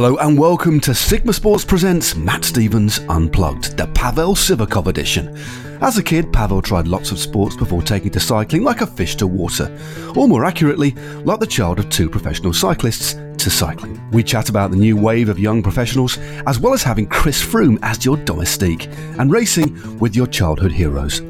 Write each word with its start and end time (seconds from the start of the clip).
Hello 0.00 0.16
and 0.18 0.38
welcome 0.38 0.78
to 0.78 0.94
Sigma 0.94 1.32
Sports 1.32 1.64
Presents 1.64 2.14
Matt 2.14 2.44
Stevens 2.44 3.00
Unplugged, 3.08 3.76
the 3.76 3.88
Pavel 3.88 4.36
Sivakov 4.36 4.86
edition. 4.86 5.36
As 5.80 5.98
a 5.98 6.04
kid, 6.04 6.32
Pavel 6.32 6.62
tried 6.62 6.86
lots 6.86 7.10
of 7.10 7.18
sports 7.18 7.56
before 7.56 7.82
taking 7.82 8.12
to 8.12 8.20
cycling 8.20 8.62
like 8.62 8.80
a 8.80 8.86
fish 8.86 9.16
to 9.16 9.26
water, 9.26 9.76
or 10.14 10.28
more 10.28 10.44
accurately, 10.44 10.92
like 11.24 11.40
the 11.40 11.48
child 11.48 11.80
of 11.80 11.90
two 11.90 12.08
professional 12.08 12.52
cyclists 12.52 13.14
to 13.42 13.50
cycling. 13.50 14.00
We 14.12 14.22
chat 14.22 14.48
about 14.48 14.70
the 14.70 14.76
new 14.76 14.96
wave 14.96 15.28
of 15.28 15.40
young 15.40 15.64
professionals, 15.64 16.16
as 16.46 16.60
well 16.60 16.74
as 16.74 16.84
having 16.84 17.08
Chris 17.08 17.44
Froome 17.44 17.80
as 17.82 18.04
your 18.04 18.18
domestique, 18.18 18.86
and 19.18 19.32
racing 19.32 19.98
with 19.98 20.14
your 20.14 20.28
childhood 20.28 20.70
heroes. 20.70 21.22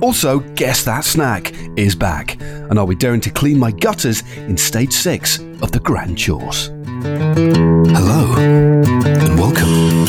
Also, 0.00 0.38
Guess 0.54 0.84
That 0.84 1.04
Snack 1.04 1.52
is 1.76 1.96
back, 1.96 2.40
and 2.40 2.78
I'll 2.78 2.86
be 2.86 2.94
daring 2.94 3.20
to 3.22 3.30
clean 3.30 3.58
my 3.58 3.72
gutters 3.72 4.22
in 4.36 4.56
stage 4.56 4.92
6 4.92 5.40
of 5.60 5.72
the 5.72 5.80
Grand 5.80 6.16
Chores. 6.16 6.70
Hello, 7.02 8.32
and 8.36 9.36
welcome. 9.36 10.06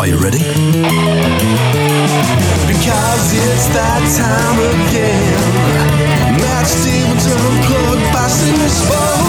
Are 0.00 0.08
you 0.08 0.16
ready? 0.18 0.38
Because 2.66 3.32
it's 3.32 3.68
that 3.70 4.02
time 4.18 4.58
again. 4.58 5.54
Matt 6.40 6.66
Stevens 6.66 7.26
unplugged 7.26 8.12
by 8.12 8.26
Sigma 8.26 8.68
Sports. 8.68 9.28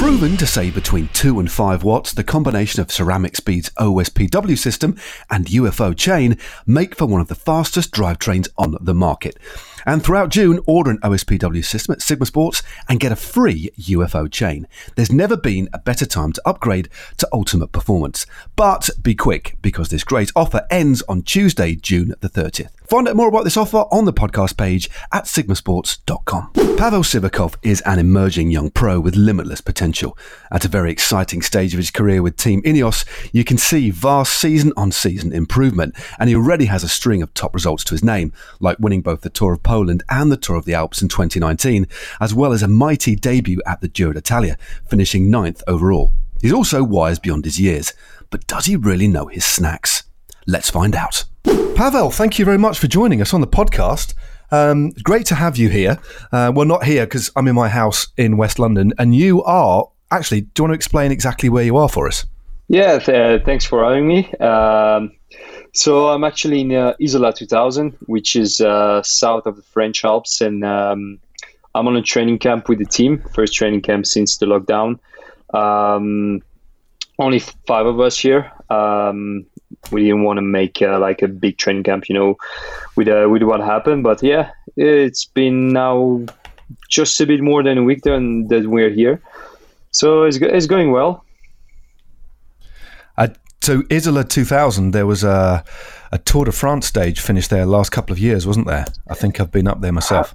Proven 0.00 0.36
to 0.38 0.46
save 0.46 0.74
between 0.74 1.08
2 1.12 1.38
and 1.38 1.48
5 1.48 1.84
watts, 1.84 2.12
the 2.12 2.24
combination 2.24 2.80
of 2.80 2.90
Ceramic 2.90 3.36
Speed's 3.36 3.70
OSPW 3.78 4.58
system 4.58 4.96
and 5.30 5.46
UFO 5.46 5.96
chain 5.96 6.36
make 6.66 6.96
for 6.96 7.06
one 7.06 7.20
of 7.20 7.28
the 7.28 7.36
fastest 7.36 7.92
drivetrains 7.92 8.48
on 8.58 8.76
the 8.80 8.94
market. 8.94 9.38
And 9.86 10.04
throughout 10.04 10.30
June, 10.30 10.60
order 10.66 10.90
an 10.90 10.98
OSPW 10.98 11.64
system 11.64 11.92
at 11.92 12.02
Sigma 12.02 12.26
Sports 12.26 12.62
and 12.88 13.00
get 13.00 13.12
a 13.12 13.16
free 13.16 13.70
UFO 13.78 14.30
chain. 14.30 14.66
There's 14.96 15.12
never 15.12 15.36
been 15.36 15.68
a 15.72 15.78
better 15.78 16.04
time 16.04 16.32
to 16.32 16.42
upgrade 16.44 16.88
to 17.18 17.28
ultimate 17.32 17.72
performance. 17.72 18.26
But 18.56 18.90
be 19.00 19.14
quick, 19.14 19.56
because 19.62 19.88
this 19.88 20.04
great 20.04 20.32
offer 20.36 20.66
ends 20.70 21.02
on 21.08 21.22
Tuesday, 21.22 21.76
June 21.76 22.14
the 22.20 22.28
30th. 22.28 22.75
Find 22.88 23.08
out 23.08 23.16
more 23.16 23.28
about 23.28 23.42
this 23.42 23.56
offer 23.56 23.78
on 23.90 24.04
the 24.04 24.12
podcast 24.12 24.56
page 24.56 24.88
at 25.12 25.24
sigmasports.com. 25.24 26.52
Pavel 26.76 27.00
Sivakov 27.00 27.56
is 27.62 27.80
an 27.80 27.98
emerging 27.98 28.52
young 28.52 28.70
pro 28.70 29.00
with 29.00 29.16
limitless 29.16 29.60
potential. 29.60 30.16
At 30.52 30.64
a 30.64 30.68
very 30.68 30.92
exciting 30.92 31.42
stage 31.42 31.74
of 31.74 31.78
his 31.78 31.90
career 31.90 32.22
with 32.22 32.36
Team 32.36 32.62
Ineos, 32.62 33.04
you 33.32 33.42
can 33.42 33.58
see 33.58 33.90
vast 33.90 34.34
season 34.34 34.72
on 34.76 34.92
season 34.92 35.32
improvement, 35.32 35.96
and 36.20 36.28
he 36.28 36.36
already 36.36 36.66
has 36.66 36.84
a 36.84 36.88
string 36.88 37.22
of 37.22 37.34
top 37.34 37.54
results 37.54 37.82
to 37.84 37.94
his 37.94 38.04
name, 38.04 38.32
like 38.60 38.78
winning 38.78 39.02
both 39.02 39.22
the 39.22 39.30
Tour 39.30 39.54
of 39.54 39.64
Poland 39.64 40.04
and 40.08 40.30
the 40.30 40.36
Tour 40.36 40.56
of 40.56 40.64
the 40.64 40.74
Alps 40.74 41.02
in 41.02 41.08
2019, 41.08 41.88
as 42.20 42.34
well 42.34 42.52
as 42.52 42.62
a 42.62 42.68
mighty 42.68 43.16
debut 43.16 43.60
at 43.66 43.80
the 43.80 43.88
Giro 43.88 44.12
d'Italia, 44.12 44.56
finishing 44.88 45.28
ninth 45.28 45.62
overall. 45.66 46.12
He's 46.40 46.52
also 46.52 46.84
wise 46.84 47.18
beyond 47.18 47.46
his 47.46 47.58
years, 47.58 47.94
but 48.30 48.46
does 48.46 48.66
he 48.66 48.76
really 48.76 49.08
know 49.08 49.26
his 49.26 49.44
snacks? 49.44 50.04
Let's 50.46 50.70
find 50.70 50.94
out. 50.94 51.24
Pavel, 51.74 52.10
thank 52.10 52.38
you 52.38 52.44
very 52.44 52.58
much 52.58 52.78
for 52.78 52.86
joining 52.86 53.20
us 53.20 53.34
on 53.34 53.40
the 53.40 53.46
podcast. 53.46 54.14
Um, 54.50 54.90
great 55.02 55.26
to 55.26 55.34
have 55.34 55.56
you 55.56 55.68
here. 55.68 55.98
Uh, 56.32 56.52
well, 56.54 56.66
not 56.66 56.84
here 56.84 57.04
because 57.04 57.30
I'm 57.36 57.48
in 57.48 57.54
my 57.54 57.68
house 57.68 58.08
in 58.16 58.36
West 58.36 58.58
London, 58.58 58.92
and 58.98 59.14
you 59.14 59.42
are 59.42 59.88
actually. 60.10 60.42
Do 60.42 60.62
you 60.62 60.64
want 60.64 60.72
to 60.72 60.76
explain 60.76 61.10
exactly 61.10 61.48
where 61.48 61.64
you 61.64 61.76
are 61.76 61.88
for 61.88 62.06
us? 62.06 62.24
Yeah, 62.68 62.98
th- 62.98 63.44
thanks 63.44 63.64
for 63.64 63.84
having 63.84 64.06
me. 64.06 64.32
Um, 64.34 65.12
so 65.72 66.08
I'm 66.08 66.24
actually 66.24 66.62
in 66.62 66.72
uh, 66.72 66.94
Isola 67.02 67.32
2000, 67.32 67.96
which 68.06 68.36
is 68.36 68.60
uh, 68.60 69.02
south 69.02 69.46
of 69.46 69.56
the 69.56 69.62
French 69.62 70.04
Alps, 70.04 70.40
and 70.40 70.64
um, 70.64 71.18
I'm 71.74 71.86
on 71.86 71.96
a 71.96 72.02
training 72.02 72.38
camp 72.38 72.68
with 72.68 72.78
the 72.78 72.86
team. 72.86 73.22
First 73.34 73.54
training 73.54 73.82
camp 73.82 74.06
since 74.06 74.38
the 74.38 74.46
lockdown. 74.46 74.98
Um, 75.52 76.42
only 77.18 77.40
five 77.66 77.86
of 77.86 78.00
us 78.00 78.18
here. 78.18 78.50
Um, 78.70 79.46
we 79.90 80.02
didn't 80.02 80.24
want 80.24 80.38
to 80.38 80.42
make 80.42 80.82
uh, 80.82 80.98
like 80.98 81.22
a 81.22 81.28
big 81.28 81.58
training 81.58 81.84
camp, 81.84 82.08
you 82.08 82.14
know, 82.14 82.36
with 82.96 83.08
uh, 83.08 83.28
with 83.30 83.42
what 83.42 83.60
happened. 83.60 84.02
But 84.02 84.22
yeah, 84.22 84.50
it's 84.76 85.24
been 85.24 85.68
now 85.72 86.24
just 86.88 87.20
a 87.20 87.26
bit 87.26 87.40
more 87.40 87.62
than 87.62 87.78
a 87.78 87.82
week 87.82 88.02
then 88.02 88.46
that 88.48 88.66
we're 88.66 88.90
here, 88.90 89.20
so 89.90 90.24
it's 90.24 90.36
it's 90.38 90.66
going 90.66 90.92
well. 90.92 91.24
Uh, 93.16 93.28
so 93.62 93.82
Isola 93.90 94.24
2000, 94.24 94.92
there 94.92 95.06
was 95.06 95.24
a 95.24 95.64
a 96.12 96.18
Tour 96.18 96.44
de 96.44 96.52
France 96.52 96.86
stage 96.86 97.20
finished 97.20 97.50
there 97.50 97.66
last 97.66 97.90
couple 97.90 98.12
of 98.12 98.18
years, 98.18 98.46
wasn't 98.46 98.66
there? 98.66 98.86
I 99.08 99.14
think 99.14 99.40
I've 99.40 99.50
been 99.50 99.66
up 99.66 99.80
there 99.80 99.92
myself. 99.92 100.34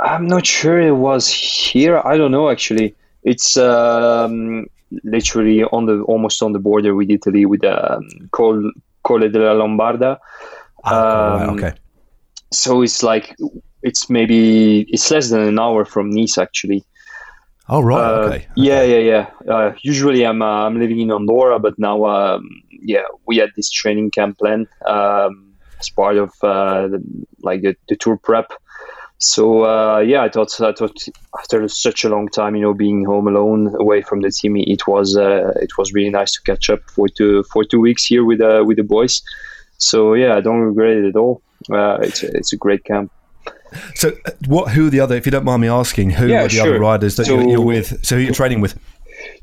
I'm 0.00 0.26
not 0.26 0.44
sure 0.46 0.80
it 0.80 0.92
was 0.92 1.28
here. 1.28 2.02
I 2.04 2.16
don't 2.16 2.30
know 2.30 2.50
actually. 2.50 2.94
It's 3.22 3.56
um, 3.56 4.66
literally 5.04 5.64
on 5.64 5.86
the 5.86 6.00
almost 6.02 6.42
on 6.42 6.52
the 6.52 6.58
border 6.58 6.94
with 6.94 7.10
Italy 7.10 7.46
with 7.46 7.64
um, 7.64 8.08
Col 8.30 8.70
Colle 9.02 9.28
della 9.28 9.54
Lombarda. 9.54 10.18
Oh, 10.84 11.36
right, 11.36 11.48
okay. 11.50 11.72
So 12.52 12.82
it's 12.82 13.02
like 13.02 13.36
it's 13.82 14.08
maybe 14.08 14.82
it's 14.88 15.10
less 15.10 15.30
than 15.30 15.40
an 15.40 15.58
hour 15.58 15.84
from 15.84 16.10
Nice 16.10 16.38
actually. 16.38 16.84
Oh 17.68 17.82
right, 17.82 18.00
Uh, 18.00 18.20
okay. 18.20 18.46
Yeah, 18.56 18.82
yeah, 18.82 18.98
yeah. 18.98 19.52
Uh, 19.52 19.72
usually 19.82 20.24
I'm 20.24 20.40
uh, 20.40 20.66
I'm 20.66 20.78
living 20.78 21.00
in 21.00 21.10
Andorra, 21.10 21.58
but 21.58 21.76
now 21.78 22.04
um, 22.04 22.48
yeah, 22.70 23.02
we 23.26 23.38
had 23.38 23.50
this 23.56 23.70
training 23.70 24.12
camp 24.12 24.38
plan 24.38 24.68
um, 24.86 25.52
as 25.80 25.90
part 25.90 26.16
of 26.16 26.30
uh, 26.42 26.86
the, 26.86 27.02
like 27.42 27.62
the, 27.62 27.74
the 27.88 27.96
tour 27.96 28.16
prep. 28.16 28.52
So 29.18 29.64
uh, 29.64 29.98
yeah, 30.00 30.22
I 30.22 30.28
thought 30.28 30.48
I 30.60 30.72
thought 30.72 30.96
after 31.38 31.66
such 31.68 32.04
a 32.04 32.08
long 32.08 32.28
time, 32.28 32.54
you 32.54 32.62
know, 32.62 32.74
being 32.74 33.04
home 33.04 33.26
alone 33.26 33.74
away 33.78 34.02
from 34.02 34.20
the 34.20 34.30
team, 34.30 34.56
it 34.56 34.86
was 34.86 35.16
uh, 35.16 35.52
it 35.62 35.78
was 35.78 35.92
really 35.94 36.10
nice 36.10 36.32
to 36.32 36.42
catch 36.42 36.68
up 36.68 36.80
for 36.90 37.08
two 37.08 37.42
for 37.44 37.64
two 37.64 37.80
weeks 37.80 38.04
here 38.04 38.24
with 38.24 38.40
uh, 38.40 38.62
with 38.66 38.76
the 38.76 38.82
boys. 38.84 39.22
So 39.78 40.14
yeah, 40.14 40.36
I 40.36 40.40
don't 40.40 40.60
regret 40.60 40.96
it 40.98 41.06
at 41.06 41.16
all. 41.16 41.40
Uh, 41.70 41.98
it's 42.02 42.22
it's 42.22 42.52
a 42.52 42.56
great 42.56 42.84
camp. 42.84 43.10
So, 43.94 44.10
uh, 44.26 44.30
what? 44.46 44.72
Who 44.72 44.86
are 44.86 44.90
the 44.90 45.00
other? 45.00 45.16
If 45.16 45.24
you 45.26 45.32
don't 45.32 45.44
mind 45.44 45.62
me 45.62 45.68
asking, 45.68 46.10
who 46.10 46.26
Yeah, 46.28 46.40
are 46.44 46.48
the 46.48 46.50
sure. 46.50 46.68
other 46.68 46.78
riders 46.78 47.16
that 47.16 47.26
So- 47.26 47.40
you're, 47.40 47.48
you're 47.48 47.60
with? 47.60 48.04
So, 48.04 48.16
who 48.16 48.22
you're 48.22 48.34
training 48.34 48.60
with? 48.60 48.78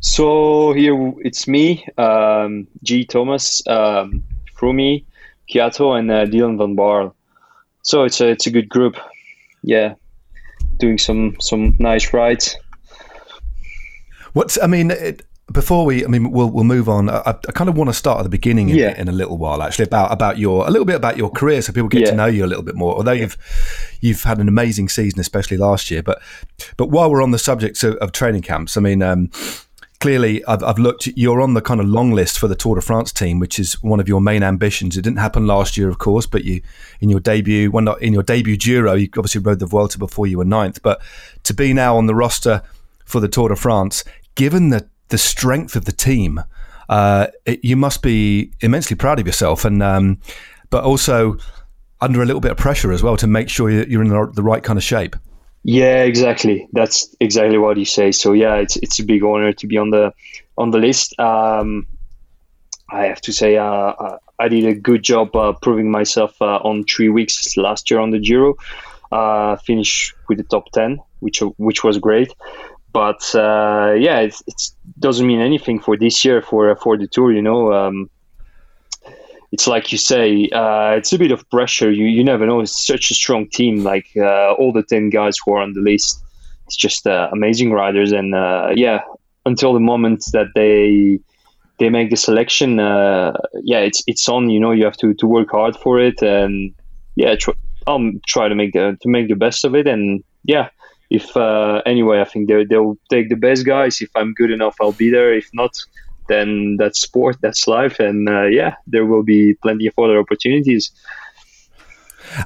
So 0.01 0.71
here 0.73 0.95
it's 1.23 1.47
me, 1.47 1.85
um, 1.97 2.67
G. 2.83 3.05
Thomas, 3.05 3.65
um, 3.67 4.23
Froomey, 4.55 5.03
Kwiato, 5.49 5.97
and 5.97 6.11
uh, 6.11 6.25
Dylan 6.25 6.57
Van 6.57 6.75
Baarle. 6.75 7.13
So 7.81 8.03
it's 8.03 8.21
a 8.21 8.29
it's 8.29 8.45
a 8.47 8.51
good 8.51 8.69
group. 8.69 8.95
Yeah, 9.63 9.95
doing 10.77 10.97
some 10.97 11.35
some 11.39 11.75
nice 11.79 12.13
rides. 12.13 12.55
What's? 14.33 14.61
I 14.61 14.67
mean, 14.67 14.91
it, 14.91 15.23
before 15.51 15.85
we, 15.85 16.03
I 16.03 16.07
mean, 16.07 16.31
we'll 16.31 16.49
we'll 16.49 16.63
move 16.63 16.89
on. 16.89 17.09
I, 17.09 17.21
I 17.47 17.51
kind 17.53 17.69
of 17.69 17.77
want 17.77 17.89
to 17.89 17.93
start 17.93 18.19
at 18.19 18.23
the 18.23 18.29
beginning 18.29 18.69
in, 18.69 18.75
Yeah. 18.77 18.99
in 18.99 19.07
a 19.07 19.11
little 19.11 19.37
while, 19.37 19.61
actually, 19.61 19.85
about 19.85 20.11
about 20.11 20.37
your 20.37 20.67
a 20.67 20.71
little 20.71 20.85
bit 20.85 20.95
about 20.95 21.17
your 21.17 21.29
career, 21.29 21.61
so 21.61 21.71
people 21.71 21.89
get 21.89 22.05
to 22.07 22.15
know 22.15 22.25
you 22.25 22.43
a 22.43 22.47
little 22.47 22.63
bit 22.63 22.75
more. 22.75 22.95
Although 22.95 23.11
you've 23.13 23.37
you've 24.01 24.23
had 24.23 24.39
an 24.39 24.47
amazing 24.47 24.89
season, 24.89 25.19
especially 25.19 25.57
last 25.57 25.91
year. 25.91 26.01
But 26.03 26.21
but 26.77 26.89
while 26.89 27.09
we're 27.11 27.23
on 27.23 27.31
the 27.31 27.39
subject 27.39 27.83
of, 27.83 27.95
of 27.97 28.11
training 28.11 28.41
camps, 28.41 28.77
I 28.77 28.81
mean. 28.81 29.01
Um, 29.01 29.29
Clearly, 30.03 30.43
I've, 30.43 30.61
I've 30.63 30.79
looked. 30.79 31.07
You're 31.15 31.39
on 31.39 31.53
the 31.53 31.61
kind 31.61 31.79
of 31.79 31.87
long 31.87 32.11
list 32.11 32.37
for 32.37 32.49
the 32.49 32.55
Tour 32.57 32.75
de 32.75 32.81
France 32.81 33.13
team, 33.13 33.39
which 33.39 33.57
is 33.57 33.81
one 33.81 34.01
of 34.01 34.07
your 34.09 34.19
main 34.19 34.43
ambitions. 34.43 34.97
It 34.97 35.01
didn't 35.03 35.19
happen 35.19 35.47
last 35.47 35.77
year, 35.77 35.87
of 35.87 35.97
course, 35.97 36.25
but 36.25 36.43
you, 36.43 36.61
in 36.99 37.07
your 37.07 37.21
debut, 37.21 37.71
well, 37.71 37.85
not 37.85 38.01
in 38.01 38.11
your 38.11 38.21
debut 38.21 38.57
Giro, 38.57 38.95
you 38.95 39.07
obviously 39.15 39.39
rode 39.39 39.59
the 39.59 39.65
Vuelta 39.65 39.97
before 39.97 40.27
you 40.27 40.37
were 40.39 40.43
ninth. 40.43 40.81
But 40.83 41.01
to 41.43 41.53
be 41.53 41.71
now 41.71 41.95
on 41.95 42.07
the 42.07 42.13
roster 42.15 42.61
for 43.05 43.21
the 43.21 43.29
Tour 43.29 43.47
de 43.47 43.55
France, 43.55 44.03
given 44.35 44.71
the 44.71 44.89
the 45.07 45.17
strength 45.17 45.77
of 45.77 45.85
the 45.85 45.93
team, 45.93 46.43
uh, 46.89 47.27
it, 47.45 47.63
you 47.63 47.77
must 47.77 48.01
be 48.01 48.51
immensely 48.59 48.97
proud 48.97 49.21
of 49.21 49.25
yourself, 49.25 49.63
and 49.63 49.81
um, 49.81 50.19
but 50.69 50.83
also 50.83 51.37
under 52.01 52.21
a 52.21 52.25
little 52.25 52.41
bit 52.41 52.51
of 52.51 52.57
pressure 52.57 52.91
as 52.91 53.01
well 53.01 53.15
to 53.15 53.27
make 53.27 53.47
sure 53.47 53.69
you- 53.69 53.85
you're 53.87 54.01
in 54.01 54.09
the 54.09 54.43
right 54.43 54.63
kind 54.63 54.75
of 54.75 54.83
shape. 54.83 55.15
Yeah, 55.63 56.03
exactly. 56.03 56.67
That's 56.73 57.15
exactly 57.19 57.57
what 57.57 57.77
you 57.77 57.85
say. 57.85 58.11
So 58.11 58.33
yeah, 58.33 58.55
it's 58.55 58.75
it's 58.77 58.99
a 58.99 59.03
big 59.05 59.23
honor 59.23 59.53
to 59.53 59.67
be 59.67 59.77
on 59.77 59.91
the 59.91 60.13
on 60.57 60.71
the 60.71 60.77
list. 60.77 61.17
Um, 61.19 61.87
I 62.89 63.05
have 63.05 63.21
to 63.21 63.33
say, 63.33 63.57
uh, 63.57 63.63
uh, 63.65 64.17
I 64.39 64.47
did 64.49 64.65
a 64.65 64.75
good 64.75 65.03
job 65.03 65.35
uh, 65.35 65.53
proving 65.61 65.89
myself 65.89 66.35
uh, 66.41 66.57
on 66.57 66.83
three 66.83 67.09
weeks 67.09 67.55
last 67.57 67.89
year 67.89 67.99
on 67.99 68.11
the 68.11 68.19
Giro. 68.19 68.55
Uh, 69.11 69.55
finished 69.57 70.13
with 70.27 70.39
the 70.39 70.43
top 70.43 70.71
ten, 70.73 70.99
which 71.19 71.39
which 71.57 71.83
was 71.83 71.97
great. 71.97 72.33
But 72.93 73.23
uh, 73.35 73.93
yeah, 73.97 74.19
it 74.21 74.35
doesn't 74.99 75.25
mean 75.27 75.41
anything 75.41 75.79
for 75.79 75.97
this 75.97 76.25
year 76.25 76.41
for 76.41 76.75
for 76.75 76.97
the 76.97 77.07
tour. 77.07 77.31
You 77.31 77.41
know, 77.41 77.73
um, 77.73 78.09
it's 79.53 79.67
like 79.67 79.91
you 79.91 79.99
say, 79.99 80.49
uh, 80.51 80.95
it's 80.97 81.13
a 81.13 81.19
bit 81.19 81.31
of 81.31 81.47
pressure. 81.51 81.91
You 81.91 82.05
you 82.05 82.23
never 82.23 82.47
know. 82.47 82.59
It's 82.61 82.87
such 82.87 83.11
a 83.11 83.13
strong 83.13 83.47
team. 83.47 83.83
Like 83.83 84.07
uh, 84.17 84.53
all 84.53 84.73
the 84.73 84.81
ten 84.81 85.11
guys 85.11 85.37
who 85.37 85.53
are 85.53 85.61
on 85.61 85.73
the 85.73 85.79
list, 85.79 86.23
it's 86.65 86.75
just 86.75 87.05
uh, 87.05 87.29
amazing 87.31 87.71
riders. 87.71 88.11
And 88.11 88.33
uh, 88.33 88.71
yeah, 88.73 89.01
until 89.45 89.71
the 89.73 89.79
moment 89.79 90.25
that 90.33 90.47
they 90.55 91.19
they 91.77 91.89
make 91.91 92.09
the 92.09 92.17
selection, 92.17 92.79
uh, 92.79 93.33
yeah, 93.61 93.77
it's 93.77 94.01
it's 94.07 94.27
on. 94.27 94.49
You 94.49 94.59
know, 94.59 94.71
you 94.71 94.85
have 94.85 94.97
to, 94.97 95.13
to 95.13 95.27
work 95.27 95.51
hard 95.51 95.75
for 95.75 95.99
it, 95.99 96.19
and 96.23 96.73
yeah, 97.15 97.35
tr- 97.35 97.51
I'll 97.85 98.11
try 98.25 98.47
to 98.47 98.55
make 98.55 98.73
the 98.73 98.97
to 99.01 99.07
make 99.07 99.27
the 99.27 99.35
best 99.35 99.65
of 99.65 99.75
it. 99.75 99.85
And 99.85 100.23
yeah, 100.45 100.69
if 101.11 101.37
uh, 101.37 101.83
anyway, 101.85 102.21
I 102.21 102.25
think 102.25 102.47
they 102.47 102.65
they'll 102.65 102.97
take 103.11 103.29
the 103.29 103.35
best 103.35 103.67
guys. 103.67 104.01
If 104.01 104.09
I'm 104.15 104.33
good 104.33 104.49
enough, 104.49 104.77
I'll 104.81 104.93
be 104.93 105.11
there. 105.11 105.31
If 105.31 105.51
not, 105.53 105.77
then 106.27 106.77
that's 106.77 106.99
sport, 106.99 107.37
that's 107.41 107.67
life, 107.67 107.99
and 107.99 108.27
uh, 108.29 108.43
yeah, 108.43 108.75
there 108.87 109.05
will 109.05 109.23
be 109.23 109.55
plenty 109.55 109.87
of 109.87 109.93
other 109.97 110.19
opportunities. 110.19 110.91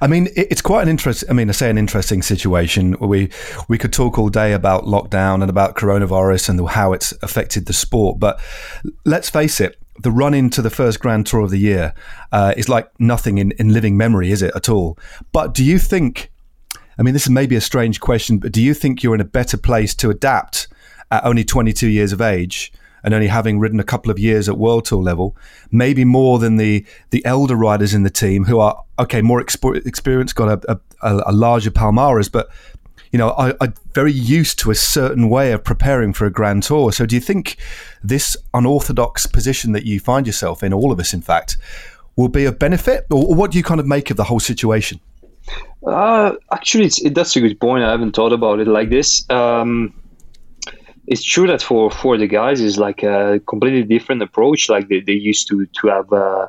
I 0.02 0.08
mean, 0.08 0.28
it's 0.36 0.62
quite 0.62 0.84
an 0.84 0.90
interest. 0.90 1.24
I 1.30 1.34
mean, 1.34 1.50
I 1.50 1.54
say 1.54 1.70
an 1.70 1.78
interesting 1.78 2.22
situation. 2.22 2.98
We 3.00 3.30
we 3.68 3.78
could 3.78 3.94
talk 3.94 4.18
all 4.18 4.30
day 4.30 4.54
about 4.54 4.84
lockdown 4.84 5.42
and 5.42 5.50
about 5.50 5.76
coronavirus 5.76 6.50
and 6.50 6.70
how 6.70 6.94
it's 6.94 7.14
affected 7.22 7.66
the 7.66 7.74
sport, 7.74 8.20
but 8.20 8.40
let's 9.06 9.30
face 9.30 9.62
it. 9.62 9.78
The 10.04 10.12
run 10.12 10.36
into 10.36 10.62
the 10.62 10.70
first 10.70 11.00
Grand 11.00 11.26
Tour 11.26 11.42
of 11.42 11.50
the 11.50 11.58
year 11.58 11.94
uh, 12.32 12.54
is 12.56 12.70
like 12.70 12.88
nothing 13.00 13.40
in, 13.40 13.52
in 13.54 13.74
living 13.74 13.98
memory, 13.98 14.32
is 14.32 14.44
it 14.44 14.56
at 14.56 14.70
all? 14.70 14.98
But 15.32 15.54
do 15.54 15.64
you 15.64 15.80
think? 15.80 16.32
I 17.00 17.04
mean, 17.04 17.14
this 17.14 17.24
is 17.24 17.30
maybe 17.30 17.56
a 17.56 17.62
strange 17.62 18.00
question, 18.00 18.40
but 18.40 18.52
do 18.52 18.62
you 18.62 18.74
think 18.74 19.04
you're 19.04 19.16
in 19.16 19.22
a 19.22 19.26
better 19.26 19.58
place 19.58 19.94
to 19.96 20.10
adapt 20.10 20.68
at 21.12 21.24
only 21.26 21.44
22 21.44 21.88
years 21.88 22.12
of 22.12 22.22
age 22.22 22.74
and 23.08 23.14
only 23.14 23.28
having 23.28 23.58
ridden 23.58 23.80
a 23.80 23.86
couple 23.86 24.12
of 24.12 24.20
years 24.20 24.50
at 24.50 24.58
World 24.58 24.84
Tour 24.84 25.02
level, 25.02 25.34
maybe 25.72 26.04
more 26.04 26.40
than 26.40 26.58
the 26.58 26.86
the 27.12 27.24
elder 27.24 27.56
riders 27.56 27.94
in 27.94 28.04
the 28.04 28.10
team 28.10 28.44
who 28.44 28.60
are 28.60 28.84
okay, 29.00 29.22
more 29.22 29.42
exp- 29.42 29.86
experienced, 29.86 30.36
got 30.36 30.62
a, 30.66 30.82
a, 31.02 31.22
a, 31.28 31.32
larger 31.32 31.72
Palmares, 31.72 32.30
but 32.30 32.50
you 33.14 33.18
know, 33.18 33.30
I, 33.30 33.54
am 33.62 33.74
very 33.94 34.12
used 34.12 34.60
to 34.60 34.72
a 34.72 34.76
certain 34.76 35.30
way 35.30 35.54
of 35.54 35.64
preparing 35.64 36.12
for 36.12 36.26
a 36.26 36.30
Grand 36.30 36.64
Tour. 36.64 36.92
So, 36.92 37.06
do 37.06 37.16
you 37.16 37.22
think 37.22 37.56
this 38.04 38.36
unorthodox 38.54 39.26
position 39.26 39.72
that 39.72 39.86
you 39.86 40.02
find 40.02 40.28
yourself 40.28 40.62
in, 40.62 40.74
all 40.74 40.92
of 40.92 41.00
us, 41.00 41.14
in 41.14 41.22
fact, 41.22 41.56
will 42.18 42.28
be 42.28 42.44
of 42.44 42.60
benefit, 42.60 43.06
or, 43.10 43.34
what 43.34 43.52
do 43.52 43.58
you 43.58 43.64
kind 43.64 43.80
of 43.80 43.88
make 43.88 44.12
of 44.12 44.18
the 44.18 44.26
whole 44.26 44.42
situation? 44.42 45.00
Uh, 45.86 46.34
actually, 46.52 46.92
it, 47.06 47.16
that's 47.16 47.38
a 47.38 47.40
good 47.40 47.58
point. 47.58 47.86
I 47.86 47.92
haven't 47.92 48.18
thought 48.18 48.34
about 48.34 48.60
it 48.60 48.68
like 48.68 48.90
this. 48.90 49.26
Um, 49.30 49.94
it's 51.08 51.24
true 51.24 51.48
that 51.48 51.62
for 51.62 51.90
for 51.90 52.18
the 52.18 52.28
guys 52.28 52.60
is 52.62 52.78
like 52.78 53.02
a 53.02 53.40
completely 53.48 53.84
different 53.84 54.22
approach. 54.22 54.70
Like 54.70 54.90
they, 54.90 55.00
they 55.00 55.14
used 55.14 55.48
to 55.48 55.66
to 55.66 55.88
have, 55.88 56.12
uh, 56.12 56.48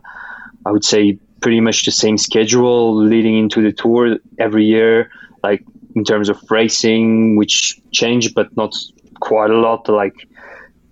I 0.66 0.72
would 0.72 0.84
say, 0.84 1.19
pretty 1.40 1.60
much 1.60 1.84
the 1.84 1.93
same 1.93 2.19
schedule 2.19 2.94
leading 2.96 3.38
into 3.38 3.62
the 3.62 3.72
tour 3.72 4.19
every 4.38 4.64
year. 4.64 5.10
Like 5.43 5.64
in 5.94 6.05
terms 6.05 6.28
of 6.28 6.38
racing, 6.50 7.37
which 7.37 7.81
changed, 7.93 8.34
but 8.34 8.55
not 8.56 8.75
quite 9.20 9.50
a 9.50 9.58
lot. 9.58 9.88
Like 9.88 10.28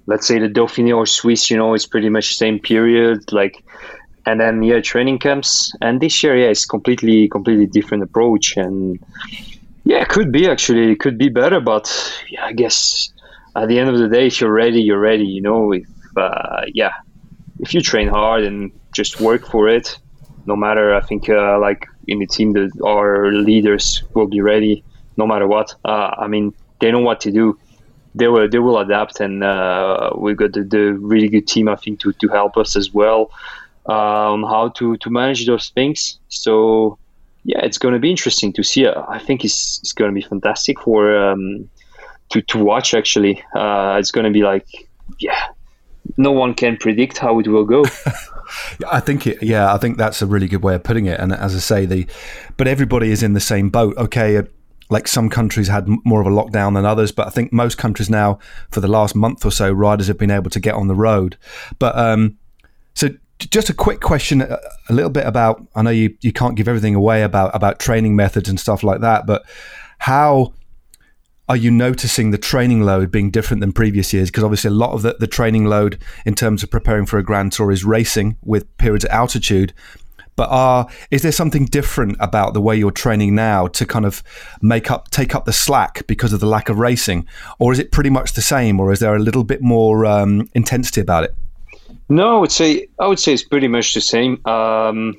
let's 0.06 0.26
say 0.26 0.38
the 0.38 0.48
Dauphiné 0.48 0.96
or 0.96 1.04
Swiss, 1.04 1.50
you 1.50 1.56
know, 1.56 1.74
it's 1.74 1.86
pretty 1.86 2.08
much 2.08 2.28
the 2.28 2.34
same 2.34 2.60
period. 2.60 3.32
Like 3.32 3.64
and 4.26 4.40
then 4.40 4.62
yeah, 4.62 4.80
training 4.80 5.18
camps. 5.18 5.72
And 5.80 6.00
this 6.00 6.22
year, 6.22 6.36
yeah, 6.36 6.48
it's 6.48 6.66
completely 6.66 7.28
completely 7.28 7.66
different 7.66 8.04
approach. 8.04 8.56
And 8.56 9.00
yeah, 9.84 10.02
it 10.02 10.08
could 10.08 10.30
be 10.30 10.48
actually, 10.48 10.92
it 10.92 11.00
could 11.00 11.18
be 11.18 11.28
better, 11.28 11.60
but 11.60 11.90
yeah, 12.30 12.44
I 12.44 12.52
guess 12.52 13.12
at 13.56 13.68
the 13.68 13.78
end 13.78 13.88
of 13.88 13.98
the 13.98 14.08
day, 14.08 14.26
if 14.26 14.40
you're 14.40 14.52
ready, 14.52 14.80
you're 14.80 15.00
ready. 15.00 15.24
You 15.24 15.42
know, 15.42 15.72
if 15.72 15.88
uh, 16.16 16.62
yeah, 16.72 16.92
if 17.60 17.74
you 17.74 17.80
train 17.80 18.08
hard 18.08 18.44
and 18.44 18.72
just 18.92 19.20
work 19.20 19.46
for 19.46 19.68
it, 19.68 19.98
no 20.46 20.56
matter. 20.56 20.94
I 20.94 21.00
think 21.00 21.28
uh, 21.28 21.58
like 21.58 21.86
in 22.06 22.18
the 22.18 22.26
team, 22.26 22.54
our 22.84 23.32
leaders 23.32 24.02
will 24.14 24.26
be 24.26 24.40
ready 24.40 24.84
no 25.16 25.26
matter 25.26 25.46
what. 25.46 25.74
Uh, 25.84 26.14
I 26.18 26.26
mean, 26.26 26.54
they 26.80 26.90
know 26.90 27.00
what 27.00 27.20
to 27.22 27.32
do. 27.32 27.58
They 28.14 28.28
will 28.28 28.48
they 28.48 28.58
will 28.58 28.78
adapt, 28.78 29.20
and 29.20 29.44
uh, 29.44 30.10
we've 30.16 30.36
got 30.36 30.52
the, 30.52 30.62
the, 30.64 30.94
really 30.94 31.28
good 31.28 31.46
team. 31.46 31.68
I 31.68 31.76
think 31.76 32.00
to, 32.00 32.12
to 32.14 32.28
help 32.28 32.56
us 32.56 32.74
as 32.76 32.94
well 32.94 33.30
uh, 33.88 34.32
on 34.32 34.42
how 34.42 34.68
to 34.78 34.96
to 34.96 35.10
manage 35.10 35.46
those 35.46 35.68
things. 35.70 36.18
So 36.28 36.98
yeah, 37.44 37.60
it's 37.62 37.78
going 37.78 37.94
to 37.94 38.00
be 38.00 38.10
interesting 38.10 38.52
to 38.54 38.62
see. 38.62 38.86
I 38.86 39.18
think 39.18 39.44
it's 39.44 39.80
it's 39.80 39.92
going 39.92 40.10
to 40.10 40.14
be 40.14 40.26
fantastic 40.26 40.80
for. 40.80 41.16
Um, 41.16 41.68
to, 42.30 42.42
to 42.42 42.62
watch 42.62 42.94
actually. 42.94 43.42
Uh, 43.54 43.96
it's 43.98 44.10
going 44.10 44.24
to 44.24 44.30
be 44.30 44.42
like, 44.42 44.66
yeah, 45.18 45.40
no 46.16 46.32
one 46.32 46.54
can 46.54 46.76
predict 46.76 47.18
how 47.18 47.38
it 47.38 47.48
will 47.48 47.64
go. 47.64 47.84
I 48.90 49.00
think 49.00 49.26
it, 49.26 49.42
yeah, 49.42 49.72
I 49.72 49.78
think 49.78 49.96
that's 49.96 50.22
a 50.22 50.26
really 50.26 50.48
good 50.48 50.62
way 50.62 50.74
of 50.74 50.82
putting 50.82 51.06
it. 51.06 51.18
And 51.18 51.32
as 51.32 51.54
I 51.54 51.58
say, 51.58 51.86
the, 51.86 52.06
but 52.56 52.68
everybody 52.68 53.10
is 53.10 53.22
in 53.22 53.32
the 53.32 53.40
same 53.40 53.70
boat. 53.70 53.96
Okay. 53.96 54.38
Uh, 54.38 54.42
like 54.88 55.08
some 55.08 55.28
countries 55.28 55.68
had 55.68 55.88
more 56.04 56.20
of 56.20 56.26
a 56.26 56.30
lockdown 56.30 56.74
than 56.74 56.84
others, 56.84 57.10
but 57.10 57.26
I 57.26 57.30
think 57.30 57.52
most 57.52 57.76
countries 57.76 58.08
now, 58.08 58.38
for 58.70 58.80
the 58.80 58.88
last 58.88 59.16
month 59.16 59.44
or 59.44 59.50
so, 59.50 59.72
riders 59.72 60.06
have 60.06 60.18
been 60.18 60.30
able 60.30 60.50
to 60.50 60.60
get 60.60 60.74
on 60.74 60.86
the 60.86 60.94
road. 60.94 61.36
But 61.80 61.98
um, 61.98 62.38
so, 62.94 63.08
just 63.38 63.68
a 63.68 63.74
quick 63.74 64.00
question, 64.00 64.42
a, 64.42 64.58
a 64.88 64.92
little 64.92 65.10
bit 65.10 65.26
about. 65.26 65.66
I 65.74 65.82
know 65.82 65.90
you 65.90 66.16
you 66.20 66.32
can't 66.32 66.56
give 66.56 66.68
everything 66.68 66.94
away 66.94 67.22
about 67.22 67.52
about 67.54 67.80
training 67.80 68.14
methods 68.14 68.48
and 68.48 68.60
stuff 68.60 68.84
like 68.84 69.00
that, 69.00 69.26
but 69.26 69.44
how 69.98 70.52
are 71.48 71.56
you 71.56 71.70
noticing 71.70 72.30
the 72.30 72.38
training 72.38 72.82
load 72.82 73.10
being 73.10 73.30
different 73.30 73.60
than 73.60 73.72
previous 73.72 74.12
years? 74.12 74.30
Because 74.30 74.44
obviously, 74.44 74.68
a 74.68 74.74
lot 74.74 74.92
of 74.92 75.02
the, 75.02 75.16
the 75.18 75.26
training 75.26 75.66
load 75.66 75.98
in 76.24 76.34
terms 76.34 76.62
of 76.62 76.70
preparing 76.70 77.06
for 77.06 77.18
a 77.18 77.22
Grand 77.22 77.52
Tour 77.52 77.70
is 77.70 77.84
racing 77.84 78.36
with 78.42 78.76
periods 78.78 79.04
at 79.04 79.12
altitude. 79.12 79.72
But 80.34 80.48
are 80.50 80.86
is 81.10 81.22
there 81.22 81.32
something 81.32 81.64
different 81.64 82.16
about 82.20 82.52
the 82.52 82.60
way 82.60 82.76
you're 82.76 82.90
training 82.90 83.34
now 83.34 83.68
to 83.68 83.86
kind 83.86 84.04
of 84.04 84.22
make 84.60 84.90
up 84.90 85.10
take 85.10 85.34
up 85.34 85.46
the 85.46 85.52
slack 85.52 86.06
because 86.06 86.34
of 86.34 86.40
the 86.40 86.46
lack 86.46 86.68
of 86.68 86.78
racing, 86.78 87.26
or 87.58 87.72
is 87.72 87.78
it 87.78 87.90
pretty 87.90 88.10
much 88.10 88.34
the 88.34 88.42
same, 88.42 88.78
or 88.78 88.92
is 88.92 88.98
there 88.98 89.14
a 89.14 89.18
little 89.18 89.44
bit 89.44 89.62
more 89.62 90.04
um, 90.04 90.48
intensity 90.54 91.00
about 91.00 91.24
it? 91.24 91.34
No, 92.08 92.36
I 92.36 92.40
would 92.40 92.52
say 92.52 92.86
I 92.98 93.06
would 93.06 93.18
say 93.18 93.32
it's 93.32 93.44
pretty 93.44 93.68
much 93.68 93.94
the 93.94 94.02
same. 94.02 94.36
Because 94.36 95.14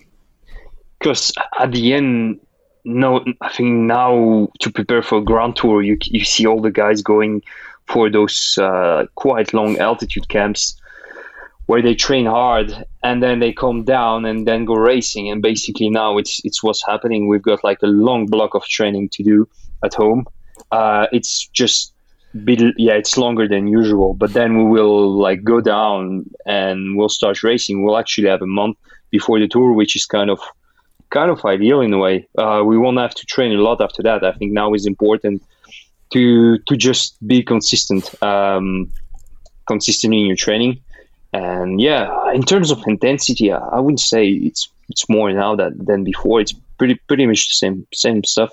um, 1.36 1.44
at 1.60 1.72
the 1.72 1.94
end, 1.94 2.40
no, 2.88 3.24
I 3.42 3.50
think 3.50 3.70
now 3.70 4.48
to 4.60 4.72
prepare 4.72 5.04
for 5.04 5.18
a 5.18 5.24
Grand 5.24 5.58
Tour, 5.58 5.82
you 5.82 5.98
you 6.06 6.24
see 6.24 6.48
all 6.48 6.62
the 6.62 6.72
guys 6.72 7.02
going 7.02 7.44
for 7.86 8.10
those 8.10 8.58
uh, 8.58 9.06
quite 9.16 9.54
long 9.54 9.78
altitude 9.78 10.30
camps 10.30 10.80
where 11.66 11.82
they 11.82 11.94
train 11.94 12.26
hard 12.26 12.86
and 13.04 13.22
then 13.22 13.40
they 13.40 13.52
come 13.52 13.84
down 13.84 14.24
and 14.24 14.48
then 14.48 14.64
go 14.64 14.76
racing. 14.76 15.30
And 15.30 15.42
basically 15.42 15.90
now 15.90 16.18
it's 16.18 16.40
it's 16.46 16.64
what's 16.64 16.86
happening. 16.86 17.28
We've 17.28 17.42
got 17.42 17.64
like 17.64 17.84
a 17.84 17.88
long 17.88 18.26
block 18.26 18.56
of 18.56 18.64
training 18.64 19.10
to 19.10 19.24
do 19.24 19.50
at 19.84 19.94
home. 19.94 20.26
Uh, 20.72 21.08
it's 21.12 21.48
just 21.48 21.94
bit, 22.46 22.62
yeah, 22.78 22.94
it's 22.94 23.18
longer 23.18 23.50
than 23.50 23.68
usual. 23.68 24.14
But 24.14 24.32
then 24.32 24.58
we 24.58 24.64
will 24.64 25.12
like 25.12 25.44
go 25.44 25.60
down 25.60 26.26
and 26.46 26.98
we'll 26.98 27.10
start 27.10 27.44
racing. 27.44 27.84
We'll 27.84 27.98
actually 27.98 28.30
have 28.30 28.42
a 28.42 28.48
month 28.48 28.78
before 29.12 29.40
the 29.40 29.48
tour, 29.50 29.74
which 29.74 29.96
is 29.98 30.06
kind 30.06 30.30
of 30.30 30.40
kind 31.10 31.32
of 31.32 31.44
ideal 31.46 31.82
in 31.82 31.94
a 31.94 31.98
way. 31.98 32.28
Uh, 32.38 32.64
we 32.66 32.78
won't 32.78 32.98
have 32.98 33.16
to 33.16 33.26
train 33.26 33.52
a 33.52 33.62
lot 33.62 33.82
after 33.82 34.04
that. 34.04 34.24
I 34.24 34.32
think 34.34 34.52
now 34.52 34.74
is 34.74 34.86
important 34.86 35.44
to 36.14 36.58
to 36.60 36.78
just 36.78 37.16
be 37.28 37.44
consistent, 37.44 38.22
um, 38.24 38.92
consistent 39.68 40.14
in 40.14 40.26
your 40.26 40.36
training. 40.36 40.82
And 41.34 41.82
yeah, 41.82 42.32
in 42.34 42.44
terms 42.44 42.72
of 42.72 42.82
intensity, 42.88 43.52
I 43.52 43.80
wouldn't 43.80 44.00
say 44.00 44.30
it's 44.30 44.70
it's 44.90 45.08
more 45.10 45.32
now 45.32 45.56
that 45.56 45.74
than 45.86 46.04
before. 46.04 46.42
It's 46.42 46.54
pretty 46.78 46.96
pretty 47.08 47.26
much 47.26 47.50
the 47.50 47.56
same 47.56 47.88
same 47.94 48.24
stuff. 48.24 48.52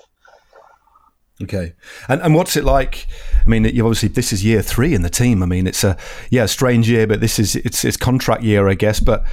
Okay, 1.43 1.73
and 2.07 2.21
and 2.21 2.33
what's 2.35 2.55
it 2.55 2.63
like? 2.63 3.07
I 3.45 3.49
mean, 3.49 3.65
you 3.65 3.85
obviously 3.85 4.09
this 4.09 4.31
is 4.31 4.43
year 4.43 4.61
three 4.61 4.93
in 4.93 5.01
the 5.01 5.09
team. 5.09 5.43
I 5.43 5.45
mean, 5.45 5.67
it's 5.67 5.83
a 5.83 5.97
yeah 6.29 6.45
strange 6.45 6.89
year, 6.89 7.07
but 7.07 7.19
this 7.21 7.39
is 7.39 7.55
it's 7.57 7.83
it's 7.83 7.97
contract 7.97 8.43
year, 8.43 8.67
I 8.69 8.73
guess. 8.73 8.99
But 8.99 9.25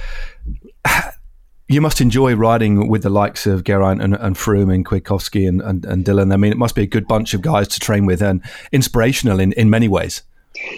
you 1.67 1.81
must 1.81 2.01
enjoy 2.01 2.35
riding 2.35 2.87
with 2.87 3.03
the 3.03 3.09
likes 3.09 3.47
of 3.47 3.63
Geraint 3.63 4.01
and, 4.01 4.15
and 4.15 4.35
Froome 4.35 4.73
and 4.73 4.85
Kwiatkowski 4.85 5.47
and, 5.47 5.61
and, 5.61 5.85
and, 5.85 6.03
Dylan. 6.03 6.33
I 6.33 6.37
mean, 6.37 6.51
it 6.51 6.57
must 6.57 6.75
be 6.75 6.83
a 6.83 6.87
good 6.87 7.07
bunch 7.07 7.33
of 7.33 7.41
guys 7.41 7.67
to 7.69 7.79
train 7.79 8.05
with 8.05 8.21
and 8.21 8.41
inspirational 8.71 9.39
in, 9.39 9.53
in 9.53 9.69
many 9.69 9.87
ways. 9.87 10.23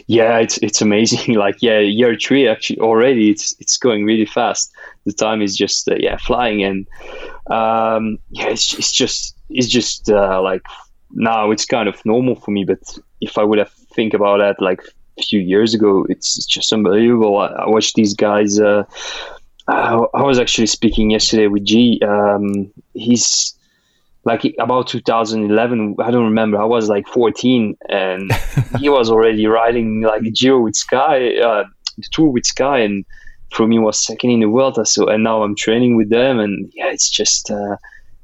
Yeah, 0.08 0.38
it's 0.38 0.58
it's 0.60 0.82
amazing. 0.82 1.36
Like 1.46 1.62
yeah, 1.62 1.80
year 1.80 2.16
three 2.16 2.48
actually 2.48 2.80
already 2.80 3.30
it's 3.30 3.56
it's 3.60 3.78
going 3.78 4.06
really 4.06 4.26
fast. 4.26 4.72
The 5.06 5.12
time 5.12 5.42
is 5.42 5.56
just 5.56 5.90
uh, 5.90 5.96
yeah 6.00 6.18
flying 6.18 6.64
and 6.64 6.88
um, 7.48 8.18
yeah, 8.30 8.48
it's 8.48 8.74
it's 8.74 8.92
just 8.92 9.36
it's 9.50 9.68
just 9.68 10.10
uh, 10.10 10.42
like 10.42 10.64
now 11.12 11.52
it's 11.52 11.66
kind 11.66 11.90
of 11.90 12.04
normal 12.06 12.36
for 12.36 12.52
me. 12.52 12.64
But 12.64 12.98
if 13.22 13.38
I 13.38 13.44
would 13.44 13.60
have 13.60 13.72
think 13.72 14.14
about 14.14 14.38
that 14.38 14.62
like 14.62 14.82
a 15.20 15.24
few 15.24 15.42
years 15.42 15.74
ago, 15.74 16.06
it's 16.10 16.46
just 16.46 16.72
unbelievable. 16.72 17.38
I, 17.38 17.48
I 17.48 17.68
watched 17.68 17.96
these 17.96 18.14
guys. 18.14 18.60
Uh, 18.60 18.84
I, 19.68 19.96
I 20.14 20.22
was 20.24 20.40
actually 20.40 20.68
speaking 20.68 21.12
yesterday 21.12 21.48
with 21.48 21.66
G. 21.66 22.00
Um, 22.06 22.72
he's 22.94 23.56
like 24.24 24.44
about 24.60 24.88
2011. 24.88 25.96
I 26.00 26.12
don't 26.12 26.26
remember. 26.26 26.60
I 26.60 26.66
was 26.66 26.90
like 26.90 27.08
14, 27.08 27.78
and 27.90 28.32
he 28.80 28.90
was 28.90 29.10
already 29.10 29.46
riding 29.48 30.02
like 30.02 30.22
Giro 30.34 30.62
with 30.62 30.76
Sky, 30.76 31.38
uh, 31.38 31.64
the 31.98 32.06
tour 32.12 32.30
with 32.30 32.46
Sky, 32.46 32.80
and 32.80 33.06
for 33.52 33.68
me 33.68 33.80
was 33.80 34.04
second 34.04 34.32
in 34.32 34.40
the 34.42 34.50
world. 34.50 34.80
So 34.88 35.08
and 35.08 35.24
now 35.24 35.44
I'm 35.44 35.56
training 35.56 35.96
with 35.96 36.10
them, 36.10 36.40
and 36.40 36.72
yeah, 36.76 36.92
it's 36.92 37.10
just. 37.10 37.50
Uh, 37.50 37.78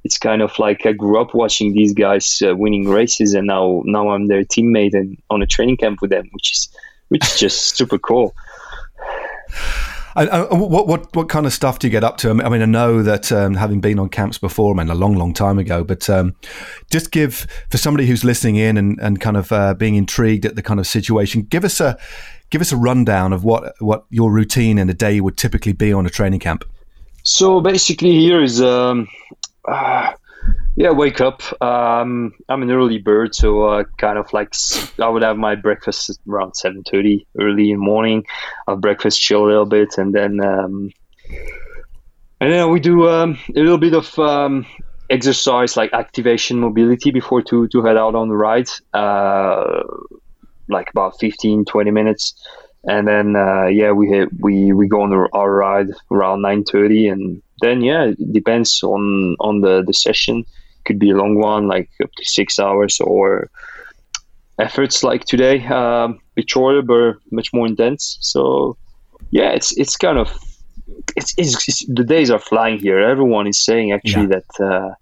it's 0.04 0.18
kind 0.18 0.42
of 0.42 0.58
like 0.58 0.86
I 0.88 0.94
grew 0.94 1.22
up 1.22 1.36
watching 1.36 1.74
these 1.74 1.94
guys 1.94 2.42
uh, 2.44 2.56
winning 2.56 2.90
races, 2.90 3.36
and 3.36 3.46
now 3.46 3.84
now 3.86 4.10
I'm 4.10 4.28
their 4.28 4.44
teammate 4.44 4.94
and 4.94 5.16
on 5.30 5.44
a 5.44 5.46
training 5.46 5.78
camp 5.78 6.02
with 6.02 6.10
them, 6.10 6.28
which 6.32 6.52
is 6.54 6.70
which 7.10 7.24
is 7.24 7.40
just 7.40 7.78
super 7.78 8.00
cool. 8.00 8.34
And, 10.16 10.30
what 10.50 10.88
what 10.88 11.16
what 11.16 11.30
kind 11.30 11.46
of 11.46 11.54
stuff 11.54 11.80
do 11.80 11.88
you 11.88 11.92
get 11.92 12.04
up 12.04 12.18
to? 12.18 12.30
I 12.30 12.34
mean, 12.34 12.46
I, 12.46 12.50
mean, 12.50 12.62
I 12.62 12.66
know 12.66 13.02
that 13.04 13.32
um, 13.32 13.56
having 13.56 13.80
been 13.80 14.00
on 14.00 14.10
camps 14.10 14.38
before, 14.38 14.74
I 14.74 14.78
mean, 14.78 14.90
a 14.90 14.96
long, 14.96 15.16
long 15.16 15.34
time 15.34 15.58
ago, 15.58 15.84
but 15.84 16.10
um, 16.10 16.36
just 16.90 17.12
give 17.12 17.48
for 17.70 17.78
somebody 17.78 18.08
who's 18.08 18.24
listening 18.24 18.58
in 18.58 18.78
and, 18.78 19.00
and 19.00 19.22
kind 19.22 19.38
of 19.38 19.52
uh, 19.52 19.74
being 19.74 19.96
intrigued 19.96 20.46
at 20.46 20.56
the 20.56 20.62
kind 20.62 20.80
of 20.80 20.88
situation. 20.88 21.44
Give 21.44 21.64
us 21.64 21.80
a 21.80 21.98
give 22.50 22.62
us 22.62 22.72
a 22.72 22.78
rundown 22.78 23.34
of 23.34 23.44
what 23.44 23.74
what 23.80 24.06
your 24.10 24.32
routine 24.32 24.78
in 24.78 24.90
a 24.90 24.94
day 24.94 25.22
would 25.22 25.38
typically 25.38 25.74
be 25.74 25.94
on 25.94 26.06
a 26.06 26.10
training 26.10 26.40
camp. 26.40 26.66
So 27.24 27.62
basically, 27.62 28.12
here 28.12 28.42
is 28.42 28.62
um, 28.62 29.08
uh, 29.66 30.14
yeah, 30.76 30.92
wake 30.92 31.20
up. 31.20 31.42
Um, 31.62 32.34
I'm 32.48 32.64
an 32.64 32.72
early 32.72 32.98
bird, 32.98 33.36
so 33.36 33.64
uh, 33.64 33.84
kind 33.98 34.18
of 34.18 34.32
like 34.32 34.54
I 35.00 35.10
would 35.10 35.22
have 35.24 35.38
my 35.38 35.56
breakfast 35.56 36.20
around 36.28 36.56
seven 36.56 36.84
thirty, 36.84 37.28
early 37.40 37.72
in 37.72 37.78
the 37.78 37.84
morning. 37.84 38.26
Have 38.68 38.80
breakfast, 38.80 39.20
chill 39.20 39.46
a 39.46 39.48
little 39.48 39.66
bit, 39.66 39.98
and 39.98 40.14
then 40.14 40.40
um, 40.40 40.92
and 42.40 42.52
then 42.52 42.72
we 42.72 42.80
do 42.80 43.10
um, 43.10 43.38
a 43.50 43.60
little 43.60 43.78
bit 43.78 43.94
of 43.94 44.18
um, 44.18 44.66
exercise, 45.10 45.76
like 45.76 45.92
activation, 45.94 46.60
mobility, 46.60 47.12
before 47.12 47.42
to 47.44 47.68
to 47.68 47.84
head 47.84 47.98
out 47.98 48.16
on 48.16 48.30
the 48.30 48.36
ride. 48.36 48.70
Uh, 48.94 49.84
like 50.70 50.90
about 50.90 51.20
15, 51.20 51.66
20 51.66 51.92
minutes, 51.92 52.34
and 52.86 53.06
then 53.06 53.36
uh, 53.36 53.66
yeah, 53.66 53.92
we 53.92 54.08
hit, 54.08 54.30
we 54.40 54.72
we 54.72 54.88
go 54.88 55.02
on 55.02 55.28
our 55.34 55.52
ride 55.52 55.90
around 56.10 56.44
nine 56.44 56.64
thirty, 56.64 57.10
and 57.10 57.42
then 57.60 57.82
yeah, 57.82 58.06
it 58.06 58.32
depends 58.32 58.82
on 58.84 59.36
on 59.42 59.60
the 59.60 59.84
the 59.86 59.94
session 59.94 60.46
could 60.86 61.00
be 61.00 61.12
a 61.12 61.16
long 61.16 61.36
one, 61.36 61.68
like 61.68 61.90
up 62.04 62.12
to 62.18 62.26
six 62.26 62.60
hours, 62.60 63.00
or 63.00 63.50
efforts 64.60 65.04
like 65.04 65.26
today, 65.26 65.66
um, 65.68 66.20
bit 66.36 66.50
shorter 66.50 66.82
but 66.82 67.16
much 67.32 67.54
more 67.54 67.68
intense. 67.68 68.18
So 68.22 68.78
yeah, 69.32 69.52
it's 69.52 69.76
it's 69.78 69.96
kind 69.96 70.18
of 70.18 70.30
it's, 71.16 71.34
it's, 71.38 71.68
it's 71.68 71.86
the 71.88 72.04
days 72.04 72.30
are 72.30 72.40
flying 72.40 72.80
here. 72.80 73.00
Everyone 73.00 73.48
is 73.48 73.60
saying 73.60 73.92
actually 73.92 74.30
yeah. 74.30 74.40
that 74.58 74.66
uh, 74.66 74.94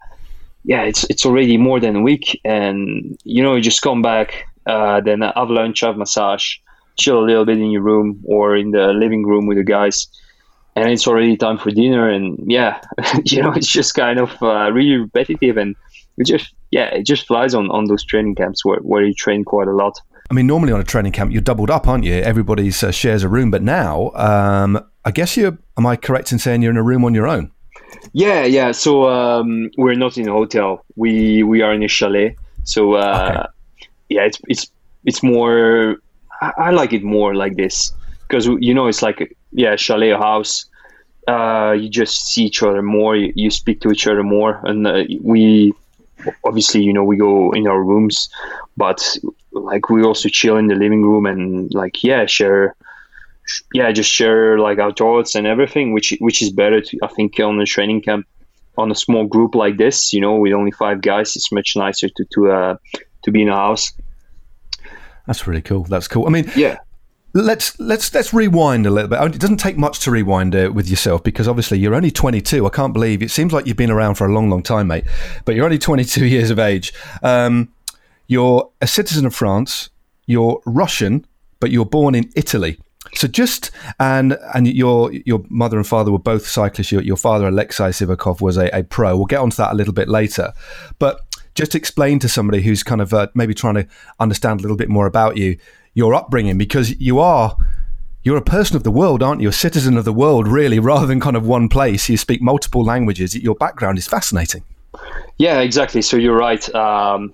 yeah, 0.64 0.82
it's 0.82 1.04
it's 1.04 1.26
already 1.26 1.56
more 1.56 1.80
than 1.80 1.96
a 1.96 2.02
week, 2.02 2.40
and 2.44 3.18
you 3.24 3.42
know 3.42 3.54
you 3.54 3.62
just 3.62 3.82
come 3.82 4.02
back, 4.02 4.46
uh, 4.66 5.00
then 5.00 5.20
have 5.22 5.50
lunch, 5.50 5.80
have 5.80 5.96
massage, 5.96 6.56
chill 6.98 7.18
a 7.18 7.26
little 7.26 7.44
bit 7.44 7.58
in 7.58 7.70
your 7.70 7.82
room 7.82 8.20
or 8.24 8.56
in 8.56 8.70
the 8.70 8.88
living 8.88 9.26
room 9.26 9.46
with 9.46 9.58
the 9.58 9.64
guys 9.64 10.06
and 10.80 10.90
it's 10.90 11.06
already 11.06 11.36
time 11.36 11.58
for 11.58 11.70
dinner 11.70 12.08
and 12.08 12.38
yeah 12.46 12.80
you 13.24 13.42
know 13.42 13.52
it's 13.52 13.70
just 13.70 13.94
kind 13.94 14.18
of 14.18 14.30
uh, 14.42 14.70
really 14.72 14.96
repetitive 14.96 15.56
and 15.56 15.76
it 16.16 16.26
just 16.26 16.54
yeah 16.70 16.86
it 16.86 17.04
just 17.04 17.26
flies 17.26 17.54
on 17.54 17.70
on 17.70 17.84
those 17.84 18.04
training 18.04 18.34
camps 18.34 18.64
where, 18.64 18.78
where 18.78 19.04
you 19.04 19.14
train 19.14 19.44
quite 19.44 19.68
a 19.68 19.72
lot. 19.72 20.00
I 20.30 20.34
mean 20.34 20.46
normally 20.46 20.72
on 20.72 20.80
a 20.80 20.84
training 20.84 21.12
camp 21.12 21.32
you're 21.32 21.42
doubled 21.42 21.70
up 21.70 21.86
aren't 21.86 22.04
you? 22.04 22.14
Everybody 22.14 22.68
uh, 22.68 22.90
shares 22.90 23.22
a 23.22 23.28
room 23.28 23.50
but 23.50 23.62
now 23.62 24.10
um, 24.14 24.82
i 25.04 25.10
guess 25.10 25.36
you 25.36 25.58
am 25.76 25.86
i 25.86 25.96
correct 25.96 26.32
in 26.32 26.38
saying 26.38 26.62
you're 26.62 26.70
in 26.72 26.76
a 26.76 26.82
room 26.82 27.04
on 27.04 27.14
your 27.14 27.26
own? 27.26 27.50
Yeah 28.12 28.44
yeah 28.44 28.72
so 28.72 29.08
um, 29.08 29.70
we're 29.76 29.94
not 29.94 30.16
in 30.16 30.28
a 30.28 30.32
hotel. 30.32 30.84
We 30.96 31.42
we 31.42 31.62
are 31.62 31.74
in 31.74 31.82
a 31.82 31.88
chalet 31.88 32.36
so 32.64 32.94
uh, 32.94 33.46
okay. 33.76 33.88
yeah 34.08 34.22
it's 34.22 34.38
it's 34.48 34.70
it's 35.04 35.22
more 35.22 35.96
I, 36.40 36.52
I 36.56 36.70
like 36.70 36.92
it 36.92 37.02
more 37.02 37.34
like 37.34 37.56
this 37.56 37.92
because 38.22 38.46
you 38.46 38.72
know 38.72 38.86
it's 38.86 39.02
like 39.02 39.36
yeah 39.52 39.76
chalet 39.76 40.12
house 40.12 40.69
uh, 41.28 41.72
you 41.78 41.88
just 41.88 42.26
see 42.26 42.44
each 42.44 42.62
other 42.62 42.82
more 42.82 43.16
you, 43.16 43.32
you 43.36 43.50
speak 43.50 43.80
to 43.80 43.90
each 43.90 44.06
other 44.06 44.22
more 44.22 44.60
and 44.64 44.86
uh, 44.86 45.04
we 45.22 45.72
obviously 46.44 46.82
you 46.82 46.92
know 46.92 47.04
we 47.04 47.16
go 47.16 47.50
in 47.52 47.66
our 47.66 47.82
rooms 47.82 48.28
but 48.76 49.16
like 49.52 49.88
we 49.88 50.02
also 50.02 50.28
chill 50.28 50.56
in 50.56 50.66
the 50.66 50.74
living 50.74 51.02
room 51.02 51.26
and 51.26 51.72
like 51.74 52.02
yeah 52.02 52.26
share 52.26 52.74
yeah 53.74 53.90
just 53.90 54.10
share 54.10 54.58
like 54.58 54.78
our 54.78 54.92
thoughts 54.92 55.34
and 55.34 55.46
everything 55.46 55.92
which 55.92 56.14
which 56.20 56.42
is 56.42 56.50
better 56.50 56.80
to, 56.80 56.98
i 57.02 57.06
think 57.08 57.38
on 57.40 57.60
a 57.60 57.64
training 57.64 58.00
camp 58.00 58.26
on 58.78 58.90
a 58.90 58.94
small 58.94 59.26
group 59.26 59.54
like 59.54 59.76
this 59.76 60.12
you 60.12 60.20
know 60.20 60.36
with 60.36 60.52
only 60.52 60.70
five 60.70 61.00
guys 61.00 61.36
it's 61.36 61.50
much 61.52 61.74
nicer 61.76 62.08
to 62.08 62.24
to 62.32 62.50
uh 62.50 62.76
to 63.22 63.30
be 63.30 63.42
in 63.42 63.48
a 63.48 63.56
house. 63.56 63.92
That's 65.26 65.46
really 65.46 65.62
cool. 65.62 65.84
That's 65.84 66.08
cool. 66.08 66.26
I 66.26 66.30
mean 66.30 66.50
yeah 66.56 66.78
Let's 67.32 67.78
let's 67.78 68.12
let's 68.12 68.34
rewind 68.34 68.86
a 68.86 68.90
little 68.90 69.08
bit. 69.08 69.22
It 69.22 69.40
doesn't 69.40 69.58
take 69.58 69.76
much 69.76 70.00
to 70.00 70.10
rewind 70.10 70.56
uh, 70.56 70.70
with 70.74 70.88
yourself 70.88 71.22
because 71.22 71.46
obviously 71.46 71.78
you're 71.78 71.94
only 71.94 72.10
22. 72.10 72.66
I 72.66 72.70
can't 72.70 72.92
believe 72.92 73.22
it 73.22 73.30
seems 73.30 73.52
like 73.52 73.66
you've 73.66 73.76
been 73.76 73.90
around 73.90 74.16
for 74.16 74.26
a 74.26 74.32
long, 74.32 74.50
long 74.50 74.64
time, 74.64 74.88
mate. 74.88 75.04
But 75.44 75.54
you're 75.54 75.64
only 75.64 75.78
22 75.78 76.26
years 76.26 76.50
of 76.50 76.58
age. 76.58 76.92
Um, 77.22 77.72
you're 78.26 78.70
a 78.80 78.86
citizen 78.86 79.26
of 79.26 79.34
France. 79.34 79.90
You're 80.26 80.60
Russian, 80.66 81.24
but 81.60 81.70
you're 81.70 81.86
born 81.86 82.16
in 82.16 82.30
Italy. 82.34 82.78
So 83.14 83.28
just 83.28 83.70
and 84.00 84.36
and 84.54 84.66
your 84.66 85.12
your 85.12 85.44
mother 85.48 85.76
and 85.76 85.86
father 85.86 86.10
were 86.10 86.18
both 86.18 86.48
cyclists. 86.48 86.90
Your, 86.90 87.02
your 87.02 87.16
father 87.16 87.46
Alexei 87.46 87.90
Sivakov 87.90 88.40
was 88.40 88.56
a, 88.56 88.68
a 88.76 88.82
pro. 88.82 89.16
We'll 89.16 89.26
get 89.26 89.38
onto 89.38 89.56
that 89.56 89.72
a 89.72 89.76
little 89.76 89.94
bit 89.94 90.08
later, 90.08 90.52
but 90.98 91.20
just 91.54 91.74
explain 91.74 92.18
to 92.20 92.28
somebody 92.28 92.62
who's 92.62 92.82
kind 92.82 93.00
of 93.00 93.12
uh, 93.12 93.28
maybe 93.34 93.54
trying 93.54 93.74
to 93.74 93.86
understand 94.18 94.60
a 94.60 94.62
little 94.62 94.76
bit 94.76 94.88
more 94.88 95.06
about 95.06 95.36
you 95.36 95.58
your 95.94 96.14
upbringing 96.14 96.58
because 96.58 96.98
you 97.00 97.18
are 97.18 97.56
you're 98.22 98.36
a 98.36 98.42
person 98.42 98.76
of 98.76 98.82
the 98.82 98.90
world, 98.90 99.22
aren't 99.22 99.40
you? 99.40 99.48
A 99.48 99.52
citizen 99.52 99.96
of 99.96 100.04
the 100.04 100.12
world, 100.12 100.46
really, 100.46 100.78
rather 100.92 101.06
than 101.06 101.20
kind 101.20 101.36
of 101.36 101.46
one 101.46 101.68
place. 101.68 102.08
You 102.08 102.16
speak 102.16 102.42
multiple 102.42 102.84
languages. 102.84 103.34
Your 103.34 103.54
background 103.54 103.98
is 103.98 104.06
fascinating. 104.06 104.62
Yeah, 105.38 105.60
exactly. 105.60 106.02
So 106.02 106.16
you're 106.16 106.36
right. 106.36 106.72
Um, 106.74 107.32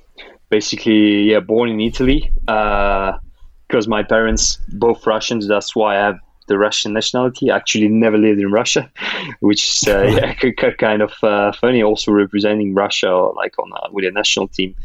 basically, 0.48 1.30
yeah, 1.30 1.40
born 1.40 1.70
in 1.70 1.80
Italy 1.80 2.30
because 2.40 3.86
uh, 3.86 3.88
my 3.88 4.02
parents 4.02 4.58
both 4.68 5.06
Russians. 5.06 5.48
That's 5.48 5.74
why 5.74 5.96
I 5.96 6.00
have 6.00 6.18
the 6.46 6.56
Russian 6.56 6.92
nationality. 6.92 7.50
I 7.50 7.56
actually 7.56 7.88
never 7.88 8.16
lived 8.16 8.40
in 8.40 8.52
Russia, 8.52 8.88
which 9.40 9.68
is 9.68 9.88
uh, 9.88 10.02
yeah, 10.04 10.34
kind 10.78 11.02
of 11.02 11.12
uh, 11.22 11.50
funny. 11.52 11.82
Also 11.82 12.12
representing 12.12 12.74
Russia, 12.74 13.12
like 13.12 13.58
on 13.58 13.72
with 13.92 14.04
a 14.04 14.12
national 14.12 14.48
team. 14.48 14.76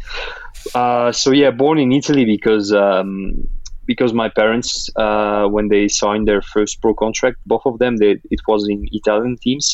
Uh, 0.73 1.11
so 1.11 1.31
yeah, 1.31 1.51
born 1.51 1.77
in 1.77 1.91
Italy 1.91 2.25
because 2.25 2.73
um, 2.73 3.47
because 3.93 4.11
my 4.23 4.29
parents, 4.41 4.89
uh, 4.95 5.45
when 5.55 5.65
they 5.73 5.83
signed 6.01 6.25
their 6.27 6.41
first 6.53 6.73
pro 6.81 6.93
contract, 7.03 7.37
both 7.45 7.65
of 7.65 7.75
them, 7.81 7.93
they, 7.97 8.11
it 8.35 8.41
was 8.47 8.61
in 8.73 8.79
Italian 8.99 9.35
teams. 9.45 9.65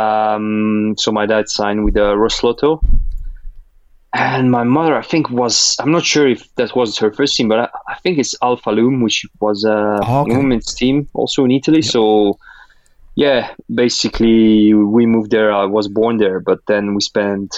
Um, 0.00 0.94
so 1.02 1.08
my 1.12 1.26
dad 1.32 1.44
signed 1.48 1.84
with 1.84 1.96
uh, 1.96 2.14
Roslotto, 2.22 2.70
and 4.12 4.50
my 4.50 4.64
mother, 4.64 4.94
I 5.02 5.02
think, 5.12 5.24
was 5.30 5.76
I'm 5.80 5.92
not 5.92 6.04
sure 6.12 6.26
if 6.36 6.40
that 6.56 6.74
was 6.74 6.98
her 7.02 7.12
first 7.12 7.36
team, 7.36 7.48
but 7.48 7.58
I, 7.58 7.68
I 7.94 7.96
think 8.02 8.18
it's 8.18 8.34
Alphalum, 8.48 9.02
which 9.04 9.18
was 9.40 9.64
a 9.64 9.98
oh, 10.02 10.20
okay. 10.22 10.36
women's 10.36 10.74
team 10.74 11.08
also 11.12 11.44
in 11.44 11.50
Italy. 11.50 11.82
Yep. 11.82 11.92
So 11.94 12.02
yeah, 13.16 13.50
basically 13.74 14.74
we 14.74 15.06
moved 15.06 15.30
there. 15.30 15.52
I 15.52 15.66
was 15.66 15.88
born 15.88 16.16
there, 16.18 16.40
but 16.40 16.60
then 16.66 16.94
we 16.94 17.00
spent 17.00 17.50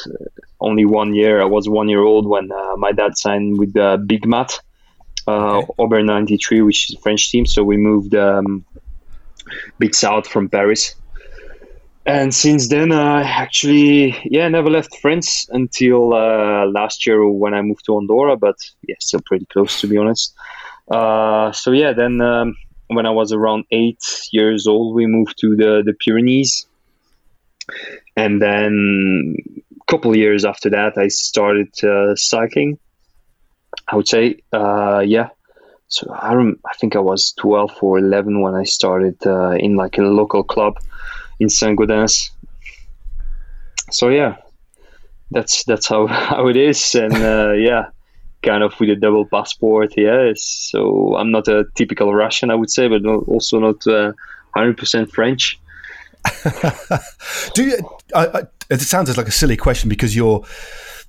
only 0.61 0.85
one 0.85 1.15
year. 1.15 1.41
I 1.41 1.49
was 1.57 1.69
one 1.69 1.89
year 1.89 2.03
old 2.03 2.29
when 2.29 2.51
uh, 2.51 2.77
my 2.77 2.93
dad 2.93 3.17
signed 3.17 3.59
with 3.59 3.73
the 3.73 4.03
Big 4.07 4.27
Mat 4.27 4.61
uh, 5.29 5.59
okay. 5.59 5.67
Auber 5.79 6.05
93, 6.05 6.63
which 6.63 6.91
is 6.91 6.97
a 6.97 7.01
French 7.01 7.31
team. 7.31 7.47
So 7.47 7.63
we 7.63 7.77
moved 7.77 8.15
um, 8.15 8.65
bit 9.79 9.95
south 9.95 10.27
from 10.27 10.49
Paris. 10.49 10.95
And 12.07 12.35
since 12.35 12.69
then, 12.69 12.91
I 12.91 13.21
uh, 13.21 13.25
actually, 13.25 14.17
yeah, 14.25 14.49
never 14.49 14.71
left 14.71 14.97
France 15.03 15.47
until 15.51 16.15
uh, 16.15 16.65
last 16.67 17.07
year 17.07 17.29
when 17.29 17.53
I 17.53 17.61
moved 17.61 17.85
to 17.85 17.99
Andorra, 17.99 18.35
but 18.35 18.57
yeah, 18.89 18.95
still 18.99 19.21
pretty 19.27 19.45
close 19.45 19.83
to 19.83 19.87
be 19.87 19.99
honest. 19.99 20.35
Uh, 20.91 21.53
so 21.53 21.71
yeah, 21.73 21.93
then 21.93 22.23
um, 22.23 22.57
when 22.87 23.05
I 23.05 23.11
was 23.11 23.31
around 23.31 23.65
eight 23.71 24.03
years 24.33 24.67
old, 24.67 24.95
we 24.95 25.07
moved 25.07 25.39
to 25.41 25.55
the, 25.55 25.83
the 25.85 25.93
Pyrenees. 25.93 26.67
And 28.17 28.41
then 28.41 29.37
a 29.79 29.93
couple 29.93 30.17
years 30.17 30.47
after 30.47 30.71
that, 30.71 30.97
I 30.97 31.09
started 31.09 31.73
uh, 31.85 32.17
cycling 32.17 32.79
I 33.89 33.97
would 33.97 34.09
say, 34.09 34.41
uh, 34.53 35.03
yeah. 35.07 35.29
So 35.89 36.13
I 36.13 36.35
rem- 36.35 36.61
I 36.67 36.75
think 36.75 36.97
I 36.97 37.01
was 37.01 37.33
12 37.39 37.79
or 37.81 37.99
11 37.99 38.41
when 38.43 38.55
I 38.55 38.65
started 38.65 39.17
uh, 39.27 39.53
in 39.53 39.77
like 39.77 39.97
a 39.97 40.03
local 40.03 40.43
club 40.43 40.79
in 41.41 41.49
Saint 41.49 41.79
Gaudens. 41.79 42.31
So 43.91 44.09
yeah, 44.11 44.37
that's 45.31 45.65
that's 45.65 45.87
how 45.87 46.07
how 46.07 46.49
it 46.49 46.57
is, 46.57 46.95
and 46.95 47.15
uh, 47.15 47.53
yeah, 47.53 47.87
kind 48.43 48.63
of 48.63 48.79
with 48.79 48.91
a 48.91 48.97
double 48.97 49.25
passport. 49.25 49.95
Yeah, 49.97 50.33
so 50.37 51.17
I'm 51.17 51.31
not 51.31 51.49
a 51.49 51.65
typical 51.75 52.15
Russian, 52.15 52.51
I 52.51 52.55
would 52.55 52.71
say, 52.71 52.89
but 52.89 53.05
also 53.07 53.59
not 53.59 53.81
100% 53.81 55.03
uh, 55.03 55.07
French. 55.07 55.59
Do 57.55 57.65
you? 57.65 57.79
I, 58.15 58.27
I, 58.27 58.43
it 58.69 58.81
sounds 58.83 59.17
like 59.17 59.29
a 59.29 59.33
silly 59.33 59.57
question 59.57 59.89
because 59.89 60.15
you're 60.15 60.45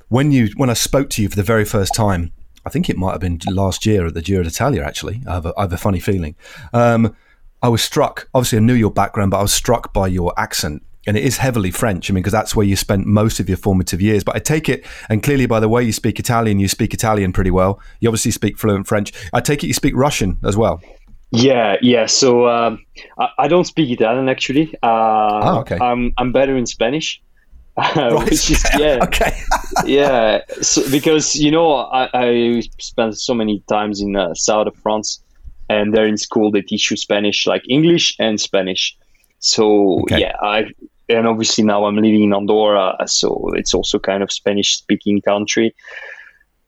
when 0.07 0.31
you 0.31 0.49
when 0.55 0.69
I 0.69 0.73
spoke 0.73 1.09
to 1.11 1.21
you 1.21 1.27
for 1.27 1.35
the 1.35 1.43
very 1.43 1.65
first 1.65 1.93
time 1.93 2.31
I 2.69 2.71
think 2.71 2.88
it 2.88 2.97
might 2.97 3.13
have 3.13 3.21
been 3.21 3.39
last 3.49 3.83
year 3.83 4.05
at 4.05 4.13
the 4.13 4.21
Giro 4.21 4.43
d'Italia, 4.43 4.83
actually. 4.83 5.23
I 5.27 5.33
have 5.33 5.47
a, 5.47 5.53
I 5.57 5.61
have 5.61 5.73
a 5.73 5.77
funny 5.77 5.99
feeling. 5.99 6.35
Um, 6.71 7.15
I 7.63 7.67
was 7.67 7.81
struck, 7.81 8.29
obviously, 8.35 8.59
I 8.59 8.61
knew 8.61 8.75
your 8.75 8.91
background, 8.91 9.31
but 9.31 9.39
I 9.39 9.41
was 9.41 9.51
struck 9.51 9.91
by 9.91 10.05
your 10.05 10.31
accent. 10.38 10.83
And 11.07 11.17
it 11.17 11.23
is 11.23 11.38
heavily 11.38 11.71
French, 11.71 12.11
I 12.11 12.13
mean, 12.13 12.21
because 12.21 12.31
that's 12.33 12.55
where 12.55 12.65
you 12.67 12.75
spent 12.75 13.07
most 13.07 13.39
of 13.39 13.49
your 13.49 13.57
formative 13.57 14.01
years. 14.01 14.23
But 14.23 14.35
I 14.35 14.39
take 14.39 14.69
it, 14.69 14.85
and 15.09 15.23
clearly 15.23 15.47
by 15.47 15.59
the 15.59 15.67
way 15.67 15.81
you 15.83 15.91
speak 15.91 16.19
Italian, 16.19 16.59
you 16.59 16.67
speak 16.67 16.93
Italian 16.93 17.33
pretty 17.33 17.49
well. 17.49 17.81
You 18.01 18.09
obviously 18.09 18.29
speak 18.29 18.59
fluent 18.59 18.85
French. 18.85 19.11
I 19.33 19.41
take 19.41 19.63
it 19.63 19.67
you 19.67 19.73
speak 19.73 19.95
Russian 19.95 20.38
as 20.43 20.55
well. 20.55 20.79
Yeah, 21.31 21.77
yeah. 21.81 22.05
So 22.05 22.47
um, 22.47 22.85
I, 23.17 23.29
I 23.39 23.47
don't 23.47 23.65
speak 23.65 23.89
Italian 23.89 24.29
actually. 24.29 24.75
Uh, 24.83 25.39
Oh, 25.43 25.59
okay. 25.61 25.79
I'm 25.81 26.13
I'm 26.17 26.31
better 26.31 26.55
in 26.55 26.65
Spanish. 26.65 27.21
Right. 27.95 28.25
Which 28.25 28.51
is 28.51 28.63
yeah, 28.77 29.00
okay. 29.03 29.31
yeah. 29.86 30.41
So, 30.62 30.89
because 30.91 31.36
you 31.36 31.51
know 31.51 31.75
I, 31.75 32.09
I 32.13 32.62
spent 32.79 33.17
so 33.17 33.33
many 33.33 33.63
times 33.69 34.01
in 34.01 34.15
uh, 34.15 34.33
south 34.33 34.67
of 34.67 34.75
France, 34.77 35.21
and 35.69 35.93
there 35.93 36.05
in 36.05 36.17
school 36.17 36.51
they 36.51 36.62
teach 36.62 36.91
you 36.91 36.98
Spanish, 36.98 37.48
like 37.48 37.63
English 37.69 38.15
and 38.19 38.39
Spanish. 38.39 38.98
So 39.39 40.01
Okay. 40.01 40.19
yeah, 40.19 40.36
I 40.41 40.71
and 41.07 41.25
obviously 41.25 41.63
now 41.63 41.86
I'm 41.86 41.95
living 41.95 42.24
in 42.24 42.33
Andorra, 42.33 42.95
so 43.07 43.51
it's 43.53 43.74
also 43.74 43.98
kind 43.98 44.24
of 44.24 44.31
Spanish 44.31 44.77
speaking 44.77 45.21
country. 45.21 45.74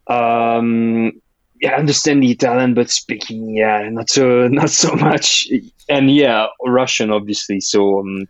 Um, 0.08 1.22
yeah, 1.62 1.72
I 1.74 1.76
understand 1.80 2.24
the 2.24 2.32
Italian, 2.32 2.74
but 2.74 2.90
speaking, 2.90 3.56
yeah, 3.56 3.88
not 3.90 4.10
so 4.10 4.48
not 4.60 4.70
so 4.70 4.96
much. 4.96 5.48
And 5.90 6.14
yeah, 6.14 6.48
Russian, 6.66 7.12
obviously. 7.12 7.60
So, 7.60 8.00
um, 8.00 8.28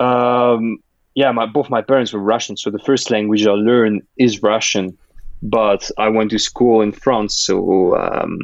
um, 0.00 0.78
yeah, 1.16 1.32
my 1.32 1.46
both 1.46 1.70
my 1.70 1.80
parents 1.82 2.12
were 2.12 2.20
Russian, 2.20 2.56
so 2.56 2.70
the 2.70 2.78
first 2.78 3.10
language 3.10 3.46
I 3.46 3.52
learned 3.52 4.02
is 4.18 4.42
Russian. 4.42 4.96
But 5.42 5.90
I 5.98 6.08
went 6.08 6.30
to 6.30 6.38
school 6.38 6.80
in 6.82 6.92
France, 6.92 7.36
so 7.46 7.96
um, 7.96 8.38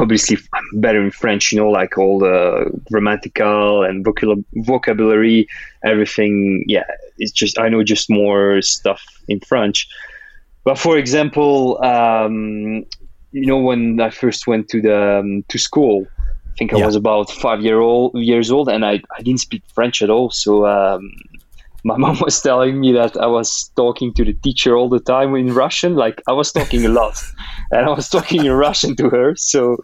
obviously 0.00 0.38
I'm 0.54 0.80
better 0.80 1.02
in 1.02 1.10
French. 1.10 1.52
You 1.52 1.60
know, 1.60 1.68
like 1.70 1.98
all 1.98 2.18
the 2.18 2.70
grammatical 2.90 3.84
and 3.84 4.04
vocab- 4.04 4.44
vocabulary, 4.54 5.46
everything. 5.84 6.64
Yeah, 6.66 6.84
it's 7.18 7.32
just 7.32 7.58
I 7.58 7.68
know 7.68 7.82
just 7.84 8.08
more 8.10 8.62
stuff 8.62 9.02
in 9.28 9.40
French. 9.40 9.86
But 10.64 10.78
for 10.78 10.96
example, 10.96 11.82
um, 11.84 12.84
you 13.32 13.46
know, 13.46 13.58
when 13.58 14.00
I 14.00 14.10
first 14.10 14.46
went 14.46 14.68
to 14.68 14.80
the 14.80 15.18
um, 15.20 15.44
to 15.48 15.58
school, 15.58 16.06
I 16.16 16.52
think 16.58 16.72
I 16.72 16.78
Yeah. 16.78 16.86
was 16.86 16.96
about 16.96 17.30
five 17.30 17.60
year 17.60 17.80
old 17.80 18.12
years 18.14 18.50
old, 18.50 18.68
and 18.70 18.82
I, 18.84 19.02
I 19.18 19.22
didn't 19.22 19.40
speak 19.40 19.62
French 19.74 20.00
at 20.00 20.08
all. 20.08 20.30
So 20.30 20.66
um, 20.66 21.10
my 21.84 21.96
mom 22.04 22.18
was 22.20 22.40
telling 22.40 22.80
me 22.80 22.92
that 22.92 23.16
I 23.16 23.26
was 23.26 23.70
talking 23.76 24.12
to 24.14 24.24
the 24.24 24.34
teacher 24.34 24.76
all 24.76 24.88
the 24.88 25.00
time 25.00 25.34
in 25.34 25.54
Russian. 25.54 25.94
Like 25.94 26.22
I 26.28 26.32
was 26.32 26.52
talking 26.52 26.84
a 26.84 26.88
lot, 26.88 27.22
and 27.70 27.86
I 27.86 27.90
was 27.90 28.08
talking 28.08 28.44
in 28.44 28.52
Russian 28.52 28.96
to 28.96 29.08
her. 29.10 29.34
So 29.36 29.76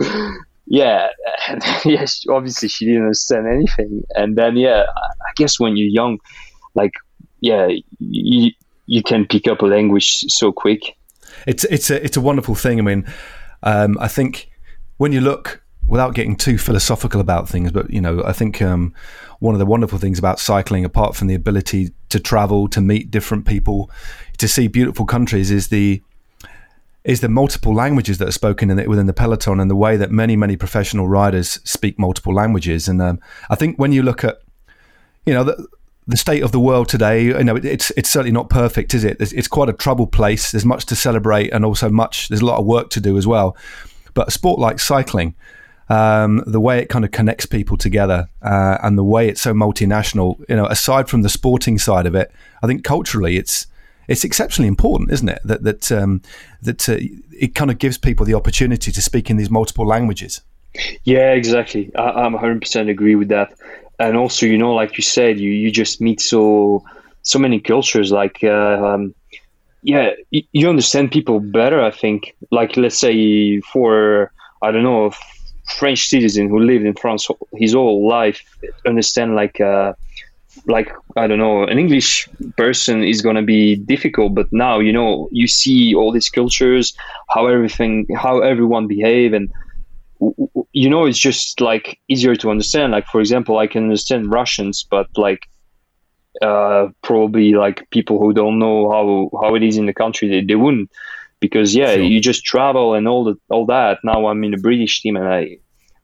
yeah, 0.67 1.09
and 1.49 1.62
yes, 1.85 2.25
obviously 2.28 2.69
she 2.69 2.87
didn't 2.87 3.02
understand 3.02 3.47
anything. 3.47 4.05
And 4.14 4.37
then 4.37 4.57
yeah, 4.57 4.85
I 4.97 5.07
I 5.28 5.33
guess 5.37 5.59
when 5.59 5.76
you're 5.76 5.88
young, 5.88 6.19
like 6.75 6.93
yeah, 7.40 7.69
you 7.99 8.52
you 8.87 9.02
can 9.02 9.26
pick 9.26 9.49
up 9.49 9.62
a 9.62 9.67
language 9.67 10.25
so 10.28 10.52
quick. 10.52 10.97
It's 11.47 11.64
it's 11.64 11.90
a 11.90 12.05
it's 12.05 12.17
a 12.17 12.21
wonderful 12.21 12.55
thing. 12.55 12.78
I 12.78 12.83
mean, 12.83 13.07
um, 13.62 13.97
I 14.00 14.09
think 14.09 14.50
when 14.97 15.12
you 15.12 15.21
look 15.21 15.62
without 15.88 16.14
getting 16.14 16.37
too 16.37 16.59
philosophical 16.59 17.21
about 17.21 17.49
things, 17.49 17.73
but 17.73 17.90
you 17.90 18.00
know, 18.00 18.23
I 18.25 18.33
think 18.33 18.61
um, 18.61 18.95
one 19.40 19.54
of 19.54 19.59
the 19.59 19.66
wonderful 19.66 19.99
things 19.99 20.18
about 20.18 20.38
cycling, 20.38 20.85
apart 20.85 21.16
from 21.16 21.28
the 21.28 21.35
ability 21.35 21.90
to 22.11 22.21
travel, 22.21 22.68
to 22.68 22.80
meet 22.80 23.11
different 23.11 23.47
people, 23.47 23.90
to 24.37 24.47
see 24.47 24.68
beautiful 24.68 25.07
countries, 25.07 25.50
is 25.50 25.68
the 25.68 26.02
is 27.04 27.21
the 27.21 27.28
multiple 27.28 27.73
languages 27.73 28.18
that 28.18 28.28
are 28.28 28.33
spoken 28.33 28.68
the, 28.68 28.87
within 28.87 29.07
the 29.07 29.14
peloton 29.14 29.61
and 29.61 29.71
the 29.71 29.76
way 29.76 29.97
that 29.97 30.11
many 30.11 30.37
many 30.37 30.57
professional 30.57 31.09
riders 31.09 31.59
speak 31.64 31.99
multiple 31.99 32.35
languages. 32.35 32.87
And 32.87 33.00
um, 33.00 33.18
I 33.49 33.54
think 33.54 33.78
when 33.78 33.92
you 33.92 34.02
look 34.02 34.25
at 34.25 34.42
you 35.25 35.33
know 35.33 35.45
the, 35.45 35.66
the 36.07 36.16
state 36.16 36.42
of 36.42 36.52
the 36.52 36.61
world 36.61 36.88
today, 36.88 37.25
you 37.25 37.45
know, 37.45 37.57
it, 37.57 37.64
it's 37.64 37.90
it's 37.97 38.11
certainly 38.11 38.33
not 38.33 38.50
perfect, 38.50 38.95
is 38.95 39.04
it? 39.04 39.16
It's, 39.21 39.33
it's 39.33 39.49
quite 39.49 39.68
a 39.68 39.75
troubled 39.75 40.12
place. 40.12 40.52
There's 40.52 40.64
much 40.64 40.87
to 40.87 40.97
celebrate, 40.97 41.50
and 41.50 41.64
also 41.64 41.88
much. 41.88 42.28
There's 42.28 42.40
a 42.42 42.47
lot 42.47 42.59
of 42.59 42.66
work 42.66 42.90
to 42.90 43.00
do 43.00 43.16
as 43.16 43.26
well. 43.26 43.57
But 44.14 44.28
a 44.28 44.30
sport 44.30 44.59
like 44.59 44.80
cycling, 44.80 45.35
um, 45.88 46.42
the 46.47 46.61
way 46.61 46.78
it 46.80 46.88
kind 46.88 47.04
of 47.04 47.11
connects 47.11 47.47
people 47.47 47.76
together, 47.76 48.28
uh, 48.42 48.78
and 48.83 48.99
the 48.99 49.04
way 49.04 49.28
it's 49.28 49.40
so 49.40 49.54
multinational, 49.54 50.38
you 50.49 50.57
know, 50.57 50.66
aside 50.66 51.09
from 51.09 51.23
the 51.23 51.28
sporting 51.28 51.78
side 51.78 52.07
of 52.07 52.14
it, 52.14 52.30
I 52.62 52.66
think 52.66 52.85
culturally 52.85 53.37
it's 53.37 53.66
it's 54.07 54.25
exceptionally 54.25 54.68
important, 54.68 55.12
isn't 55.12 55.28
it? 55.28 55.40
That 55.45 55.62
that 55.62 55.92
um, 55.92 56.23
that 56.62 56.88
uh, 56.88 56.97
it 57.33 57.54
kind 57.54 57.71
of 57.71 57.78
gives 57.78 57.99
people 57.99 58.26
the 58.26 58.35
opportunity 58.35 58.92
to 58.92 59.00
speak 59.00 59.30
in 59.30 59.37
these 59.37 59.50
multiple 59.50 59.87
languages. 59.87 60.42
Yeah, 61.04 61.33
exactly. 61.33 61.90
I, 61.97 62.11
I'm 62.11 62.35
100% 62.35 62.90
agree 62.90 63.15
with 63.15 63.28
that. 63.28 63.54
And 63.99 64.17
also, 64.17 64.47
you 64.47 64.58
know, 64.58 64.75
like 64.75 64.97
you 64.97 65.02
said, 65.02 65.41
you, 65.41 65.50
you 65.50 65.71
just 65.71 66.00
meet 66.00 66.21
so 66.21 66.84
so 67.23 67.39
many 67.39 67.60
cultures. 67.60 68.13
Like, 68.13 68.39
uh, 68.43 68.95
um, 68.95 69.15
yeah, 69.82 70.10
you, 70.30 70.69
understand 70.69 71.10
people 71.10 71.41
better. 71.41 71.82
I 71.82 71.91
think. 71.91 72.34
Like, 72.50 72.76
let's 72.76 72.99
say 72.99 73.60
for 73.60 74.32
I 74.63 74.71
don't 74.71 74.82
know, 74.82 75.10
French 75.69 76.09
citizen 76.09 76.49
who 76.49 76.59
lived 76.59 76.85
in 76.85 76.95
France 76.95 77.28
his 77.54 77.75
whole 77.75 78.09
life, 78.09 78.43
understand 78.87 79.35
like. 79.35 79.61
Uh, 79.61 79.93
like 80.67 80.93
I 81.17 81.26
don't 81.26 81.39
know, 81.39 81.63
an 81.63 81.78
English 81.78 82.28
person 82.57 83.04
is 83.04 83.23
gonna 83.23 83.43
be 83.43 83.76
difficult, 83.76 84.35
but 84.35 84.52
now 84.52 84.81
you 84.81 84.93
know 84.93 85.28
you 85.31 85.47
see 85.47 85.95
all 85.95 86.11
these 86.11 86.28
cultures, 86.28 86.97
how 87.28 87.47
everything, 87.47 88.07
how 88.17 88.41
everyone 88.41 88.89
behave, 88.89 89.35
and 89.35 89.50
you 90.73 90.91
know 90.91 91.07
it's 91.07 91.19
just 91.19 91.61
like 91.61 92.00
easier 92.09 92.35
to 92.37 92.50
understand. 92.50 92.93
Like 92.93 93.07
for 93.07 93.21
example, 93.21 93.59
I 93.59 93.67
can 93.67 93.85
understand 93.85 94.33
Russians, 94.33 94.85
but 94.91 95.07
like 95.17 95.49
uh, 96.43 96.89
probably 97.02 97.52
like 97.52 97.89
people 97.91 98.19
who 98.19 98.33
don't 98.33 98.59
know 98.59 98.91
how 98.91 99.31
how 99.41 99.54
it 99.54 99.63
is 99.63 99.76
in 99.76 99.87
the 99.87 99.95
country, 99.95 100.28
they, 100.28 100.43
they 100.43 100.54
wouldn't, 100.57 100.91
because 101.41 101.75
yeah, 101.75 101.95
Sure. 101.95 102.03
you 102.03 102.21
just 102.21 102.45
travel 102.45 102.95
and 102.95 103.07
all 103.09 103.25
the 103.25 103.37
all 103.49 103.67
that. 103.67 103.99
Now 104.05 104.27
I'm 104.27 104.45
in 104.45 104.51
the 104.53 104.59
British 104.59 105.01
team, 105.03 105.17
and 105.17 105.29
I 105.29 105.59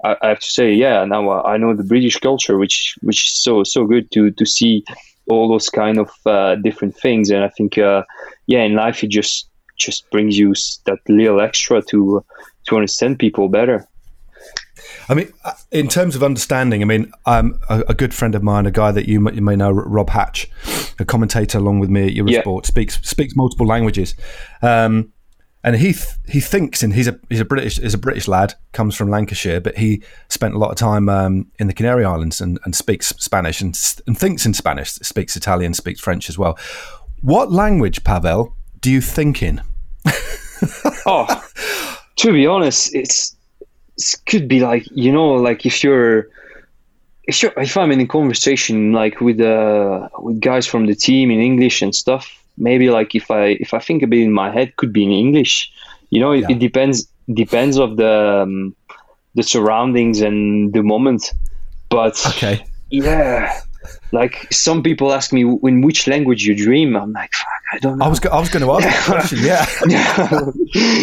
I, 0.04 0.16
I 0.22 0.28
have 0.28 0.40
to 0.40 0.50
say, 0.50 0.72
yeah, 0.74 1.04
now 1.04 1.28
I 1.30 1.54
I 1.54 1.56
know 1.56 1.74
the 1.74 1.84
British 1.84 2.18
culture, 2.18 2.58
which 2.58 2.96
which 3.02 3.24
is 3.24 3.42
so 3.42 3.64
so 3.64 3.84
good 3.86 4.10
to 4.12 4.30
to 4.30 4.46
see 4.46 4.84
all 5.30 5.48
those 5.48 5.70
kind 5.70 5.98
of 5.98 6.10
uh, 6.26 6.54
different 6.56 6.94
things, 6.96 7.30
and 7.30 7.42
I 7.42 7.48
think, 7.48 7.78
uh, 7.78 8.02
yeah, 8.46 8.62
in 8.62 8.74
life 8.74 9.02
it 9.02 9.08
just 9.10 9.48
just 9.76 10.08
brings 10.10 10.38
you 10.38 10.52
that 10.84 10.98
little 11.08 11.40
extra 11.40 11.82
to 11.90 12.24
to 12.68 12.76
understand 12.76 13.18
people 13.18 13.48
better. 13.48 13.86
I 15.08 15.14
mean, 15.14 15.32
uh, 15.44 15.52
in 15.70 15.88
terms 15.88 16.14
of 16.16 16.22
understanding, 16.22 16.82
I 16.82 16.84
mean, 16.84 17.10
um, 17.26 17.58
a, 17.68 17.84
a 17.88 17.94
good 17.94 18.12
friend 18.12 18.34
of 18.34 18.42
mine, 18.42 18.66
a 18.66 18.70
guy 18.70 18.90
that 18.92 19.08
you, 19.08 19.26
m- 19.26 19.34
you 19.34 19.40
may 19.42 19.56
know, 19.56 19.70
Rob 19.70 20.10
Hatch, 20.10 20.48
a 20.98 21.04
commentator 21.04 21.58
along 21.58 21.80
with 21.80 21.88
me 21.90 22.06
at 22.08 22.12
Eurosport, 22.14 22.66
speaks 22.66 23.00
speaks 23.02 23.34
multiple 23.34 23.66
languages, 23.66 24.14
um, 24.62 25.12
and 25.64 25.76
he 25.76 25.94
th- 25.94 26.16
he 26.28 26.40
thinks, 26.40 26.82
and 26.82 26.92
he's 26.92 27.08
a 27.08 27.18
he's 27.30 27.40
a 27.40 27.44
British 27.44 27.78
is 27.78 27.94
a 27.94 27.98
British 27.98 28.28
lad, 28.28 28.54
comes 28.72 28.94
from 28.94 29.08
Lancashire, 29.08 29.62
but 29.62 29.78
he 29.78 30.02
spent 30.28 30.54
a 30.54 30.58
lot 30.58 30.70
of 30.70 30.76
time 30.76 31.08
um, 31.08 31.50
in 31.58 31.66
the 31.66 31.72
Canary 31.72 32.04
Islands 32.04 32.40
and, 32.40 32.58
and 32.64 32.76
speaks 32.76 33.08
Spanish 33.18 33.62
and, 33.62 33.74
and 34.06 34.16
thinks 34.16 34.44
in 34.44 34.52
Spanish, 34.52 34.92
speaks 34.92 35.36
Italian, 35.36 35.72
speaks 35.72 36.00
French 36.00 36.28
as 36.28 36.36
well. 36.36 36.58
What 37.22 37.50
language, 37.50 38.04
Pavel, 38.04 38.54
do 38.80 38.90
you 38.90 39.00
think 39.00 39.42
in? 39.42 39.62
oh, 41.06 41.48
to 42.16 42.32
be 42.32 42.46
honest, 42.46 42.94
it's 42.94 43.34
it 43.96 44.16
could 44.26 44.46
be 44.46 44.60
like 44.60 44.86
you 44.92 45.10
know, 45.12 45.32
like 45.32 45.64
if 45.64 45.82
you're 45.82 46.28
if 47.26 47.42
if 47.42 47.76
I'm 47.78 47.90
in 47.90 48.00
a 48.00 48.06
conversation 48.06 48.92
like 48.92 49.18
with 49.22 49.40
uh 49.40 50.10
with 50.18 50.40
guys 50.40 50.66
from 50.66 50.84
the 50.84 50.94
team 50.94 51.30
in 51.30 51.40
English 51.40 51.80
and 51.80 51.94
stuff, 51.94 52.43
maybe 52.56 52.90
like 52.90 53.14
if 53.14 53.30
I 53.30 53.56
if 53.60 53.74
I 53.74 53.78
think 53.78 54.02
a 54.02 54.06
bit 54.06 54.20
in 54.20 54.32
my 54.32 54.50
head, 54.52 54.76
could 54.76 54.92
be 54.92 55.04
in 55.04 55.10
English. 55.10 55.70
You 56.10 56.20
know, 56.20 56.32
it, 56.32 56.40
Yeah. 56.48 56.56
it 56.56 56.58
depends 56.58 57.06
depends 57.32 57.78
of 57.78 57.96
the 57.96 58.42
um, 58.42 58.74
the 59.34 59.42
surroundings 59.42 60.20
and 60.20 60.72
the 60.72 60.82
moment. 60.82 61.32
But 61.88 62.20
Okay, 62.26 62.64
yeah, 62.90 63.60
like 64.12 64.46
some 64.52 64.82
people 64.82 65.12
ask 65.12 65.32
me 65.32 65.42
in 65.42 65.80
which 65.82 66.06
language 66.06 66.44
you 66.46 66.54
dream. 66.56 66.96
I'm 66.96 67.12
like, 67.12 67.32
fuck, 67.32 67.62
I 67.72 67.78
don't 67.78 67.98
know. 67.98 68.04
I 68.04 68.08
was 68.08 68.20
go- 68.20 68.30
I 68.30 68.40
was 68.40 68.48
going 68.48 68.64
to 68.64 68.72
ask 68.72 68.84
that 68.84 69.04
question. 69.10 69.38
Yeah. 69.42 69.66
yeah, 69.88 70.40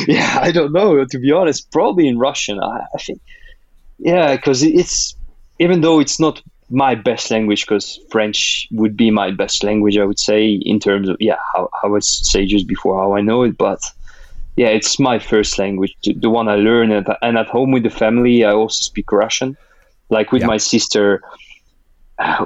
yeah, 0.08 0.40
I 0.42 0.52
don't 0.52 0.72
know. 0.74 1.04
To 1.06 1.20
be 1.20 1.32
honest, 1.32 1.70
probably 1.72 2.08
in 2.08 2.18
Russian. 2.18 2.60
I, 2.60 2.86
I 2.96 2.98
think, 2.98 3.20
yeah, 4.00 4.36
because 4.36 4.64
it's 4.64 5.16
even 5.60 5.82
though 5.82 6.00
it's 6.00 6.20
not 6.20 6.42
my 6.72 6.96
best 6.96 7.30
language, 7.32 7.66
because 7.66 8.00
French 8.10 8.68
would 8.72 8.96
be 8.96 9.12
my 9.12 9.32
best 9.32 9.64
language, 9.64 9.98
I 9.98 10.06
would 10.06 10.20
say 10.20 10.54
in 10.54 10.80
terms 10.80 11.10
of 11.10 11.18
yeah, 11.20 11.38
how, 11.54 11.70
how 11.82 11.96
I 11.96 12.00
say 12.00 12.46
just 12.46 12.68
before 12.68 12.98
how 13.00 13.14
I 13.16 13.22
know 13.22 13.44
it, 13.44 13.58
but 13.58 13.80
yeah, 14.56 14.68
it's 14.68 15.00
my 15.00 15.20
first 15.20 15.58
language, 15.60 15.96
the 16.04 16.30
one 16.30 16.48
I 16.48 16.56
learn, 16.56 16.92
and, 16.92 17.08
and 17.22 17.38
at 17.38 17.48
home 17.48 17.72
with 17.72 17.84
the 17.84 17.90
family, 17.90 18.44
I 18.44 18.52
also 18.52 18.82
speak 18.82 19.12
Russian. 19.12 19.58
Like 20.10 20.32
with 20.32 20.42
Yeah. 20.42 20.48
my 20.48 20.58
sister, 20.58 21.22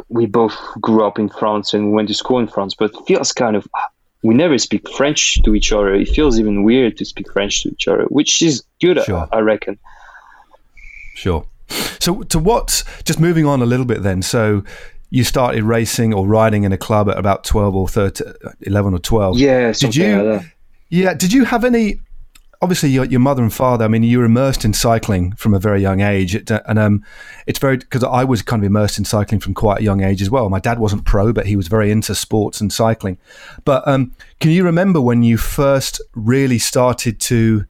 we 0.10 0.26
both 0.26 0.56
grew 0.80 1.06
up 1.06 1.18
in 1.20 1.30
France 1.30 1.74
and 1.74 1.94
went 1.94 2.08
to 2.10 2.14
school 2.14 2.40
in 2.40 2.48
France, 2.48 2.76
but 2.78 2.92
it 2.94 2.98
feels 3.08 3.32
kind 3.34 3.56
of 3.56 3.68
we 4.24 4.34
never 4.34 4.58
speak 4.58 4.90
French 4.90 5.42
to 5.44 5.54
each 5.54 5.72
other. 5.72 5.94
It 5.94 6.10
feels 6.10 6.40
even 6.40 6.64
weird 6.64 6.98
to 6.98 7.06
speak 7.06 7.32
French 7.32 7.64
to 7.64 7.70
each 7.70 7.88
other, 7.88 8.06
which 8.06 8.42
is 8.42 8.64
good, 8.82 9.00
Sure. 9.04 9.28
I, 9.32 9.38
I 9.38 9.40
reckon. 9.42 9.78
Sure. 11.16 11.46
So, 12.00 12.24
to 12.24 12.40
what? 12.40 12.84
Just 13.04 13.20
moving 13.20 13.46
on 13.46 13.62
a 13.62 13.66
little 13.66 13.86
bit, 13.86 14.04
then. 14.04 14.22
So, 14.22 14.64
you 15.10 15.24
started 15.24 15.64
racing 15.64 16.14
or 16.14 16.28
riding 16.28 16.64
in 16.64 16.72
a 16.72 16.78
club 16.78 17.10
at 17.10 17.18
about 17.18 17.44
twelve 17.44 17.76
or 17.76 17.88
13, 17.88 18.34
11 18.62 18.94
or 18.94 19.00
twelve. 19.00 19.38
Yeah, 19.38 19.72
Did 19.72 19.96
you? 19.96 20.24
like. 20.24 20.56
Yeah. 20.90 21.14
Did 21.14 21.34
you 21.34 21.46
have 21.46 21.64
any? 21.64 22.00
obviously 22.62 22.90
your, 22.90 23.06
your 23.06 23.20
mother 23.20 23.44
and 23.44 23.54
father. 23.54 23.86
I 23.86 23.88
mean, 23.88 24.04
you 24.04 24.20
were 24.20 24.26
immersed 24.26 24.66
in 24.66 24.74
cycling 24.74 25.34
from 25.34 25.54
a 25.54 25.60
very 25.60 25.82
young 25.82 26.02
age, 26.02 26.36
it, 26.36 26.50
and 26.52 26.80
um, 26.80 27.04
it's 27.48 27.60
very 27.60 27.78
because 27.78 28.04
I 28.04 28.24
was 28.24 28.42
kind 28.42 28.64
of 28.64 28.66
immersed 28.66 28.98
in 28.98 29.06
cycling 29.06 29.40
from 29.40 29.54
quite 29.54 29.82
a 29.82 29.84
young 29.84 30.02
age 30.02 30.22
as 30.22 30.30
well. 30.30 30.50
My 30.50 30.60
dad 30.60 30.80
wasn't 30.80 31.06
pro, 31.06 31.32
but 31.32 31.46
he 31.46 31.56
was 31.56 31.68
very 31.68 31.92
into 31.92 32.16
sports 32.16 32.62
and 32.62 32.72
cycling. 32.72 33.18
But 33.64 33.88
um, 33.88 34.14
can 34.40 34.52
you 34.52 34.64
remember 34.64 35.00
when 35.00 35.24
you 35.24 35.38
first 35.38 36.02
really 36.16 36.60
started 36.60 37.20
to 37.22 37.66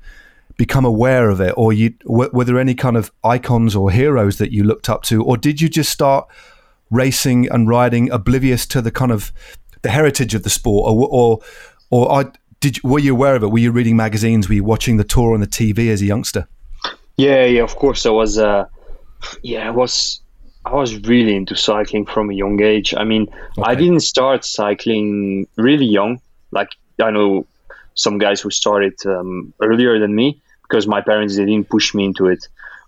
become 0.58 0.86
aware 0.86 1.30
of 1.30 1.42
it, 1.42 1.54
or 1.58 1.74
you 1.74 1.94
were, 2.06 2.30
were 2.32 2.46
there 2.46 2.60
any 2.60 2.76
kind 2.76 2.98
of 2.98 3.12
icons 3.24 3.76
or 3.76 3.92
heroes 3.92 4.38
that 4.38 4.52
you 4.52 4.64
looked 4.64 4.90
up 4.90 5.04
to, 5.04 5.24
or 5.24 5.38
did 5.38 5.62
you 5.62 5.70
just 5.70 5.92
start 5.92 6.28
racing 6.92 7.50
and 7.50 7.68
riding 7.68 8.10
oblivious 8.12 8.66
to 8.68 8.82
the 8.82 8.92
kind 8.92 9.12
of 9.12 9.34
the 9.82 9.90
heritage 9.90 10.34
of 10.34 10.44
the 10.44 10.50
sport, 10.50 10.90
or 10.90 11.08
or 11.12 11.40
or 11.90 12.12
I, 12.12 12.26
did 12.60 12.84
were 12.84 13.00
you 13.00 13.14
aware 13.14 13.36
of 13.36 13.44
it? 13.44 13.48
Were 13.48 13.60
you 13.60 13.72
reading 13.72 13.96
magazines? 13.96 14.48
Were 14.48 14.56
you 14.56 14.64
watching 14.64 14.98
the 14.98 15.04
tour 15.04 15.34
on 15.34 15.40
the 15.40 15.48
TV 15.48 15.90
as 15.90 16.02
a 16.02 16.06
youngster? 16.06 16.48
Yeah, 17.18 17.46
yeah, 17.46 17.64
of 17.64 17.76
course 17.76 18.06
I 18.06 18.10
was. 18.10 18.38
Uh, 18.38 18.66
yeah, 19.42 19.68
I 19.68 19.72
was. 19.72 20.22
I 20.66 20.74
was 20.74 20.98
really 21.02 21.36
into 21.36 21.56
cycling 21.56 22.08
from 22.08 22.32
a 22.32 22.34
young 22.34 22.60
age. 22.60 22.96
I 22.98 23.04
mean, 23.04 23.28
okay. 23.60 23.62
I 23.64 23.76
didn't 23.76 24.00
start 24.00 24.44
cycling 24.44 25.48
really 25.58 25.86
young. 25.86 26.20
Like 26.52 26.70
I 27.00 27.12
know 27.12 27.46
some 27.94 28.18
guys 28.18 28.42
who 28.42 28.50
started 28.50 28.94
um, 29.06 29.54
earlier 29.62 30.00
than 30.00 30.16
me 30.16 30.42
because 30.68 30.88
my 30.88 31.02
parents 31.02 31.36
they 31.36 31.46
didn't 31.46 31.70
push 31.70 31.94
me 31.94 32.06
into 32.06 32.28
it. 32.28 32.48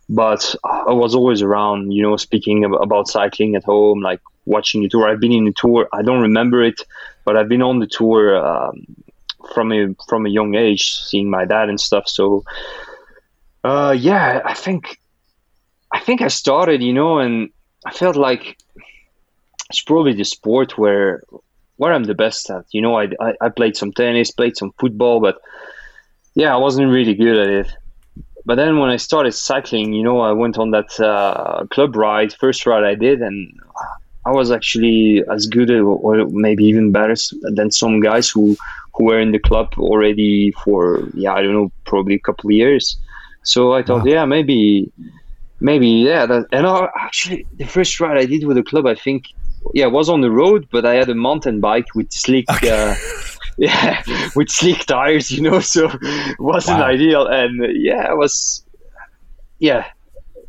But 0.10 0.56
I 0.64 0.94
was 0.94 1.14
always 1.14 1.42
around, 1.42 1.92
you 1.92 2.02
know, 2.02 2.16
speaking 2.16 2.64
about 2.64 3.10
cycling 3.10 3.56
at 3.56 3.66
home, 3.66 4.00
like 4.02 4.22
watching 4.46 4.82
the 4.82 4.90
tour. 4.90 5.08
I've 5.08 5.20
been 5.20 5.34
in 5.34 5.46
the 5.46 5.54
tour. 5.54 5.90
I 5.92 6.02
don't 6.02 6.22
remember 6.22 6.64
it, 6.64 6.82
but 7.26 7.36
I've 7.36 7.50
been 7.50 7.62
on 7.62 7.80
the 7.80 7.88
tour 7.88 8.38
um, 8.38 8.86
from 9.54 9.74
a 9.74 9.94
from 10.08 10.26
a 10.26 10.30
young 10.30 10.56
age, 10.56 10.94
seeing 10.94 11.30
my 11.30 11.46
dad 11.46 11.70
and 11.70 11.80
stuff. 11.80 12.08
So, 12.08 12.46
uh, 13.64 13.94
yeah, 13.98 14.42
I 14.46 14.54
think 14.54 15.00
I 15.92 16.00
think 16.00 16.22
I 16.22 16.30
started, 16.30 16.82
you 16.82 16.94
know, 16.94 17.20
and 17.20 17.50
I 17.86 17.92
felt 17.92 18.16
like 18.16 18.58
it's 19.70 19.82
probably 19.82 20.14
the 20.14 20.26
sport 20.26 20.78
where 20.78 21.22
where 21.76 21.94
I'm 21.94 22.06
the 22.06 22.16
best 22.16 22.50
at. 22.50 22.66
You 22.72 22.82
know, 22.82 22.98
I, 22.98 23.10
I, 23.20 23.34
I 23.42 23.50
played 23.50 23.78
some 23.78 23.92
tennis, 23.92 24.32
played 24.32 24.58
some 24.58 24.72
football, 24.80 25.20
but 25.20 25.40
yeah, 26.38 26.54
I 26.54 26.58
wasn't 26.58 26.92
really 26.92 27.16
good 27.16 27.36
at 27.36 27.50
it. 27.50 27.68
But 28.46 28.56
then 28.56 28.78
when 28.78 28.92
I 28.92 28.98
started 28.98 29.34
cycling, 29.34 29.92
you 29.92 30.04
know, 30.04 30.22
I 30.22 30.32
went 30.34 30.60
on 30.60 30.70
that 30.70 31.00
uh, 31.00 31.66
club 31.72 31.96
ride, 31.96 32.32
first 32.32 32.66
ride 32.68 32.84
I 32.84 32.94
did, 32.94 33.22
and 33.24 33.60
I 34.24 34.32
was 34.32 34.52
actually 34.52 35.24
as 35.32 35.48
good 35.48 35.72
or 35.72 36.28
maybe 36.28 36.64
even 36.66 36.92
better 36.92 37.16
than 37.42 37.72
some 37.72 38.00
guys 38.02 38.30
who 38.30 38.56
who 38.94 39.06
were 39.06 39.20
in 39.20 39.32
the 39.32 39.40
club 39.40 39.74
already 39.80 40.54
for 40.64 41.10
yeah 41.16 41.34
I 41.34 41.42
don't 41.42 41.54
know 41.54 41.72
probably 41.86 42.16
a 42.16 42.20
couple 42.20 42.50
of 42.50 42.54
years. 42.54 42.98
So 43.42 43.74
I 43.74 43.82
thought 43.82 44.06
wow. 44.06 44.14
yeah 44.16 44.26
maybe 44.26 44.92
maybe 45.60 45.88
yeah 45.88 46.28
that, 46.28 46.46
and 46.52 46.68
I, 46.68 46.88
actually 46.96 47.48
the 47.58 47.66
first 47.66 48.00
ride 48.00 48.18
I 48.18 48.26
did 48.26 48.46
with 48.46 48.58
the 48.58 48.64
club 48.72 48.86
I 48.86 48.96
think 48.96 49.26
yeah 49.74 49.88
was 49.88 50.08
on 50.08 50.22
the 50.22 50.32
road 50.32 50.68
but 50.72 50.86
I 50.86 50.94
had 50.94 51.10
a 51.10 51.16
mountain 51.16 51.60
bike 51.60 51.96
with 51.96 52.12
slick 52.12 52.46
okay. 52.52 52.70
uh, 52.70 52.96
yeah 53.68 54.04
with 54.36 54.50
slick 54.50 54.86
tires 54.86 55.32
you 55.32 55.42
know 55.42 55.60
so 55.76 55.90
it 55.92 56.40
wasn't 56.40 56.78
wow. 56.78 56.86
ideal 56.86 57.26
and 57.26 57.76
yeah 57.76 58.12
it 58.12 58.16
was 58.18 58.64
yeah 59.60 59.86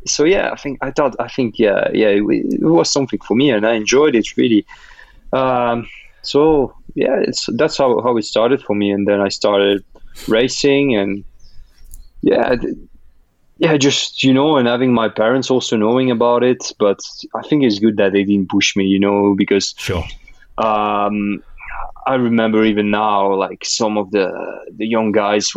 so 0.05 0.23
yeah, 0.23 0.51
I 0.51 0.55
think 0.55 0.79
I 0.81 0.91
thought 0.91 1.15
I 1.19 1.27
think 1.27 1.59
yeah 1.59 1.89
yeah 1.93 2.09
it, 2.09 2.23
it 2.23 2.61
was 2.61 2.91
something 2.91 3.19
for 3.19 3.35
me 3.35 3.51
and 3.51 3.65
I 3.65 3.73
enjoyed 3.73 4.15
it 4.15 4.37
really. 4.37 4.65
Um, 5.33 5.87
so 6.21 6.75
yeah, 6.95 7.19
it's 7.21 7.47
that's 7.55 7.77
how 7.77 8.01
how 8.01 8.17
it 8.17 8.25
started 8.25 8.61
for 8.61 8.75
me, 8.75 8.91
and 8.91 9.07
then 9.07 9.21
I 9.21 9.29
started 9.29 9.83
racing 10.27 10.95
and 10.95 11.23
yeah. 12.21 12.55
Yeah, 13.61 13.75
just 13.75 14.23
you 14.23 14.33
know, 14.33 14.55
and 14.55 14.69
having 14.69 14.93
my 14.93 15.09
parents 15.09 15.51
also 15.51 15.75
knowing 15.75 16.11
about 16.11 16.45
it, 16.45 16.71
but 16.79 17.01
I 17.35 17.41
think 17.41 17.65
it's 17.65 17.77
good 17.77 17.97
that 17.97 18.13
they 18.13 18.23
didn't 18.23 18.47
push 18.47 18.73
me, 18.77 18.85
you 18.85 19.01
know, 19.01 19.35
because 19.35 19.75
sure. 19.77 20.05
Um, 20.57 21.43
I 22.09 22.15
remember 22.15 22.65
even 22.65 22.89
now, 22.89 23.35
like 23.35 23.63
some 23.63 23.95
of 23.95 24.09
the 24.09 24.27
the 24.75 24.87
young 24.87 25.11
guys 25.11 25.53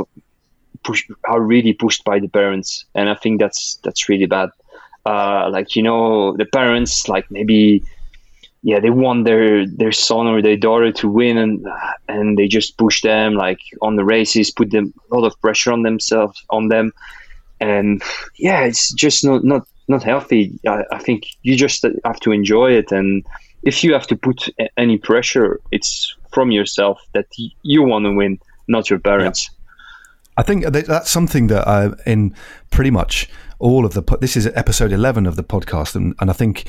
push 0.85 1.03
are 1.25 1.41
really 1.41 1.73
pushed 1.73 2.05
by 2.05 2.19
the 2.19 2.29
parents, 2.29 2.85
and 2.95 3.09
I 3.09 3.15
think 3.15 3.41
that's 3.41 3.79
that's 3.83 4.07
really 4.11 4.27
bad. 4.27 4.51
Uh, 5.07 5.49
like 5.51 5.75
you 5.77 5.83
know, 5.83 6.37
the 6.37 6.45
parents 6.45 7.09
like 7.09 7.31
maybe 7.31 7.83
yeah 8.63 8.81
they 8.81 8.91
want 8.91 9.25
their 9.25 9.67
their 9.67 9.93
son 9.93 10.27
or 10.27 10.43
their 10.43 10.59
daughter 10.59 10.93
to 10.93 11.09
win 11.09 11.39
and 11.39 11.67
and 12.09 12.37
they 12.37 12.47
just 12.47 12.77
push 12.77 13.01
them 13.01 13.35
like 13.35 13.59
on 13.81 13.97
the 13.97 14.05
races 14.05 14.53
put 14.53 14.71
them 14.71 14.95
a 15.11 15.15
lot 15.15 15.27
of 15.27 15.41
pressure 15.41 15.73
on 15.73 15.83
themselves 15.83 16.45
on 16.51 16.69
them 16.69 16.93
and 17.59 18.03
yeah 18.39 18.61
it's 18.61 18.93
just 18.93 19.25
not 19.25 19.43
not 19.43 19.67
not 19.89 20.05
healthy 20.05 20.57
I, 20.65 20.85
I 20.93 20.99
think 20.99 21.27
you 21.43 21.57
just 21.57 21.85
have 22.05 22.21
to 22.21 22.31
enjoy 22.31 22.71
it 22.71 22.93
and 22.93 23.27
if 23.65 23.83
you 23.83 23.93
have 23.95 24.07
to 24.07 24.17
put 24.17 24.49
any 24.77 24.97
pressure 24.97 25.59
it's 25.73 26.17
from 26.33 26.51
yourself 26.51 27.01
that 27.15 27.27
you 27.63 27.83
want 27.83 28.05
to 28.05 28.13
win 28.13 28.39
not 28.69 28.91
your 28.91 28.99
parents. 28.99 29.51
I 30.37 30.43
think 30.43 30.65
that's 30.65 31.11
something 31.11 31.49
that 31.49 31.69
uh, 31.69 31.95
in 32.07 32.35
pretty 32.71 32.91
much 32.91 33.29
all 33.59 33.85
of 33.85 33.93
the 33.93 34.03
this 34.21 34.37
is 34.37 34.47
episode 34.47 34.93
eleven 34.93 35.27
of 35.27 35.37
the 35.37 35.45
podcast, 35.45 35.95
and, 35.95 36.15
and 36.21 36.31
I 36.31 36.33
think 36.33 36.65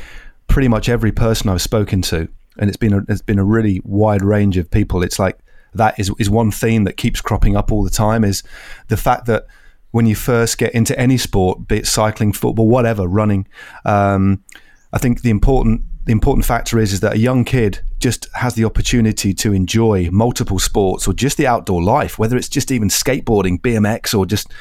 pretty 0.47 0.67
much 0.67 0.89
every 0.89 1.12
person 1.12 1.49
I've 1.49 1.62
spoken 1.62 2.02
to, 2.04 2.28
and 2.58 2.69
it's 2.69 2.78
been 2.78 2.93
a, 2.93 3.06
it's 3.08 3.21
been 3.21 3.39
a 3.39 3.43
really 3.43 3.82
wide 3.86 4.21
range 4.21 4.58
of 4.58 4.69
people. 4.69 5.02
It's 5.02 5.17
like 5.17 5.39
that 5.73 5.97
is 5.97 6.12
is 6.19 6.30
one 6.30 6.52
theme 6.52 6.84
that 6.84 6.97
keeps 6.97 7.21
cropping 7.21 7.56
up 7.56 7.71
all 7.71 7.84
the 7.84 7.89
time 7.89 8.23
is 8.23 8.43
the 8.89 8.97
fact 8.97 9.26
that 9.28 9.47
when 9.91 10.08
you 10.08 10.15
first 10.15 10.58
get 10.58 10.73
into 10.73 10.97
any 10.99 11.17
sport, 11.17 11.67
be 11.67 11.78
it 11.78 11.88
cycling, 11.88 12.34
football, 12.34 12.67
whatever, 12.67 13.08
running, 13.08 13.47
um, 13.86 14.43
I 14.91 14.97
think 14.97 15.21
the 15.21 15.30
important 15.30 15.84
the 16.06 16.12
important 16.12 16.45
factor 16.45 16.80
is 16.80 16.91
is 16.91 16.99
that 16.99 17.13
a 17.13 17.17
young 17.17 17.45
kid 17.45 17.80
just 18.04 18.28
has 18.34 18.56
the 18.56 18.66
opportunity 18.66 19.34
to 19.34 19.54
enjoy 19.54 20.10
multiple 20.12 20.60
sports 20.60 21.08
or 21.08 21.13
just 21.13 21.38
the 21.38 21.48
outdoor 21.48 21.82
life, 21.82 22.20
whether 22.20 22.36
it's 22.36 22.50
just 22.50 22.70
even 22.70 22.89
skateboarding, 22.89 23.58
BMX, 23.62 24.13
or 24.13 24.26
just 24.26 24.52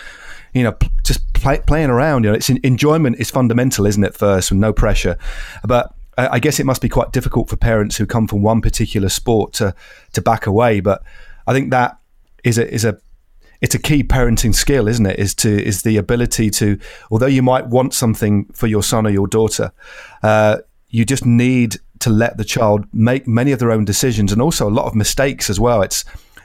you 0.54 0.62
know 0.62 0.76
just 1.02 1.20
play, 1.34 1.58
playing 1.66 1.90
around. 1.90 2.22
You 2.22 2.30
know, 2.30 2.36
it's 2.36 2.48
enjoyment 2.48 3.16
is 3.18 3.32
fundamental, 3.32 3.84
isn't 3.84 4.04
it? 4.04 4.14
First, 4.14 4.52
with 4.52 4.60
no 4.60 4.72
pressure, 4.72 5.18
but 5.64 5.92
I 6.16 6.38
guess 6.38 6.60
it 6.60 6.66
must 6.66 6.80
be 6.80 6.88
quite 6.88 7.10
difficult 7.10 7.48
for 7.48 7.56
parents 7.56 7.96
who 7.96 8.06
come 8.06 8.28
from 8.28 8.42
one 8.42 8.60
particular 8.60 9.08
sport 9.08 9.54
to 9.54 9.74
to 10.12 10.22
back 10.22 10.46
away. 10.46 10.78
But 10.78 11.02
I 11.44 11.52
think 11.52 11.72
that 11.72 11.98
is 12.44 12.58
a 12.58 12.72
is 12.72 12.84
a 12.84 12.96
it's 13.60 13.74
a 13.74 13.78
key 13.80 14.04
parenting 14.04 14.54
skill, 14.54 14.86
isn't 14.86 15.06
it? 15.06 15.18
Is 15.18 15.34
to 15.36 15.50
is 15.50 15.82
the 15.82 15.96
ability 15.96 16.50
to, 16.50 16.78
although 17.10 17.26
you 17.26 17.42
might 17.42 17.66
want 17.66 17.92
something 17.92 18.44
for 18.52 18.68
your 18.68 18.84
son 18.84 19.04
or 19.04 19.10
your 19.10 19.26
daughter, 19.26 19.72
uh, 20.22 20.58
you 20.90 21.04
just 21.04 21.26
need 21.26 21.78
to 22.02 22.10
let 22.10 22.36
the 22.36 22.44
child 22.44 22.86
make 22.92 23.26
many 23.26 23.52
of 23.52 23.58
their 23.58 23.70
own 23.70 23.84
decisions 23.84 24.32
and 24.32 24.40
also 24.40 24.68
a 24.68 24.70
lot 24.70 24.86
of 24.86 24.94
mistakes 24.94 25.50
as 25.50 25.58
well. 25.58 25.82
It's 25.82 26.04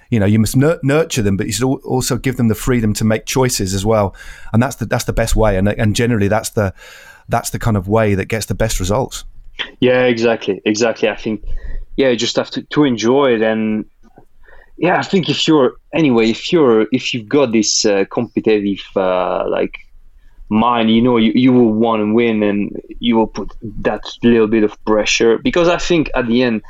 you 0.09 0.19
know 0.19 0.25
you 0.25 0.39
must 0.39 0.55
nurture 0.55 1.21
them, 1.21 1.37
but 1.37 1.47
you 1.47 1.51
should 1.53 1.65
also 1.65 2.17
give 2.17 2.37
them 2.37 2.47
the 2.47 2.55
freedom 2.55 2.93
to 2.93 3.03
make 3.03 3.25
choices 3.25 3.73
as 3.73 3.85
well, 3.85 4.15
and 4.53 4.63
that's 4.63 4.75
the 4.75 4.85
that's 4.85 5.05
the 5.05 5.13
best 5.13 5.35
way. 5.35 5.57
And 5.57 5.67
and 5.67 5.95
generally 5.95 6.27
that's 6.27 6.51
the 6.51 6.73
that's 7.29 7.49
the 7.49 7.59
kind 7.59 7.77
of 7.77 7.87
way 7.87 8.15
that 8.15 8.25
gets 8.25 8.45
the 8.45 8.55
best 8.55 8.79
results. 8.79 9.25
Yeah, 9.79 10.03
exactly, 10.03 10.61
exactly. 10.65 11.09
I 11.09 11.15
think 11.15 11.43
yeah, 11.97 12.09
you 12.09 12.15
just 12.15 12.35
have 12.35 12.49
to 12.51 12.61
to 12.61 12.83
enjoy 12.83 13.33
it 13.33 13.41
and 13.41 13.85
yeah, 14.77 14.99
I 14.99 15.01
think 15.01 15.27
if 15.27 15.47
you're 15.47 15.75
anyway, 15.93 16.29
if 16.29 16.51
you're 16.53 16.87
if 16.91 17.13
you've 17.13 17.27
got 17.27 17.51
this 17.51 17.83
uh, 17.83 18.05
competitive 18.11 18.81
uh, 18.95 19.49
like 19.49 19.79
mind 20.49 20.89
you 20.89 21.01
know 21.01 21.17
you, 21.17 21.31
you 21.35 21.51
will 21.51 21.73
want 21.73 22.01
to 22.01 22.13
win 22.13 22.41
and 22.41 22.81
you 22.99 23.15
will 23.15 23.27
put 23.27 23.51
that 23.61 24.03
little 24.23 24.47
bit 24.47 24.63
of 24.63 24.83
pressure. 24.85 25.37
Because 25.37 25.67
i 25.67 25.77
think 25.77 26.09
at 26.15 26.27
the 26.27 26.43
end 26.43 26.61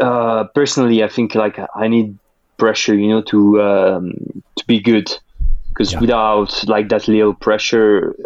uh, 0.00 0.44
personally 0.54 1.02
i 1.02 1.08
think 1.08 1.34
like 1.34 1.58
i 1.74 1.88
need 1.88 2.16
pressure 2.56 2.94
you 2.94 3.08
know 3.08 3.22
to 3.22 3.62
um, 3.62 4.42
to 4.56 4.66
be 4.66 4.80
good. 4.80 5.10
Because 5.68 5.92
yeah. 5.92 6.00
without 6.00 6.66
like 6.68 6.88
that 6.88 7.06
little 7.06 7.34
pressure 7.34 8.16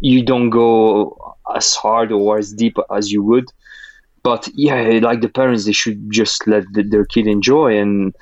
you 0.00 0.22
don't 0.22 0.50
go 0.50 1.36
as 1.54 1.74
hard 1.74 2.12
or 2.12 2.38
as 2.38 2.52
deep 2.52 2.76
as 2.94 3.10
you 3.10 3.22
would. 3.22 3.50
But 4.22 4.48
yeah 4.54 4.98
like 5.02 5.20
the 5.20 5.28
parents 5.28 5.64
they 5.64 5.72
should 5.72 6.10
just 6.10 6.46
let 6.46 6.64
the, 6.72 6.82
their 6.82 7.06
kid 7.06 7.26
enjoy 7.26 7.78
and 7.78 8.14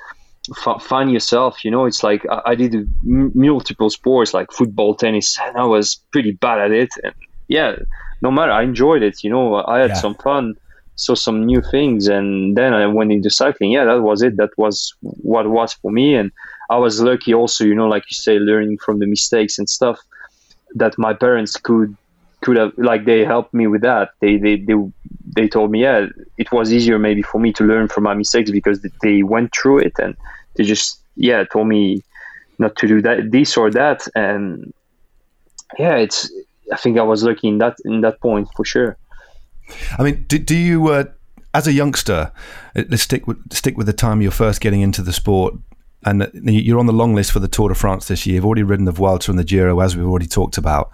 f- 0.65 0.81
find 0.81 1.11
yourself. 1.11 1.63
You 1.63 1.71
know, 1.71 1.85
it's 1.85 2.03
like 2.03 2.25
I, 2.29 2.41
I 2.47 2.55
did 2.55 2.75
m- 2.75 3.31
multiple 3.35 3.89
sports 3.89 4.33
like 4.33 4.51
football, 4.51 4.95
tennis, 4.95 5.37
and 5.41 5.57
I 5.57 5.65
was 5.65 6.01
pretty 6.11 6.31
bad 6.31 6.59
at 6.59 6.71
it. 6.71 6.89
And 7.03 7.13
yeah, 7.47 7.75
no 8.21 8.31
matter, 8.31 8.51
I 8.51 8.63
enjoyed 8.63 9.03
it. 9.03 9.23
You 9.23 9.29
know, 9.29 9.63
I 9.65 9.79
had 9.79 9.91
yeah. 9.91 9.95
some 9.95 10.15
fun, 10.15 10.55
saw 10.95 11.15
some 11.15 11.45
new 11.45 11.61
things, 11.61 12.07
and 12.07 12.55
then 12.55 12.73
I 12.73 12.85
went 12.87 13.11
into 13.11 13.29
cycling. 13.29 13.71
Yeah, 13.71 13.85
that 13.85 14.01
was 14.01 14.21
it. 14.21 14.37
That 14.37 14.51
was 14.57 14.93
what 15.01 15.49
was 15.49 15.73
for 15.73 15.91
me, 15.91 16.15
and 16.15 16.31
I 16.69 16.77
was 16.77 17.01
lucky 17.01 17.33
also. 17.33 17.63
You 17.63 17.75
know, 17.75 17.87
like 17.87 18.03
you 18.09 18.15
say, 18.15 18.39
learning 18.39 18.77
from 18.83 18.99
the 18.99 19.07
mistakes 19.07 19.57
and 19.57 19.69
stuff 19.69 19.99
that 20.75 20.97
my 20.97 21.13
parents 21.13 21.57
could 21.57 21.95
could 22.41 22.57
have 22.57 22.71
like 22.77 23.05
they 23.05 23.25
helped 23.25 23.53
me 23.53 23.67
with 23.67 23.81
that 23.81 24.09
they 24.21 24.37
they 24.37 24.57
they, 24.57 24.75
they 25.35 25.47
told 25.47 25.71
me 25.71 25.81
yeah 25.81 26.05
it 26.37 26.51
was 26.51 26.71
easier 26.71 26.99
maybe 26.99 27.21
for 27.21 27.39
me 27.39 27.51
to 27.51 27.63
learn 27.63 27.87
from 27.87 28.03
my 28.03 28.13
mistakes 28.13 28.51
because 28.51 28.85
they 29.01 29.23
went 29.23 29.51
through 29.55 29.79
it 29.79 29.93
and 29.97 30.15
they 30.57 30.63
just 30.63 30.99
yeah 31.15 31.43
told 31.51 31.67
me 31.67 32.01
not 32.59 32.75
to 32.75 32.87
do 32.87 33.01
that 33.01 33.31
this 33.31 33.55
or 33.55 33.69
that 33.71 34.07
and 34.15 34.73
yeah 35.79 35.95
it's 35.95 36.31
i 36.73 36.75
think 36.75 36.97
i 36.97 37.03
was 37.03 37.23
lucky 37.23 37.47
in 37.47 37.57
that 37.59 37.75
in 37.85 38.01
that 38.01 38.19
point 38.19 38.47
for 38.55 38.65
sure 38.65 38.97
I 39.97 40.03
mean, 40.03 40.25
do, 40.27 40.37
do 40.37 40.55
you, 40.55 40.87
uh, 40.87 41.05
as 41.53 41.67
a 41.67 41.73
youngster, 41.73 42.31
uh, 42.75 42.83
let's 42.89 43.03
stick 43.03 43.27
with 43.27 43.53
stick 43.53 43.77
with 43.77 43.87
the 43.87 43.93
time 43.93 44.21
you're 44.21 44.31
first 44.31 44.61
getting 44.61 44.81
into 44.81 45.01
the 45.01 45.13
sport, 45.13 45.55
and 46.05 46.23
uh, 46.23 46.27
you're 46.43 46.79
on 46.79 46.85
the 46.85 46.93
long 46.93 47.13
list 47.15 47.31
for 47.31 47.39
the 47.39 47.47
Tour 47.47 47.69
de 47.69 47.75
France 47.75 48.07
this 48.07 48.25
year. 48.25 48.35
You've 48.35 48.45
already 48.45 48.63
ridden 48.63 48.85
the 48.85 48.91
Vuelta 48.91 49.31
and 49.31 49.39
the 49.39 49.43
Giro, 49.43 49.79
as 49.79 49.95
we've 49.95 50.07
already 50.07 50.27
talked 50.27 50.57
about. 50.57 50.91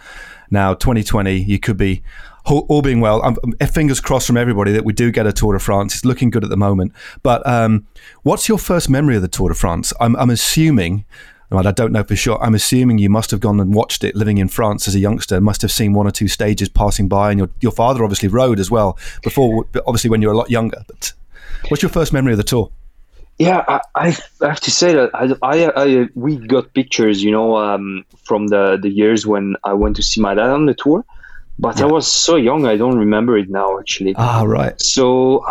Now, 0.50 0.74
2020, 0.74 1.36
you 1.36 1.60
could 1.60 1.78
be 1.78 2.04
all, 2.46 2.82
being 2.82 3.00
well. 3.00 3.22
I'm- 3.22 3.38
fingers 3.68 4.00
crossed 4.00 4.28
from 4.28 4.38
everybody 4.38 4.72
that 4.72 4.86
we 4.86 4.94
do 4.94 5.12
get 5.12 5.26
a 5.26 5.34
Tour 5.34 5.54
de 5.54 5.60
France. 5.60 5.96
It's 5.96 6.06
looking 6.06 6.30
good 6.30 6.44
at 6.44 6.50
the 6.50 6.58
moment. 6.58 6.94
But 7.22 7.46
um, 7.48 7.88
what's 8.24 8.48
your 8.50 8.58
first 8.58 8.90
memory 8.90 9.16
of 9.16 9.22
the 9.22 9.28
Tour 9.28 9.50
de 9.50 9.56
France? 9.56 9.94
I'm, 10.00 10.16
I'm 10.18 10.30
assuming. 10.30 11.06
Well, 11.50 11.68
I 11.68 11.72
don't 11.72 11.92
know 11.92 12.04
for 12.04 12.16
sure. 12.16 12.42
I'm 12.42 12.56
assuming 12.56 12.98
you 12.98 13.12
must 13.12 13.30
have 13.30 13.40
gone 13.40 13.60
and 13.60 13.76
watched 13.76 14.04
it 14.04 14.16
living 14.16 14.40
in 14.40 14.48
France 14.48 14.88
as 14.88 14.96
a 14.96 15.00
youngster. 15.00 15.40
Must 15.40 15.62
have 15.62 15.72
seen 15.72 15.94
one 15.94 16.08
or 16.08 16.12
two 16.12 16.28
stages 16.28 16.68
passing 16.68 17.08
by, 17.08 17.30
and 17.30 17.38
your 17.38 17.50
your 17.62 17.72
father 17.72 18.04
obviously 18.04 18.28
rode 18.28 18.60
as 18.60 18.72
well 18.72 18.98
before. 19.24 19.68
Obviously, 19.86 20.10
when 20.10 20.22
you 20.22 20.30
were 20.30 20.34
a 20.34 20.38
lot 20.38 20.50
younger. 20.50 20.84
But 20.88 21.14
what's 21.68 21.84
your 21.84 21.92
first 21.92 22.12
memory 22.12 22.34
of 22.34 22.38
the 22.38 22.44
tour? 22.44 22.72
Yeah, 23.40 23.64
I, 23.68 23.82
I 23.96 24.48
have 24.48 24.62
to 24.62 24.72
say 24.72 24.94
that 24.94 25.10
I, 25.14 25.34
I, 25.42 25.84
I 25.84 26.08
we 26.14 26.38
got 26.38 26.74
pictures, 26.74 27.24
you 27.24 27.32
know, 27.32 27.58
um, 27.58 28.06
from 28.24 28.48
the 28.48 28.78
the 28.82 28.90
years 28.90 29.26
when 29.26 29.56
I 29.64 29.74
went 29.74 29.96
to 29.98 30.04
see 30.04 30.22
my 30.22 30.34
dad 30.36 30.50
on 30.50 30.66
the 30.66 30.74
tour, 30.74 31.04
but 31.60 31.82
I 31.82 31.86
was 31.86 32.12
so 32.12 32.36
young 32.36 32.66
I 32.66 32.78
don't 32.78 32.98
remember 32.98 33.38
it 33.38 33.50
now 33.50 33.80
actually. 33.80 34.16
Ah, 34.18 34.44
right. 34.44 34.80
So 34.82 35.46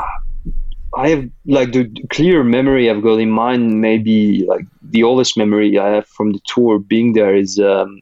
I 0.97 1.09
have 1.09 1.29
like 1.47 1.73
the 1.73 1.91
clear 2.11 2.45
memory 2.45 2.91
I've 2.91 3.03
got 3.03 3.19
in 3.19 3.31
mind. 3.31 3.81
Maybe 3.81 4.45
like 4.47 4.67
the 4.83 5.03
oldest 5.03 5.37
memory 5.37 5.79
I 5.79 5.89
have 5.95 6.07
from 6.07 6.33
the 6.33 6.41
tour 6.47 6.79
being 6.79 7.15
there 7.15 7.35
is 7.35 7.59
um, 7.59 8.01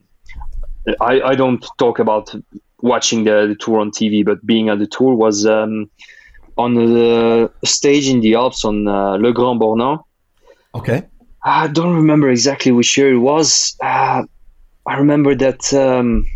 I 1.00 1.20
I 1.20 1.34
don't 1.34 1.64
talk 1.78 1.98
about 1.98 2.34
watching 2.82 3.24
the, 3.24 3.46
the 3.46 3.54
tour 3.54 3.78
on 3.78 3.90
TV, 3.90 4.24
but 4.24 4.44
being 4.44 4.68
at 4.70 4.78
the 4.78 4.86
tour 4.86 5.14
was 5.14 5.46
um, 5.46 5.90
on 6.56 6.74
the 6.74 7.50
stage 7.64 8.08
in 8.08 8.20
the 8.20 8.34
Alps 8.34 8.64
on 8.64 8.88
uh, 8.88 9.16
Le 9.16 9.32
Grand 9.32 9.60
Bornand. 9.60 10.00
Okay. 10.74 11.02
I 11.42 11.68
don't 11.68 11.94
remember 11.94 12.28
exactly 12.28 12.72
which 12.72 12.96
year 12.96 13.14
it 13.14 13.18
was. 13.18 13.76
Uh, 13.82 14.24
I 14.86 14.96
remember 14.96 15.34
that 15.34 15.72
um, 15.72 16.26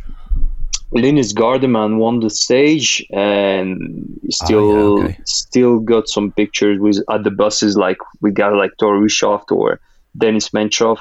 Linus 0.94 1.32
Gerdemann 1.32 1.98
won 1.98 2.20
the 2.20 2.30
stage, 2.30 3.04
and 3.12 4.18
still 4.30 5.00
okay. 5.00 5.18
still 5.24 5.80
got 5.80 6.08
some 6.08 6.30
pictures 6.32 6.78
with 6.78 7.02
at 7.10 7.24
the 7.24 7.30
buses. 7.30 7.76
Like 7.76 7.98
we 8.20 8.30
got 8.30 8.54
like 8.54 8.70
Thor 8.78 9.00
Hushovd 9.00 9.50
or 9.50 9.80
Denis 10.16 10.50
Menchov. 10.50 10.98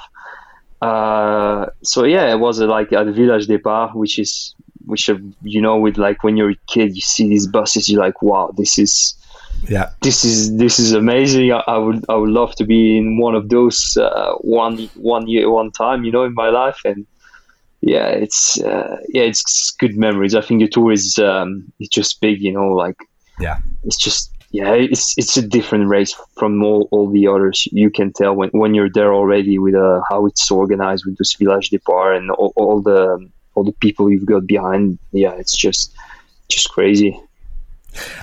Uh, 0.82 1.68
so 1.84 2.04
yeah, 2.04 2.32
it 2.32 2.40
was 2.40 2.60
uh, 2.60 2.66
like 2.66 2.92
at 2.92 3.06
Village 3.08 3.48
Départ, 3.48 3.96
which 3.96 4.18
is 4.18 4.56
which 4.86 5.10
uh, 5.10 5.18
you 5.44 5.62
know 5.62 5.78
with 5.78 5.98
like 5.98 6.24
when 6.24 6.38
you're 6.38 6.52
a 6.52 6.60
kid, 6.68 6.96
you 6.96 7.02
see 7.02 7.30
these 7.30 7.48
buses, 7.48 7.88
you're 7.88 8.02
like, 8.02 8.22
wow, 8.22 8.52
this 8.58 8.78
is 8.78 9.16
Yeah. 9.70 9.92
this 10.02 10.26
is 10.26 10.58
this 10.58 10.80
is 10.80 10.94
amazing. 10.94 11.52
I, 11.54 11.62
I 11.68 11.78
would 11.78 12.04
I 12.10 12.16
would 12.16 12.30
love 12.32 12.56
to 12.56 12.66
be 12.66 12.98
in 12.98 13.18
one 13.18 13.36
of 13.36 13.48
those 13.50 13.96
uh, 13.96 14.34
one 14.42 14.90
one 14.96 15.28
year 15.28 15.50
one 15.50 15.72
time, 15.72 16.04
you 16.04 16.12
know, 16.12 16.24
in 16.24 16.34
my 16.34 16.50
life. 16.50 16.80
And 16.84 17.06
yeah, 17.86 18.08
it's 18.08 18.62
uh, 18.62 18.98
yeah, 19.10 19.24
it's 19.24 19.72
good 19.72 19.98
memories. 19.98 20.36
I 20.36 20.42
think 20.42 20.62
the 20.62 20.70
tour 20.70 20.94
is 20.94 21.20
um, 21.20 21.72
it's 21.80 21.90
just 21.90 22.22
big, 22.22 22.42
you 22.42 22.54
know, 22.54 22.70
like 22.70 22.96
Yeah. 23.40 23.60
it's 23.84 23.98
just 23.98 24.32
yeah, 24.52 24.74
it's 24.74 25.18
it's 25.18 25.36
a 25.36 25.46
different 25.46 25.90
race 25.90 26.16
from 26.38 26.64
all, 26.64 26.88
all 26.92 27.10
the 27.10 27.28
others. 27.28 27.68
You 27.72 27.90
can 27.90 28.14
tell 28.14 28.36
when, 28.36 28.50
when 28.52 28.74
you're 28.74 28.90
there 28.90 29.14
already 29.14 29.60
with 29.60 29.76
uh, 29.76 30.00
how 30.10 30.26
it's 30.26 30.50
organized 30.50 31.06
with 31.06 31.18
this 31.18 31.34
village 31.34 31.72
depart 31.72 32.16
and 32.16 32.32
all, 32.32 32.54
all 32.56 32.82
the 32.82 33.30
all 33.56 33.66
the 33.66 33.74
people 33.74 34.10
you've 34.10 34.26
got 34.26 34.48
behind. 34.48 34.98
Yeah, 35.12 35.34
it's 35.34 35.58
just 35.58 35.94
just 36.48 36.70
crazy. 36.70 37.20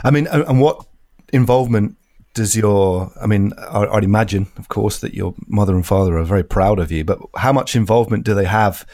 I 0.04 0.10
mean, 0.10 0.26
and 0.28 0.42
and 0.44 0.60
what 0.60 0.86
involvement 1.34 1.96
does 2.34 2.56
your? 2.56 3.10
I 3.20 3.26
mean, 3.26 3.52
I- 3.58 3.86
I'd 3.86 4.04
imagine, 4.04 4.46
of 4.56 4.68
course, 4.68 5.00
that 5.00 5.14
your 5.14 5.34
mother 5.48 5.74
and 5.74 5.86
father 5.86 6.16
are 6.18 6.24
very 6.24 6.44
proud 6.44 6.78
of 6.78 6.92
you. 6.92 7.04
But 7.04 7.18
how 7.36 7.52
much 7.52 7.74
involvement 7.76 8.24
do 8.24 8.34
they 8.34 8.44
have 8.44 8.86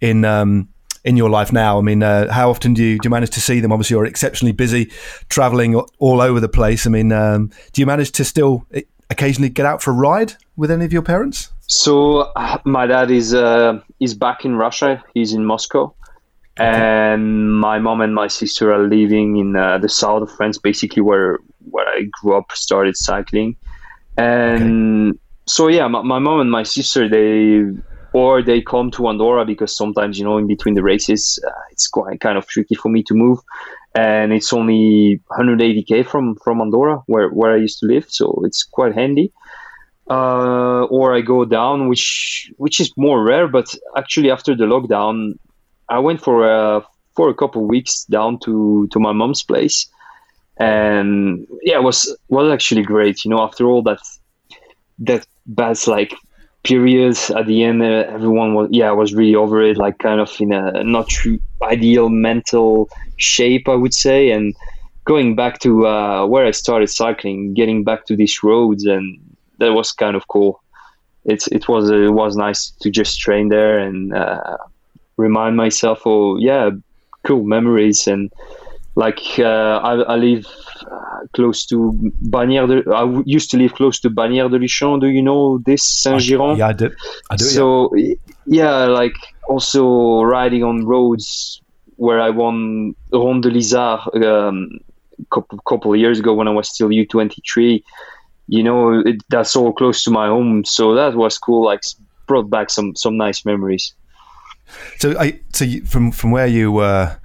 in 0.00 0.24
um, 0.24 0.68
in 1.04 1.16
your 1.16 1.30
life 1.30 1.52
now? 1.52 1.78
I 1.78 1.82
mean, 1.82 2.02
uh, 2.02 2.32
how 2.32 2.50
often 2.50 2.74
do 2.74 2.82
you 2.82 2.98
do 2.98 3.06
you 3.06 3.10
manage 3.10 3.30
to 3.30 3.40
see 3.40 3.60
them? 3.60 3.72
Obviously, 3.72 3.94
you're 3.94 4.06
exceptionally 4.06 4.52
busy, 4.52 4.90
traveling 5.28 5.74
all 5.98 6.20
over 6.20 6.40
the 6.40 6.48
place. 6.48 6.86
I 6.86 6.90
mean, 6.90 7.12
um, 7.12 7.50
do 7.72 7.82
you 7.82 7.86
manage 7.86 8.12
to 8.12 8.24
still 8.24 8.64
eh, 8.72 8.82
occasionally 9.10 9.48
get 9.50 9.66
out 9.66 9.82
for 9.82 9.90
a 9.90 9.94
ride 9.94 10.34
with 10.56 10.70
any 10.70 10.84
of 10.84 10.92
your 10.92 11.02
parents? 11.02 11.50
So 11.66 12.20
uh, 12.36 12.58
my 12.64 12.86
dad 12.86 13.10
is 13.10 13.34
uh, 13.34 13.80
is 14.00 14.14
back 14.14 14.44
in 14.44 14.56
Russia. 14.56 15.04
He's 15.12 15.34
in 15.34 15.44
Moscow, 15.44 15.94
and 16.56 17.52
my 17.60 17.78
mom 17.78 18.00
and 18.00 18.14
my 18.14 18.28
sister 18.28 18.72
are 18.72 18.88
living 18.88 19.36
in 19.36 19.56
uh, 19.56 19.76
the 19.78 19.88
south 19.88 20.22
of 20.22 20.30
France, 20.32 20.58
basically 20.58 21.02
where 21.02 21.38
where 21.70 21.88
I 21.88 22.04
grew 22.10 22.36
up, 22.36 22.52
started 22.52 22.96
cycling, 22.96 23.56
and 24.16 25.18
so 25.46 25.68
yeah, 25.68 25.88
my, 25.88 26.02
my 26.02 26.18
mom 26.18 26.40
and 26.40 26.50
my 26.50 26.62
sister 26.62 27.08
they 27.08 27.64
or 28.12 28.42
they 28.42 28.60
come 28.60 28.90
to 28.92 29.08
Andorra 29.08 29.44
because 29.44 29.76
sometimes 29.76 30.18
you 30.18 30.24
know 30.24 30.38
in 30.38 30.46
between 30.46 30.74
the 30.74 30.82
races 30.82 31.38
uh, 31.46 31.50
it's 31.70 31.88
quite 31.88 32.20
kind 32.20 32.38
of 32.38 32.46
tricky 32.46 32.74
for 32.74 32.88
me 32.88 33.02
to 33.04 33.14
move, 33.14 33.38
and 33.94 34.32
it's 34.32 34.52
only 34.52 35.20
180k 35.30 36.06
from 36.06 36.36
from 36.36 36.60
Andorra 36.60 37.02
where 37.06 37.28
where 37.28 37.52
I 37.52 37.56
used 37.56 37.80
to 37.80 37.86
live, 37.86 38.06
so 38.08 38.42
it's 38.44 38.64
quite 38.64 38.94
handy. 38.94 39.32
Uh, 40.10 40.84
or 40.84 41.14
I 41.14 41.20
go 41.20 41.44
down, 41.44 41.88
which 41.88 42.50
which 42.56 42.80
is 42.80 42.90
more 42.96 43.22
rare. 43.22 43.46
But 43.46 43.74
actually, 43.94 44.30
after 44.30 44.56
the 44.56 44.64
lockdown, 44.64 45.34
I 45.88 45.98
went 45.98 46.22
for 46.22 46.48
a 46.48 46.82
for 47.14 47.28
a 47.28 47.34
couple 47.34 47.62
of 47.62 47.68
weeks 47.68 48.04
down 48.04 48.38
to 48.44 48.88
to 48.92 48.98
my 49.00 49.12
mom's 49.12 49.42
place, 49.42 49.86
and 50.58 51.46
yeah, 51.62 51.76
it 51.76 51.82
was 51.82 52.16
was 52.28 52.52
actually 52.52 52.82
great. 52.82 53.24
You 53.24 53.30
know, 53.30 53.40
after 53.42 53.66
all 53.66 53.82
that 53.82 54.00
that 55.00 55.26
bad 55.46 55.78
like 55.86 56.14
period 56.64 57.16
at 57.36 57.46
the 57.46 57.62
end, 57.64 57.82
uh, 57.82 58.04
everyone 58.08 58.54
was 58.54 58.68
yeah 58.70 58.88
I 58.88 58.92
was 58.92 59.14
really 59.14 59.34
over 59.34 59.62
it, 59.62 59.76
like 59.76 59.98
kind 59.98 60.20
of 60.20 60.30
in 60.40 60.52
a 60.52 60.82
not 60.84 61.10
ideal 61.62 62.08
mental 62.08 62.88
shape, 63.16 63.68
I 63.68 63.74
would 63.74 63.94
say, 63.94 64.30
and 64.30 64.54
going 65.04 65.36
back 65.36 65.58
to 65.60 65.86
uh, 65.86 66.26
where 66.26 66.44
I 66.46 66.50
started 66.50 66.90
cycling, 66.90 67.54
getting 67.54 67.84
back 67.84 68.06
to 68.06 68.16
these 68.16 68.42
roads, 68.42 68.84
and 68.84 69.18
that 69.58 69.72
was 69.72 69.92
kind 69.92 70.16
of 70.16 70.26
cool. 70.28 70.60
It's 71.24 71.46
it 71.48 71.68
was 71.68 71.90
it 71.90 72.12
was 72.12 72.36
nice 72.36 72.70
to 72.80 72.90
just 72.90 73.20
train 73.20 73.48
there 73.48 73.78
and 73.78 74.12
uh, 74.14 74.56
remind 75.16 75.56
myself, 75.56 76.02
oh 76.04 76.36
yeah, 76.38 76.70
cool 77.24 77.44
memories 77.44 78.06
and 78.08 78.32
like 78.98 79.38
uh, 79.38 79.78
I, 79.90 79.92
I 80.14 80.16
live 80.16 80.44
uh, 80.90 81.26
close 81.32 81.64
to 81.66 81.92
Bagnères 82.34 82.66
de. 82.66 82.78
I 82.90 83.04
w- 83.06 83.22
used 83.26 83.50
to 83.52 83.56
live 83.56 83.72
close 83.74 84.00
to 84.00 84.10
Bagnères 84.10 84.50
de 84.50 84.58
Luchon. 84.58 84.98
Do 84.98 85.06
you 85.06 85.22
know 85.22 85.58
this 85.64 85.82
Saint 85.84 86.20
Girons? 86.20 86.58
Yeah, 86.58 86.68
I 86.68 86.72
do. 86.74 86.90
I 87.30 87.36
do. 87.36 87.44
so 87.44 87.90
y- 87.92 88.16
yeah, 88.46 88.86
like 88.86 89.14
also 89.48 90.22
riding 90.22 90.64
on 90.64 90.84
roads 90.84 91.62
where 91.96 92.20
I 92.20 92.30
won 92.30 92.94
Ronde 93.12 93.42
de 93.44 93.50
l'Isard 93.50 94.00
um, 94.24 94.68
couple 95.30 95.58
couple 95.66 95.92
of 95.92 95.98
years 96.00 96.18
ago 96.18 96.34
when 96.34 96.48
I 96.48 96.52
was 96.52 96.68
still 96.68 96.90
U 96.90 97.06
twenty 97.06 97.40
three. 97.46 97.84
You 98.48 98.62
know, 98.64 99.02
it, 99.06 99.22
that's 99.28 99.54
all 99.54 99.72
close 99.72 100.02
to 100.04 100.10
my 100.10 100.26
home, 100.26 100.64
so 100.64 100.94
that 100.94 101.14
was 101.14 101.38
cool. 101.38 101.64
Like 101.64 101.82
brought 102.26 102.50
back 102.50 102.70
some 102.70 102.96
some 102.96 103.16
nice 103.16 103.44
memories. 103.44 103.94
So, 104.98 105.14
I, 105.18 105.40
so 105.52 105.64
you, 105.64 105.84
from 105.84 106.12
from 106.12 106.30
where 106.30 106.46
you 106.46 106.72
were, 106.72 107.16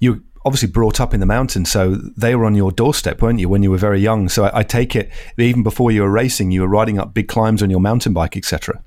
you 0.00 0.12
were 0.12 0.20
obviously 0.46 0.68
brought 0.68 1.00
up 1.00 1.12
in 1.12 1.20
the 1.20 1.26
mountains, 1.26 1.70
so 1.70 1.96
they 2.16 2.36
were 2.36 2.44
on 2.44 2.54
your 2.54 2.70
doorstep, 2.70 3.20
weren't 3.20 3.40
you, 3.40 3.48
when 3.48 3.64
you 3.64 3.70
were 3.70 3.76
very 3.78 4.00
young? 4.00 4.28
So, 4.28 4.44
I, 4.44 4.60
I 4.60 4.62
take 4.62 4.94
it 4.94 5.10
even 5.36 5.64
before 5.64 5.90
you 5.90 6.02
were 6.02 6.10
racing, 6.10 6.52
you 6.52 6.60
were 6.60 6.68
riding 6.68 6.98
up 6.98 7.12
big 7.12 7.28
climbs 7.28 7.62
on 7.62 7.68
your 7.68 7.80
mountain 7.80 8.12
bike, 8.12 8.36
etc. 8.36 8.80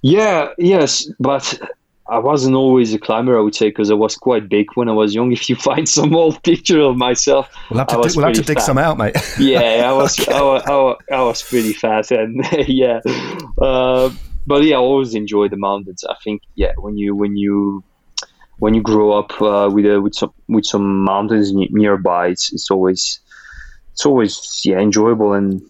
Yeah, 0.00 0.48
yes, 0.56 1.06
but 1.20 1.60
I 2.08 2.18
wasn't 2.18 2.56
always 2.56 2.94
a 2.94 2.98
climber. 2.98 3.36
I 3.36 3.42
would 3.42 3.54
say 3.54 3.68
because 3.68 3.90
I 3.90 3.94
was 3.94 4.16
quite 4.16 4.48
big 4.48 4.66
when 4.74 4.88
I 4.88 4.92
was 4.92 5.14
young. 5.14 5.30
If 5.38 5.50
you 5.50 5.56
find 5.56 5.88
some 5.88 6.14
old 6.14 6.42
picture 6.42 6.80
of 6.80 6.96
myself, 6.96 7.48
We'll 7.70 7.80
have 7.80 7.90
I 7.90 7.96
to, 7.96 8.08
dig, 8.08 8.16
we'll 8.16 8.26
have 8.26 8.36
to 8.36 8.42
dig 8.42 8.60
some 8.60 8.78
out, 8.78 8.96
mate. 8.96 9.16
yeah, 9.38 9.84
I 9.86 9.92
was, 9.92 10.18
I 10.26 10.40
was, 10.40 10.62
I 10.66 10.76
was, 10.76 10.96
I 11.12 11.22
was 11.22 11.42
pretty 11.42 11.74
fat, 11.74 12.10
and 12.10 12.44
yeah, 12.66 13.00
uh, 13.60 14.10
but 14.46 14.62
yeah, 14.64 14.76
I 14.76 14.78
always 14.78 15.14
enjoy 15.14 15.48
the 15.48 15.58
mountains. 15.58 16.02
I 16.08 16.14
think 16.24 16.42
yeah, 16.54 16.72
when 16.78 16.96
you 16.96 17.14
when 17.14 17.36
you 17.36 17.84
when 18.58 18.74
you 18.74 18.82
grow 18.82 19.12
up 19.12 19.40
uh, 19.40 19.70
with 19.72 19.86
uh, 19.86 20.00
with 20.00 20.14
some 20.14 20.32
with 20.48 20.64
some 20.64 21.04
mountains 21.04 21.52
ne- 21.52 21.68
nearby, 21.70 22.28
it's 22.28 22.52
it's 22.52 22.70
always 22.70 23.20
it's 23.92 24.06
always 24.06 24.60
yeah 24.64 24.78
enjoyable 24.78 25.32
and 25.32 25.62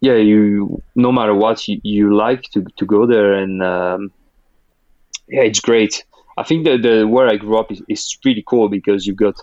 yeah 0.00 0.16
you 0.16 0.82
no 0.94 1.10
matter 1.10 1.34
what 1.34 1.66
you, 1.68 1.80
you 1.82 2.14
like 2.14 2.42
to 2.52 2.64
to 2.76 2.86
go 2.86 3.06
there 3.06 3.34
and 3.34 3.62
um, 3.62 4.12
yeah 5.28 5.42
it's 5.42 5.60
great. 5.60 6.04
I 6.36 6.42
think 6.42 6.64
that 6.64 6.82
the 6.82 7.06
where 7.06 7.28
I 7.28 7.36
grew 7.36 7.58
up 7.58 7.70
is, 7.70 7.82
is 7.88 8.18
pretty 8.22 8.44
cool 8.46 8.68
because 8.68 9.06
you've 9.06 9.16
got 9.16 9.36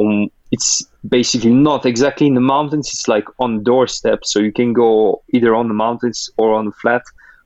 um, 0.00 0.28
it's 0.50 0.82
basically 1.06 1.52
not 1.52 1.84
exactly 1.84 2.26
in 2.26 2.34
the 2.34 2.40
mountains. 2.40 2.88
It's 2.88 3.08
like 3.08 3.26
on 3.38 3.62
doorstep, 3.62 4.20
so 4.24 4.40
you 4.40 4.52
can 4.52 4.72
go 4.72 5.22
either 5.32 5.54
on 5.54 5.68
the 5.68 5.74
mountains 5.74 6.30
or 6.38 6.54
on 6.54 6.64
the 6.66 6.72
flat, 6.72 7.02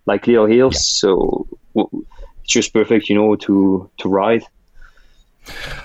like 0.07 0.27
little 0.27 0.47
hills. 0.47 0.87
So 1.01 1.47
w- 1.75 2.07
it's 2.43 2.53
just 2.53 2.73
perfect, 2.73 3.09
you 3.09 3.17
know, 3.17 3.35
to 3.37 3.91
to 3.99 4.09
ride. 4.09 4.45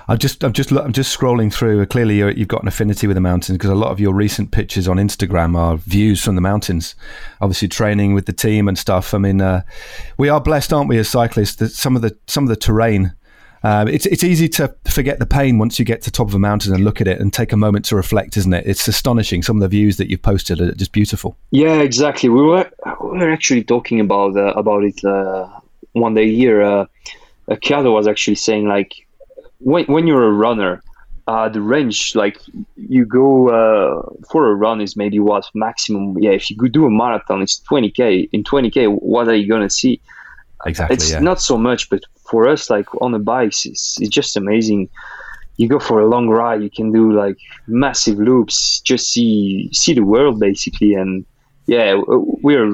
I'm 0.07 0.17
just, 0.17 0.43
I'm 0.43 0.53
just, 0.53 0.71
I'm 0.71 0.93
just 0.93 1.17
scrolling 1.17 1.53
through. 1.53 1.85
Clearly, 1.87 2.17
you 2.17 2.25
have 2.27 2.47
got 2.47 2.61
an 2.61 2.67
affinity 2.67 3.07
with 3.07 3.15
the 3.15 3.21
mountains 3.21 3.57
because 3.57 3.69
a 3.69 3.75
lot 3.75 3.91
of 3.91 3.99
your 3.99 4.13
recent 4.13 4.51
pictures 4.51 4.87
on 4.87 4.97
Instagram 4.97 5.57
are 5.57 5.77
views 5.77 6.23
from 6.23 6.35
the 6.35 6.41
mountains. 6.41 6.95
Obviously, 7.41 7.67
training 7.67 8.13
with 8.13 8.25
the 8.25 8.33
team 8.33 8.67
and 8.67 8.77
stuff. 8.77 9.13
I 9.13 9.17
mean, 9.17 9.41
uh, 9.41 9.63
we 10.17 10.29
are 10.29 10.39
blessed, 10.39 10.73
aren't 10.73 10.89
we, 10.89 10.97
as 10.97 11.09
cyclists? 11.09 11.55
That 11.55 11.69
some 11.69 11.95
of 11.95 12.01
the 12.01 12.17
some 12.27 12.43
of 12.43 12.49
the 12.49 12.55
terrain. 12.55 13.13
Um, 13.63 13.87
it's 13.87 14.05
it's 14.05 14.23
easy 14.23 14.47
to 14.49 14.73
forget 14.89 15.17
the 15.17 15.25
pain 15.25 15.57
once 15.57 15.79
you 15.79 15.85
get 15.85 16.03
to 16.03 16.11
the 16.11 16.15
top 16.15 16.27
of 16.27 16.35
a 16.35 16.39
mountain 16.39 16.73
and 16.73 16.83
look 16.83 17.01
at 17.01 17.07
it 17.07 17.19
and 17.19 17.33
take 17.33 17.51
a 17.51 17.57
moment 17.57 17.85
to 17.85 17.95
reflect, 17.95 18.37
isn't 18.37 18.53
it? 18.53 18.67
It's 18.67 18.87
astonishing. 18.87 19.41
Some 19.41 19.57
of 19.57 19.61
the 19.61 19.67
views 19.67 19.97
that 19.97 20.09
you've 20.09 20.21
posted 20.21 20.61
are 20.61 20.73
just 20.73 20.91
beautiful. 20.91 21.35
Yeah, 21.49 21.81
exactly. 21.81 22.29
We 22.29 22.43
were 22.43 22.69
we 23.01 23.17
were 23.17 23.31
actually 23.31 23.63
talking 23.63 23.99
about 23.99 24.37
uh, 24.37 24.53
about 24.53 24.83
it 24.83 25.03
uh, 25.03 25.49
one 25.93 26.13
day 26.13 26.33
here. 26.33 26.61
Uh, 26.61 26.85
was 27.47 28.07
actually 28.07 28.35
saying 28.35 28.67
like 28.67 29.06
when 29.59 29.85
when 29.85 30.07
you're 30.07 30.27
a 30.27 30.31
runner, 30.31 30.81
uh, 31.27 31.49
the 31.49 31.61
range 31.61 32.15
like 32.15 32.39
you 32.75 33.05
go 33.05 33.49
uh, 33.49 34.01
for 34.31 34.49
a 34.49 34.55
run 34.55 34.81
is 34.81 34.95
maybe 34.95 35.19
what 35.19 35.45
maximum. 35.53 36.17
Yeah, 36.19 36.31
if 36.31 36.49
you 36.49 36.57
could 36.57 36.71
do 36.71 36.85
a 36.85 36.89
marathon, 36.89 37.41
it's 37.41 37.59
20k. 37.69 38.29
In 38.31 38.43
20k, 38.43 39.01
what 39.01 39.27
are 39.27 39.35
you 39.35 39.47
gonna 39.47 39.69
see? 39.69 39.99
Exactly. 40.65 40.95
It's 40.95 41.11
yeah. 41.11 41.19
not 41.19 41.41
so 41.41 41.57
much, 41.57 41.89
but 41.89 42.01
for 42.29 42.47
us, 42.47 42.69
like 42.69 42.87
on 43.01 43.11
the 43.11 43.19
bikes, 43.19 43.65
it's, 43.65 43.99
it's 44.01 44.09
just 44.09 44.35
amazing. 44.37 44.89
You 45.57 45.67
go 45.67 45.79
for 45.79 45.99
a 45.99 46.07
long 46.07 46.29
ride, 46.29 46.61
you 46.61 46.69
can 46.69 46.91
do 46.91 47.11
like 47.11 47.37
massive 47.67 48.19
loops, 48.19 48.79
just 48.81 49.11
see 49.11 49.69
see 49.73 49.93
the 49.93 50.03
world 50.03 50.39
basically, 50.39 50.93
and 50.93 51.25
yeah, 51.65 51.99
we're 52.07 52.73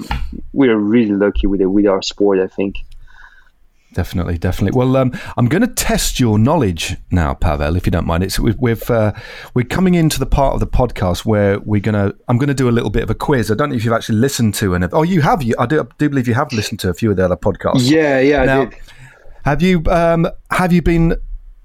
we're 0.52 0.78
really 0.78 1.14
lucky 1.14 1.48
with 1.48 1.62
it 1.62 1.68
with 1.68 1.88
our 1.88 2.02
sport. 2.02 2.40
I 2.40 2.48
think. 2.48 2.76
Definitely, 3.94 4.38
definitely. 4.38 4.78
Well, 4.78 4.98
um, 4.98 5.12
I'm 5.38 5.48
going 5.48 5.62
to 5.62 5.68
test 5.68 6.20
your 6.20 6.40
knowledge 6.40 6.98
now, 7.12 7.34
Pavel, 7.34 7.76
if 7.76 7.86
you 7.86 7.92
don't 7.92 8.08
mind. 8.08 8.24
It's 8.24 8.40
we've, 8.40 8.58
we've 8.60 8.90
uh, 8.90 9.14
we're 9.54 9.66
coming 9.66 9.94
into 9.94 10.20
the 10.20 10.26
part 10.26 10.56
of 10.56 10.60
the 10.60 10.68
podcast 10.68 11.26
where 11.26 11.60
we're 11.60 11.82
going 11.82 11.94
to. 11.94 12.16
I'm 12.28 12.38
going 12.38 12.48
to 12.48 12.54
do 12.54 12.70
a 12.70 12.72
little 12.72 12.90
bit 12.90 13.04
of 13.04 13.10
a 13.10 13.16
quiz. 13.16 13.52
I 13.52 13.56
don't 13.56 13.70
know 13.70 13.76
if 13.76 13.86
you've 13.86 13.94
actually 13.94 14.18
listened 14.18 14.56
to 14.56 14.76
any. 14.76 14.88
Oh, 14.92 15.04
you 15.04 15.22
have. 15.22 15.44
You, 15.44 15.56
I 15.60 15.66
do. 15.66 15.82
I 15.82 15.86
do 15.98 16.10
believe 16.10 16.28
you 16.28 16.34
have 16.34 16.52
listened 16.52 16.80
to 16.82 16.90
a 16.90 16.94
few 16.94 17.12
of 17.12 17.18
the 17.18 17.26
other 17.26 17.38
podcasts. 17.38 17.90
Yeah, 17.90 18.20
yeah. 18.20 18.46
Now, 18.46 18.70
have 19.46 19.62
you 19.62 19.84
um, 19.88 20.28
have 20.50 20.74
you 20.74 20.82
been 20.82 21.16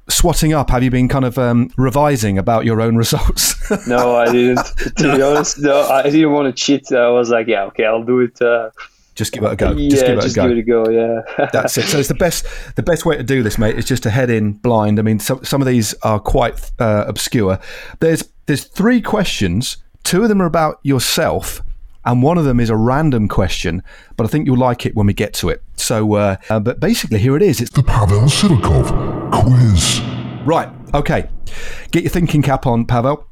swatting 0.08 0.52
up? 0.52 0.70
Have 0.70 0.82
you 0.82 0.90
been 0.90 1.08
kind 1.08 1.24
of 1.24 1.38
um, 1.38 1.70
revising 1.76 2.38
about 2.38 2.64
your 2.64 2.80
own 2.80 2.96
results? 3.04 3.54
no, 3.86 4.16
I 4.16 4.30
didn't. 4.30 4.64
To 4.96 5.16
be 5.16 5.22
honest, 5.22 5.58
no, 5.60 5.80
I 5.82 6.02
didn't 6.02 6.32
want 6.32 6.54
to 6.54 6.62
cheat. 6.62 6.92
I 6.92 7.08
was 7.10 7.30
like, 7.30 7.46
yeah, 7.46 7.64
okay, 7.64 7.84
I'll 7.84 8.04
do 8.04 8.20
it. 8.20 8.40
Uh, 8.40 8.70
just 9.18 9.32
give 9.32 9.42
it 9.42 9.52
a 9.52 9.56
go. 9.56 9.72
Yeah, 9.72 9.88
just 9.88 10.06
give 10.06 10.18
it 10.18 10.22
just 10.22 10.36
a 10.36 10.40
go. 10.40 10.48
give 10.48 10.58
it 10.58 10.60
a 10.60 10.62
go. 10.62 10.88
Yeah, 10.88 11.48
that's 11.52 11.76
it. 11.76 11.86
So 11.86 11.98
it's 11.98 12.08
the 12.08 12.14
best 12.14 12.46
the 12.76 12.82
best 12.82 13.04
way 13.04 13.16
to 13.16 13.22
do 13.24 13.42
this, 13.42 13.58
mate, 13.58 13.76
is 13.76 13.84
just 13.84 14.04
to 14.04 14.10
head 14.10 14.30
in 14.30 14.52
blind. 14.52 14.98
I 14.98 15.02
mean, 15.02 15.18
some 15.18 15.44
some 15.44 15.60
of 15.60 15.66
these 15.66 15.92
are 16.02 16.20
quite 16.20 16.70
uh, 16.78 17.04
obscure. 17.06 17.58
There's 17.98 18.30
there's 18.46 18.64
three 18.64 19.02
questions. 19.02 19.78
Two 20.04 20.22
of 20.22 20.28
them 20.28 20.40
are 20.40 20.46
about 20.46 20.78
yourself, 20.84 21.60
and 22.04 22.22
one 22.22 22.38
of 22.38 22.44
them 22.44 22.60
is 22.60 22.70
a 22.70 22.76
random 22.76 23.26
question. 23.28 23.82
But 24.16 24.24
I 24.24 24.28
think 24.28 24.46
you'll 24.46 24.56
like 24.56 24.86
it 24.86 24.94
when 24.94 25.06
we 25.06 25.14
get 25.14 25.34
to 25.34 25.48
it. 25.48 25.62
So, 25.74 26.14
uh, 26.14 26.36
uh, 26.48 26.60
but 26.60 26.78
basically, 26.78 27.18
here 27.18 27.36
it 27.36 27.42
is. 27.42 27.60
It's 27.60 27.72
the 27.72 27.82
Pavel 27.82 28.22
Sivakov 28.22 29.32
quiz. 29.32 30.00
Right. 30.46 30.70
Okay. 30.94 31.28
Get 31.90 32.04
your 32.04 32.10
thinking 32.10 32.42
cap 32.42 32.66
on, 32.66 32.86
Pavel. 32.86 33.26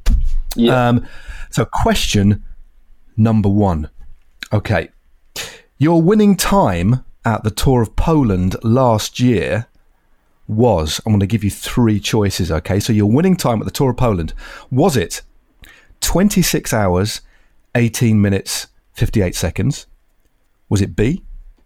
Yeah. 0.57 0.89
Um, 0.89 1.07
so, 1.51 1.65
question 1.65 2.45
number 3.17 3.49
one. 3.49 3.89
Okay. 4.53 4.91
Your 5.79 6.01
winning 6.01 6.37
time 6.37 7.05
at 7.23 7.45
the 7.45 7.51
Tour 7.51 7.83
of 7.83 7.97
Poland 7.97 8.57
last 8.65 9.21
year 9.21 9.67
was, 10.49 11.03
I'm 11.05 11.13
going 11.13 11.21
to 11.21 11.27
give 11.27 11.45
you 11.45 11.51
three 11.51 12.01
choices, 12.01 12.51
okay? 12.51 12.81
So 12.81 12.95
your 12.95 13.11
winning 13.11 13.37
time 13.37 13.61
at 13.61 13.67
the 13.67 13.71
Tour 13.71 13.91
of 13.91 13.99
Poland, 13.99 14.33
was 14.71 14.97
it 14.97 15.21
26 16.01 16.73
hours, 16.73 17.21
18 17.75 18.19
minutes, 18.19 18.69
58 18.95 19.35
seconds? 19.35 19.87
Was 20.71 20.81
it 20.81 20.97
B, 20.97 21.23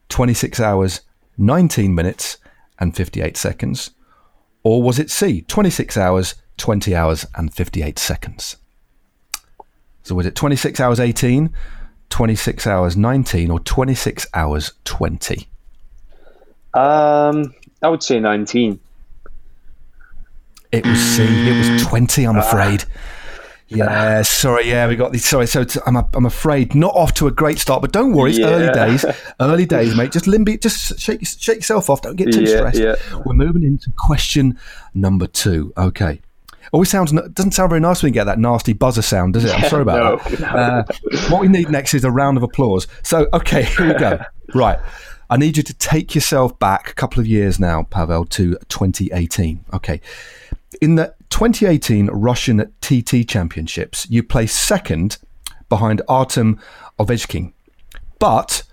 26 0.08 0.58
hours, 0.58 1.02
19 1.38 1.94
minutes, 1.94 2.38
and 2.80 2.96
58 2.96 3.36
seconds? 3.36 3.92
Or 4.64 4.82
was 4.82 4.98
it 4.98 5.08
C, 5.08 5.42
26 5.42 5.96
hours, 5.96 6.34
20 6.56 6.96
hours, 6.96 7.26
and 7.36 7.54
58 7.54 7.96
seconds? 7.96 8.56
So 10.02 10.16
was 10.16 10.26
it 10.26 10.34
26 10.34 10.80
hours, 10.80 10.98
18? 10.98 11.54
26 12.10 12.66
hours 12.66 12.96
19 12.96 13.50
or 13.50 13.60
26 13.60 14.26
hours 14.34 14.72
20? 14.84 15.48
Um, 16.74 17.54
I 17.82 17.88
would 17.88 18.02
say 18.02 18.20
19. 18.20 18.78
It 20.72 20.86
was 20.86 21.00
C. 21.00 21.22
It 21.24 21.72
was 21.72 21.82
20, 21.82 22.24
I'm 22.26 22.36
afraid. 22.36 22.84
Yeah, 23.68 24.22
sorry. 24.22 24.68
Yeah, 24.68 24.86
we 24.88 24.94
got 24.96 25.10
these. 25.12 25.24
Sorry, 25.24 25.46
so 25.46 25.64
t- 25.64 25.80
I'm, 25.86 25.96
I'm 25.96 26.26
afraid 26.26 26.74
not 26.74 26.94
off 26.94 27.14
to 27.14 27.26
a 27.26 27.30
great 27.32 27.58
start, 27.58 27.80
but 27.82 27.92
don't 27.92 28.12
worry. 28.12 28.30
It's 28.30 28.38
Yeah. 28.38 28.46
early 28.46 28.72
days. 28.72 29.04
Early 29.40 29.66
days, 29.66 29.96
mate. 29.96 30.12
Just 30.12 30.26
limby, 30.26 30.60
just 30.60 30.98
shake, 31.00 31.26
shake 31.26 31.56
yourself 31.58 31.88
off. 31.90 32.02
Don't 32.02 32.16
get 32.16 32.32
too 32.32 32.42
Yeah, 32.42 32.56
stressed. 32.70 32.78
yeah. 32.78 32.94
We're 33.24 33.34
moving 33.34 33.62
into 33.64 33.90
question 33.98 34.58
number 34.94 35.26
two. 35.26 35.72
Okay. 35.76 36.20
Always 36.72 36.88
sounds 36.88 37.12
doesn't 37.12 37.52
sound 37.52 37.70
very 37.70 37.80
nice 37.80 38.02
when 38.02 38.10
you 38.10 38.14
get 38.14 38.24
that 38.24 38.38
nasty 38.38 38.72
buzzer 38.72 39.02
sound, 39.02 39.34
does 39.34 39.44
it? 39.44 39.52
I'm 39.52 39.68
sorry 39.68 39.82
about 39.82 40.24
No, 40.30 40.36
that. 40.36 40.54
Uh, 40.54 40.84
what 41.28 41.40
we 41.40 41.48
need 41.48 41.68
next 41.70 41.94
is 41.94 42.04
a 42.04 42.10
round 42.10 42.36
of 42.36 42.42
applause. 42.42 42.86
So, 43.02 43.28
okay, 43.32 43.64
here 43.64 43.88
we 43.92 43.94
go. 43.98 44.18
Right. 44.54 44.78
I 45.28 45.36
need 45.36 45.56
you 45.56 45.62
to 45.62 45.74
take 45.74 46.12
yourself 46.16 46.58
back 46.58 46.90
a 46.90 46.94
couple 46.94 47.20
of 47.20 47.26
years 47.28 47.60
now, 47.60 47.84
Pavel, 47.84 48.24
to 48.26 48.56
2018. 48.68 49.64
Okay. 49.72 50.00
In 50.80 50.96
the 50.96 51.14
2018 51.30 52.06
Russian 52.08 52.72
TT 52.80 53.28
Championships, 53.28 54.08
you 54.10 54.24
placed 54.24 54.60
second 54.60 55.18
behind 55.68 56.02
Artem 56.08 56.58
Ovechkin. 56.98 57.52
But 58.18 58.64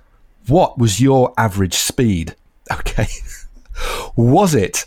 what 0.47 0.79
was 0.79 0.99
your 0.99 1.31
average 1.37 1.75
speed? 1.75 2.35
Okay. 2.71 3.07
was 4.15 4.55
it 4.55 4.85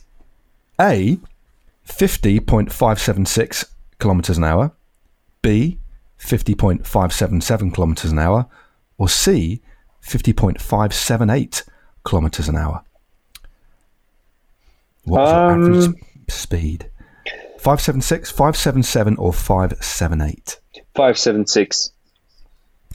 A, 0.80 1.18
50.576 2.00 3.64
kilometers 3.98 4.38
an 4.38 4.44
hour, 4.44 4.72
B, 5.42 5.78
50.577 6.18 7.74
kilometers 7.74 8.10
an 8.10 8.18
hour, 8.18 8.46
or 8.96 9.06
C, 9.06 9.60
50.578 10.02 11.62
kilometers 12.02 12.48
an 12.48 12.56
hour? 12.56 12.82
What 15.04 15.20
was 15.20 15.30
your 15.30 15.50
average 15.50 15.86
Um, 15.88 15.96
speed? 16.28 16.90
576, 17.58 18.30
577, 18.30 19.16
or 19.18 19.34
578? 19.34 20.58
576. 20.94 21.90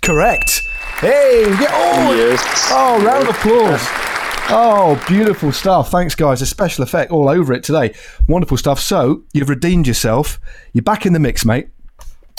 Correct. 0.01 0.61
Hey, 0.97 1.45
we 1.47 1.57
get, 1.57 1.69
oh, 1.71 2.11
Yes. 2.15 2.69
oh, 2.71 3.05
round 3.05 3.27
of 3.27 3.35
applause. 3.35 4.14
Oh, 4.47 5.03
beautiful 5.07 5.51
stuff. 5.51 5.89
Thanks, 5.89 6.13
guys. 6.13 6.41
A 6.41 6.45
special 6.45 6.83
effect 6.83 7.11
all 7.11 7.27
over 7.29 7.51
it 7.53 7.63
today. 7.63 7.93
Wonderful 8.27 8.57
stuff. 8.57 8.79
So, 8.79 9.23
you've 9.33 9.49
redeemed 9.49 9.87
yourself. 9.87 10.39
You're 10.71 10.83
back 10.83 11.05
in 11.05 11.13
the 11.13 11.19
mix, 11.19 11.45
mate. 11.45 11.69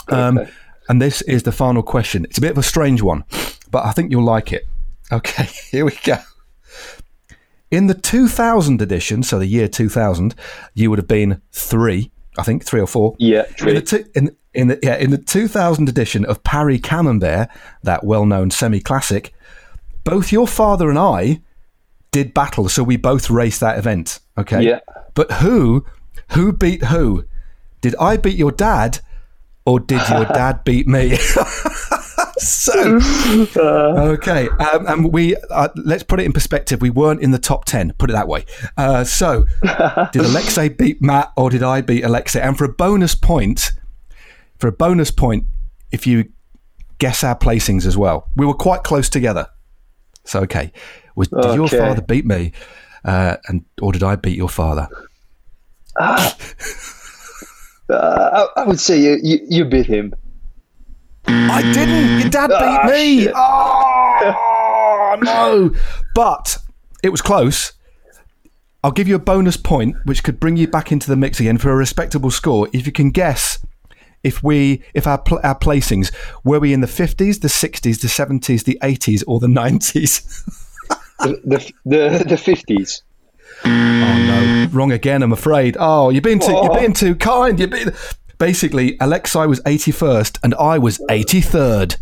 Um, 0.09 0.39
Okay. 0.39 0.51
and 0.89 1.03
this 1.03 1.21
is 1.23 1.43
the 1.43 1.51
final 1.53 1.83
question. 1.83 2.25
It's 2.25 2.39
a 2.39 2.41
bit 2.41 2.53
of 2.53 2.59
a 2.59 2.63
strange 2.63 3.03
one, 3.03 3.25
but 3.73 3.85
I 3.85 3.91
think 3.93 4.13
you'll 4.13 4.25
like 4.25 4.53
it. 4.53 4.69
Okay, 5.11 5.45
here 5.71 5.85
we 5.85 5.99
go. 6.05 6.19
In 7.73 7.89
the 7.89 7.95
2000 7.95 8.81
edition, 8.81 9.25
so 9.25 9.41
the 9.41 9.47
year 9.47 9.67
2000, 9.67 10.37
you 10.75 10.91
would 10.91 11.01
have 11.01 11.09
been 11.09 11.43
three, 11.51 12.13
I 12.39 12.45
think, 12.45 12.65
three 12.65 12.81
or 12.81 12.87
four. 12.87 13.17
Yeah, 13.19 13.47
In 13.49 13.55
three. 13.55 13.73
the, 13.75 13.81
two, 13.83 14.05
in, 14.15 14.37
in, 14.55 14.69
the, 14.69 14.79
yeah, 14.81 14.97
in 14.97 15.11
the 15.11 15.19
2000 15.19 15.89
edition 15.89 16.25
of 16.25 16.45
Paris 16.45 16.81
Camembert, 16.83 17.49
that 17.83 18.05
well 18.05 18.25
known 18.27 18.53
semi 18.53 18.79
classic, 18.79 19.35
both 20.05 20.31
your 20.31 20.47
father 20.47 20.89
and 20.89 20.99
I 21.01 21.41
did 22.17 22.33
battle, 22.33 22.67
so 22.71 22.83
we 22.83 22.97
both 22.97 23.29
raced 23.29 23.61
that 23.61 23.79
event. 23.79 24.21
Okay. 24.39 24.63
Yeah. 24.63 24.81
But 25.13 25.31
who 25.33 25.85
who 26.33 26.51
beat 26.51 26.85
who? 26.85 27.27
Did 27.83 27.95
I 28.01 28.17
beat 28.17 28.39
your 28.39 28.53
dad 28.53 29.01
or 29.67 29.81
did 29.81 30.01
your 30.09 30.25
dad 30.41 30.65
beat 30.65 30.89
me? 30.89 31.17
so 32.39 32.99
okay, 34.15 34.49
um, 34.49 34.87
and 34.87 35.13
we 35.13 35.37
uh, 35.51 35.69
let's 35.77 36.05
put 36.05 36.19
it 36.19 36.25
in 36.25 36.33
perspective. 36.33 36.81
We 36.81 36.89
weren't 36.89 37.21
in 37.21 37.33
the 37.33 37.39
top 37.39 37.67
ten. 37.67 37.93
Put 37.99 38.09
it 38.09 38.15
that 38.15 38.29
way. 38.29 38.47
Uh, 38.79 39.05
so, 39.05 39.45
did 40.13 40.23
Alexei 40.23 40.71
beat 40.71 41.03
Matt, 41.03 41.35
or 41.37 41.51
did 41.51 41.63
I 41.63 41.83
beat 41.83 42.03
Alexei? 42.03 42.41
And 42.41 42.57
for 42.57 42.65
a 42.65 42.73
bonus 42.73 43.15
point, 43.15 43.73
for 44.59 44.69
a 44.69 44.73
bonus 44.73 45.11
point, 45.11 45.45
if 45.93 46.07
you 46.07 46.33
guess 46.97 47.23
our 47.23 47.37
placings 47.37 47.85
as 47.85 47.95
well, 47.95 48.31
we 48.37 48.47
were 48.47 48.55
quite 48.55 48.85
close 48.85 49.11
together. 49.11 49.49
So, 50.25 50.41
okay, 50.41 50.73
was 51.17 51.29
did 51.29 51.55
your 51.55 51.69
father 51.69 52.03
beat 52.03 52.25
me, 52.27 52.53
uh, 53.05 53.37
and 53.49 53.65
or 53.83 53.91
did 53.93 54.03
I 54.05 54.15
beat 54.17 54.37
your 54.37 54.49
father? 54.49 54.89
Uh, 57.89 58.49
I, 58.57 58.63
I 58.63 58.65
would 58.65 58.81
say 58.81 58.99
you, 59.01 59.17
you, 59.23 59.39
you 59.49 59.65
beat 59.65 59.87
him. 59.87 60.13
I 61.29 61.63
didn't. 61.63 62.19
Your 62.21 62.31
dad 62.31 62.49
beat 62.49 62.57
Ah, 62.57 62.87
me. 62.91 63.21
shit. 63.23 63.33
Oh 63.37 65.17
no! 65.23 65.71
But 66.15 66.59
it 67.05 67.11
was 67.11 67.23
close. 67.23 67.75
I'll 68.83 68.91
give 68.91 69.07
you 69.07 69.15
a 69.15 69.21
bonus 69.21 69.57
point, 69.57 69.95
which 70.05 70.25
could 70.25 70.41
bring 70.41 70.57
you 70.57 70.67
back 70.67 70.91
into 70.91 71.09
the 71.09 71.15
mix 71.17 71.39
again 71.41 71.59
for 71.59 71.71
a 71.71 71.77
respectable 71.77 72.31
score 72.33 72.69
if 72.73 72.87
you 72.87 72.93
can 72.93 73.11
guess 73.11 73.65
if 74.25 74.43
we 74.43 74.83
if 74.95 75.07
our 75.07 75.19
pl- 75.19 75.41
our 75.45 75.57
placings 75.59 76.13
were 76.43 76.59
we 76.59 76.73
in 76.73 76.81
the 76.81 76.87
50s, 76.89 77.41
the 77.41 77.49
60s, 77.49 78.01
the 78.01 78.09
70s, 78.09 78.65
the 78.65 78.79
80s, 78.83 79.23
or 79.29 79.39
the 79.39 79.47
90s. 79.47 80.63
the, 81.21 81.41
the 81.45 81.73
the 81.85 82.25
the 82.29 82.37
fifties. 82.37 83.03
Oh 83.65 83.69
no, 83.69 84.69
wrong 84.73 84.93
again. 84.93 85.23
I'm 85.23 85.33
afraid. 85.33 85.77
Oh, 85.79 86.11
you've 86.11 86.23
been 86.23 86.39
too 86.39 86.53
you're 86.53 86.63
What? 86.69 86.81
being 86.81 86.93
too 86.93 87.15
kind. 87.15 87.59
You're 87.59 87.69
being 87.69 87.89
basically 88.39 88.97
Alexei 89.01 89.47
was 89.47 89.61
81st 89.61 90.39
and 90.43 90.55
I 90.57 90.77
was 90.79 90.99
83rd. 91.09 91.97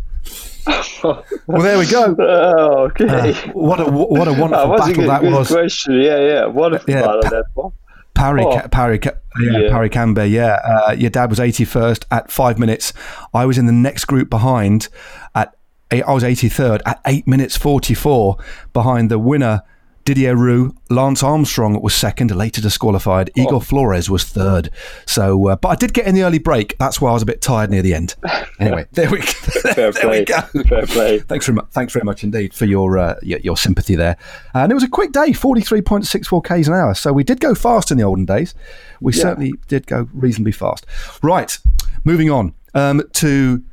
well, 1.47 1.63
there 1.63 1.79
we 1.79 1.87
go. 1.87 2.17
Oh, 2.19 2.85
okay. 2.87 3.33
What 3.53 3.81
a 3.81 3.85
what 3.85 4.27
a 4.27 4.33
that 4.33 4.41
wonderful 4.41 4.75
a 4.75 4.79
battle 4.79 4.95
good, 4.95 5.09
that 5.11 5.23
was. 5.23 5.49
question. 5.51 6.01
Yeah, 6.01 6.19
yeah. 6.21 6.47
Wonderful 6.47 6.91
Yeah, 6.93 7.03
battle 7.03 7.23
pa- 7.23 7.31
that 7.31 7.45
one. 7.55 7.73
Parry, 8.15 8.45
Oh. 8.45 8.53
Ca- 8.53 8.69
Parry, 8.69 8.99
Ca- 9.01 9.11
yeah, 9.41 9.59
Yeah. 9.59 9.71
Parry 9.71 9.89
Camber, 9.91 10.25
yeah. 10.25 10.61
Uh, 10.65 10.93
your 10.93 11.11
dad 11.11 11.31
was 11.31 11.41
81st 11.41 12.05
at 12.13 12.31
five 12.31 12.59
minutes. 12.61 12.93
I 13.35 13.45
was 13.45 13.59
in 13.59 13.67
the 13.67 13.73
next 13.73 14.05
group 14.07 14.31
behind 14.31 14.89
at, 15.35 15.55
I 16.03 16.13
was 16.13 16.23
83rd 16.23 16.81
at 16.87 17.01
eight 17.07 17.27
minutes 17.27 17.57
44 17.57 18.37
behind 18.73 19.11
the 19.11 19.19
winner, 19.19 19.63
Didier 20.05 20.37
Rous. 20.37 20.73
Lance 20.91 21.23
Armstrong 21.23 21.81
was 21.81 21.95
second, 21.95 22.31
later 22.35 22.61
disqualified. 22.61 23.31
Oh. 23.39 23.43
Igor 23.43 23.63
Flores 23.63 24.11
was 24.11 24.25
third. 24.25 24.71
So, 25.07 25.49
uh, 25.49 25.57
but 25.57 25.69
I 25.69 25.75
did 25.77 25.95
get 25.95 26.07
in 26.07 26.15
the 26.15 26.23
early 26.23 26.39
break. 26.39 26.77
That's 26.79 27.01
why 27.01 27.11
I 27.11 27.13
was 27.15 27.23
a 27.23 27.27
bit 27.27 27.41
tired 27.41 27.71
near 27.71 27.83
the 27.83 27.95
end. 27.95 28.15
Anyway, 28.61 28.87
there 28.93 29.11
we 29.11 29.19
go. 29.19 29.25
Fair 29.25 29.73
there 29.75 29.93
play. 29.93 30.21
we 30.21 30.25
go. 30.25 30.41
Fair 30.69 30.87
play. 30.87 31.19
Thanks 31.19 31.45
very 31.45 31.57
much. 31.57 31.67
Thanks 31.73 31.93
very 31.93 32.05
much 32.05 32.23
indeed 32.23 32.55
for 32.55 32.67
your, 32.67 32.97
uh, 32.97 33.17
your 33.21 33.41
your 33.41 33.57
sympathy 33.57 33.97
there. 33.97 34.17
And 34.55 34.71
it 34.71 34.77
was 34.77 34.85
a 34.85 34.89
quick 34.89 35.11
day, 35.11 35.33
forty 35.33 35.61
three 35.61 35.83
point 35.83 36.07
six 36.07 36.29
four 36.29 36.41
k's 36.41 36.69
an 36.69 36.75
hour. 36.75 36.95
So 36.95 37.13
we 37.13 37.25
did 37.25 37.41
go 37.41 37.57
fast 37.57 37.91
in 37.91 37.99
the 37.99 38.05
olden 38.05 38.27
days. 38.27 38.55
We 39.01 39.13
certainly 39.13 39.55
did 39.67 39.89
go 39.89 40.09
reasonably 40.13 40.53
fast. 40.53 40.87
Right, 41.21 41.59
moving 42.05 42.31
on 42.31 42.55
um, 42.75 43.03
to. 43.15 43.65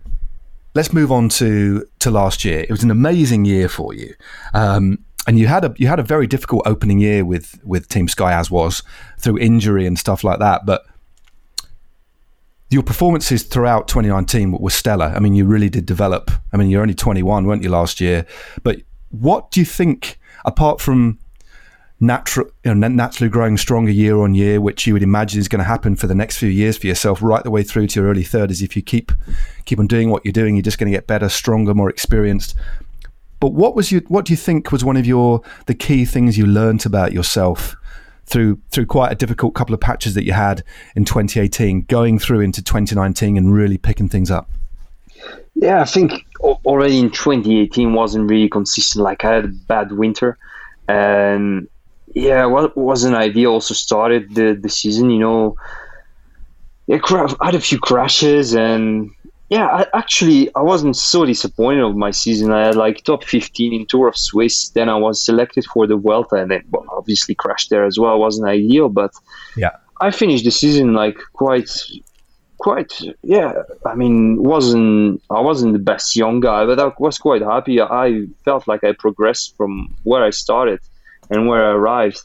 Let's 0.73 0.93
move 0.93 1.11
on 1.11 1.29
to 1.29 1.85
to 1.99 2.11
last 2.11 2.45
year. 2.45 2.61
It 2.61 2.71
was 2.71 2.83
an 2.83 2.91
amazing 2.91 3.45
year 3.45 3.67
for 3.67 3.93
you, 3.93 4.13
um, 4.53 4.99
and 5.27 5.37
you 5.37 5.47
had 5.47 5.65
a 5.65 5.73
you 5.77 5.87
had 5.87 5.99
a 5.99 6.03
very 6.03 6.27
difficult 6.27 6.63
opening 6.65 6.99
year 6.99 7.25
with 7.25 7.59
with 7.63 7.89
Team 7.89 8.07
Sky 8.07 8.33
as 8.33 8.49
was 8.49 8.83
through 9.19 9.37
injury 9.39 9.85
and 9.85 9.99
stuff 9.99 10.23
like 10.23 10.39
that. 10.39 10.65
But 10.65 10.85
your 12.71 12.83
performances 12.83 13.43
throughout 13.43 13.89
2019 13.89 14.53
were 14.53 14.69
stellar. 14.69 15.13
I 15.13 15.19
mean, 15.19 15.35
you 15.35 15.45
really 15.45 15.69
did 15.69 15.85
develop. 15.85 16.31
I 16.53 16.57
mean, 16.57 16.69
you're 16.69 16.81
only 16.81 16.93
21, 16.93 17.45
weren't 17.45 17.63
you, 17.63 17.69
last 17.69 17.99
year? 17.99 18.25
But 18.63 18.81
what 19.09 19.51
do 19.51 19.59
you 19.59 19.65
think, 19.65 20.17
apart 20.45 20.79
from 20.79 21.19
natural, 22.01 22.47
you 22.65 22.73
know, 22.73 22.87
naturally 22.87 23.29
growing 23.29 23.57
stronger 23.57 23.91
year 23.91 24.17
on 24.17 24.33
year, 24.33 24.59
which 24.59 24.87
you 24.87 24.93
would 24.93 25.03
imagine 25.03 25.39
is 25.39 25.47
going 25.47 25.59
to 25.59 25.63
happen 25.63 25.95
for 25.95 26.07
the 26.07 26.15
next 26.15 26.37
few 26.37 26.49
years 26.49 26.77
for 26.77 26.87
yourself, 26.87 27.21
right 27.21 27.43
the 27.43 27.51
way 27.51 27.63
through 27.63 27.87
to 27.87 28.01
your 28.01 28.09
early 28.09 28.23
30s? 28.23 28.61
If 28.61 28.75
you 28.75 28.81
keep 28.81 29.11
keep 29.65 29.79
on 29.79 29.87
doing 29.87 30.09
what 30.09 30.25
you're 30.25 30.33
doing, 30.33 30.55
you're 30.55 30.63
just 30.63 30.79
going 30.79 30.91
to 30.91 30.97
get 30.97 31.07
better, 31.07 31.29
stronger, 31.29 31.73
more 31.73 31.89
experienced. 31.89 32.55
But 33.39 33.53
what 33.53 33.75
was 33.75 33.91
your, 33.91 34.01
what 34.07 34.25
do 34.25 34.33
you 34.33 34.37
think 34.37 34.71
was 34.71 34.83
one 34.83 34.97
of 34.97 35.05
your 35.05 35.41
the 35.67 35.75
key 35.75 36.03
things 36.05 36.37
you 36.37 36.45
learnt 36.45 36.85
about 36.85 37.13
yourself 37.13 37.75
through 38.25 38.59
through 38.71 38.87
quite 38.87 39.11
a 39.11 39.15
difficult 39.15 39.53
couple 39.53 39.73
of 39.73 39.79
patches 39.79 40.15
that 40.15 40.25
you 40.25 40.33
had 40.33 40.63
in 40.95 41.05
2018, 41.05 41.83
going 41.83 42.17
through 42.17 42.41
into 42.41 42.63
2019 42.63 43.37
and 43.37 43.53
really 43.53 43.77
picking 43.77 44.09
things 44.09 44.31
up? 44.31 44.49
Yeah, 45.53 45.81
I 45.81 45.85
think 45.85 46.25
already 46.39 46.97
in 46.97 47.11
2018 47.11 47.93
wasn't 47.93 48.29
really 48.29 48.49
consistent. 48.49 49.03
Like 49.03 49.23
I 49.23 49.33
had 49.33 49.45
a 49.45 49.49
bad 49.49 49.91
winter, 49.91 50.37
and 50.87 51.67
yeah, 52.15 52.45
what 52.45 52.75
was 52.77 53.03
an 53.03 53.15
idea 53.15 53.49
also 53.49 53.73
started 53.73 54.35
the 54.35 54.53
the 54.61 54.69
season. 54.69 55.09
You 55.09 55.19
know, 55.19 55.55
yeah, 56.87 56.97
cra- 56.97 57.35
had 57.43 57.55
a 57.55 57.59
few 57.59 57.79
crashes, 57.79 58.53
and 58.53 59.11
yeah, 59.49 59.67
I, 59.67 59.85
actually 59.93 60.49
I 60.55 60.61
wasn't 60.61 60.95
so 60.95 61.25
disappointed 61.25 61.83
of 61.83 61.95
my 61.95 62.11
season. 62.11 62.51
I 62.51 62.65
had 62.67 62.75
like 62.75 63.03
top 63.03 63.23
15 63.23 63.73
in 63.73 63.85
Tour 63.85 64.07
of 64.07 64.17
Swiss. 64.17 64.69
Then 64.69 64.89
I 64.89 64.95
was 64.95 65.23
selected 65.23 65.65
for 65.65 65.87
the 65.87 65.97
Vuelta, 65.97 66.35
and 66.35 66.51
then 66.51 66.63
well, 66.71 66.85
obviously 66.91 67.35
crashed 67.35 67.69
there 67.69 67.85
as 67.85 67.97
well. 67.99 68.19
wasn't 68.19 68.47
ideal, 68.47 68.89
but 68.89 69.11
Yeah. 69.55 69.71
I 69.99 70.09
finished 70.11 70.45
the 70.45 70.51
season 70.51 70.93
like 70.93 71.17
quite 71.33 71.69
quite 72.57 72.91
yeah 73.23 73.53
i 73.87 73.95
mean 73.95 74.41
wasn't 74.43 75.19
i 75.31 75.39
wasn't 75.39 75.73
the 75.73 75.79
best 75.79 76.15
young 76.15 76.39
guy 76.39 76.63
but 76.63 76.79
i 76.79 76.91
was 76.99 77.17
quite 77.17 77.41
happy 77.41 77.81
i 77.81 78.23
felt 78.45 78.67
like 78.67 78.83
i 78.83 78.91
progressed 78.93 79.57
from 79.57 79.91
where 80.03 80.23
i 80.23 80.29
started 80.29 80.79
and 81.29 81.47
where 81.47 81.65
i 81.65 81.71
arrived. 81.71 82.21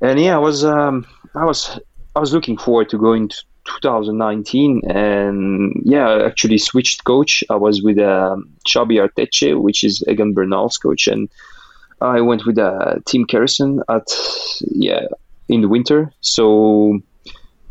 And 0.00 0.20
yeah 0.20 0.34
i 0.36 0.38
was 0.38 0.64
um 0.64 1.06
i 1.34 1.44
was 1.44 1.78
i 2.16 2.20
was 2.20 2.32
looking 2.32 2.56
forward 2.56 2.88
to 2.90 2.98
going 2.98 3.28
to 3.28 3.36
2019 3.64 4.82
and 4.90 5.72
yeah 5.84 6.08
i 6.08 6.26
actually 6.26 6.58
switched 6.58 7.04
coach. 7.04 7.44
I 7.48 7.56
was 7.56 7.82
with 7.82 7.98
um, 7.98 8.50
Xabi 8.66 8.96
Artetxe 9.00 9.60
which 9.60 9.84
is 9.84 10.02
Egan 10.08 10.32
Bernal's 10.34 10.78
coach. 10.78 11.06
And 11.06 11.28
i 12.00 12.20
went 12.20 12.44
with 12.46 12.58
uh, 12.58 12.96
Tim 13.06 13.26
Kerrison 13.26 13.80
at 13.88 14.08
yeah 14.60 15.06
in 15.48 15.60
the 15.60 15.68
winter. 15.68 16.12
So 16.20 17.00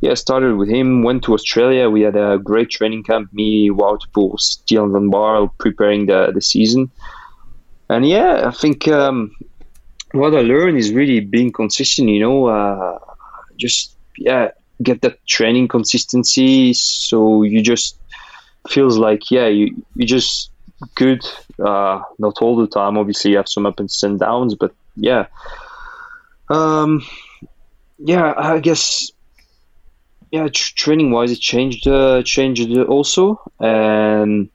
yeah, 0.02 0.16
started 0.16 0.56
with 0.56 0.68
him, 0.68 1.04
went 1.04 1.24
to 1.26 1.34
Australia. 1.34 1.90
We 1.90 2.02
had 2.02 2.16
a 2.16 2.40
great 2.40 2.72
training 2.72 3.04
camp, 3.04 3.32
me, 3.34 3.70
Wout 3.70 4.02
Dylan 4.14 4.94
Van 4.94 5.12
Baarle, 5.12 5.52
preparing 5.60 6.08
the, 6.08 6.32
the 6.34 6.42
season. 6.42 6.90
And 7.88 8.08
yeah, 8.08 8.48
I 8.48 8.52
think 8.52 8.88
um, 8.88 9.32
what 10.14 10.36
I 10.36 10.41
learned 10.41 10.78
is 10.78 10.91
really 10.91 11.20
being 11.20 11.51
consistent, 11.51 12.09
you 12.09 12.20
know, 12.20 12.47
uh, 12.47 12.99
just, 13.57 13.95
yeah, 14.18 14.51
get 14.82 15.01
that 15.01 15.26
training 15.28 15.68
consistency. 15.68 16.74
So 16.74 17.43
you 17.43 17.62
just 17.62 17.97
feels 18.70 18.97
like, 18.97 19.32
yeah, 19.32 19.47
you, 19.47 19.84
you 19.95 20.05
just 20.05 20.51
good. 20.95 21.26
Uh, 21.59 22.01
not 22.20 22.41
all 22.41 22.55
the 22.55 22.68
time, 22.68 22.97
obviously, 22.97 23.32
you 23.32 23.38
have 23.38 23.49
some 23.49 23.66
ups 23.66 24.03
and 24.03 24.20
downs, 24.20 24.55
but 24.55 24.74
yeah. 24.95 25.28
Um, 26.49 27.05
yeah, 27.99 28.34
I 28.36 28.59
guess 28.59 29.12
yeah, 30.32 30.47
tr- 30.47 30.74
training 30.76 31.12
wise, 31.12 31.32
it 31.32 31.39
changed. 31.39 31.88
Uh, 31.88 32.24
changed 32.24 32.76
also, 32.78 33.39
and 33.59 34.49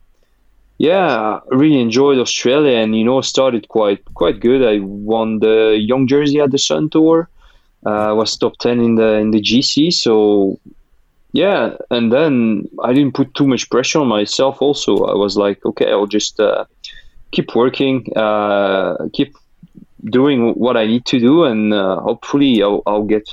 yeah, 0.79 1.41
I 1.51 1.55
really 1.55 1.81
enjoyed 1.81 2.19
Australia, 2.19 2.77
and 2.79 2.97
you 2.97 3.05
know, 3.05 3.21
started 3.21 3.69
quite 3.69 4.05
quite 4.15 4.41
good. 4.41 4.63
I 4.63 4.81
won 4.81 5.39
the 5.39 5.77
Young 5.79 6.07
Jersey 6.07 6.41
at 6.41 6.51
the 6.51 6.59
Sun 6.59 6.91
Tour. 6.91 7.29
Uh, 7.85 8.13
was 8.17 8.37
top 8.37 8.59
ten 8.59 8.81
in 8.81 8.97
the 8.97 9.15
in 9.15 9.31
the 9.31 9.41
GC. 9.41 9.93
So 9.93 10.59
yeah, 11.33 11.77
and 11.91 12.13
then 12.13 12.69
I 12.83 12.93
didn't 12.93 13.15
put 13.15 13.35
too 13.35 13.47
much 13.47 13.71
pressure 13.71 14.01
on 14.01 14.09
myself. 14.09 14.61
Also, 14.61 15.05
I 15.05 15.15
was 15.15 15.37
like, 15.37 15.65
okay, 15.65 15.91
I'll 15.91 16.07
just 16.07 16.41
uh, 16.41 16.65
keep 17.31 17.55
working, 17.55 18.11
uh, 18.17 19.09
keep 19.13 19.37
doing 20.05 20.53
what 20.55 20.77
I 20.77 20.87
need 20.87 21.07
to 21.07 21.19
do, 21.19 21.45
and 21.45 21.73
uh, 21.73 22.01
hopefully, 22.01 22.63
I'll, 22.63 22.83
I'll 22.87 23.05
get 23.05 23.29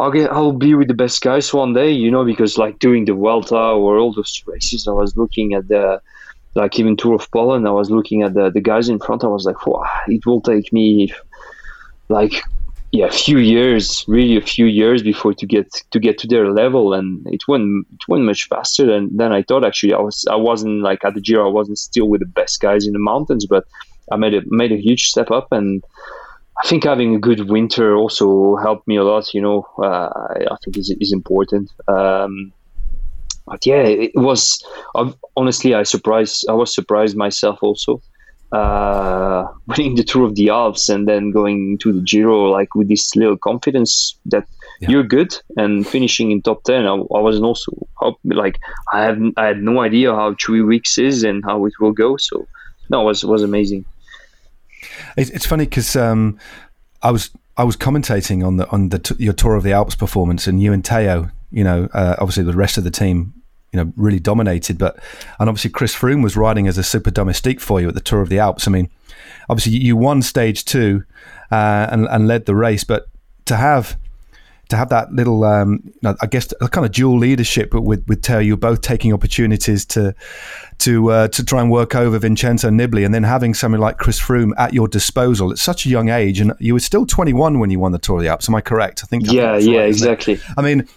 I'll 0.00 0.10
get 0.10 0.32
I'll 0.32 0.52
be 0.52 0.74
with 0.74 0.88
the 0.88 0.94
best 0.94 1.22
guys 1.22 1.54
one 1.54 1.72
day, 1.72 1.92
you 1.92 2.10
know, 2.10 2.24
because 2.24 2.58
like 2.58 2.80
doing 2.80 3.04
the 3.04 3.14
Vuelta 3.14 3.56
or 3.56 3.98
all 3.98 4.12
those 4.12 4.42
races, 4.46 4.88
I 4.88 4.92
was 4.92 5.16
looking 5.16 5.54
at 5.54 5.68
the 5.68 6.00
like 6.54 6.78
even 6.78 6.96
Tour 6.96 7.14
of 7.14 7.30
Poland, 7.30 7.66
I 7.66 7.70
was 7.70 7.90
looking 7.90 8.22
at 8.22 8.34
the, 8.34 8.50
the 8.50 8.60
guys 8.60 8.88
in 8.88 8.98
front. 8.98 9.24
I 9.24 9.28
was 9.28 9.44
like, 9.44 9.66
wow, 9.66 9.84
it 10.06 10.26
will 10.26 10.40
take 10.40 10.72
me 10.72 11.12
like 12.08 12.42
yeah, 12.92 13.06
a 13.06 13.10
few 13.10 13.38
years, 13.38 14.04
really 14.06 14.36
a 14.36 14.42
few 14.42 14.66
years 14.66 15.02
before 15.02 15.32
to 15.32 15.46
get 15.46 15.72
to 15.92 15.98
get 15.98 16.18
to 16.18 16.26
their 16.26 16.52
level, 16.52 16.92
and 16.92 17.26
it 17.26 17.48
went 17.48 17.86
it 17.94 18.06
went 18.06 18.24
much 18.24 18.46
faster 18.48 18.84
than, 18.84 19.16
than 19.16 19.32
I 19.32 19.42
thought. 19.42 19.64
Actually, 19.64 19.94
I 19.94 20.00
was 20.00 20.26
I 20.30 20.36
wasn't 20.36 20.82
like 20.82 21.02
at 21.02 21.14
the 21.14 21.22
Giro, 21.22 21.48
I 21.48 21.50
wasn't 21.50 21.78
still 21.78 22.06
with 22.06 22.20
the 22.20 22.26
best 22.26 22.60
guys 22.60 22.86
in 22.86 22.92
the 22.92 22.98
mountains, 22.98 23.46
but 23.46 23.64
I 24.10 24.16
made 24.16 24.34
a 24.34 24.42
made 24.46 24.72
a 24.72 24.76
huge 24.76 25.04
step 25.04 25.30
up 25.30 25.48
and. 25.50 25.82
I 26.62 26.68
think 26.68 26.84
having 26.84 27.14
a 27.14 27.18
good 27.18 27.48
winter 27.48 27.96
also 27.96 28.56
helped 28.56 28.86
me 28.86 28.96
a 28.96 29.02
lot. 29.02 29.32
You 29.32 29.40
know, 29.40 29.66
uh, 29.78 30.10
I 30.52 30.56
think 30.62 30.76
is 30.76 30.94
is 31.00 31.10
important. 31.10 31.72
Um, 31.88 32.52
but 33.46 33.64
yeah, 33.66 33.82
it 33.82 34.12
was 34.14 34.62
uh, 34.94 35.10
honestly 35.36 35.74
I 35.74 35.82
surprised. 35.84 36.46
I 36.48 36.52
was 36.52 36.74
surprised 36.74 37.16
myself 37.16 37.58
also. 37.62 38.00
Uh, 38.52 39.46
winning 39.68 39.94
the 39.94 40.04
Tour 40.04 40.24
of 40.26 40.34
the 40.34 40.50
Alps 40.50 40.90
and 40.90 41.08
then 41.08 41.30
going 41.30 41.78
to 41.78 41.90
the 41.90 42.02
Giro 42.02 42.50
like 42.50 42.74
with 42.74 42.86
this 42.88 43.16
little 43.16 43.38
confidence 43.38 44.14
that 44.26 44.44
Yeah. 44.80 44.90
you're 44.90 45.04
good 45.04 45.34
and 45.56 45.86
finishing 45.86 46.30
in 46.32 46.42
top 46.42 46.62
ten. 46.64 46.84
I, 46.86 46.92
I 46.92 47.20
wasn't 47.20 47.46
also 47.46 47.72
like 48.24 48.58
I 48.92 49.04
have 49.04 49.18
I 49.38 49.46
had 49.46 49.62
no 49.62 49.80
idea 49.80 50.14
how 50.14 50.34
three 50.44 50.60
weeks 50.62 50.98
is 50.98 51.24
and 51.24 51.42
how 51.46 51.64
it 51.66 51.72
will 51.80 51.92
go. 51.92 52.16
So 52.18 52.46
no, 52.90 53.00
it 53.00 53.04
was 53.04 53.22
it 53.24 53.28
was 53.28 53.42
amazing. 53.42 53.84
It's, 55.16 55.30
it's 55.30 55.46
funny 55.46 55.64
because 55.64 55.96
um, 55.96 56.38
I 57.02 57.10
was 57.10 57.30
I 57.56 57.64
was 57.64 57.76
commentating 57.76 58.44
on 58.46 58.56
the 58.58 58.68
on 58.70 58.88
the 58.90 58.98
t- 58.98 59.14
your 59.18 59.32
tour 59.34 59.54
of 59.56 59.62
the 59.62 59.72
Alps 59.72 59.94
performance, 59.94 60.46
and 60.46 60.60
you 60.60 60.72
and 60.72 60.84
Tao, 60.84 61.30
you 61.52 61.64
know, 61.64 61.88
uh, 61.92 62.16
obviously 62.18 62.44
the 62.44 62.52
rest 62.52 62.78
of 62.78 62.84
the 62.84 62.90
team, 62.90 63.34
you 63.72 63.82
know, 63.82 63.92
really 63.96 64.20
dominated. 64.20 64.78
But 64.78 64.98
and 65.38 65.48
obviously 65.48 65.70
Chris 65.70 65.94
Froome 65.94 66.22
was 66.22 66.36
riding 66.36 66.66
as 66.68 66.78
a 66.78 66.82
super 66.82 67.10
domestique 67.10 67.60
for 67.60 67.80
you 67.80 67.88
at 67.88 67.94
the 67.94 68.00
tour 68.00 68.22
of 68.22 68.28
the 68.28 68.38
Alps. 68.38 68.66
I 68.66 68.70
mean, 68.70 68.90
obviously 69.48 69.72
you 69.72 69.96
won 69.96 70.22
stage 70.22 70.64
two 70.64 71.04
uh, 71.50 71.86
and 71.90 72.06
and 72.08 72.26
led 72.26 72.46
the 72.46 72.54
race, 72.54 72.84
but 72.84 73.06
to 73.46 73.56
have 73.56 73.96
to 74.72 74.76
have 74.76 74.88
that 74.88 75.12
little, 75.12 75.44
um, 75.44 75.92
I 76.02 76.26
guess, 76.26 76.52
a 76.62 76.68
kind 76.68 76.86
of 76.86 76.92
dual 76.92 77.18
leadership 77.18 77.74
with 77.74 78.04
with 78.08 78.22
Tao. 78.22 78.38
You're 78.38 78.56
both 78.56 78.80
taking 78.80 79.12
opportunities 79.12 79.84
to 79.86 80.14
to 80.78 81.10
uh, 81.10 81.28
to 81.28 81.44
try 81.44 81.60
and 81.60 81.70
work 81.70 81.94
over 81.94 82.18
Vincenzo 82.18 82.70
Nibali, 82.70 83.04
and 83.04 83.14
then 83.14 83.22
having 83.22 83.52
someone 83.52 83.80
like 83.82 83.98
Chris 83.98 84.18
Froome 84.18 84.52
at 84.56 84.72
your 84.72 84.88
disposal 84.88 85.52
at 85.52 85.58
such 85.58 85.84
a 85.84 85.90
young 85.90 86.08
age, 86.08 86.40
and 86.40 86.54
you 86.58 86.72
were 86.72 86.80
still 86.80 87.04
21 87.04 87.58
when 87.58 87.70
you 87.70 87.78
won 87.78 87.92
the 87.92 87.98
Tour 87.98 88.16
of 88.16 88.22
the 88.22 88.28
Alps. 88.28 88.48
Am 88.48 88.54
I 88.54 88.62
correct? 88.62 89.02
I 89.04 89.06
think. 89.06 89.30
Yeah, 89.30 89.58
yeah, 89.58 89.80
right, 89.80 89.88
exactly. 89.88 90.40
I 90.56 90.62
mean, 90.62 90.88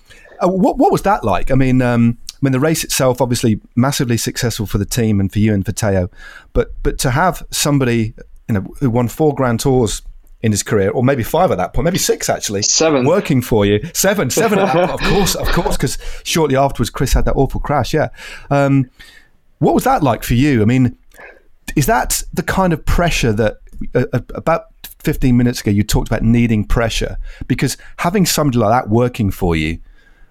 uh, 0.41 0.47
what 0.47 0.77
what 0.77 0.91
was 0.91 1.03
that 1.03 1.23
like? 1.23 1.51
I 1.51 1.55
mean. 1.55 1.81
Um, 1.81 2.17
I 2.35 2.37
mean, 2.41 2.51
the 2.51 2.59
race 2.59 2.83
itself 2.83 3.21
obviously 3.21 3.61
massively 3.75 4.17
successful 4.17 4.65
for 4.65 4.77
the 4.77 4.85
team 4.85 5.21
and 5.21 5.31
for 5.31 5.39
you 5.39 5.53
and 5.53 5.65
for 5.65 5.71
Tao, 5.71 6.09
but 6.51 6.73
but 6.83 6.99
to 6.99 7.11
have 7.11 7.41
somebody 7.49 8.13
you 8.49 8.53
know 8.55 8.61
who 8.81 8.89
won 8.89 9.07
four 9.07 9.33
Grand 9.33 9.61
Tours 9.61 10.01
in 10.41 10.51
his 10.51 10.61
career, 10.61 10.91
or 10.91 11.01
maybe 11.03 11.23
five 11.23 11.49
at 11.49 11.57
that 11.57 11.73
point, 11.73 11.85
maybe 11.85 11.97
six 11.97 12.29
actually, 12.29 12.61
Seven. 12.61 13.05
working 13.05 13.41
for 13.41 13.65
you, 13.65 13.79
seven, 13.93 14.29
seven, 14.29 14.59
at 14.59 14.71
that, 14.73 14.89
of 14.91 14.99
course, 14.99 15.33
of 15.33 15.47
course, 15.47 15.77
because 15.77 15.97
shortly 16.23 16.55
afterwards 16.55 16.89
Chris 16.89 17.13
had 17.13 17.25
that 17.25 17.35
awful 17.35 17.59
crash. 17.59 17.93
Yeah, 17.93 18.09
um, 18.51 18.91
what 19.59 19.73
was 19.73 19.85
that 19.85 20.03
like 20.03 20.23
for 20.23 20.35
you? 20.35 20.61
I 20.61 20.65
mean, 20.65 20.97
is 21.75 21.85
that 21.87 22.21
the 22.33 22.43
kind 22.43 22.73
of 22.73 22.85
pressure 22.85 23.33
that 23.33 23.57
uh, 23.95 24.05
uh, 24.13 24.19
about 24.35 24.65
15 24.99 25.35
minutes 25.35 25.61
ago 25.61 25.71
you 25.71 25.83
talked 25.83 26.09
about 26.09 26.21
needing 26.21 26.65
pressure 26.65 27.17
because 27.47 27.77
having 27.97 28.25
somebody 28.25 28.59
like 28.59 28.69
that 28.69 28.89
working 28.89 29.31
for 29.31 29.55
you, 29.55 29.79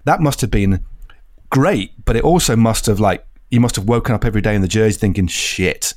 that 0.05 0.20
must 0.20 0.40
have 0.40 0.50
been 0.50 0.84
great, 1.50 1.92
but 2.05 2.16
it 2.16 2.24
also 2.24 2.57
must 2.57 2.86
have 2.86 3.00
like 3.00 3.26
you 3.50 3.61
must 3.61 3.76
have 3.76 3.86
woken 3.86 4.14
up 4.14 4.24
every 4.24 4.40
day 4.40 4.55
in 4.55 4.62
the 4.62 4.68
jersey 4.68 4.98
thinking, 4.98 5.26
shit. 5.26 5.94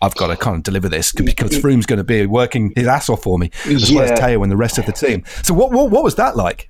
I've 0.00 0.16
got 0.16 0.28
to 0.28 0.36
kind 0.36 0.56
of 0.56 0.62
deliver 0.64 0.88
this 0.88 1.12
because 1.12 1.56
Froome's 1.58 1.86
going 1.86 1.98
to 1.98 2.04
be 2.04 2.26
working 2.26 2.72
his 2.74 2.88
ass 2.88 3.08
off 3.08 3.22
for 3.22 3.38
me, 3.38 3.50
as 3.66 3.90
well 3.92 4.02
as 4.02 4.10
Yeah. 4.10 4.16
Tao 4.16 4.42
and 4.42 4.50
the 4.50 4.56
rest 4.56 4.78
of 4.78 4.86
the 4.86 4.92
team. 4.92 5.24
So, 5.42 5.54
what 5.54 5.70
what, 5.70 5.90
what 5.90 6.02
was 6.02 6.16
that 6.16 6.36
like? 6.36 6.68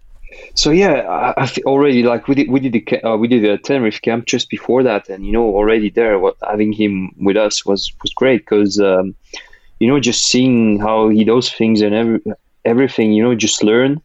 So 0.55 0.71
yeah, 0.71 1.03
I, 1.09 1.45
I 1.45 1.51
already 1.65 2.03
like 2.03 2.29
we 2.29 2.35
did 2.35 2.51
we 2.51 2.61
did 2.61 2.73
the, 2.73 3.03
uh, 3.07 3.17
we 3.17 3.29
did 3.29 3.45
a 3.45 3.59
Tenerife 3.59 4.01
camp 4.01 4.27
just 4.27 4.51
before 4.51 4.83
that, 4.83 5.09
and 5.09 5.25
you 5.27 5.33
know 5.33 5.45
already 5.45 5.91
there, 5.91 6.19
what, 6.19 6.37
having 6.47 6.73
him 6.73 7.15
with 7.19 7.37
us 7.37 7.65
was 7.65 7.93
was 8.03 8.13
great 8.15 8.43
because 8.43 8.81
um, 8.81 9.15
you 9.79 9.89
know 9.89 10.01
just 10.01 10.27
seeing 10.27 10.79
how 10.79 11.09
he 11.09 11.25
does 11.25 11.51
things 11.51 11.81
and 11.81 11.95
every 11.95 12.21
everything, 12.65 13.13
you 13.13 13.23
know, 13.23 13.35
just 13.35 13.63
learn. 13.63 14.01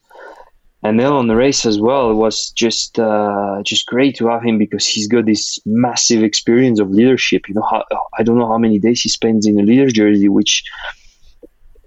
And 0.87 0.97
then 0.97 1.11
on 1.11 1.27
the 1.27 1.35
race 1.35 1.65
as 1.65 1.81
well, 1.81 2.09
it 2.11 2.13
was 2.13 2.51
just 2.51 2.97
uh, 2.97 3.61
just 3.63 3.85
great 3.87 4.15
to 4.17 4.27
have 4.29 4.41
him 4.41 4.57
because 4.57 4.87
he's 4.87 5.07
got 5.07 5.25
this 5.25 5.59
massive 5.65 6.23
experience 6.23 6.79
of 6.79 6.91
leadership. 6.91 7.49
You 7.49 7.55
know, 7.55 7.67
how, 7.69 7.83
I 8.17 8.23
don't 8.23 8.37
know 8.37 8.47
how 8.47 8.57
many 8.57 8.79
days 8.79 9.01
he 9.01 9.09
spends 9.09 9.45
in 9.45 9.59
a 9.59 9.63
leader 9.63 9.89
jersey, 9.89 10.29
which 10.29 10.63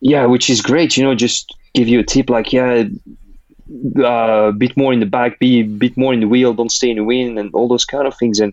yeah, 0.03 0.27
which 0.27 0.51
is 0.51 0.61
great. 0.61 0.99
You 0.99 1.05
know, 1.05 1.15
just 1.15 1.55
give 1.73 1.89
you 1.89 2.01
a 2.01 2.05
tip 2.05 2.29
like 2.29 2.53
yeah, 2.53 2.85
uh, 3.99 4.49
a 4.49 4.53
bit 4.53 4.77
more 4.77 4.93
in 4.93 5.01
the 5.01 5.07
back, 5.07 5.39
be 5.39 5.61
a 5.61 5.63
bit 5.63 5.97
more 5.97 6.13
in 6.13 6.21
the 6.21 6.29
wheel, 6.29 6.53
don't 6.53 6.71
stay 6.71 6.91
in 6.91 6.97
the 6.97 7.05
wind, 7.05 7.39
and 7.39 7.55
all 7.55 7.69
those 7.69 7.87
kind 7.87 8.07
of 8.07 8.15
things. 8.19 8.39
And 8.39 8.53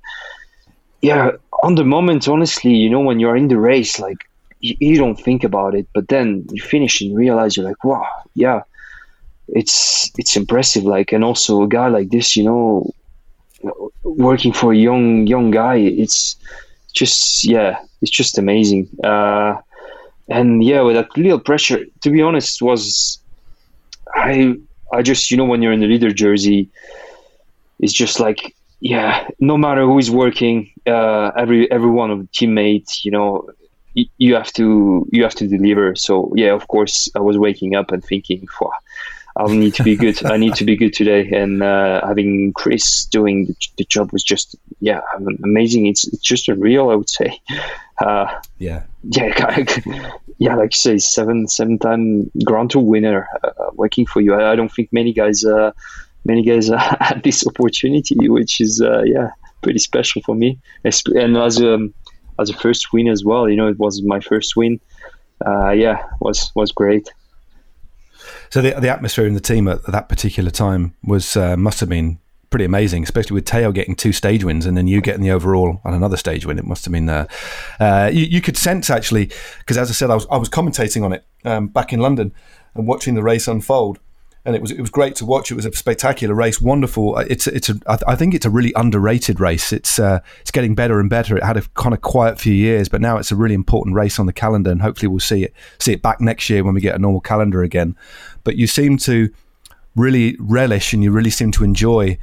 yeah, 1.02 1.32
on 1.62 1.76
the 1.76 1.84
moment, 1.84 2.26
honestly, 2.30 2.74
you 2.74 2.89
know, 2.89 3.02
when 3.02 3.20
you're 3.20 3.36
in 3.36 3.50
the 3.50 3.60
race, 3.60 4.00
like 4.00 4.30
you, 4.62 4.78
you 4.80 4.98
don't 4.98 5.20
think 5.20 5.43
about 5.43 5.76
it, 5.76 5.88
but 5.93 6.08
then 6.08 6.45
you 6.52 6.62
finish 6.62 7.02
and 7.02 7.18
realize 7.18 7.58
you're 7.58 7.66
like, 7.66 7.84
wow, 7.84 8.08
yeah, 8.34 8.62
it's 9.50 10.12
it's 10.18 10.36
impressive. 10.36 10.84
Like, 10.84 11.12
and 11.12 11.24
also 11.24 11.64
a 11.64 11.68
guy 11.68 11.88
like 11.88 12.10
this, 12.10 12.36
you 12.36 12.43
know, 12.43 12.91
working 14.04 14.54
for 14.54 14.74
a 14.74 14.78
young 14.78 15.28
young 15.28 15.52
guy, 15.52 15.76
it's 15.76 16.36
just 16.93 17.45
yeah, 17.45 17.80
it's 18.02 18.12
just 18.12 18.38
amazing. 18.38 18.88
Uh, 19.04 19.58
and 20.30 20.64
yeah, 20.64 20.82
with 20.82 20.95
that 20.95 21.16
little 21.18 21.39
pressure, 21.39 21.86
to 22.02 22.10
be 22.10 22.22
honest, 22.22 22.62
was 22.62 23.20
I 24.14 24.56
I 24.93 25.02
just 25.02 25.32
you 25.32 25.38
know 25.38 25.45
when 25.45 25.62
you're 25.62 25.74
in 25.74 25.80
the 25.80 25.88
leader 25.88 26.12
jersey, 26.12 26.70
it's 27.80 27.93
just 27.93 28.20
like 28.20 28.56
yeah, 28.80 29.28
no 29.39 29.58
matter 29.58 29.82
who 29.82 29.98
is 29.98 30.12
working, 30.12 30.72
uh, 30.86 31.32
every 31.38 31.70
every 31.72 31.89
one 31.89 32.12
of 32.12 32.20
the 32.20 32.28
teammates, 32.32 33.04
you 33.04 33.12
know, 33.12 33.50
you 34.18 34.36
have 34.36 34.52
to 34.54 35.08
you 35.12 35.24
have 35.24 35.36
to 35.36 35.48
deliver. 35.48 35.95
So 35.95 36.32
yeah, 36.36 36.54
of 36.54 36.68
course, 36.68 37.10
I 37.16 37.20
was 37.20 37.38
waking 37.38 37.76
up 37.76 37.91
and 37.91 38.04
thinking, 38.04 38.48
"Wow, 38.62 38.72
I 39.38 39.45
need 39.55 39.73
to 39.75 39.83
be 39.83 39.95
good. 39.95 40.25
I 40.25 40.38
need 40.38 40.55
to 40.55 40.65
be 40.65 40.75
good 40.75 40.93
today." 40.93 41.29
And 41.29 41.61
uh, 41.61 42.05
having 42.05 42.53
Chris 42.53 43.05
doing 43.05 43.45
the, 43.45 43.55
the 43.77 43.85
job 43.85 44.11
was 44.11 44.23
just 44.23 44.55
yeah, 44.79 45.01
amazing. 45.43 45.88
It's 45.88 46.07
it's 46.07 46.23
just 46.23 46.49
unreal, 46.49 46.89
I 46.89 46.95
would 46.95 47.09
say. 47.09 47.39
Uh, 48.01 48.27
Yeah, 48.59 48.83
yeah, 49.03 49.33
yeah, 50.38 50.55
like 50.55 50.73
you 50.73 50.79
say, 50.79 50.97
seven 50.97 51.47
seven 51.47 51.79
time 51.79 52.31
Grand 52.43 52.71
Tour 52.71 52.83
winner 52.83 53.27
uh, 53.43 53.71
working 53.73 54.05
for 54.05 54.21
you. 54.21 54.33
I, 54.33 54.51
I 54.51 54.55
don't 54.55 54.71
think 54.71 54.91
many 54.91 55.13
guys 55.13 55.45
uh, 55.45 55.71
many 56.25 56.43
guys 56.43 56.69
uh, 56.69 56.77
had 56.99 57.23
this 57.23 57.45
opportunity, 57.47 58.15
which 58.29 58.59
is 58.61 58.81
uh, 58.81 59.03
yeah 59.03 59.29
pretty 59.61 59.79
special 59.79 60.21
for 60.23 60.35
me. 60.35 60.59
And 60.83 61.38
as 61.38 61.59
a 61.61 61.89
as 62.39 62.49
a 62.49 62.53
first 62.53 62.93
win 62.93 63.07
as 63.07 63.23
well, 63.23 63.49
you 63.49 63.55
know, 63.55 63.67
it 63.67 63.79
was 63.79 64.01
my 64.03 64.19
first 64.19 64.55
win. 64.55 64.79
Uh, 65.45 65.71
yeah, 65.71 66.03
was 66.19 66.51
was 66.55 66.71
great. 66.71 67.09
So 68.49 68.61
the 68.61 68.71
the 68.80 68.89
atmosphere 68.89 69.25
in 69.25 69.34
the 69.34 69.39
team 69.39 69.67
at 69.67 69.84
that 69.86 70.09
particular 70.09 70.51
time 70.51 70.95
was 71.03 71.36
uh, 71.36 71.57
must 71.57 71.80
have 71.80 71.89
been 71.89 72.19
pretty 72.49 72.65
amazing, 72.65 73.03
especially 73.03 73.36
with 73.36 73.45
Tao 73.45 73.71
getting 73.71 73.95
two 73.95 74.13
stage 74.13 74.43
wins 74.43 74.65
and 74.65 74.78
then 74.78 74.88
you 74.88 75.01
getting 75.01 75.21
the 75.21 75.32
overall 75.32 75.82
on 75.84 75.93
another 75.93 76.17
stage 76.17 76.45
win. 76.45 76.57
It 76.57 76.65
must 76.65 76.86
have 76.86 76.93
been 76.93 77.09
uh, 77.09 77.28
uh, 77.80 78.09
you, 78.13 78.25
you 78.25 78.41
could 78.41 78.57
sense 78.57 78.89
actually 78.89 79.32
because 79.59 79.78
as 79.78 79.89
I 79.89 79.93
said, 79.93 80.09
I 80.09 80.15
was 80.15 80.25
I 80.32 80.38
was 80.38 80.49
commentating 80.49 81.03
on 81.03 81.13
it 81.13 81.25
um, 81.45 81.67
back 81.67 81.93
in 81.93 81.99
London 81.99 82.34
and 82.75 82.88
watching 82.88 83.15
the 83.15 83.23
race 83.23 83.47
unfold. 83.47 83.99
And 84.48 84.56
it 84.56 84.62
was 84.62 84.72
it 84.72 84.80
was 84.80 84.89
great 84.89 85.16
to 85.18 85.26
watch. 85.26 85.52
It 85.52 85.56
was 85.56 85.66
a 85.66 85.74
spectacular 85.74 86.34
race, 86.34 86.62
wonderful. 86.62 87.18
It's 87.20 87.48
it's 87.48 87.68
a 87.70 87.76
I 87.86 87.98
I 88.08 88.16
think 88.16 88.34
it's 88.34 88.45
a 88.45 88.50
really 88.50 88.72
underrated 88.78 89.41
race. 89.41 89.74
It's 89.74 90.00
uh, 90.00 90.22
it's 90.39 90.52
getting 90.52 90.74
better 90.74 91.02
and 91.02 91.10
better. 91.10 91.36
It 91.36 91.43
had 91.43 91.58
a 91.58 91.62
kind 91.76 91.93
of 91.93 92.00
quiet 92.00 92.39
few 92.39 92.54
years, 92.54 92.88
but 92.88 93.02
now 93.02 93.18
it's 93.18 93.30
a 93.30 93.36
really 93.36 93.56
important 93.56 93.95
race 93.95 94.20
on 94.20 94.26
the 94.26 94.32
calendar, 94.34 94.72
and 94.72 94.82
hopefully 94.82 95.10
we'll 95.10 95.20
see 95.20 95.43
it 95.43 95.54
see 95.80 95.91
it 95.91 96.02
back 96.02 96.22
next 96.22 96.50
year 96.50 96.64
when 96.64 96.74
we 96.74 96.80
get 96.80 96.95
a 96.95 96.98
normal 96.98 97.20
calendar 97.20 97.62
again. 97.62 97.98
But 98.45 98.56
you 98.56 98.68
seem 98.68 98.98
to 99.00 99.30
really 99.98 100.38
relish 100.39 100.93
and 100.93 101.04
you 101.04 101.12
really 101.12 101.32
seem 101.32 101.52
to 101.52 101.66
enjoy 101.66 102.18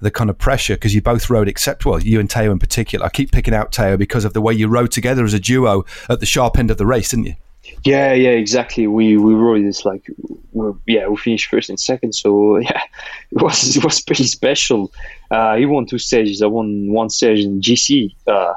the 0.00 0.10
kind 0.10 0.30
of 0.30 0.38
pressure 0.38 0.74
because 0.74 0.94
you 0.94 1.00
both 1.02 1.30
rode 1.30 1.48
except 1.48 1.86
well 1.86 1.98
you 1.98 2.20
and 2.20 2.28
Tao 2.28 2.50
in 2.52 2.58
particular 2.58 3.06
I 3.06 3.08
keep 3.08 3.32
picking 3.32 3.54
out 3.54 3.72
Tao 3.72 3.96
because 3.96 4.26
of 4.26 4.34
the 4.34 4.42
way 4.42 4.52
you 4.52 4.68
rode 4.68 4.92
together 4.92 5.24
as 5.24 5.32
a 5.32 5.40
duo 5.40 5.84
at 6.10 6.20
the 6.20 6.26
sharp 6.26 6.58
end 6.58 6.70
of 6.70 6.76
the 6.76 6.84
race 6.84 7.10
didn't 7.10 7.26
you 7.26 7.34
Yeah, 7.84 8.12
yeah, 8.14 8.30
exactly. 8.30 8.86
We 8.86 9.16
we 9.16 9.34
rode 9.34 9.64
this 9.64 9.84
like 9.84 10.10
we're, 10.52 10.72
yeah, 10.86 11.06
we 11.06 11.16
finished 11.16 11.50
first 11.50 11.68
and 11.68 11.78
second, 11.78 12.14
so 12.14 12.58
yeah, 12.68 12.82
it 13.30 13.42
was 13.42 13.76
it 13.76 13.84
was 13.84 14.00
pretty 14.00 14.24
special. 14.24 14.92
Uh, 15.30 15.56
he 15.56 15.66
won 15.66 15.86
two 15.86 15.98
stages. 15.98 16.42
I 16.42 16.46
won 16.46 16.92
one 16.92 17.10
stage 17.10 17.40
in 17.40 17.60
GC. 17.60 18.14
Uh, 18.26 18.54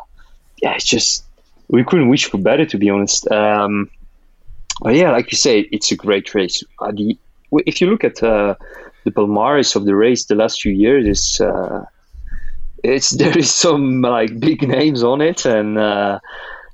yeah, 0.61 0.75
it's 0.75 0.85
just 0.85 1.25
we 1.67 1.83
couldn't 1.83 2.09
wish 2.09 2.25
for 2.25 2.37
better, 2.37 2.65
to 2.65 2.77
be 2.77 2.89
honest. 2.89 3.29
Um, 3.31 3.89
but 4.81 4.95
yeah, 4.95 5.11
like 5.11 5.31
you 5.31 5.37
say, 5.37 5.67
it's 5.71 5.91
a 5.91 5.95
great 5.95 6.33
race. 6.33 6.63
Uh, 6.79 6.91
the, 6.91 7.17
if 7.65 7.81
you 7.81 7.89
look 7.89 8.03
at 8.03 8.21
uh, 8.23 8.55
the 9.03 9.11
Palmares 9.11 9.75
of 9.75 9.85
the 9.85 9.95
race 9.95 10.25
the 10.25 10.35
last 10.35 10.61
few 10.61 10.71
years, 10.71 11.05
it's 11.05 11.41
uh, 11.41 11.85
it's 12.83 13.09
there 13.17 13.37
is 13.37 13.53
some 13.53 14.01
like 14.01 14.39
big 14.39 14.67
names 14.67 15.03
on 15.03 15.21
it, 15.21 15.45
and 15.45 15.77
uh, 15.77 16.19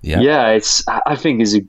yeah. 0.01 0.49
it's 0.49 0.83
I 0.87 1.15
think 1.15 1.41
is 1.41 1.55
a 1.55 1.61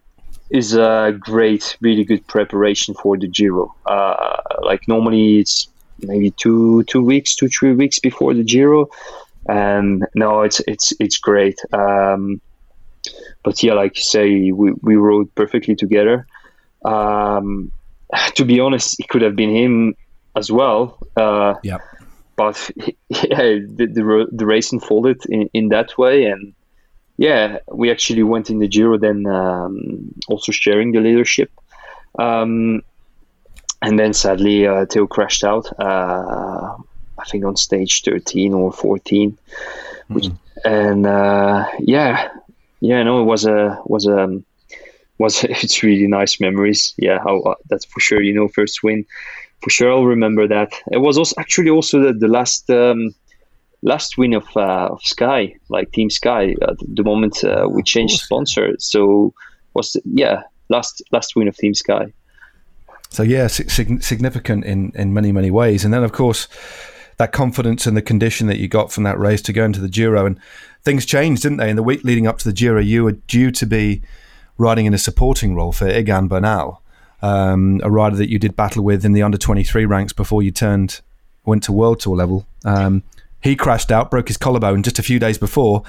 is 0.55 0.74
a 0.74 1.16
great, 1.18 1.76
really 1.80 2.05
good 2.05 2.26
preparation 2.26 2.94
for 2.94 3.16
the 3.16 3.26
Giro. 3.26 3.74
Uh, 3.84 4.36
like 4.62 4.86
normally 4.86 5.40
it's 5.40 5.68
maybe 6.00 6.30
two 6.30 6.84
two 6.84 7.02
weeks, 7.02 7.34
two 7.34 7.48
three 7.48 7.72
weeks 7.72 7.98
before 7.98 8.34
the 8.34 8.44
Giro, 8.44 8.88
and 9.48 10.07
no, 10.14 10.42
it's 10.42 10.61
it's 10.66 10.92
it's 11.00 11.18
great. 11.18 11.59
Um, 11.72 12.40
but 13.42 13.62
yeah, 13.62 13.74
like 13.74 13.96
you 13.98 14.05
say, 14.05 14.52
we 14.52 14.72
we 14.80 14.96
rode 14.96 15.34
perfectly 15.34 15.74
together. 15.74 16.26
Um, 16.84 17.72
to 18.36 18.44
be 18.44 18.61
honest, 18.61 19.00
it 19.00 19.09
could 19.09 19.22
have 19.22 19.36
been 19.36 19.55
him 19.55 19.96
as 20.36 20.52
well. 20.52 20.98
Uh, 21.16 21.55
yeah 21.62 21.78
but 22.36 22.70
yeah, 23.09 23.59
the, 23.76 23.86
the, 23.92 24.26
the 24.32 24.46
race 24.46 24.72
unfolded 24.72 25.22
in, 25.28 25.48
in 25.52 25.68
that 25.68 25.96
way. 25.98 26.24
And 26.24 26.55
yeah, 27.16 27.58
we 27.72 27.90
actually 27.90 28.22
went 28.22 28.50
in 28.50 28.58
the 28.58 28.68
Giro 28.68 28.98
then 28.98 29.26
um, 29.26 30.14
also 30.28 30.52
sharing 30.52 30.92
the 30.92 31.00
leadership. 31.00 31.50
Um, 32.18 32.82
and 33.82 33.98
then 33.98 34.12
sadly, 34.14 34.66
uh, 34.66 34.86
Tao 34.86 35.06
crashed 35.06 35.44
out, 35.44 35.66
uh, 35.78 36.76
I 37.18 37.24
think 37.30 37.44
on 37.44 37.56
stage 37.56 38.02
13 38.02 38.54
or 38.54 38.72
14. 38.72 39.36
Which, 40.08 40.28
and 40.64 41.06
uh, 41.06 41.66
yeah, 41.78 42.30
yeah, 42.80 43.02
no, 43.02 43.20
it 43.22 43.24
was 43.24 43.46
a, 43.46 43.80
was 43.84 44.06
a, 44.06 44.42
was 45.18 45.44
it's 45.48 45.82
really 45.82 46.06
nice 46.06 46.40
memories. 46.40 46.94
Yeah, 46.96 47.18
how 47.18 47.40
uh, 47.40 47.54
that's 47.68 47.84
for 47.84 48.00
sure. 48.00 48.22
You 48.22 48.34
know, 48.34 48.48
first 48.48 48.82
win, 48.82 49.04
for 49.62 49.70
sure. 49.70 49.92
I'll 49.92 50.04
remember 50.04 50.48
that. 50.48 50.72
It 50.90 50.98
was 50.98 51.18
also 51.18 51.34
actually 51.38 51.70
also 51.70 52.00
the, 52.00 52.12
the 52.12 52.28
last 52.28 52.68
um, 52.70 53.14
last 53.85 54.18
win 54.18 54.32
of 54.32 54.45
uh, 54.57 54.89
of 54.91 55.01
Sky, 55.03 55.55
like 55.68 55.93
Team 55.93 56.11
Sky. 56.11 56.57
At 56.62 56.76
the 56.80 57.05
moment 57.05 57.45
uh, 57.45 57.68
we 57.70 57.82
changed 57.82 58.18
sponsor, 58.20 58.74
so 58.78 59.32
was 59.74 59.97
yeah 60.05 60.43
last 60.68 61.03
last 61.12 61.37
win 61.37 61.47
of 61.47 61.57
Team 61.57 61.74
Sky. 61.74 62.12
So 63.11 63.22
yeah, 63.22 63.47
sig- 63.47 64.03
significant 64.03 64.64
in 64.64 64.91
in 64.97 65.14
many 65.14 65.30
many 65.30 65.51
ways. 65.51 65.85
And 65.85 65.95
then 65.95 66.03
of 66.03 66.11
course 66.12 66.49
that 67.16 67.30
confidence 67.30 67.87
and 67.87 67.97
the 67.97 68.03
condition 68.03 68.49
that 68.49 68.59
you 68.59 68.66
got 68.66 68.91
from 68.91 69.05
that 69.05 69.18
race 69.20 69.41
to 69.43 69.53
go 69.53 69.64
into 69.64 69.80
the 69.80 69.89
Giro 69.89 70.26
and 70.26 70.41
things 70.82 71.07
changed, 71.07 71.43
didn't 71.43 71.59
they? 71.59 71.70
In 71.70 71.76
the 71.76 71.82
week 71.82 72.03
leading 72.03 72.26
up 72.26 72.39
to 72.39 72.45
the 72.45 72.53
Giro, 72.53 72.80
you 72.80 73.05
were 73.05 73.12
due 73.12 73.53
to 73.53 73.66
be 73.66 74.03
riding 74.59 74.87
in 74.87 74.95
a 74.95 74.99
supporting 74.99 75.55
role 75.55 75.70
for 75.70 75.89
Egan 75.89 76.26
Bernal, 76.26 76.82
um, 77.22 77.80
a 77.85 77.91
rider 77.91 78.16
that 78.16 78.30
you 78.30 78.41
did 78.41 78.57
battle 78.57 78.82
with 78.82 79.05
in 79.05 79.12
the 79.12 79.22
under 79.22 79.39
23 79.39 79.85
ranks 79.87 80.12
before 80.12 80.43
you 80.43 80.51
turned 80.51 81.03
went 81.45 81.62
to 81.62 81.72
World 81.72 82.01
Tour 82.01 82.16
level. 82.16 82.47
Um, 82.64 83.05
he 83.45 83.55
crashed 83.55 83.92
out, 83.92 84.11
broke 84.11 84.28
his 84.28 84.38
collarbone 84.38 84.82
just 84.82 84.99
a 84.99 85.03
few 85.03 85.18
days 85.18 85.36
before, 85.36 85.82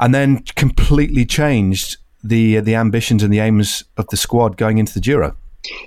and 0.00 0.12
then 0.12 0.42
completely 0.56 1.24
changed 1.24 1.96
the 2.22 2.60
the 2.60 2.74
ambitions 2.74 3.22
and 3.22 3.32
the 3.32 3.38
aims 3.38 3.84
of 3.96 4.08
the 4.08 4.16
squad 4.16 4.56
going 4.56 4.78
into 4.78 4.92
the 4.92 5.00
Giro. 5.00 5.36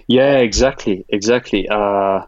Yeah, 0.08 0.38
exactly, 0.38 1.06
exactly. 1.10 1.68
Uh, 1.68 2.26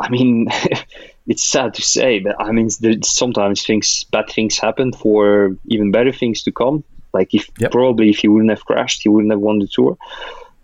I 0.00 0.08
mean, 0.10 0.48
it's 1.28 1.44
sad 1.44 1.74
to 1.74 1.82
say, 1.82 2.18
but 2.18 2.34
I 2.40 2.50
mean, 2.50 2.68
sometimes 3.02 3.64
things, 3.64 4.04
bad 4.04 4.28
things 4.28 4.58
happen 4.58 4.92
for 4.92 5.56
even 5.66 5.92
better 5.92 6.12
things 6.12 6.42
to 6.42 6.52
come. 6.52 6.82
Like 7.12 7.32
if 7.32 7.48
yep. 7.58 7.70
probably 7.70 8.10
if 8.10 8.18
he 8.18 8.28
wouldn't 8.28 8.50
have 8.50 8.64
crashed, 8.64 9.02
he 9.02 9.08
wouldn't 9.08 9.32
have 9.32 9.40
won 9.40 9.60
the 9.60 9.68
tour. 9.68 9.96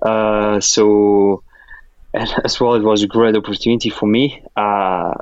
Uh, 0.03 0.59
so, 0.61 1.44
and 2.12 2.28
as 2.44 2.59
well, 2.59 2.74
it 2.74 2.82
was 2.82 3.05
a 3.05 3.07
great 3.07 3.36
opportunity 3.36 3.90
for 3.90 4.07
me. 4.07 4.42
Uh, 4.57 5.14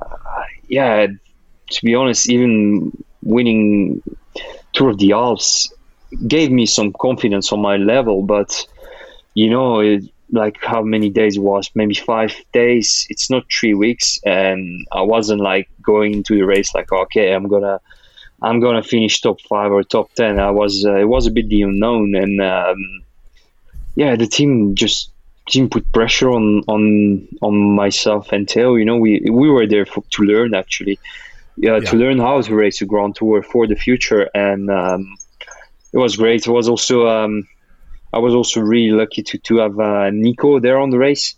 yeah, 0.68 1.06
to 1.70 1.84
be 1.84 1.94
honest, 1.94 2.28
even 2.28 2.92
winning 3.22 4.02
Tour 4.72 4.90
of 4.90 4.98
the 4.98 5.12
Alps 5.12 5.72
gave 6.26 6.50
me 6.50 6.66
some 6.66 6.92
confidence 6.92 7.52
on 7.52 7.60
my 7.60 7.76
level, 7.76 8.22
but 8.22 8.66
you 9.34 9.50
know, 9.50 9.80
it, 9.80 10.04
like 10.30 10.62
how 10.62 10.82
many 10.82 11.10
days 11.10 11.36
it 11.36 11.40
was 11.40 11.70
maybe 11.74 11.94
five 11.94 12.34
days 12.52 13.06
it's 13.10 13.28
not 13.30 13.44
three 13.52 13.74
weeks 13.74 14.18
and 14.24 14.84
i 14.90 15.02
wasn't 15.02 15.38
like 15.38 15.68
going 15.82 16.14
into 16.14 16.34
the 16.34 16.42
race 16.42 16.74
like 16.74 16.90
okay 16.90 17.34
i'm 17.34 17.46
gonna 17.46 17.78
i'm 18.42 18.58
gonna 18.58 18.82
finish 18.82 19.20
top 19.20 19.38
five 19.42 19.70
or 19.70 19.82
top 19.84 20.10
10 20.14 20.40
i 20.40 20.50
was 20.50 20.84
uh, 20.86 20.96
it 20.96 21.04
was 21.04 21.26
a 21.26 21.30
bit 21.30 21.46
the 21.50 21.62
unknown 21.62 22.14
and 22.14 22.40
um, 22.40 23.02
yeah 23.96 24.16
the 24.16 24.26
team 24.26 24.74
just 24.74 25.10
didn't 25.46 25.72
put 25.72 25.90
pressure 25.92 26.30
on 26.30 26.62
on 26.68 27.28
on 27.42 27.54
myself 27.74 28.32
and 28.32 28.48
Tao. 28.48 28.74
You 28.74 28.84
know, 28.84 28.96
we 28.96 29.20
we 29.30 29.50
were 29.50 29.66
there 29.66 29.86
for, 29.86 30.02
to 30.10 30.22
learn 30.22 30.54
actually, 30.54 30.98
yeah, 31.56 31.78
yeah, 31.78 31.90
to 31.90 31.96
learn 31.96 32.18
how 32.18 32.40
to 32.40 32.54
race 32.54 32.80
a 32.82 32.86
Grand 32.86 33.14
Tour 33.16 33.42
for 33.42 33.66
the 33.66 33.76
future, 33.76 34.28
and 34.34 34.70
um, 34.70 35.16
it 35.92 35.98
was 35.98 36.16
great. 36.16 36.46
It 36.46 36.50
was 36.50 36.68
also 36.68 37.08
um, 37.08 37.46
I 38.12 38.18
was 38.18 38.34
also 38.34 38.60
really 38.60 38.92
lucky 38.92 39.22
to 39.22 39.38
to 39.38 39.58
have 39.58 39.78
uh, 39.78 40.10
Nico 40.10 40.60
there 40.60 40.78
on 40.78 40.90
the 40.90 40.98
race. 40.98 41.34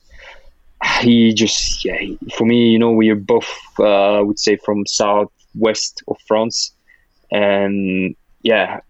He 1.00 1.32
just, 1.32 1.84
yeah, 1.86 1.96
he, 1.96 2.18
for 2.36 2.44
me, 2.44 2.68
you 2.68 2.78
know, 2.78 2.90
we 2.90 3.08
are 3.08 3.16
both, 3.16 3.48
uh, 3.78 4.18
I 4.18 4.20
would 4.20 4.38
say, 4.38 4.56
from 4.56 4.86
southwest 4.86 6.02
of 6.06 6.18
France, 6.28 6.72
and 7.30 8.14
yeah, 8.42 8.80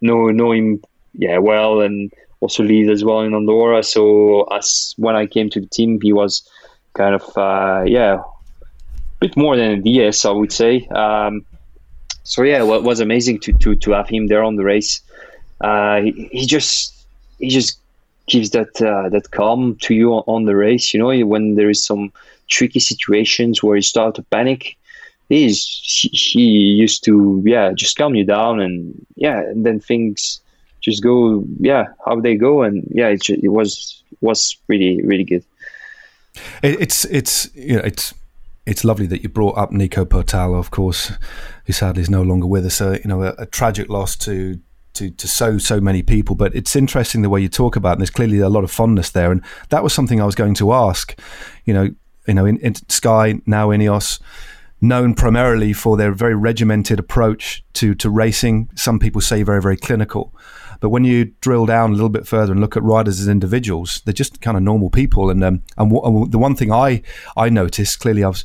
know 0.00 0.30
know 0.30 0.52
him, 0.52 0.82
yeah, 1.14 1.38
well, 1.38 1.80
and 1.80 2.12
also 2.40 2.64
lead 2.64 2.90
as 2.90 3.04
well 3.04 3.20
in 3.20 3.34
Andorra. 3.34 3.82
So 3.82 4.44
as 4.52 4.94
when 4.98 5.14
I 5.14 5.26
came 5.26 5.48
to 5.50 5.60
the 5.60 5.68
team, 5.68 6.00
he 6.02 6.12
was 6.12 6.48
kind 6.94 7.14
of, 7.14 7.22
uh, 7.36 7.84
yeah, 7.86 8.18
bit 9.20 9.36
more 9.36 9.56
than 9.56 9.70
a 9.72 9.76
DS, 9.76 10.24
I 10.24 10.30
would 10.30 10.52
say. 10.52 10.86
Um, 10.88 11.44
so 12.24 12.42
yeah, 12.42 12.62
it 12.62 12.82
was 12.82 13.00
amazing 13.00 13.40
to 13.40 13.52
to 13.54 13.74
to 13.76 13.90
have 13.92 14.08
him 14.08 14.26
there 14.26 14.44
on 14.44 14.56
the 14.56 14.64
race. 14.64 15.00
Uh, 15.60 16.00
he, 16.02 16.28
he 16.30 16.46
just 16.46 16.94
he 17.38 17.48
just 17.48 17.78
gives 18.26 18.50
that 18.50 18.80
uh, 18.82 19.08
that 19.08 19.30
calm 19.30 19.76
to 19.76 19.94
you 19.94 20.12
on, 20.12 20.44
the 20.44 20.54
race. 20.54 20.92
You 20.92 21.00
know, 21.00 21.26
when 21.26 21.54
there 21.54 21.70
is 21.70 21.82
some 21.82 22.12
tricky 22.48 22.80
situations 22.80 23.62
where 23.62 23.76
you 23.76 23.82
start 23.82 24.14
to 24.16 24.22
panic, 24.24 24.76
he's 25.28 25.66
he, 25.82 26.08
he 26.08 26.42
used 26.84 27.04
to 27.04 27.42
yeah 27.44 27.72
just 27.72 27.96
calm 27.96 28.14
you 28.14 28.24
down 28.24 28.60
and 28.60 29.06
yeah, 29.16 29.40
and 29.40 29.64
then 29.64 29.80
things 29.80 30.40
just 30.80 31.02
go 31.02 31.44
yeah 31.58 31.86
how 32.04 32.20
they 32.20 32.36
go 32.36 32.62
and 32.62 32.86
yeah 32.92 33.08
it, 33.08 33.28
it 33.28 33.48
was 33.48 34.02
was 34.20 34.56
really 34.68 35.00
really 35.02 35.24
good. 35.24 35.44
It, 36.62 36.80
it's 36.80 37.04
it's 37.06 37.48
you 37.54 37.76
know 37.76 37.82
it's 37.84 38.12
it's 38.68 38.84
lovely 38.84 39.06
that 39.06 39.22
you 39.22 39.30
brought 39.30 39.56
up 39.56 39.72
Nico 39.72 40.04
Portal, 40.04 40.54
of 40.54 40.70
course, 40.70 41.12
who 41.64 41.72
sadly 41.72 42.02
is 42.02 42.10
no 42.10 42.22
longer 42.22 42.46
with 42.46 42.66
us. 42.66 42.74
So, 42.74 42.92
you 42.92 43.06
know, 43.06 43.22
a, 43.22 43.34
a 43.38 43.46
tragic 43.46 43.88
loss 43.88 44.14
to 44.16 44.60
to, 44.94 45.10
to 45.10 45.28
so 45.28 45.58
so 45.58 45.80
many 45.80 46.02
people. 46.02 46.36
But 46.36 46.54
it's 46.54 46.76
interesting 46.76 47.22
the 47.22 47.30
way 47.30 47.40
you 47.40 47.48
talk 47.48 47.76
about, 47.76 47.90
it, 47.90 47.92
and 47.92 48.00
there's 48.02 48.10
clearly 48.10 48.40
a 48.40 48.50
lot 48.50 48.64
of 48.64 48.70
fondness 48.70 49.10
there. 49.10 49.32
And 49.32 49.42
that 49.70 49.82
was 49.82 49.94
something 49.94 50.20
I 50.20 50.26
was 50.26 50.34
going 50.34 50.54
to 50.54 50.72
ask. 50.72 51.18
You 51.64 51.72
know, 51.72 51.88
you 52.26 52.34
know, 52.34 52.44
in, 52.44 52.58
in 52.58 52.74
Sky 52.90 53.40
now 53.46 53.68
Ineos, 53.68 54.20
known 54.82 55.14
primarily 55.14 55.72
for 55.72 55.96
their 55.96 56.12
very 56.12 56.34
regimented 56.34 56.98
approach 56.98 57.64
to 57.74 57.94
to 57.94 58.10
racing. 58.10 58.68
Some 58.74 58.98
people 58.98 59.22
say 59.22 59.42
very 59.42 59.62
very 59.62 59.78
clinical. 59.78 60.34
But 60.80 60.90
when 60.90 61.04
you 61.04 61.32
drill 61.40 61.66
down 61.66 61.90
a 61.90 61.94
little 61.94 62.08
bit 62.08 62.26
further 62.26 62.52
and 62.52 62.60
look 62.60 62.76
at 62.76 62.82
riders 62.82 63.20
as 63.20 63.28
individuals, 63.28 64.02
they're 64.04 64.12
just 64.12 64.40
kind 64.40 64.56
of 64.56 64.62
normal 64.62 64.90
people. 64.90 65.30
And 65.30 65.42
um, 65.42 65.62
and, 65.76 65.90
w- 65.90 66.02
and 66.02 66.32
the 66.32 66.38
one 66.38 66.54
thing 66.54 66.72
I 66.72 67.02
I 67.36 67.48
noticed 67.48 68.00
clearly, 68.00 68.24
I 68.24 68.28
was 68.28 68.44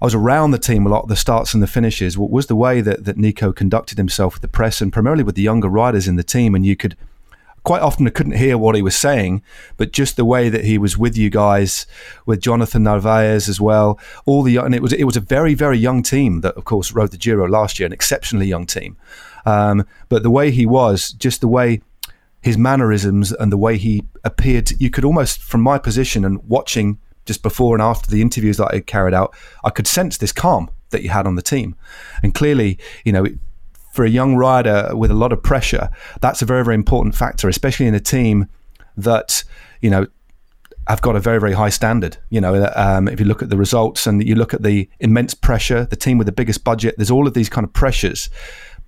I 0.00 0.04
was 0.04 0.14
around 0.14 0.52
the 0.52 0.58
team 0.58 0.86
a 0.86 0.88
lot, 0.88 1.08
the 1.08 1.16
starts 1.16 1.52
and 1.52 1.62
the 1.62 1.66
finishes. 1.66 2.16
What 2.16 2.30
was 2.30 2.46
the 2.46 2.56
way 2.56 2.80
that, 2.80 3.04
that 3.04 3.18
Nico 3.18 3.52
conducted 3.52 3.98
himself 3.98 4.34
with 4.34 4.42
the 4.42 4.48
press 4.48 4.80
and 4.80 4.92
primarily 4.92 5.22
with 5.22 5.34
the 5.34 5.42
younger 5.42 5.68
riders 5.68 6.08
in 6.08 6.16
the 6.16 6.22
team? 6.22 6.54
And 6.54 6.64
you 6.64 6.74
could 6.74 6.96
quite 7.64 7.82
often 7.82 8.06
I 8.06 8.10
couldn't 8.10 8.36
hear 8.36 8.56
what 8.56 8.74
he 8.74 8.82
was 8.82 8.96
saying, 8.96 9.42
but 9.76 9.92
just 9.92 10.16
the 10.16 10.24
way 10.24 10.48
that 10.48 10.64
he 10.64 10.78
was 10.78 10.96
with 10.96 11.16
you 11.16 11.28
guys, 11.28 11.86
with 12.24 12.40
Jhonatan 12.40 12.82
Narvaez 12.82 13.48
as 13.48 13.60
well, 13.60 13.98
all 14.24 14.42
the 14.42 14.56
and 14.56 14.74
it 14.74 14.82
was 14.82 14.92
it 14.92 15.04
was 15.04 15.16
a 15.16 15.20
very 15.20 15.54
very 15.54 15.78
young 15.78 16.02
team 16.02 16.40
that 16.40 16.54
of 16.56 16.64
course 16.64 16.92
rode 16.92 17.10
the 17.10 17.18
Giro 17.18 17.46
last 17.46 17.78
year, 17.78 17.86
an 17.86 17.92
exceptionally 17.92 18.46
young 18.46 18.66
team. 18.66 18.96
Um, 19.46 19.86
but 20.08 20.22
the 20.22 20.30
way 20.30 20.50
he 20.50 20.66
was, 20.66 21.10
just 21.10 21.40
the 21.40 21.48
way 21.48 21.82
his 22.42 22.56
mannerisms 22.56 23.32
and 23.32 23.52
the 23.52 23.56
way 23.58 23.76
he 23.76 24.04
appeared, 24.24 24.70
you 24.80 24.90
could 24.90 25.04
almost, 25.04 25.42
from 25.42 25.60
my 25.60 25.78
position 25.78 26.24
and 26.24 26.42
watching 26.48 26.98
just 27.26 27.42
before 27.42 27.74
and 27.74 27.82
after 27.82 28.10
the 28.10 28.22
interviews 28.22 28.56
that 28.56 28.68
I 28.72 28.76
had 28.76 28.86
carried 28.86 29.14
out, 29.14 29.34
I 29.62 29.70
could 29.70 29.86
sense 29.86 30.16
this 30.16 30.32
calm 30.32 30.70
that 30.90 31.02
you 31.02 31.10
had 31.10 31.26
on 31.26 31.34
the 31.34 31.42
team. 31.42 31.76
And 32.22 32.34
clearly, 32.34 32.78
you 33.04 33.12
know, 33.12 33.26
for 33.92 34.04
a 34.04 34.08
young 34.08 34.36
rider 34.36 34.90
with 34.94 35.10
a 35.10 35.14
lot 35.14 35.32
of 35.32 35.42
pressure, 35.42 35.90
that's 36.20 36.42
a 36.42 36.46
very, 36.46 36.64
very 36.64 36.74
important 36.74 37.14
factor, 37.14 37.48
especially 37.48 37.86
in 37.86 37.94
a 37.94 38.00
team 38.00 38.46
that, 38.96 39.44
you 39.80 39.90
know, 39.90 40.06
have 40.88 41.02
got 41.02 41.14
a 41.14 41.20
very, 41.20 41.38
very 41.38 41.52
high 41.52 41.68
standard. 41.68 42.16
You 42.30 42.40
know, 42.40 42.70
um, 42.74 43.06
if 43.06 43.20
you 43.20 43.26
look 43.26 43.42
at 43.42 43.50
the 43.50 43.56
results 43.56 44.06
and 44.06 44.26
you 44.26 44.34
look 44.34 44.54
at 44.54 44.62
the 44.62 44.88
immense 44.98 45.34
pressure, 45.34 45.84
the 45.84 45.96
team 45.96 46.18
with 46.18 46.26
the 46.26 46.32
biggest 46.32 46.64
budget, 46.64 46.94
there's 46.96 47.10
all 47.10 47.26
of 47.26 47.34
these 47.34 47.48
kind 47.48 47.64
of 47.64 47.72
pressures. 47.72 48.30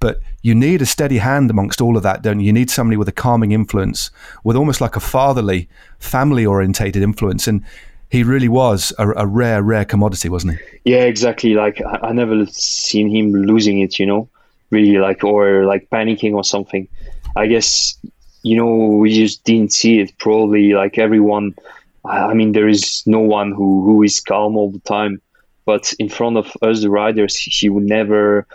But 0.02 0.20
you 0.42 0.54
need 0.54 0.82
a 0.82 0.86
steady 0.86 1.18
hand 1.18 1.50
amongst 1.50 1.80
all 1.80 1.96
of 1.96 2.02
that, 2.02 2.22
don't 2.22 2.40
you? 2.40 2.46
You 2.46 2.52
need 2.52 2.70
somebody 2.70 2.96
with 2.96 3.08
a 3.08 3.12
calming 3.12 3.52
influence, 3.52 4.10
with 4.44 4.56
almost 4.56 4.80
like 4.80 4.96
a 4.96 5.00
fatherly, 5.00 5.68
family 5.98 6.44
orientated 6.44 7.02
influence. 7.02 7.46
And 7.46 7.64
he 8.10 8.22
really 8.24 8.48
was 8.48 8.92
a, 8.98 9.08
a, 9.10 9.26
rare, 9.26 9.62
rare 9.62 9.86
commodity, 9.86 10.28
wasn't 10.28 10.58
he? 10.58 10.92
Yeah, 10.92 11.04
exactly. 11.04 11.54
Like 11.54 11.80
I, 11.80 12.08
I 12.08 12.12
never 12.12 12.44
seen 12.46 13.08
him 13.08 13.32
losing 13.32 13.78
it, 13.78 13.98
you 13.98 14.04
know, 14.04 14.28
really 14.70 14.98
like 14.98 15.24
or 15.24 15.64
like 15.64 15.88
panicking 15.90 16.34
or 16.34 16.44
something. 16.44 16.88
I 17.36 17.46
guess 17.46 17.96
you 18.42 18.56
know 18.56 18.74
we 18.74 19.14
just 19.14 19.44
didn't 19.44 19.72
see 19.72 20.00
it. 20.00 20.18
Probably 20.18 20.74
like 20.74 20.98
everyone. 20.98 21.54
I 22.04 22.34
mean, 22.34 22.52
there 22.52 22.68
is 22.68 23.02
no 23.06 23.20
one 23.20 23.52
who 23.52 23.84
who 23.84 24.02
is 24.02 24.20
calm 24.20 24.56
all 24.56 24.70
the 24.70 24.80
time, 24.80 25.22
but 25.64 25.94
in 25.98 26.08
front 26.08 26.36
of 26.36 26.52
us, 26.60 26.82
the 26.82 26.90
riders, 26.90 27.36
he 27.36 27.68
would 27.68 27.84
never. 27.84 28.46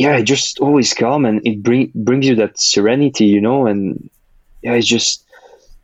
Yeah, 0.00 0.22
just 0.22 0.60
always 0.60 0.94
calm, 0.94 1.26
and 1.26 1.46
it 1.46 1.62
bring 1.62 1.92
brings 1.94 2.26
you 2.26 2.34
that 2.36 2.58
serenity, 2.58 3.26
you 3.26 3.38
know, 3.38 3.66
and 3.66 4.08
yeah, 4.62 4.72
it's 4.72 4.86
just 4.86 5.26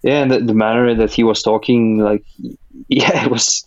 yeah, 0.03 0.23
and 0.23 0.31
the, 0.31 0.41
the, 0.41 0.55
manner 0.55 0.95
that 0.95 1.13
he 1.13 1.23
was 1.23 1.43
talking, 1.43 1.99
like, 1.99 2.25
yeah, 2.89 3.27
it 3.27 3.31
was, 3.31 3.63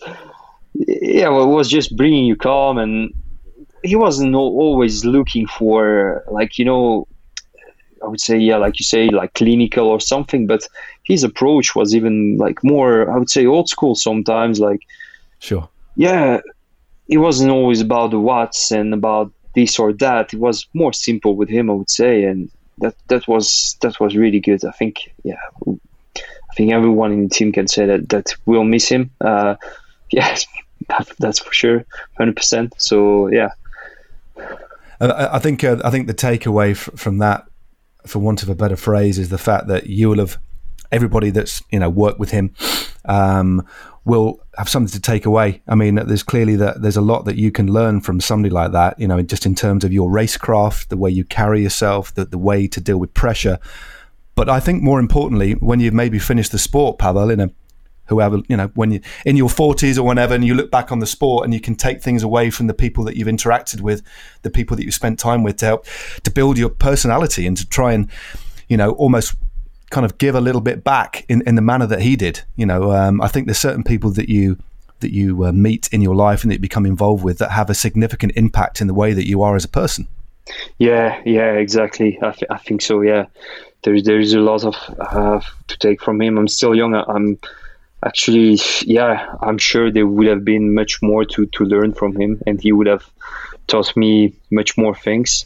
yeah, 0.74 1.30
well, 1.30 1.44
it 1.44 1.54
was 1.54 1.70
just 1.70 1.96
bringing 1.96 2.26
you 2.26 2.36
calm, 2.36 2.80
and 2.80 3.14
he 3.84 3.96
wasn't 3.96 4.34
always 4.34 5.06
looking 5.06 5.46
for, 5.46 6.24
like, 6.32 6.58
you 6.58 6.66
know, 6.66 7.08
I 8.04 8.08
would 8.08 8.20
say, 8.20 8.36
yeah, 8.36 8.58
like 8.58 8.80
you 8.80 8.86
say, 8.86 9.10
like 9.10 9.36
clinical 9.36 9.86
or 9.86 10.00
something, 10.00 10.48
but 10.48 10.68
his 11.04 11.24
approach 11.24 11.76
was 11.76 11.94
even 11.94 12.38
like 12.38 12.64
more, 12.64 13.08
I 13.12 13.20
would 13.20 13.30
say, 13.30 13.46
old 13.46 13.70
school 13.70 13.94
sometimes, 13.94 14.60
like, 14.60 14.82
sure, 15.38 15.70
yeah, 15.96 16.40
it 17.08 17.20
wasn't 17.20 17.52
always 17.52 17.82
about 17.82 18.10
the 18.10 18.20
watts 18.20 18.72
and 18.72 18.96
about 18.96 19.32
this 19.56 19.80
or 19.80 19.94
that. 19.94 20.34
It 20.34 20.40
was 20.40 20.68
more 20.74 20.94
simple 20.94 21.36
with 21.36 21.50
him, 21.50 21.70
I 21.70 21.74
would 21.74 21.90
say, 21.90 22.24
and 22.24 22.50
that 22.80 22.96
that 23.08 23.28
was 23.28 23.78
that 23.82 24.00
was 24.00 24.16
really 24.16 24.40
good. 24.40 24.64
I 24.66 24.72
think, 24.72 25.14
yeah, 25.24 25.40
I 25.68 26.54
think 26.56 26.72
everyone 26.72 27.12
in 27.12 27.24
the 27.24 27.30
team 27.30 27.52
can 27.52 27.68
say 27.68 27.86
that 27.86 28.10
that 28.10 28.36
we'll 28.46 28.64
miss 28.64 28.90
him. 28.90 29.12
Uh, 29.22 29.56
yes, 30.12 30.46
that's 31.20 31.40
for 31.40 31.54
sure, 31.54 31.86
hundred 32.18 32.36
percent. 32.36 32.74
So 32.78 33.28
yeah. 33.28 33.50
I 35.02 35.40
think 35.40 35.64
uh, 35.64 35.78
I 35.84 35.92
think 35.92 36.08
the 36.08 36.14
takeaway 36.14 36.76
from 36.76 37.20
that, 37.20 37.48
for 38.06 38.20
want 38.20 38.44
of 38.44 38.50
a 38.50 38.56
better 38.56 38.76
phrase, 38.76 39.18
is 39.18 39.30
the 39.30 39.38
fact 39.38 39.68
that 39.68 39.88
you 39.88 40.10
will 40.10 40.18
have 40.18 40.38
everybody 40.92 41.30
that's 41.30 41.64
you 41.72 41.80
know 41.80 41.90
worked 41.90 42.20
with 42.20 42.32
him 42.32 42.54
um, 43.06 43.66
will 44.06 44.40
have 44.58 44.70
something 44.70 44.92
to 44.92 45.02
take 45.02 45.26
away. 45.26 45.62
I 45.68 45.76
mean, 45.76 45.96
there's 45.96 46.24
clearly 46.24 46.56
that 46.58 46.82
there's 46.82 46.98
a 46.98 47.02
lot 47.02 47.26
that 47.26 47.36
you 47.36 47.52
can 47.52 47.72
learn 47.72 48.02
from 48.02 48.20
somebody 48.22 48.54
like 48.54 48.72
that. 48.72 49.00
You 49.00 49.08
know, 49.08 49.22
just 49.22 49.46
in 49.46 49.56
terms 49.56 49.84
of 49.84 49.94
your 49.94 50.10
racecraft, 50.10 50.88
the 50.88 50.98
way 50.98 51.10
you 51.10 51.24
carry 51.24 51.62
yourself, 51.62 52.14
the 52.14 52.26
the 52.26 52.38
way 52.38 52.68
to 52.68 52.82
deal 52.82 52.98
with 52.98 53.14
pressure. 53.14 53.60
But 54.36 54.50
I 54.50 54.60
think 54.60 54.82
more 54.82 55.00
importantly, 55.00 55.54
when 55.54 55.80
you've 55.80 55.94
maybe 55.94 56.18
finished 56.18 56.52
the 56.52 56.60
sport, 56.60 56.98
Pavel, 56.98 57.30
in 57.30 57.40
a 57.40 57.50
whoever 58.10 58.40
you 58.50 58.58
know 58.58 58.72
when 58.74 58.92
you 58.92 59.00
in 59.26 59.38
your 59.38 59.50
40s 59.50 59.98
or 59.98 60.04
whenever 60.04 60.34
and 60.34 60.44
you 60.44 60.56
look 60.56 60.70
back 60.72 60.92
on 60.92 61.00
the 61.00 61.06
sport 61.06 61.46
and 61.46 61.54
you 61.54 61.62
can 61.62 61.76
take 61.76 62.02
things 62.02 62.24
away 62.24 62.50
from 62.50 62.68
the 62.68 62.74
people 62.74 63.04
that 63.04 63.16
you've 63.16 63.28
interacted 63.28 63.82
with 63.82 64.02
the 64.42 64.50
people 64.50 64.76
that 64.76 64.84
you've 64.84 64.96
spent 64.96 65.20
time 65.20 65.44
with 65.44 65.58
to 65.58 65.66
help 65.66 65.86
to 66.24 66.32
build 66.32 66.58
your 66.58 66.70
personality 66.70 67.46
and 67.46 67.56
to 67.56 67.70
try 67.70 67.94
and 67.94 68.10
you 68.68 68.76
know 68.76 68.92
almost 68.94 69.36
kind 69.90 70.06
of 70.06 70.18
give 70.18 70.36
a 70.36 70.42
little 70.42 70.62
bit 70.62 70.84
back 70.84 71.26
in, 71.30 71.42
in 71.48 71.56
the 71.56 71.62
manner 71.62 71.88
that 71.88 72.02
he 72.02 72.16
did 72.16 72.42
you 72.56 72.66
know 72.66 72.92
um, 72.92 73.22
i 73.22 73.28
think 73.28 73.48
there's 73.48 73.58
certain 73.58 73.84
people 73.84 74.12
that 74.12 74.30
you 74.30 74.58
that 75.00 75.14
you 75.14 75.46
uh, 75.46 75.52
meet 75.52 75.88
in 75.92 76.02
your 76.02 76.16
life 76.16 76.44
and 76.44 76.52
that 76.52 76.56
you 76.56 76.62
become 76.62 76.86
involved 76.86 77.24
with 77.24 77.38
that 77.40 77.52
have 77.52 77.70
a 77.70 77.74
significant 77.74 78.34
impact 78.36 78.82
in 78.82 78.88
the 78.88 78.94
way 78.94 79.14
that 79.14 79.28
you 79.28 79.42
are 79.42 79.56
as 79.56 79.64
a 79.64 79.70
person. 79.70 80.08
Yeah 80.78 81.22
yeah 81.26 81.54
exactly. 81.54 82.18
I, 82.22 82.32
th- 82.32 82.50
I 82.50 82.58
think 82.58 82.82
so 82.82 83.02
yeah. 83.02 83.26
There's 83.84 84.04
there's 84.04 84.34
a 84.34 84.40
lot 84.40 84.66
of 84.66 84.76
uh, 85.00 85.40
to 85.68 85.78
take 85.78 86.02
from 86.02 86.22
him. 86.22 86.38
I'm 86.38 86.50
still 86.50 86.76
young. 86.76 86.96
I'm 86.96 87.40
actually, 88.06 88.60
yeah, 88.82 89.36
I'm 89.42 89.58
sure 89.58 89.90
there 89.90 90.06
would 90.06 90.28
have 90.28 90.44
been 90.44 90.74
much 90.74 91.02
more 91.02 91.24
to, 91.24 91.46
to 91.46 91.64
learn 91.64 91.94
from 91.94 92.20
him, 92.20 92.42
and 92.46 92.60
he 92.60 92.74
would 92.74 92.88
have 92.88 93.10
taught 93.68 93.96
me 93.96 94.34
much 94.52 94.78
more 94.78 94.94
things. 94.94 95.46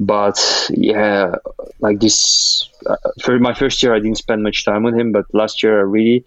But 0.00 0.40
yeah, 0.70 1.34
like 1.80 2.00
this, 2.00 2.68
uh, 2.86 2.96
for 3.22 3.38
my 3.38 3.52
first 3.52 3.82
year, 3.82 3.94
I 3.94 4.00
didn't 4.00 4.16
spend 4.16 4.42
much 4.42 4.64
time 4.64 4.82
with 4.82 4.94
him, 4.94 5.12
but 5.12 5.26
last 5.34 5.62
year 5.62 5.78
I 5.78 5.82
really 5.82 6.24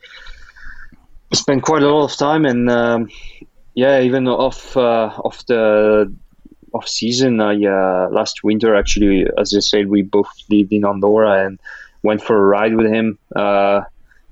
spent 1.33 1.63
quite 1.63 1.81
a 1.81 1.89
lot 1.89 2.05
of 2.05 2.15
time, 2.15 2.45
and 2.45 2.69
um, 2.69 3.09
yeah, 3.73 3.99
even 4.01 4.27
off 4.27 4.77
uh, 4.77 5.11
off 5.23 5.43
the 5.47 6.13
off 6.73 6.87
season, 6.87 7.41
I 7.41 7.55
uh, 7.65 8.09
last 8.11 8.43
winter 8.43 8.75
actually, 8.75 9.25
as 9.37 9.53
I 9.55 9.59
said, 9.59 9.89
we 9.89 10.03
both 10.03 10.29
lived 10.49 10.71
in 10.71 10.85
Andorra 10.85 11.45
and 11.45 11.59
went 12.03 12.21
for 12.21 12.37
a 12.37 12.45
ride 12.45 12.75
with 12.75 12.91
him. 12.91 13.17
Uh, 13.35 13.81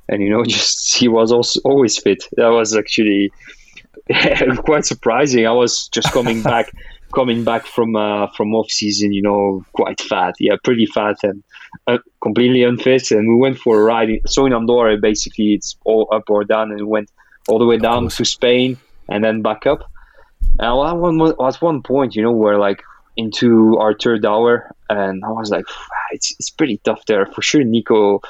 and 0.09 0.21
you 0.21 0.29
know, 0.29 0.43
just 0.47 0.95
he 0.97 1.07
was 1.07 1.31
also 1.31 1.59
always 1.63 1.97
fit. 1.97 2.23
That 2.37 2.49
was 2.49 2.75
actually 2.75 3.31
quite 4.57 4.85
surprising. 4.85 5.47
I 5.47 5.51
was 5.51 5.87
just 5.87 6.11
coming 6.11 6.43
back, 6.51 6.71
coming 7.11 7.43
back 7.43 7.65
from 7.65 7.95
uh, 7.95 8.27
from 8.35 8.53
off 8.55 8.69
season, 8.69 9.13
you 9.13 9.21
know, 9.21 9.65
quite 9.73 9.99
fat, 10.01 10.35
yeah, 10.39 10.55
pretty 10.63 10.85
fat 10.85 11.17
and 11.23 11.43
uh, 11.87 11.97
completely 12.21 12.63
unfit. 12.63 13.11
And 13.11 13.27
we 13.27 13.35
went 13.35 13.57
for 13.57 13.79
a 13.79 13.83
ride. 13.83 14.21
So 14.27 14.45
in 14.45 14.53
Andorra, 14.53 14.97
basically, 14.97 15.53
it's 15.53 15.77
all 15.85 16.07
up 16.11 16.29
or 16.29 16.43
down, 16.43 16.71
and 16.71 16.79
we 16.79 16.85
went 16.85 17.09
all 17.47 17.59
the 17.59 17.65
way 17.65 17.77
down 17.77 18.09
to 18.09 18.25
Spain 18.25 18.77
and 19.09 19.23
then 19.23 19.41
back 19.41 19.65
up. 19.65 19.89
And 20.59 20.67
at 20.67 20.97
one, 20.97 21.21
at 21.21 21.61
one 21.61 21.81
point, 21.81 22.15
you 22.15 22.21
know, 22.21 22.31
where 22.31 22.57
like 22.57 22.83
into 23.17 23.77
our 23.77 23.93
third 23.93 24.25
hour, 24.25 24.73
and 24.89 25.23
I 25.23 25.29
was 25.31 25.49
like, 25.49 25.65
it's, 26.11 26.33
it's 26.39 26.49
pretty 26.49 26.79
tough 26.83 27.05
there 27.05 27.25
for 27.25 27.41
sure. 27.41 27.63
Nico, 27.63 28.21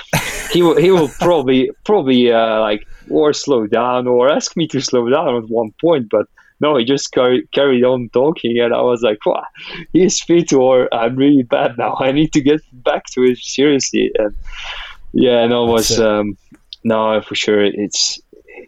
he 0.51 0.61
will 0.61 0.77
he 0.77 0.91
will 0.91 1.09
probably 1.19 1.71
probably 1.83 2.31
uh, 2.31 2.59
like 2.59 2.87
or 3.09 3.33
slow 3.33 3.67
down 3.67 4.07
or 4.07 4.31
ask 4.31 4.55
me 4.55 4.67
to 4.67 4.81
slow 4.81 5.09
down 5.09 5.35
at 5.35 5.49
one 5.49 5.71
point, 5.81 6.09
but 6.09 6.27
no, 6.61 6.77
he 6.77 6.85
just 6.85 7.11
carry, 7.11 7.47
carried 7.53 7.83
on 7.83 8.09
talking, 8.09 8.59
and 8.59 8.73
I 8.73 8.81
was 8.81 9.01
like, 9.01 9.25
wow, 9.25 9.43
he's 9.93 10.21
fit 10.21 10.53
or 10.53 10.93
I'm 10.93 11.15
really 11.15 11.43
bad 11.43 11.77
now. 11.77 11.97
I 11.99 12.11
need 12.11 12.31
to 12.33 12.41
get 12.41 12.61
back 12.71 13.05
to 13.13 13.23
it 13.23 13.39
seriously. 13.39 14.11
And 14.17 14.35
yeah, 15.11 15.45
no, 15.47 15.65
was 15.65 15.99
um, 15.99 16.37
no 16.83 17.21
for 17.21 17.35
sure. 17.35 17.63
It's 17.63 18.19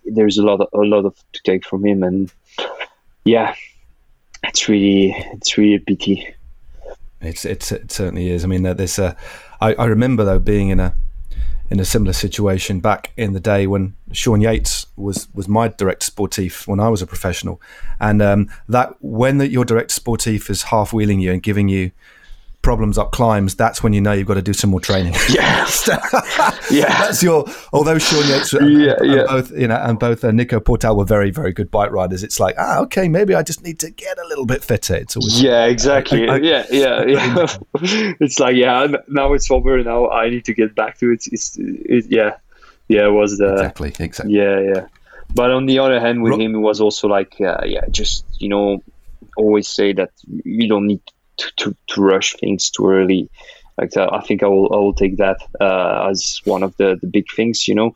there's 0.06 0.38
a 0.38 0.44
lot 0.44 0.60
of, 0.60 0.68
a 0.74 0.86
lot 0.86 1.06
of 1.06 1.16
to 1.34 1.42
take 1.44 1.66
from 1.66 1.86
him, 1.86 2.04
and 2.04 2.32
yeah, 3.26 3.56
it's 4.44 4.68
really 4.68 5.16
it's 5.34 5.58
really 5.58 5.76
a 5.76 5.80
pity. 5.80 6.28
It's, 7.22 7.46
it's 7.46 7.72
it 7.72 7.92
certainly 7.92 8.30
is. 8.30 8.44
I 8.44 8.48
mean, 8.48 8.64
there's 8.64 9.00
a. 9.00 9.16
I, 9.62 9.76
I 9.76 9.86
remember 9.86 10.26
though 10.26 10.40
being 10.40 10.70
in 10.70 10.80
a 10.80 10.94
in 11.70 11.80
a 11.80 11.86
similar 11.86 12.14
situation 12.14 12.80
back 12.80 13.12
in 13.18 13.34
the 13.34 13.40
day 13.40 13.66
when 13.68 13.96
Sean 14.12 14.42
Yates 14.42 14.86
was 14.96 15.28
was 15.34 15.48
my 15.48 15.68
directeur 15.70 16.12
sportif 16.12 16.68
when 16.68 16.80
I 16.80 16.90
was 16.90 17.02
a 17.02 17.08
professional, 17.08 17.62
and 18.00 18.22
um, 18.22 18.50
that 18.68 18.96
when 19.02 19.38
the, 19.38 19.48
your 19.48 19.66
directeur 19.66 20.00
sportif 20.00 20.50
is 20.50 20.64
half 20.64 20.94
wheeling 20.94 21.20
you 21.20 21.32
and 21.32 21.42
giving 21.42 21.70
you 21.70 21.92
problems 22.64 22.98
up 22.98 23.12
climbs, 23.12 23.54
that's 23.54 23.84
when 23.84 23.94
you 23.94 24.02
know 24.02 24.14
you've 24.14 24.26
got 24.26 24.34
to 24.34 24.42
do 24.42 24.54
some 24.54 24.72
more 24.72 24.80
training. 24.80 25.14
Yeah, 25.30 25.68
yeah. 26.72 26.88
That's 27.00 27.24
your. 27.24 27.46
Although 27.72 27.98
Sean 27.98 28.28
Yates, 28.28 28.54
yeah, 28.54 28.60
and, 29.00 29.12
yeah. 29.12 29.24
both 29.28 29.52
you 29.52 29.68
know, 29.68 29.76
and 29.76 29.98
both 29.98 30.24
uh, 30.24 30.32
Nico 30.32 30.60
Portal 30.60 30.96
were 30.96 31.06
very, 31.06 31.32
very 31.32 31.52
good 31.52 31.72
bike 31.72 31.92
riders. 31.92 32.24
It's 32.24 32.40
like, 32.40 32.56
ah, 32.58 32.80
okay, 32.82 33.08
maybe 33.08 33.34
I 33.34 33.42
just 33.42 33.64
need 33.64 33.80
to 33.80 33.90
get 33.90 34.20
a 34.20 34.28
little 34.28 34.46
bit 34.46 34.64
fitter. 34.64 34.96
It's 34.96 35.16
always 35.16 35.42
yeah, 35.42 35.66
exactly. 35.66 36.28
I, 36.30 36.36
I, 36.36 36.38
yeah, 36.38 36.66
yeah, 36.70 37.06
yeah. 37.06 37.48
it's 38.20 38.40
like 38.40 38.56
yeah, 38.56 38.88
now 39.08 39.34
it's 39.34 39.50
over. 39.50 39.84
Now 39.84 40.10
I 40.10 40.30
need 40.30 40.46
to 40.46 40.54
get 40.54 40.76
back 40.76 41.00
to 41.00 41.12
it. 41.12 41.26
It's 41.32 41.58
it, 41.58 42.06
yeah, 42.10 42.38
yeah. 42.88 43.08
It 43.08 43.14
was 43.14 43.38
the 43.38 43.54
exactly, 43.54 43.94
exactly. 44.00 44.36
Yeah, 44.36 44.60
yeah. 44.60 44.88
But 45.34 45.52
on 45.52 45.66
the 45.66 45.80
other 45.80 46.00
hand, 46.00 46.22
with 46.22 46.32
Ro- 46.32 46.40
him, 46.40 46.56
it 46.56 46.60
was 46.60 46.80
also 46.80 47.08
like, 47.08 47.36
uh, 47.42 47.64
yeah, 47.66 47.86
just 47.90 48.26
you 48.40 48.50
know, 48.50 48.84
always 49.36 49.68
say 49.68 49.94
that 49.94 50.12
you 50.28 50.68
don't 50.68 50.86
need 50.86 51.02
to, 51.38 51.52
to, 51.58 51.76
to 51.88 52.02
rush 52.02 52.36
things 52.36 52.70
too 52.70 52.90
early. 52.90 53.30
Like 53.78 53.98
uh, 53.98 54.10
I 54.12 54.22
think 54.22 54.44
I 54.44 54.48
will 54.48 54.72
I 54.72 54.78
will 54.78 54.94
take 54.94 55.18
that 55.18 55.38
uh, 55.60 56.08
as 56.10 56.40
one 56.46 56.62
of 56.62 56.78
the, 56.78 56.98
the 57.02 57.08
big 57.08 57.26
things. 57.36 57.68
You 57.68 57.76
know, 57.76 57.92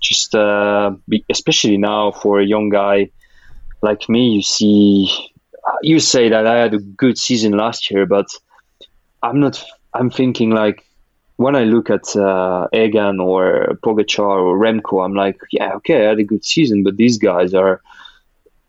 just 0.00 0.34
uh, 0.34 0.92
be, 1.08 1.24
especially 1.30 1.76
now 1.76 2.10
for 2.10 2.40
a 2.40 2.44
young 2.44 2.68
guy 2.68 3.10
like 3.82 4.08
me, 4.08 4.28
you 4.28 4.42
see, 4.42 5.10
you 5.82 6.00
say 6.00 6.28
that 6.28 6.46
I 6.46 6.56
had 6.56 6.74
a 6.74 6.78
good 6.78 7.18
season 7.18 7.52
last 7.52 7.90
year, 7.90 8.06
but 8.06 8.26
I'm 9.22 9.40
not. 9.40 9.62
I'm 9.94 10.10
thinking 10.10 10.50
like 10.50 10.84
when 11.36 11.56
I 11.56 11.64
look 11.64 11.90
at 11.90 12.14
uh, 12.16 12.68
Egan 12.72 13.20
or 13.20 13.78
Pogacar 13.82 14.42
or 14.42 14.58
Remco, 14.58 15.04
I'm 15.04 15.14
like, 15.14 15.40
yeah, 15.50 15.72
okay, 15.76 16.04
I 16.04 16.08
had 16.10 16.18
a 16.18 16.24
good 16.24 16.44
season, 16.44 16.82
but 16.82 16.96
these 16.96 17.18
guys 17.18 17.54
are 17.54 17.80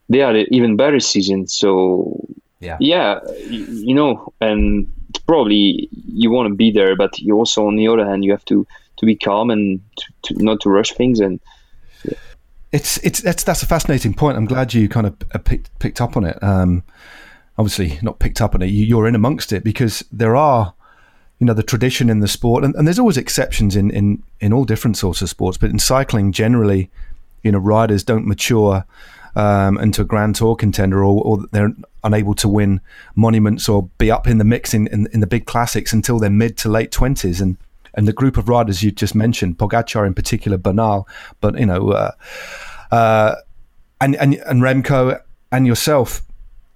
they 0.09 0.19
had 0.19 0.35
an 0.35 0.47
even 0.51 0.75
better 0.75 0.99
season. 0.99 1.47
So 1.47 2.25
yeah, 2.61 2.77
yeah, 2.79 3.19
you, 3.49 3.65
you 3.65 3.93
know, 3.95 4.31
and 4.39 4.87
probably 5.25 5.89
you 5.91 6.31
want 6.31 6.47
to 6.47 6.55
be 6.55 6.71
there, 6.71 6.95
but 6.95 7.17
you 7.19 7.35
also, 7.35 7.67
on 7.67 7.75
the 7.75 7.87
other 7.87 8.05
hand, 8.05 8.23
you 8.23 8.31
have 8.31 8.45
to 8.45 8.65
to 8.97 9.05
be 9.05 9.15
calm 9.15 9.49
and 9.49 9.81
to, 9.97 10.05
to 10.33 10.43
not 10.43 10.61
to 10.61 10.69
rush 10.69 10.93
things 10.93 11.19
and. 11.19 11.39
Yeah. 12.05 12.13
It's 12.71 12.97
it's 12.99 13.21
that's 13.21 13.43
that's 13.43 13.63
a 13.63 13.65
fascinating 13.65 14.13
point. 14.13 14.37
I'm 14.37 14.45
glad 14.45 14.73
you 14.73 14.87
kind 14.87 15.07
of 15.07 15.17
uh, 15.33 15.39
picked 15.39 15.77
picked 15.79 15.99
up 15.99 16.15
on 16.15 16.23
it. 16.23 16.41
Um, 16.41 16.83
obviously, 17.57 17.99
not 18.01 18.19
picked 18.19 18.39
up 18.39 18.55
on 18.55 18.61
it. 18.61 18.67
You, 18.67 18.85
you're 18.85 19.07
in 19.07 19.15
amongst 19.15 19.51
it 19.51 19.63
because 19.63 20.05
there 20.11 20.37
are 20.37 20.73
you 21.39 21.47
know 21.47 21.53
the 21.53 21.63
tradition 21.63 22.09
in 22.09 22.19
the 22.19 22.29
sport 22.29 22.63
and, 22.63 22.75
and, 22.75 22.87
there's 22.87 22.99
always 22.99 23.17
exceptions 23.17 23.75
in, 23.75 23.89
in 23.89 24.21
in 24.39 24.53
all 24.53 24.63
different 24.63 24.95
sorts 24.95 25.23
of 25.23 25.29
sports 25.29 25.57
but 25.57 25.71
in 25.71 25.79
cycling 25.79 26.31
generally 26.31 26.91
you 27.41 27.51
know 27.51 27.57
riders 27.57 28.03
don't 28.03 28.27
mature 28.27 28.85
um, 29.35 29.77
into 29.79 30.01
a 30.01 30.05
Grand 30.05 30.35
Tour 30.35 30.55
contender, 30.55 31.03
or, 31.03 31.21
or, 31.23 31.45
they're 31.51 31.73
unable 32.03 32.33
to 32.35 32.47
win 32.47 32.81
monuments 33.15 33.69
or 33.69 33.89
be 33.97 34.11
up 34.11 34.27
in 34.27 34.37
the 34.37 34.43
mix 34.43 34.73
in, 34.73 34.87
in, 34.87 35.07
in 35.13 35.19
the 35.19 35.27
big 35.27 35.45
classics 35.45 35.93
until 35.93 36.19
they're 36.19 36.29
mid 36.29 36.57
to 36.57 36.69
late 36.69 36.91
twenties. 36.91 37.41
And 37.41 37.57
and 37.93 38.07
the 38.07 38.13
group 38.13 38.37
of 38.37 38.47
riders 38.47 38.83
you 38.83 38.91
just 38.91 39.15
mentioned, 39.15 39.57
Pogacar 39.57 40.07
in 40.07 40.13
particular, 40.13 40.57
Bernal, 40.57 41.07
but 41.41 41.59
you 41.59 41.65
know, 41.65 41.91
uh, 41.91 42.11
uh, 42.91 43.35
and 43.99 44.15
and 44.15 44.35
and 44.35 44.61
Remco 44.61 45.21
and 45.51 45.67
yourself, 45.67 46.21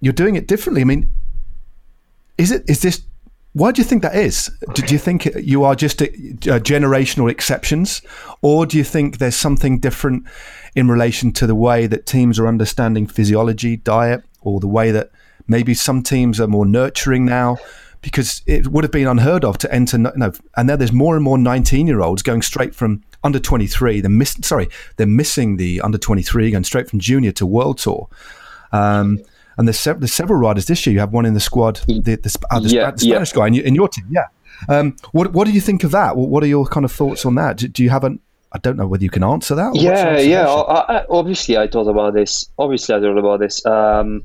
you're 0.00 0.12
doing 0.12 0.36
it 0.36 0.46
differently. 0.46 0.82
I 0.82 0.84
mean, 0.84 1.10
is 2.38 2.52
it 2.52 2.68
is 2.68 2.82
this 2.82 3.02
why 3.56 3.72
do 3.72 3.80
you 3.80 3.88
think 3.88 4.02
that 4.02 4.14
is? 4.14 4.50
Do, 4.74 4.82
do 4.82 4.92
you 4.92 4.98
think 4.98 5.24
you 5.36 5.64
are 5.64 5.74
just 5.74 6.02
a, 6.02 6.08
a 6.08 6.60
generational 6.60 7.30
exceptions, 7.30 8.02
or 8.42 8.66
do 8.66 8.76
you 8.76 8.84
think 8.84 9.16
there's 9.16 9.34
something 9.34 9.78
different 9.80 10.26
in 10.74 10.88
relation 10.88 11.32
to 11.32 11.46
the 11.46 11.54
way 11.54 11.86
that 11.86 12.04
teams 12.04 12.38
are 12.38 12.46
understanding 12.46 13.06
physiology, 13.06 13.78
diet, 13.78 14.22
or 14.46 14.60
the 14.60 14.68
way 14.68 14.90
that 14.90 15.10
maybe 15.46 15.74
some 15.74 16.02
teams 16.02 16.40
are 16.40 16.46
more 16.46 16.66
nurturing 16.66 17.24
now? 17.24 17.58
Because 18.02 18.42
it 18.46 18.68
would 18.68 18.84
have 18.84 18.92
been 18.92 19.08
unheard 19.08 19.44
of 19.44 19.58
to 19.58 19.74
enter. 19.74 19.98
No, 19.98 20.32
and 20.56 20.68
now 20.68 20.76
there's 20.76 20.92
more 20.92 21.16
and 21.16 21.24
more 21.24 21.38
19 21.38 21.86
year 21.86 22.00
olds 22.00 22.22
going 22.22 22.42
straight 22.42 22.74
from 22.74 23.02
under 23.24 23.38
23. 23.38 24.00
They're 24.00 24.10
miss, 24.10 24.36
sorry, 24.42 24.68
they're 24.96 25.06
missing 25.06 25.56
the 25.56 25.80
under 25.80 25.98
23, 25.98 26.52
going 26.52 26.64
straight 26.64 26.88
from 26.88 27.00
junior 27.00 27.32
to 27.32 27.46
world 27.46 27.78
tour. 27.78 28.08
Um, 28.70 29.20
and 29.58 29.66
there's, 29.66 29.82
there's 29.82 30.12
several 30.12 30.38
riders 30.38 30.66
this 30.66 30.86
year. 30.86 30.94
You 30.94 31.00
have 31.00 31.12
one 31.12 31.26
in 31.26 31.34
the 31.34 31.40
squad, 31.40 31.80
the, 31.86 32.00
the, 32.00 32.38
uh, 32.50 32.60
the, 32.60 32.68
yeah, 32.68 32.90
the 32.90 32.98
Spanish 32.98 33.32
yeah. 33.32 33.36
guy 33.36 33.46
in 33.48 33.54
your, 33.54 33.64
in 33.64 33.74
your, 33.74 33.88
team. 33.88 34.06
Yeah. 34.10 34.26
Um, 34.68 34.96
what 35.12 35.32
what 35.32 35.46
do 35.46 35.52
you 35.52 35.60
think 35.60 35.84
of 35.84 35.90
that? 35.90 36.16
What 36.16 36.42
are 36.42 36.46
your 36.46 36.66
kind 36.66 36.84
of 36.84 36.92
thoughts 36.92 37.26
on 37.26 37.34
that? 37.34 37.58
Do, 37.58 37.68
do 37.68 37.82
you 37.82 37.90
have 37.90 38.04
an 38.04 38.20
I 38.52 38.58
don't 38.58 38.76
know 38.76 38.86
whether 38.86 39.04
you 39.04 39.10
can 39.10 39.24
answer 39.24 39.54
that. 39.54 39.74
Yeah, 39.74 40.18
yeah. 40.18 40.46
I, 40.48 40.98
I, 40.98 41.06
obviously, 41.10 41.58
I 41.58 41.66
thought 41.68 41.88
about 41.88 42.14
this. 42.14 42.48
Obviously, 42.58 42.94
I 42.94 43.00
thought 43.00 43.18
about 43.18 43.40
this. 43.40 43.64
Um, 43.66 44.22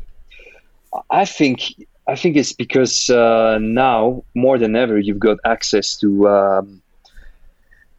I 1.09 1.25
think 1.25 1.73
I 2.07 2.15
think 2.15 2.35
it's 2.35 2.53
because 2.53 3.09
uh, 3.09 3.57
now 3.61 4.23
more 4.35 4.57
than 4.57 4.75
ever 4.75 4.99
you've 4.99 5.19
got 5.19 5.37
access 5.45 5.97
to 5.97 6.27
um, 6.27 6.81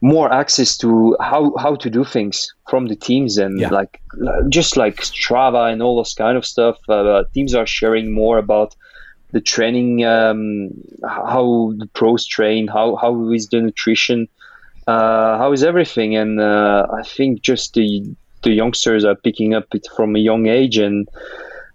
more 0.01 0.31
access 0.31 0.77
to 0.77 1.15
how 1.21 1.55
how 1.57 1.75
to 1.75 1.89
do 1.89 2.03
things 2.03 2.53
from 2.69 2.87
the 2.87 2.95
teams 2.95 3.37
and 3.37 3.59
Yeah. 3.59 3.69
like 3.69 4.01
just 4.49 4.77
like 4.77 4.97
Strava 4.97 5.71
and 5.71 5.81
all 5.81 5.95
those 5.95 6.13
kind 6.13 6.37
of 6.37 6.45
stuff. 6.45 6.77
Uh, 6.89 7.23
teams 7.33 7.55
are 7.55 7.65
sharing 7.65 8.11
more 8.13 8.37
about 8.37 8.75
the 9.31 9.41
training, 9.41 10.03
um, 10.05 10.69
how 11.07 11.73
the 11.77 11.87
pros 11.93 12.27
train, 12.27 12.67
how 12.67 12.95
how 12.97 13.31
is 13.31 13.47
the 13.47 13.61
nutrition, 13.61 14.27
uh, 14.85 15.37
how 15.39 15.51
is 15.53 15.63
everything, 15.63 16.15
and 16.15 16.39
uh, 16.39 16.85
I 16.93 17.01
think 17.03 17.41
just 17.41 17.73
the 17.73 18.03
the 18.43 18.51
youngsters 18.51 19.05
are 19.05 19.15
picking 19.15 19.55
up 19.55 19.73
it 19.73 19.87
from 19.95 20.15
a 20.15 20.19
young 20.19 20.45
age, 20.47 20.77
and 20.77 21.07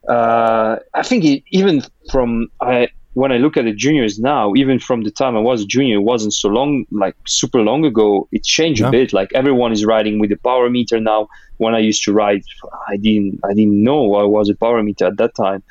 uh, 0.08 0.76
I 0.94 1.02
think 1.02 1.24
it, 1.24 1.42
even 1.50 1.82
from 2.10 2.48
I 2.60 2.88
when 3.14 3.32
I 3.32 3.38
look 3.38 3.56
at 3.56 3.64
the 3.64 3.72
juniors 3.72 4.18
now, 4.18 4.54
even 4.54 4.78
from 4.78 5.02
the 5.02 5.10
time 5.10 5.36
I 5.36 5.40
was 5.40 5.62
a 5.62 5.66
junior, 5.66 5.96
it 5.96 6.02
wasn't 6.02 6.34
so 6.34 6.48
long, 6.48 6.84
like 6.92 7.16
super 7.26 7.60
long 7.62 7.84
ago. 7.84 8.28
It 8.30 8.44
changed 8.44 8.80
No. 8.80 8.88
a 8.88 8.90
bit. 8.92 9.12
Like 9.12 9.30
everyone 9.34 9.72
is 9.72 9.84
riding 9.84 10.20
with 10.20 10.30
the 10.30 10.36
power 10.36 10.70
meter 10.70 11.00
now. 11.00 11.26
When 11.56 11.74
I 11.74 11.80
used 11.80 12.04
to 12.04 12.12
ride, 12.12 12.42
I 12.88 12.96
didn't 12.96 13.40
I 13.44 13.54
didn't 13.54 13.82
know 13.82 14.14
I 14.14 14.24
was 14.24 14.48
a 14.48 14.54
power 14.54 14.82
meter 14.82 15.06
at 15.06 15.16
that 15.16 15.34
time, 15.34 15.62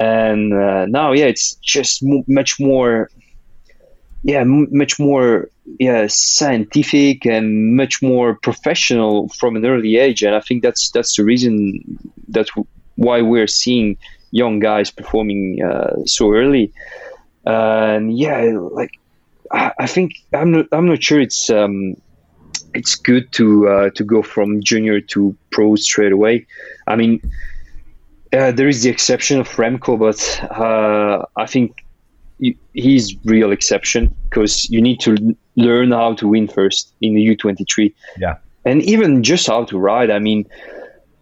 and 0.00 0.52
uh, 0.54 0.86
now 0.86 1.12
yeah, 1.12 1.26
it's 1.26 1.54
just 1.56 2.02
m- 2.02 2.24
much 2.26 2.58
more. 2.58 3.10
Yeah, 4.24 4.40
m- 4.40 4.68
much 4.72 4.98
more 4.98 5.48
yeah 5.78 6.06
scientific 6.08 7.24
and 7.26 7.76
much 7.76 8.02
more 8.02 8.36
professional 8.42 9.28
from 9.38 9.54
an 9.56 9.64
early 9.64 9.96
age, 9.96 10.22
and 10.22 10.34
I 10.34 10.40
think 10.40 10.62
that's 10.62 10.90
that's 10.90 11.16
the 11.16 11.24
reason 11.24 11.80
that 12.28 12.48
why 12.98 13.22
we're 13.22 13.46
seeing 13.62 13.96
young 14.32 14.58
guys 14.60 14.90
performing 14.90 15.62
uh, 15.62 15.94
so 16.04 16.32
early. 16.34 16.70
and 17.46 18.16
yeah, 18.18 18.38
like 18.78 18.92
I, 19.50 19.72
I 19.78 19.86
think 19.86 20.12
I'm 20.34 20.50
not 20.50 20.66
I'm 20.72 20.86
not 20.86 21.02
sure 21.02 21.20
it's 21.20 21.48
um, 21.50 21.94
it's 22.74 22.94
good 22.96 23.24
to 23.38 23.46
uh, 23.68 23.90
to 23.96 24.04
go 24.04 24.22
from 24.22 24.60
junior 24.62 25.00
to 25.12 25.34
pro 25.50 25.76
straight 25.76 26.12
away. 26.12 26.46
I 26.86 26.96
mean, 26.96 27.20
uh, 28.32 28.50
there 28.52 28.68
is 28.68 28.82
the 28.82 28.90
exception 28.90 29.40
of 29.40 29.48
Remco, 29.56 29.96
but 29.98 30.20
uh, 30.50 31.24
I 31.36 31.46
think 31.46 31.84
he's 32.72 33.16
real 33.24 33.50
exception 33.52 34.14
because 34.28 34.68
you 34.70 34.80
need 34.82 35.00
to 35.00 35.16
learn 35.56 35.90
how 35.92 36.14
to 36.14 36.28
win 36.28 36.46
first 36.48 36.92
in 37.00 37.14
the 37.14 37.22
U23 37.36 37.92
Yeah. 38.18 38.36
and 38.64 38.82
even 38.82 39.22
just 39.24 39.46
how 39.48 39.64
to 39.64 39.78
ride. 39.78 40.10
I 40.10 40.20
mean, 40.20 40.46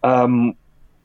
um, 0.02 0.54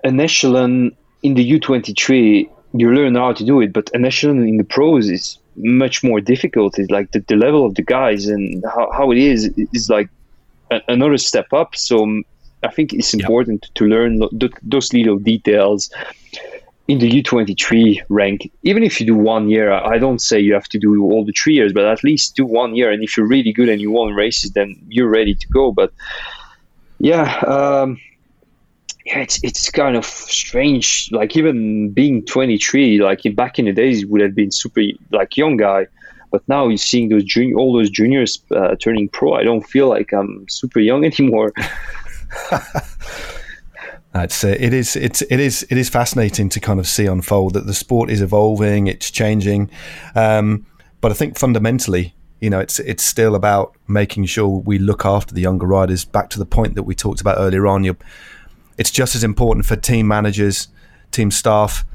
an 0.03 0.19
echelon 0.19 0.95
in 1.23 1.35
the 1.35 1.59
U23, 1.59 2.49
you 2.73 2.91
learn 2.91 3.15
how 3.15 3.33
to 3.33 3.43
do 3.43 3.61
it, 3.61 3.73
but 3.73 3.89
an 3.93 4.05
echelon 4.05 4.47
in 4.47 4.57
the 4.57 4.63
pros 4.63 5.09
is 5.09 5.37
much 5.55 6.03
more 6.03 6.21
difficult. 6.21 6.79
It's 6.79 6.91
like 6.91 7.11
the, 7.11 7.19
the 7.19 7.35
level 7.35 7.65
of 7.65 7.75
the 7.75 7.81
guys 7.81 8.27
and 8.27 8.63
how, 8.73 8.89
how 8.91 9.11
it 9.11 9.17
is 9.17 9.53
is 9.73 9.89
like 9.89 10.09
a, 10.71 10.81
another 10.87 11.17
step 11.17 11.51
up. 11.53 11.75
So 11.75 12.03
um, 12.03 12.23
I 12.63 12.69
think 12.69 12.93
it's 12.93 13.13
important 13.13 13.69
to 13.75 13.85
learn 13.85 14.19
lo- 14.19 14.29
th- 14.39 14.53
those 14.63 14.93
little 14.93 15.17
details 15.17 15.91
in 16.87 16.99
the 16.99 17.21
U23 17.21 18.01
rank. 18.09 18.51
Even 18.63 18.83
if 18.83 18.99
you 18.99 19.05
do 19.05 19.15
one 19.15 19.49
year, 19.49 19.71
I 19.71 19.95
I 19.95 19.97
don't 19.97 20.21
say 20.21 20.39
you 20.39 20.53
have 20.53 20.69
to 20.69 20.79
do 20.79 21.03
all 21.03 21.25
the 21.25 21.33
three 21.33 21.53
years, 21.53 21.73
but 21.73 21.85
at 21.85 22.03
least 22.03 22.35
do 22.35 22.45
one 22.45 22.75
year. 22.75 22.91
And 22.91 23.03
if 23.03 23.15
you're 23.15 23.27
really 23.27 23.53
good 23.53 23.69
and 23.69 23.79
you 23.81 23.91
won 23.91 24.13
races, 24.13 24.51
then 24.51 24.75
you're 24.87 25.09
ready 25.09 25.35
to 25.35 25.47
go. 25.47 25.71
But 25.71 25.91
yeah, 26.99 27.39
um, 27.47 27.99
yeah, 29.11 29.19
it's 29.19 29.39
it's 29.43 29.69
kind 29.69 29.95
of 29.95 30.05
strange. 30.05 31.09
Like 31.11 31.35
even 31.35 31.91
being 31.91 32.25
23, 32.25 33.01
like 33.01 33.21
back 33.35 33.59
in 33.59 33.65
the 33.65 33.73
days, 33.73 34.05
would 34.05 34.21
have 34.21 34.35
been 34.35 34.51
super 34.51 34.81
like 35.11 35.35
young 35.35 35.57
guy. 35.57 35.87
But 36.31 36.47
now 36.47 36.69
you're 36.69 36.77
seeing 36.77 37.09
those 37.09 37.25
junior, 37.25 37.55
all 37.57 37.73
those 37.73 37.89
juniors 37.89 38.41
uh, 38.51 38.75
turning 38.75 39.09
pro. 39.09 39.33
I 39.33 39.43
don't 39.43 39.67
feel 39.67 39.89
like 39.89 40.13
I'm 40.13 40.47
super 40.47 40.79
young 40.79 41.05
anymore. 41.11 41.53
Uh, 44.13 44.27
it 44.43 44.73
is 44.73 44.97
it's 44.97 45.21
it 45.21 45.39
is 45.39 45.65
it 45.69 45.77
is 45.77 45.87
fascinating 45.87 46.49
to 46.49 46.59
kind 46.59 46.81
of 46.81 46.85
see 46.85 47.05
unfold 47.05 47.53
that 47.53 47.65
the 47.65 47.73
sport 47.73 48.09
is 48.09 48.21
evolving, 48.21 48.87
it's 48.87 49.09
changing, 49.09 49.69
um, 50.15 50.65
but 50.99 51.11
I 51.11 51.15
think 51.15 51.39
fundamentally, 51.39 52.13
you 52.41 52.49
know, 52.49 52.59
it's 52.59 52.77
it's 52.79 53.05
still 53.05 53.35
about 53.35 53.73
making 53.87 54.25
sure 54.25 54.49
we 54.49 54.79
look 54.79 55.05
after 55.05 55.33
the 55.33 55.39
younger 55.39 55.65
riders. 55.65 56.03
Back 56.03 56.29
to 56.31 56.39
the 56.39 56.45
point 56.45 56.75
that 56.75 56.83
we 56.83 56.93
talked 56.93 57.21
about 57.21 57.37
earlier 57.37 57.67
on, 57.67 57.85
you 57.85 57.95
it's 58.81 58.89
just 58.89 59.15
as 59.15 59.23
important 59.23 59.65
for 59.67 59.75
team 59.75 60.07
managers, 60.07 60.67
team 61.11 61.29
staff, 61.29 61.85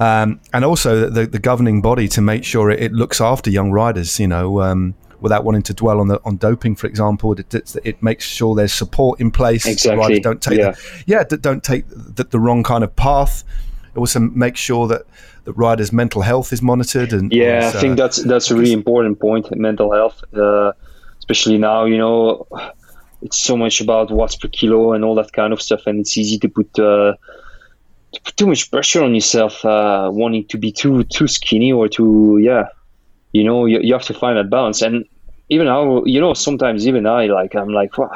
um, 0.00 0.40
and 0.52 0.64
also 0.64 1.08
the, 1.08 1.24
the 1.24 1.38
governing 1.38 1.80
body 1.80 2.08
to 2.08 2.20
make 2.20 2.44
sure 2.44 2.68
it, 2.68 2.82
it 2.82 2.92
looks 2.92 3.20
after 3.20 3.48
young 3.48 3.70
riders. 3.70 4.18
You 4.18 4.26
know, 4.26 4.60
um, 4.60 4.94
without 5.20 5.44
wanting 5.44 5.62
to 5.62 5.72
dwell 5.72 6.00
on 6.00 6.08
the 6.08 6.20
on 6.24 6.36
doping, 6.36 6.74
for 6.74 6.88
example, 6.88 7.32
it, 7.32 7.54
it, 7.54 7.76
it 7.84 8.02
makes 8.02 8.24
sure 8.24 8.56
there's 8.56 8.72
support 8.72 9.20
in 9.20 9.30
place. 9.30 9.66
Exactly, 9.66 9.98
riders 9.98 10.18
don't 10.18 10.42
take 10.42 10.58
yeah. 10.58 10.72
the, 10.72 11.04
yeah, 11.06 11.22
don't 11.22 11.62
take 11.62 11.84
the, 11.88 12.24
the 12.24 12.40
wrong 12.40 12.64
kind 12.64 12.82
of 12.82 12.94
path. 12.96 13.44
It 13.94 13.98
also 13.98 14.18
make 14.18 14.56
sure 14.56 14.88
that 14.88 15.02
that 15.44 15.52
riders' 15.52 15.92
mental 15.92 16.22
health 16.22 16.52
is 16.52 16.60
monitored. 16.60 17.12
And 17.12 17.32
Yeah, 17.32 17.70
I 17.72 17.78
think 17.78 17.92
uh, 17.92 18.02
that's 18.02 18.16
that's 18.24 18.50
a 18.50 18.56
really 18.56 18.72
important 18.72 19.20
point. 19.20 19.54
Mental 19.56 19.92
health, 19.92 20.24
uh, 20.34 20.72
especially 21.18 21.58
now, 21.58 21.84
you 21.84 21.98
know, 21.98 22.48
it's 23.22 23.42
so 23.42 23.56
much 23.56 23.80
about 23.80 24.10
watts 24.10 24.36
per 24.36 24.48
kilo 24.48 24.92
and 24.92 25.04
all 25.04 25.14
that 25.14 25.32
kind 25.32 25.52
of 25.52 25.62
stuff, 25.62 25.86
and 25.86 26.00
it's 26.00 26.16
easy 26.16 26.38
to 26.38 26.48
put 26.48 26.78
uh, 26.78 27.14
to 28.12 28.20
put 28.22 28.36
too 28.36 28.46
much 28.46 28.70
pressure 28.70 29.02
on 29.02 29.14
yourself, 29.14 29.64
uh, 29.64 30.10
wanting 30.12 30.46
to 30.48 30.58
be 30.58 30.72
too 30.72 31.04
too 31.04 31.28
skinny 31.28 31.72
or 31.72 31.88
too 31.88 32.38
yeah, 32.42 32.66
you 33.32 33.44
know, 33.44 33.66
you, 33.66 33.80
you 33.80 33.92
have 33.92 34.04
to 34.04 34.14
find 34.14 34.36
that 34.36 34.50
balance. 34.50 34.82
And 34.82 35.04
even 35.48 35.66
how 35.66 36.04
you 36.04 36.20
know, 36.20 36.34
sometimes 36.34 36.86
even 36.86 37.06
I 37.06 37.26
like 37.26 37.54
I'm 37.54 37.68
like, 37.68 37.96
"Wow, 37.96 38.12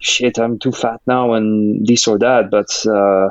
shit, 0.00 0.38
I'm 0.38 0.58
too 0.58 0.72
fat 0.72 1.00
now 1.06 1.32
and 1.34 1.86
this 1.86 2.06
or 2.06 2.18
that, 2.18 2.50
but. 2.50 2.70
Uh, 2.86 3.30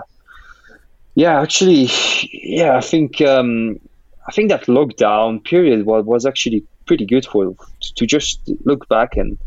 yeah, 1.16 1.42
actually, 1.42 1.90
yeah, 2.34 2.76
I 2.76 2.82
think 2.82 3.22
um, 3.22 3.80
I 4.28 4.32
think 4.34 4.50
that 4.50 4.66
lockdown 4.66 5.44
period 5.44 5.86
was, 5.86 6.06
was 6.06 6.26
actually 6.26 6.66
pretty 6.86 7.06
good 7.06 7.26
for 7.26 7.56
to 7.96 8.06
just 8.06 8.40
look 8.66 8.88
back 8.90 9.16
and 9.16 9.38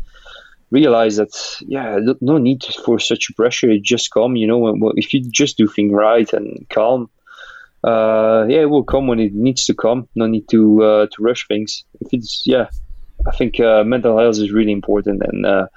realize 0.71 1.17
that 1.17 1.33
yeah, 1.61 1.99
no- 2.21 2.37
need 2.37 2.63
for 2.85 2.99
such 2.99 3.31
pressure. 3.35 3.69
It 3.71 3.83
just 3.83 4.11
come, 4.11 4.35
you 4.35 4.47
know, 4.47 4.91
if 4.95 5.13
you 5.13 5.21
just 5.21 5.57
do 5.57 5.67
things 5.67 5.93
right 5.93 6.31
and 6.33 6.65
calm. 6.69 7.09
Uh, 7.81 8.45
yeah, 8.49 8.61
it 8.61 8.69
will 8.69 8.83
come 8.83 9.07
when 9.07 9.19
it 9.19 9.33
needs 9.33 9.65
to 9.65 9.73
come. 9.73 10.07
No 10.13 10.27
need 10.27 10.49
to 10.49 10.83
uh, 10.83 11.07
to 11.07 11.23
rush 11.23 11.47
things. 11.47 11.85
If 12.01 12.09
it's 12.11 12.43
yeah, 12.45 12.67
I 13.25 13.31
think 13.31 13.59
uh, 13.59 13.83
mental 13.85 14.17
health 14.17 14.37
is 14.37 14.51
really 14.51 14.73
important, 14.73 15.23
and 15.23 15.45
uh, 15.45 15.67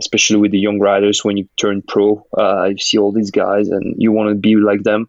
especially 0.00 0.38
with 0.38 0.50
the 0.50 0.58
young 0.58 0.80
riders 0.80 1.24
when 1.24 1.36
you 1.36 1.46
turn 1.58 1.82
pro, 1.82 2.26
uh, 2.38 2.64
you 2.64 2.78
see 2.78 2.98
all 2.98 3.12
these 3.12 3.30
guys 3.30 3.68
and 3.68 3.94
you 3.98 4.12
want 4.12 4.30
to 4.30 4.34
be 4.34 4.56
like 4.56 4.82
them. 4.82 5.08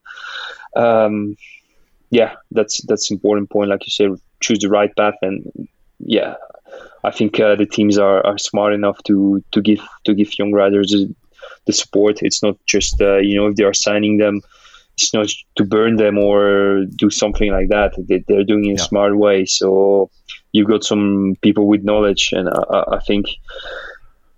Um, 0.76 1.38
yeah, 2.10 2.34
that's 2.52 2.82
that's 2.88 3.10
important 3.10 3.50
point. 3.50 3.70
Like 3.70 3.86
you 3.88 3.92
said, 3.92 4.12
choose 4.42 4.60
the 4.60 4.70
right 4.70 4.96
path, 4.96 5.16
and 5.22 5.68
yeah, 6.00 6.36
I 7.03 7.11
think 7.11 7.39
uh, 7.39 7.55
the 7.55 7.65
teams 7.65 7.97
are, 7.97 8.26
are 8.26 8.38
smart 8.38 8.74
enough 8.74 9.01
to 9.03 9.43
to 9.51 9.61
give 9.61 9.82
to 10.05 10.13
give 10.13 10.38
young 10.39 10.51
riders 10.53 10.95
the 11.65 11.74
support. 11.74 12.21
It's 12.21 12.41
not 12.43 12.57
just 12.65 13.01
uh, 13.01 13.17
you 13.17 13.36
know 13.36 13.47
if 13.47 13.55
they 13.55 13.63
are 13.65 13.74
signing 13.74 14.17
them, 14.17 14.41
it's 14.95 15.13
not 15.13 15.28
to 15.57 15.63
burn 15.65 15.97
them 15.97 16.17
or 16.17 16.86
do 16.95 17.09
something 17.09 17.51
like 17.51 17.69
that. 17.69 17.93
They, 18.07 18.24
they're 18.28 18.43
doing 18.45 18.65
it 18.65 18.69
in 18.69 18.76
a 18.76 18.80
smart 18.80 19.17
way. 19.17 19.45
So 19.45 20.09
you've 20.51 20.67
got 20.67 20.84
some 20.84 21.36
people 21.41 21.67
with 21.67 21.84
knowledge, 21.84 22.30
and 22.32 22.49
I, 22.49 22.63
I- 22.78 22.95
I 22.97 22.99
think 22.99 23.26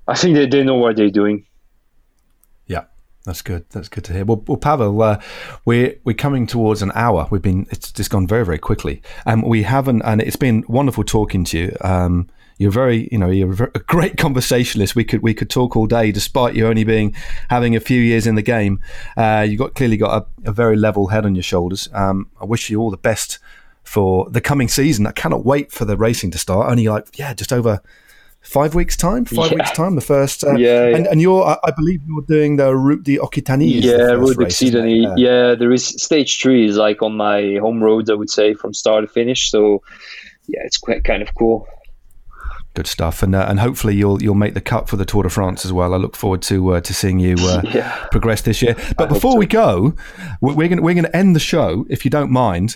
I 0.07 0.15
think 0.15 0.35
they, 0.35 0.45
they 0.47 0.63
know 0.63 0.75
what 0.75 0.95
they're 0.95 1.09
doing. 1.09 1.45
That's 3.25 3.41
good. 3.41 3.65
That's 3.71 3.89
good 3.89 4.03
to 4.05 4.13
hear. 4.13 4.23
Well, 4.23 4.43
well 4.47 4.57
Pavel, 4.57 5.01
uh, 5.01 5.19
we're 5.65 5.95
we're 6.03 6.13
coming 6.13 6.45
towards 6.45 6.81
an 6.81 6.91
hour. 6.93 7.27
We've 7.31 7.41
been 7.41 7.65
it's 7.71 7.91
just 7.91 8.11
gone 8.11 8.27
very 8.27 8.45
very 8.45 8.59
quickly, 8.59 9.01
and 9.25 9.43
we 9.43 9.63
haven't. 9.63 10.03
And 10.03 10.21
it's 10.21 10.35
been 10.35 10.63
wonderful 10.67 11.03
talking 11.03 11.43
to 11.45 11.57
you. 11.57 11.77
Um, 11.81 12.29
you're 12.57 12.71
very, 12.71 13.09
you 13.11 13.17
know, 13.17 13.29
you're 13.29 13.71
a 13.75 13.79
great 13.79 14.17
conversationalist. 14.25 14.95
We 14.95 15.03
could 15.03 15.21
we 15.21 15.33
could 15.33 15.49
talk 15.49 15.75
all 15.75 15.87
day, 15.87 16.11
despite 16.11 16.55
you 16.55 16.67
only 16.67 16.83
being 16.83 17.15
having 17.49 17.75
a 17.75 17.79
few 17.79 17.99
years 17.99 18.27
in 18.27 18.35
the 18.35 18.41
game. 18.41 18.79
Uh, 19.17 19.45
you 19.47 19.57
got 19.57 19.73
clearly 19.75 19.97
got 19.97 20.27
a, 20.45 20.49
a 20.49 20.53
very 20.53 20.75
level 20.75 21.07
head 21.07 21.25
on 21.25 21.35
your 21.35 21.43
shoulders. 21.43 21.89
Um, 21.93 22.29
I 22.39 22.45
wish 22.45 22.69
you 22.69 22.79
all 22.79 22.91
the 22.91 22.97
best 22.97 23.39
for 23.83 24.29
the 24.29 24.41
coming 24.41 24.67
season. 24.67 25.07
I 25.07 25.11
cannot 25.11 25.45
wait 25.45 25.71
for 25.71 25.85
the 25.85 25.97
racing 25.97 26.31
to 26.31 26.37
start. 26.37 26.69
Only 26.69 26.87
like 26.87 27.17
yeah, 27.17 27.33
just 27.33 27.51
over 27.51 27.81
five 28.45 28.73
weeks 28.75 28.95
time. 28.95 29.25
Five 29.25 29.51
Yeah. 29.51 29.57
weeks 29.57 29.71
time. 29.71 29.95
The 29.95 30.01
first. 30.01 30.43
Uh, 30.43 30.55
Yeah, 30.55 30.87
yeah. 30.89 30.95
And, 30.95 31.07
and 31.07 31.21
you're, 31.21 31.43
I 31.43 31.57
I 31.63 31.71
believe 31.71 32.01
you're 32.07 32.21
doing 32.27 32.55
the 32.57 32.75
Route 32.75 33.03
de 33.03 33.17
Occitanie. 33.17 33.81
yeah, 33.81 33.97
first 33.97 34.19
road 34.21 34.37
race, 34.37 34.61
isn't 34.61 34.81
Occitanie. 34.85 35.03
it? 35.03 35.09
Uh, 35.09 35.15
Yeah, 35.17 35.55
there 35.55 35.71
is 35.73 35.85
stage 35.85 36.39
three 36.41 36.65
is 36.69 36.77
like 36.77 37.01
on 37.01 37.17
my 37.17 37.57
home 37.61 37.83
roads, 37.83 38.09
I 38.09 38.13
would 38.13 38.29
say, 38.29 38.53
from 38.53 38.73
start 38.73 39.03
to 39.03 39.07
finish. 39.11 39.49
So 39.51 39.81
yeah, 40.47 40.61
it's 40.63 40.77
quite 40.77 41.03
kind 41.03 41.21
of 41.21 41.33
cool. 41.35 41.67
Good 42.75 42.87
stuff, 42.87 43.23
and 43.23 43.33
uh, 43.33 43.45
and 43.47 43.57
hopefully 43.59 43.95
you'll 43.95 44.21
you'll 44.21 44.35
make 44.35 44.53
the 44.53 44.59
cut 44.61 44.89
for 44.89 44.97
the 44.97 45.05
Tour 45.05 45.23
de 45.23 45.29
France 45.29 45.63
as 45.65 45.71
well. 45.71 45.93
I 45.93 45.97
look 45.97 46.15
forward 46.17 46.41
to 46.43 46.73
uh, 46.75 46.81
to 46.81 46.93
seeing 46.93 47.19
you 47.19 47.35
uh, 47.39 47.61
Yeah. 47.73 47.89
progress 48.11 48.41
this 48.41 48.61
year. 48.61 48.75
But 48.97 49.07
hope 49.07 49.13
before 49.15 49.31
so. 49.31 49.37
we 49.37 49.45
go, 49.45 49.93
we- 50.41 50.53
we're 50.53 50.67
going 50.67 50.81
we're 50.83 50.93
going 50.93 51.05
to 51.05 51.15
end 51.15 51.35
the 51.37 51.39
show 51.39 51.85
if 51.89 52.03
you 52.03 52.11
don't 52.11 52.31
mind 52.31 52.75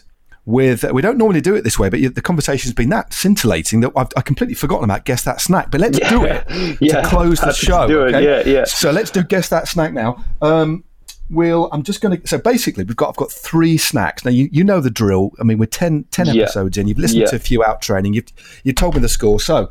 with. 0.50 0.84
We 0.92 1.02
don't 1.02 1.18
normally 1.18 1.42
do 1.42 1.56
it 1.56 1.64
this 1.64 1.78
way, 1.80 1.90
but 1.90 2.00
the 2.16 2.22
conversation's 2.22 2.74
been 2.74 2.90
that 2.90 3.14
scintillating 3.14 3.80
that 3.82 3.92
I've, 3.96 4.08
I've 4.18 4.26
completely 4.26 4.56
forgotten 4.56 4.84
about 4.84 5.06
guess 5.06 5.24
that 5.24 5.40
snack. 5.42 5.72
But 5.72 5.80
let's 5.82 6.00
do 6.00 6.24
it 6.26 6.46
Yeah, 6.82 7.02
to 7.02 7.08
close 7.08 7.40
the 7.40 7.54
show. 7.54 7.88
do 7.88 8.06
it. 8.06 8.16
okay? 8.16 8.24
Yeah, 8.50 8.54
yeah. 8.60 8.64
So 8.66 8.92
let's 8.92 9.12
do 9.12 9.24
guess 9.24 9.50
that 9.50 9.68
snack 9.68 9.94
now. 9.94 10.24
Um, 10.42 10.84
We'll, 11.32 11.70
I'm 11.72 11.84
just 11.84 12.02
going 12.02 12.20
to. 12.20 12.28
So 12.28 12.40
basically, 12.40 12.84
we've 12.86 12.96
got. 12.96 13.10
I've 13.10 13.16
got 13.16 13.32
three 13.32 13.78
snacks. 13.78 14.26
Now 14.26 14.32
you, 14.32 14.50
you 14.52 14.64
know 14.64 14.82
the 14.82 14.90
drill. 14.90 15.30
I 15.40 15.44
mean, 15.44 15.60
we're 15.60 15.68
10, 15.68 16.06
10 16.06 16.26
Yeah. 16.34 16.42
episodes 16.46 16.76
in. 16.76 16.88
You've 16.88 16.98
listened 16.98 17.22
Yeah. 17.22 17.28
to 17.28 17.36
a 17.36 17.40
few 17.40 17.64
out 17.64 17.84
training. 17.84 18.16
You've 18.16 18.26
you 18.64 18.74
told 18.74 18.96
me 18.96 19.02
the 19.02 19.10
score. 19.10 19.40
So 19.40 19.70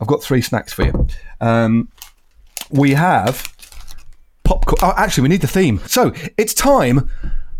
I've 0.00 0.06
got 0.06 0.22
three 0.22 0.40
snacks 0.40 0.72
for 0.72 0.84
you. 0.84 1.08
Um, 1.40 1.88
we 2.70 2.92
have 2.92 3.52
popcorn. 4.44 4.78
Oh, 4.80 4.94
actually, 4.96 5.22
we 5.22 5.28
need 5.30 5.40
the 5.40 5.48
theme. 5.48 5.80
So 5.88 6.12
it's 6.38 6.54
time 6.54 7.10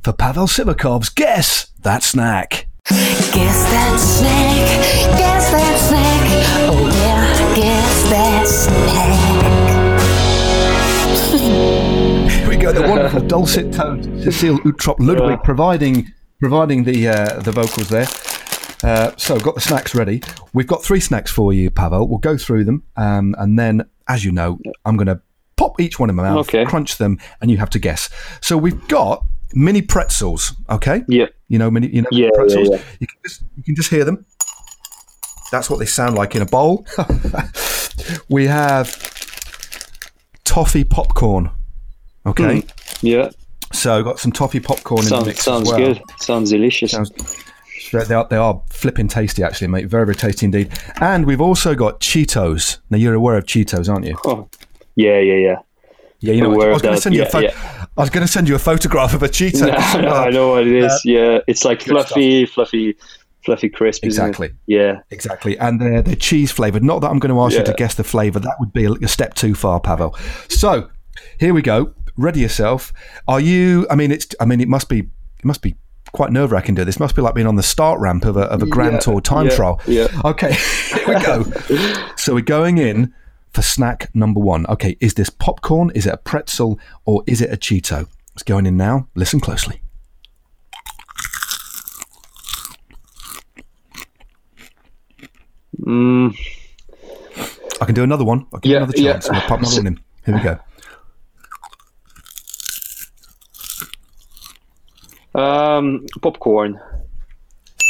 for 0.05 0.13
Pavel 0.13 0.47
Sivakov's 0.47 1.09
guess 1.09 1.67
that 1.83 2.03
snack. 2.03 2.67
Guess 2.89 3.63
that 3.71 3.99
snack, 3.99 5.19
guess 5.19 5.51
that 5.51 5.79
snack. 5.79 6.31
Oh 6.71 6.87
yeah, 6.87 7.57
guess 7.57 8.03
that 8.11 8.47
snack. 8.47 9.13
Here 12.31 12.49
we 12.49 12.57
go. 12.57 12.73
The 12.73 12.83
wonderful 12.89 13.21
dulcet 13.21 13.73
toned 13.73 14.23
Cecilie 14.23 14.59
Uttrup 14.61 14.97
Ludwig 14.99 15.43
providing 15.43 16.11
providing 16.41 16.85
the 16.85 17.09
uh, 17.09 17.41
the 17.41 17.53
vocals 17.53 17.89
there. 17.89 18.07
Uh, 18.83 19.13
so 19.17 19.39
got 19.39 19.55
the 19.55 19.61
snacks 19.61 19.95
ready. 19.95 20.23
We've 20.53 20.67
got 20.67 20.83
three 20.83 20.99
snacks 21.01 21.31
for 21.31 21.53
you, 21.53 21.71
Pavel. 21.71 22.09
We'll 22.09 22.19
go 22.19 22.37
through 22.37 22.65
them, 22.65 22.83
um, 22.97 23.37
and 23.39 23.57
then, 23.57 23.89
as 24.09 24.25
you 24.25 24.33
know, 24.33 24.59
I'm 24.85 24.97
going 24.97 25.07
to 25.07 25.21
pop 25.57 25.81
each 25.81 26.01
one 26.01 26.11
in 26.11 26.17
my 26.17 26.25
mouth, 26.25 26.49
Okay. 26.49 26.65
crunch 26.65 26.99
them, 26.99 27.19
and 27.41 27.49
you 27.49 27.59
have 27.59 27.71
to 27.71 27.79
guess. 27.79 28.09
So 28.41 28.57
we've 28.57 28.89
got 28.89 29.25
mini 29.55 29.83
pretzels. 29.83 30.53
Okay. 30.69 31.05
Yeah. 31.07 31.27
You 31.53 31.59
know 31.59 31.71
mini. 31.71 31.89
You 31.89 32.01
know 32.03 32.09
Yeah, 32.11 32.25
yeah, 32.25 32.31
pretzels. 32.35 32.69
yeah. 32.71 32.79
You 32.99 33.07
can 33.07 33.17
just 33.25 33.43
you 33.59 33.63
can 33.63 33.75
just 33.77 33.91
hear 33.91 34.05
them. 34.05 34.25
That's 35.53 35.69
what 35.69 35.79
they 35.79 35.85
sound 35.87 36.15
like 36.17 36.35
in 36.35 36.41
a 36.41 36.47
bowl. 36.47 36.87
we 38.31 38.47
have 38.47 38.89
toffee 40.45 40.85
popcorn. 40.85 41.51
Okay. 42.25 42.61
Hmm. 42.61 42.67
Yeah. 43.07 43.31
So 43.73 44.03
got 44.03 44.19
some 44.19 44.33
toffee 44.33 44.61
popcorn 44.61 45.01
in 45.01 45.05
the 45.05 45.09
Sounds 45.11 45.27
mix 45.27 45.45
sounds 45.45 45.69
as 45.71 45.79
well. 45.79 45.87
good. 45.95 46.03
Sounds 46.19 46.51
delicious. 46.51 46.93
Sounds 46.93 47.11
they 48.09 48.15
are, 48.15 48.27
they 48.31 48.37
are 48.37 48.63
flipping 48.71 49.07
tasty, 49.09 49.43
actually, 49.43 49.69
mate. 49.69 49.87
Very, 49.87 50.07
very 50.07 50.17
tasty 50.17 50.47
indeed. 50.47 50.73
And 51.03 51.27
we've 51.27 51.43
also 51.43 51.75
got 51.75 52.01
Cheetos. 52.01 52.79
Now 52.89 52.97
you're 52.97 53.13
aware 53.13 53.37
of 53.37 53.45
Cheetos, 53.45 53.93
aren't 53.93 54.07
you? 54.07 54.17
Oh. 54.25 54.49
Yeah, 54.97 55.19
yeah, 55.19 55.35
yeah. 55.35 55.57
Yeah, 56.21 56.33
you 56.33 56.41
know. 56.43 56.53
Aware 56.55 56.71
I 56.71 56.73
was 56.73 56.81
going 56.81 56.95
to 56.95 57.01
send 57.03 57.15
you 57.15 57.23
a 57.23 57.25
Yeah, 57.25 57.31
pho- 57.31 57.39
yeah. 57.41 57.82
I 57.97 58.01
was 58.01 58.11
going 58.11 58.27
to 58.27 58.33
send 58.33 58.49
you 58.49 58.55
a 58.55 58.59
photograph 58.59 59.13
of 59.13 59.23
a 59.23 59.29
Cheeto. 59.29 59.71
I 59.71 60.31
know 60.31 60.51
what 60.53 60.67
it 60.67 60.75
is. 60.75 60.93
Uh, 60.93 60.99
yeah, 61.05 61.39
it's 61.47 61.65
like 61.65 61.83
fluffy, 61.83 62.47
fluffy, 62.47 62.97
fluffy 63.45 63.69
crisp. 63.69 64.05
Exactly. 64.05 64.51
Yeah. 64.67 65.01
Exactly, 65.11 65.59
and 65.59 65.81
they're, 65.81 66.03
they're 66.03 66.17
cheese 66.17 66.51
flavored. 66.51 66.83
Not 66.83 67.01
that 67.01 67.11
I'm 67.11 67.19
going 67.19 67.35
to 67.35 67.41
ask 67.41 67.57
you 67.57 67.65
to 67.65 67.75
guess 67.75 67.95
the 67.95 68.05
flavor; 68.05 68.39
that 68.41 68.57
would 68.61 68.73
be 68.73 68.85
a, 68.85 68.93
a 68.93 69.09
step 69.09 69.35
too 69.35 69.55
far, 69.55 69.81
Pavel. 69.81 70.15
So, 70.49 70.91
here 71.39 71.53
we 71.53 71.61
go. 71.63 71.95
Ready 72.17 72.41
yourself. 72.41 72.93
Are 73.29 73.41
you? 73.41 73.87
I 73.91 73.95
mean, 73.95 74.11
it's. 74.11 74.35
I 74.41 74.45
mean, 74.45 74.61
it 74.61 74.69
must 74.69 74.89
be. 74.89 75.01
It 75.01 75.45
must 75.45 75.61
be 75.63 75.77
quite 76.13 76.31
nerve 76.31 76.53
wracking. 76.53 76.75
To 76.77 76.85
this 76.85 77.01
must 77.01 77.17
be 77.17 77.23
like 77.23 77.35
being 77.35 77.47
on 77.47 77.57
the 77.57 77.63
start 77.63 78.01
ramp 78.01 78.25
of 78.25 78.37
a 78.37 78.43
of 78.43 78.63
a 78.63 78.67
Grand 78.67 78.95
Yeah, 78.95 79.01
Tour 79.01 79.21
time 79.21 79.47
yeah, 79.49 79.57
trial. 79.57 79.81
yeah. 79.87 80.09
Okay, 80.25 80.53
here 80.95 81.09
we 81.09 81.23
go. 81.23 81.45
so 82.17 82.35
we're 82.35 82.41
going 82.43 82.79
in 82.79 83.13
for 83.53 83.63
snack 83.63 84.09
number 84.15 84.41
one. 84.41 84.67
Okay, 84.67 84.97
is 85.01 85.15
this 85.15 85.31
popcorn? 85.31 85.91
Is 85.95 86.07
it 86.07 86.15
a 86.15 86.17
pretzel? 86.17 86.79
Or 87.05 87.23
is 87.27 87.41
it 87.41 87.53
a 87.53 87.57
Cheeto? 87.57 88.09
It's 88.35 88.43
going 88.43 88.67
in 88.67 88.77
now. 88.77 89.09
Listen 89.15 89.41
closely. 89.41 89.83
Mm, 95.81 96.37
I 97.81 97.85
can 97.85 97.95
do 97.95 98.03
another 98.03 98.25
one. 98.25 98.47
I'll 98.53 98.61
give 98.61 98.71
you 98.71 98.77
Yeah, 98.77 98.83
another 98.85 98.99
yeah. 98.99 99.13
chance. 99.13 99.29
I'll 99.31 99.41
pop 99.43 99.61
another 99.61 99.77
one 99.77 99.87
in. 99.87 100.01
Here 100.27 100.35
we 100.37 100.41
go. 100.43 100.59
um, 105.35 106.07
popcorn. 106.21 106.79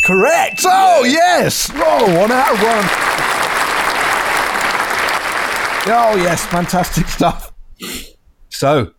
Correct. 0.06 0.62
Oh 0.64 1.04
yes. 1.04 1.70
Oh, 1.74 2.20
one 2.20 2.30
out 2.32 2.52
of 2.54 2.62
one. 2.62 3.11
Oh 5.84 6.14
yes, 6.14 6.46
fantastic 6.46 7.08
stuff. 7.08 7.52
So 8.50 8.92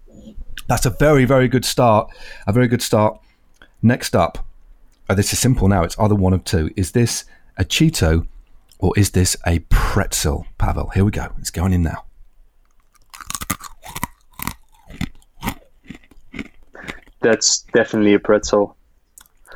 that's 0.68 0.86
a 0.86 0.90
very, 0.90 1.24
very 1.24 1.48
good 1.48 1.64
start. 1.64 2.12
A 2.46 2.52
very 2.52 2.68
good 2.68 2.82
start. 2.82 3.18
Next 3.82 4.18
up, 4.18 4.46
oh, 5.10 5.16
this 5.16 5.32
is 5.32 5.40
simple 5.40 5.70
now. 5.70 5.84
It's 5.84 5.98
either 5.98 6.16
one 6.16 6.34
of 6.34 6.44
two. 6.44 6.72
Is 6.76 6.92
this 6.92 7.24
a 7.58 7.64
Cheeto 7.64 8.28
or 8.80 8.92
is 8.98 9.12
this 9.12 9.38
a 9.48 9.60
pretzel? 9.70 10.46
Pavel, 10.58 10.90
here 10.90 11.06
we 11.06 11.12
go. 11.12 11.32
It's 11.40 11.52
going 11.52 11.72
in 11.72 11.84
now. 11.84 12.04
That's 17.22 17.62
definitely 17.74 18.14
a 18.14 18.20
pretzel. 18.20 18.76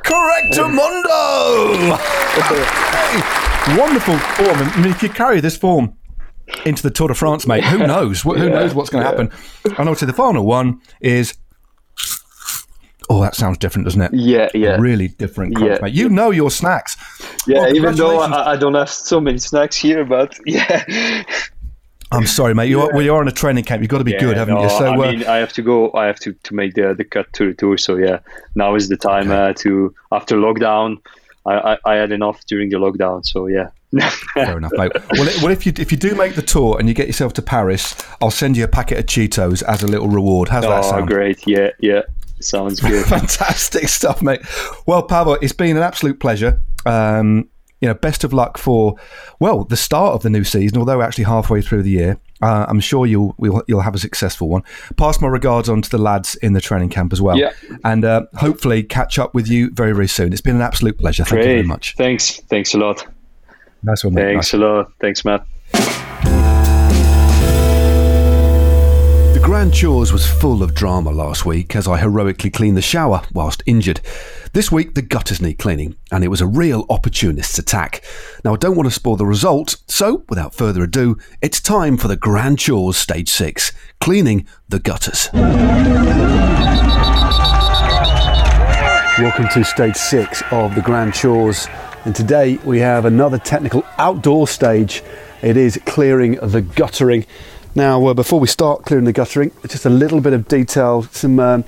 Correcto 0.02 0.72
mundo! 0.72 1.98
Hey, 2.38 3.76
wonderful 3.76 4.16
form. 4.16 4.56
I 4.56 4.76
mean, 4.80 4.92
if 4.92 5.02
you 5.02 5.08
carry 5.08 5.40
this 5.40 5.56
form 5.56 5.97
into 6.64 6.82
the 6.82 6.90
Tour 6.90 7.08
de 7.08 7.14
France, 7.14 7.46
mate, 7.46 7.64
who 7.64 7.78
knows? 7.78 8.22
Wh- 8.22 8.36
Who 8.36 8.48
knows 8.50 8.74
what's 8.74 8.90
going 8.90 9.04
to 9.04 9.08
happen? 9.08 9.30
And 9.64 9.88
obviously, 9.88 10.06
the 10.06 10.12
final 10.12 10.44
one 10.44 10.80
is. 11.00 11.34
Oh, 13.10 13.22
that 13.22 13.34
sounds 13.34 13.56
different, 13.56 13.86
doesn't 13.86 14.02
it? 14.02 14.12
Yeah, 14.12 14.50
yeah, 14.52 14.76
Really 14.78 15.08
different, 15.08 15.56
crunch, 15.56 15.70
Yeah. 15.72 15.78
mate. 15.80 15.94
You 15.94 16.10
know 16.10 16.30
your 16.30 16.50
snacks. 16.50 16.96
yeah. 17.46 17.60
Well, 17.60 17.76
even 17.76 17.94
though. 17.96 18.20
I, 18.20 18.52
I 18.52 18.56
don't 18.56 18.74
have 18.74 18.90
so 18.90 19.18
many 19.20 19.38
snacks 19.38 19.76
here, 19.76 20.04
but 20.04 20.38
yeah. 20.46 21.22
I'm 22.10 22.26
sorry, 22.26 22.54
mate. 22.54 22.68
You're, 22.68 22.92
well, 22.92 23.02
you're 23.02 23.18
on 23.18 23.28
a 23.28 23.32
training 23.32 23.64
camp. 23.64 23.82
You've 23.82 23.90
got 23.90 23.98
to 23.98 24.04
be 24.04 24.16
good, 24.18 24.36
haven't 24.36 24.54
no, 24.54 24.62
you? 24.62 24.68
So, 24.70 24.84
I 24.86 24.94
uh, 24.94 25.12
mean, 25.12 25.24
I 25.24 25.36
have 25.36 25.52
to 25.54 25.62
go. 25.62 25.90
I 25.92 26.06
have 26.06 26.18
to, 26.20 26.32
to 26.32 26.54
make 26.54 26.74
the 26.74 26.94
the 26.94 27.04
cut 27.04 27.32
to 27.34 27.48
the 27.48 27.54
tour. 27.54 27.76
So 27.78 27.96
yeah, 27.96 28.20
now 28.54 28.74
is 28.74 28.88
the 28.88 28.96
time 28.96 29.30
uh, 29.30 29.52
to 29.54 29.94
after 30.12 30.36
lockdown. 30.36 30.98
I, 31.46 31.54
I, 31.74 31.78
I 31.84 31.94
had 31.96 32.12
enough 32.12 32.44
during 32.46 32.70
the 32.70 32.76
lockdown. 32.76 33.24
So 33.26 33.46
yeah. 33.46 33.68
Fair 34.34 34.58
enough, 34.58 34.72
mate. 34.74 34.92
Well, 35.12 35.30
well, 35.42 35.50
if 35.50 35.64
you 35.64 35.72
if 35.78 35.90
you 35.90 35.98
do 35.98 36.14
make 36.14 36.34
the 36.34 36.42
tour 36.42 36.78
and 36.78 36.88
you 36.88 36.94
get 36.94 37.06
yourself 37.06 37.32
to 37.34 37.42
Paris, 37.42 37.94
I'll 38.20 38.30
send 38.30 38.56
you 38.56 38.64
a 38.64 38.68
packet 38.68 38.98
of 38.98 39.06
Cheetos 39.06 39.62
as 39.62 39.82
a 39.82 39.86
little 39.86 40.08
reward. 40.08 40.48
How's 40.48 40.64
that 40.64 40.84
oh, 40.84 40.90
sound? 40.90 41.08
great! 41.08 41.46
Yeah, 41.46 41.70
yeah. 41.80 42.02
Sounds 42.40 42.80
good. 42.80 43.06
Fantastic 43.08 43.88
stuff, 43.88 44.22
mate. 44.22 44.40
Well, 44.86 45.02
Pavel, 45.02 45.38
it's 45.40 45.52
been 45.52 45.76
an 45.76 45.82
absolute 45.82 46.20
pleasure. 46.20 46.60
Um, 46.86 47.48
you 47.80 47.88
know, 47.88 47.94
best 47.94 48.24
of 48.24 48.32
luck 48.32 48.58
for 48.58 48.96
well 49.38 49.64
the 49.64 49.76
start 49.76 50.14
of 50.14 50.22
the 50.22 50.30
new 50.30 50.44
season. 50.44 50.78
Although 50.78 50.98
we're 50.98 51.04
actually 51.04 51.24
halfway 51.24 51.62
through 51.62 51.84
the 51.84 51.90
year, 51.90 52.18
uh, 52.42 52.66
I'm 52.68 52.80
sure 52.80 53.06
you'll 53.06 53.34
we'll, 53.38 53.62
you'll 53.68 53.80
have 53.80 53.94
a 53.94 53.98
successful 53.98 54.48
one. 54.48 54.62
Pass 54.96 55.20
my 55.20 55.28
regards 55.28 55.68
on 55.68 55.82
to 55.82 55.90
the 55.90 55.98
lads 55.98 56.34
in 56.36 56.52
the 56.52 56.60
training 56.60 56.90
camp 56.90 57.12
as 57.12 57.22
well, 57.22 57.38
Yeah. 57.38 57.52
and 57.84 58.04
uh, 58.04 58.26
hopefully 58.34 58.82
catch 58.82 59.18
up 59.18 59.34
with 59.34 59.48
you 59.48 59.70
very 59.70 59.92
very 59.92 60.08
soon. 60.08 60.32
It's 60.32 60.42
been 60.42 60.56
an 60.56 60.62
absolute 60.62 60.98
pleasure. 60.98 61.24
Thank 61.24 61.38
you 61.38 61.44
very 61.44 61.62
much. 61.62 61.94
Thanks. 61.96 62.40
Thanks 62.48 62.74
a 62.74 62.78
lot. 62.78 63.06
Nice 63.82 64.04
one, 64.04 64.14
mate. 64.14 64.24
Thanks 64.24 64.52
Nice. 64.52 64.54
a 64.54 64.58
lot. 64.58 64.92
Thanks, 65.00 65.24
Matt. 65.24 65.44
The 69.32 69.40
Grand 69.44 69.72
Chores 69.72 70.12
was 70.12 70.26
full 70.26 70.62
of 70.62 70.74
drama 70.74 71.10
last 71.10 71.46
week 71.46 71.74
as 71.76 71.86
I 71.88 71.98
heroically 71.98 72.50
cleaned 72.50 72.76
the 72.76 72.82
shower 72.82 73.22
whilst 73.32 73.62
injured. 73.66 74.00
This 74.52 74.72
week, 74.72 74.94
the 74.94 75.02
gutters 75.02 75.40
need 75.40 75.54
cleaning, 75.58 75.94
and 76.10 76.24
it 76.24 76.28
was 76.28 76.40
a 76.40 76.46
real 76.46 76.84
opportunist's 76.90 77.58
attack. 77.58 78.02
Now, 78.44 78.54
I 78.54 78.56
don't 78.56 78.76
want 78.76 78.88
to 78.88 78.94
spoil 78.94 79.16
the 79.16 79.26
result, 79.26 79.76
so 79.86 80.24
without 80.28 80.54
further 80.54 80.82
ado, 80.82 81.16
it's 81.40 81.60
time 81.60 81.96
for 81.96 82.08
the 82.08 82.16
Grand 82.16 82.58
Chores 82.58 82.96
Stage 82.96 83.28
6 83.30 83.72
cleaning 84.00 84.46
the 84.68 84.80
gutters. 84.80 85.28
Welcome 89.18 89.48
to 89.54 89.64
Stage 89.64 89.96
6 89.96 90.42
of 90.52 90.74
the 90.74 90.80
Grand 90.82 91.12
Chores, 91.14 91.66
and 92.08 92.16
today 92.16 92.56
we 92.64 92.78
have 92.78 93.04
another 93.04 93.36
technical 93.36 93.84
outdoor 93.98 94.48
stage. 94.48 95.02
It 95.42 95.58
is 95.58 95.78
clearing 95.84 96.36
the 96.36 96.62
guttering. 96.62 97.26
Now, 97.74 98.06
uh, 98.06 98.14
before 98.14 98.40
we 98.40 98.48
start 98.48 98.86
clearing 98.86 99.04
the 99.04 99.12
guttering, 99.12 99.50
just 99.66 99.84
a 99.84 99.90
little 99.90 100.22
bit 100.22 100.32
of 100.32 100.48
detail, 100.48 101.02
some 101.02 101.38
um, 101.38 101.66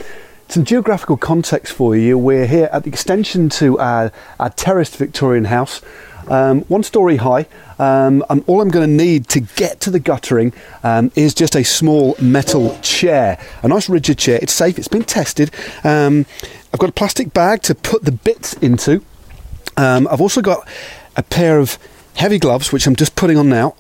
some 0.49 0.64
geographical 0.64 1.18
context 1.18 1.74
for 1.74 1.95
you. 1.95 2.16
We're 2.16 2.47
here 2.47 2.70
at 2.72 2.84
the 2.84 2.88
extension 2.88 3.51
to 3.51 3.78
our, 3.80 4.12
our 4.38 4.49
terraced 4.49 4.97
Victorian 4.97 5.45
house, 5.45 5.82
um, 6.28 6.62
one 6.62 6.84
story 6.84 7.16
high. 7.16 7.45
Um, 7.78 8.24
and 8.30 8.43
all 8.47 8.62
I'm 8.62 8.70
going 8.70 8.88
to 8.88 9.05
need 9.05 9.28
to 9.28 9.41
get 9.41 9.80
to 9.80 9.91
the 9.91 10.01
guttering 10.01 10.55
um, 10.82 11.12
is 11.16 11.34
just 11.34 11.55
a 11.55 11.64
small 11.64 12.16
metal 12.18 12.78
chair, 12.80 13.38
a 13.62 13.68
nice 13.68 13.91
rigid 13.91 14.16
chair. 14.16 14.38
It's 14.41 14.55
safe. 14.55 14.78
It's 14.78 14.88
been 14.88 15.05
tested. 15.05 15.51
Um, 15.84 16.24
I've 16.72 16.80
got 16.80 16.88
a 16.88 16.95
plastic 16.95 17.34
bag 17.34 17.61
to 17.64 17.74
put 17.74 18.05
the 18.05 18.12
bits 18.12 18.55
into. 18.55 19.05
Um, 19.81 20.07
I've 20.11 20.20
also 20.20 20.43
got 20.43 20.68
a 21.16 21.22
pair 21.22 21.59
of 21.59 21.78
heavy 22.14 22.39
gloves, 22.39 22.70
which 22.70 22.87
I'm 22.87 22.97
just 22.97 23.16
putting 23.16 23.39
on 23.39 23.49
now. 23.49 23.74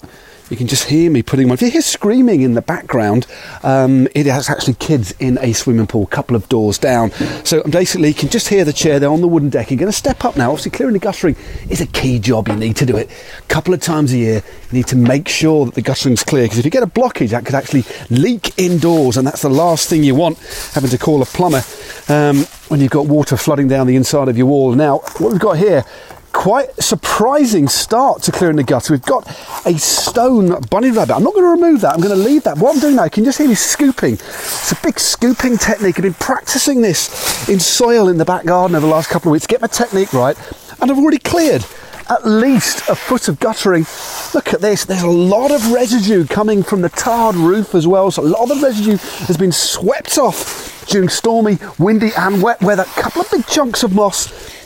You 0.50 0.56
can 0.56 0.66
just 0.66 0.88
hear 0.88 1.08
me 1.10 1.22
putting 1.22 1.46
my. 1.46 1.54
If 1.54 1.62
you 1.62 1.70
hear 1.70 1.80
screaming 1.80 2.42
in 2.42 2.54
the 2.54 2.62
background, 2.62 3.28
um, 3.62 4.08
it 4.16 4.26
has 4.26 4.50
actually 4.50 4.74
kids 4.74 5.12
in 5.20 5.38
a 5.38 5.52
swimming 5.52 5.86
pool, 5.86 6.02
a 6.02 6.06
couple 6.08 6.34
of 6.34 6.48
doors 6.48 6.76
down. 6.76 7.12
So 7.44 7.62
I'm 7.64 7.70
basically, 7.70 8.08
you 8.08 8.14
can 8.14 8.28
just 8.28 8.48
hear 8.48 8.64
the 8.64 8.72
chair 8.72 8.98
there 8.98 9.10
on 9.10 9.20
the 9.20 9.28
wooden 9.28 9.48
deck. 9.48 9.70
You're 9.70 9.78
going 9.78 9.92
to 9.92 9.96
step 9.96 10.24
up 10.24 10.36
now. 10.36 10.50
Obviously, 10.50 10.72
clearing 10.72 10.94
the 10.94 10.98
guttering 10.98 11.36
is 11.68 11.80
a 11.80 11.86
key 11.86 12.18
job. 12.18 12.48
You 12.48 12.56
need 12.56 12.74
to 12.76 12.86
do 12.86 12.96
it 12.96 13.08
a 13.38 13.42
couple 13.42 13.72
of 13.72 13.80
times 13.80 14.12
a 14.12 14.16
year. 14.16 14.42
You 14.70 14.76
need 14.76 14.88
to 14.88 14.96
make 14.96 15.28
sure 15.28 15.66
that 15.66 15.76
the 15.76 15.82
guttering's 15.82 16.24
clear 16.24 16.46
because 16.46 16.58
if 16.58 16.64
you 16.64 16.70
get 16.72 16.82
a 16.82 16.88
blockage, 16.88 17.30
that 17.30 17.46
could 17.46 17.54
actually 17.54 17.84
leak 18.10 18.58
indoors, 18.58 19.16
and 19.16 19.24
that's 19.24 19.42
the 19.42 19.50
last 19.50 19.88
thing 19.88 20.02
you 20.02 20.16
want. 20.16 20.36
Having 20.74 20.90
to 20.90 20.98
call 20.98 21.22
a 21.22 21.26
plumber 21.26 21.62
um, 22.08 22.38
when 22.68 22.80
you've 22.80 22.90
got 22.90 23.06
water 23.06 23.36
flooding 23.36 23.68
down 23.68 23.86
the 23.86 23.94
inside 23.94 24.28
of 24.28 24.36
your 24.36 24.46
wall. 24.46 24.74
Now, 24.74 24.98
what 25.18 25.30
we've 25.30 25.40
got 25.40 25.58
here 25.58 25.84
quite 26.32 26.74
surprising 26.76 27.68
start 27.68 28.22
to 28.22 28.32
clearing 28.32 28.56
the 28.56 28.64
gutter. 28.64 28.92
We've 28.92 29.02
got 29.02 29.28
a 29.66 29.78
stone 29.78 30.60
bunny 30.70 30.90
rabbit. 30.90 31.14
I'm 31.14 31.24
not 31.24 31.34
going 31.34 31.44
to 31.44 31.62
remove 31.62 31.80
that. 31.82 31.94
I'm 31.94 32.00
going 32.00 32.16
to 32.16 32.22
leave 32.22 32.44
that. 32.44 32.58
What 32.58 32.74
I'm 32.74 32.80
doing 32.80 32.96
now, 32.96 33.04
you 33.04 33.10
can 33.10 33.24
just 33.24 33.38
hear 33.38 33.48
me 33.48 33.54
scooping. 33.54 34.14
It's 34.14 34.72
a 34.72 34.82
big 34.82 34.98
scooping 34.98 35.58
technique. 35.58 35.98
I've 35.98 36.02
been 36.02 36.14
practicing 36.14 36.80
this 36.80 37.48
in 37.48 37.60
soil 37.60 38.08
in 38.08 38.18
the 38.18 38.24
back 38.24 38.44
garden 38.44 38.76
over 38.76 38.86
the 38.86 38.92
last 38.92 39.08
couple 39.08 39.30
of 39.30 39.32
weeks. 39.32 39.46
To 39.46 39.48
get 39.48 39.60
my 39.60 39.66
technique 39.66 40.12
right, 40.12 40.36
and 40.80 40.90
I've 40.90 40.98
already 40.98 41.18
cleared 41.18 41.64
at 42.10 42.26
least 42.26 42.88
a 42.88 42.94
foot 42.96 43.28
of 43.28 43.38
guttering. 43.38 43.86
Look 44.34 44.52
at 44.52 44.60
this. 44.60 44.84
There's 44.84 45.02
a 45.02 45.08
lot 45.08 45.52
of 45.52 45.70
residue 45.70 46.26
coming 46.26 46.62
from 46.62 46.80
the 46.80 46.88
tarred 46.88 47.36
roof 47.36 47.74
as 47.74 47.86
well. 47.86 48.10
So 48.10 48.22
a 48.22 48.24
lot 48.24 48.50
of 48.50 48.60
the 48.60 48.66
residue 48.66 48.96
has 49.26 49.36
been 49.36 49.52
swept 49.52 50.18
off 50.18 50.84
during 50.86 51.08
stormy, 51.08 51.58
windy, 51.78 52.10
and 52.16 52.42
wet 52.42 52.60
weather. 52.62 52.82
A 52.82 53.00
couple 53.00 53.22
of 53.22 53.30
big 53.30 53.46
chunks 53.46 53.84
of 53.84 53.94
moss 53.94 54.59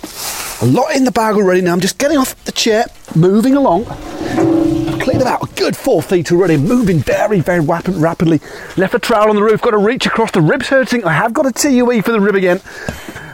a 0.63 0.67
lot 0.67 0.95
in 0.95 1.05
the 1.05 1.11
bag 1.11 1.35
already 1.35 1.61
now. 1.61 1.73
I'm 1.73 1.81
just 1.81 1.99
getting 1.99 2.17
off 2.17 2.43
the 2.45 2.53
chair, 2.53 2.87
moving 3.15 3.57
along. 3.57 3.87
I've 3.87 5.01
Cleared 5.01 5.21
about 5.21 5.43
a 5.43 5.55
good 5.55 5.77
four 5.77 6.03
feet 6.03 6.33
already, 6.33 6.57
moving 6.57 6.99
very, 6.99 7.41
very 7.41 7.61
rapid, 7.61 7.95
rapidly. 7.97 8.41
Left 8.77 8.95
a 8.95 8.99
trowel 8.99 9.29
on 9.29 9.37
the 9.37 9.43
roof, 9.43 9.61
got 9.61 9.73
to 9.73 9.79
reach 9.79 10.07
across. 10.07 10.31
The 10.31 10.41
ribs 10.41 10.69
hurting. 10.69 11.05
I 11.05 11.13
have 11.13 11.35
got 11.35 11.47
a 11.47 11.53
TUE 11.53 12.03
for 12.03 12.13
the 12.13 12.21
rib 12.21 12.35
again. 12.35 12.61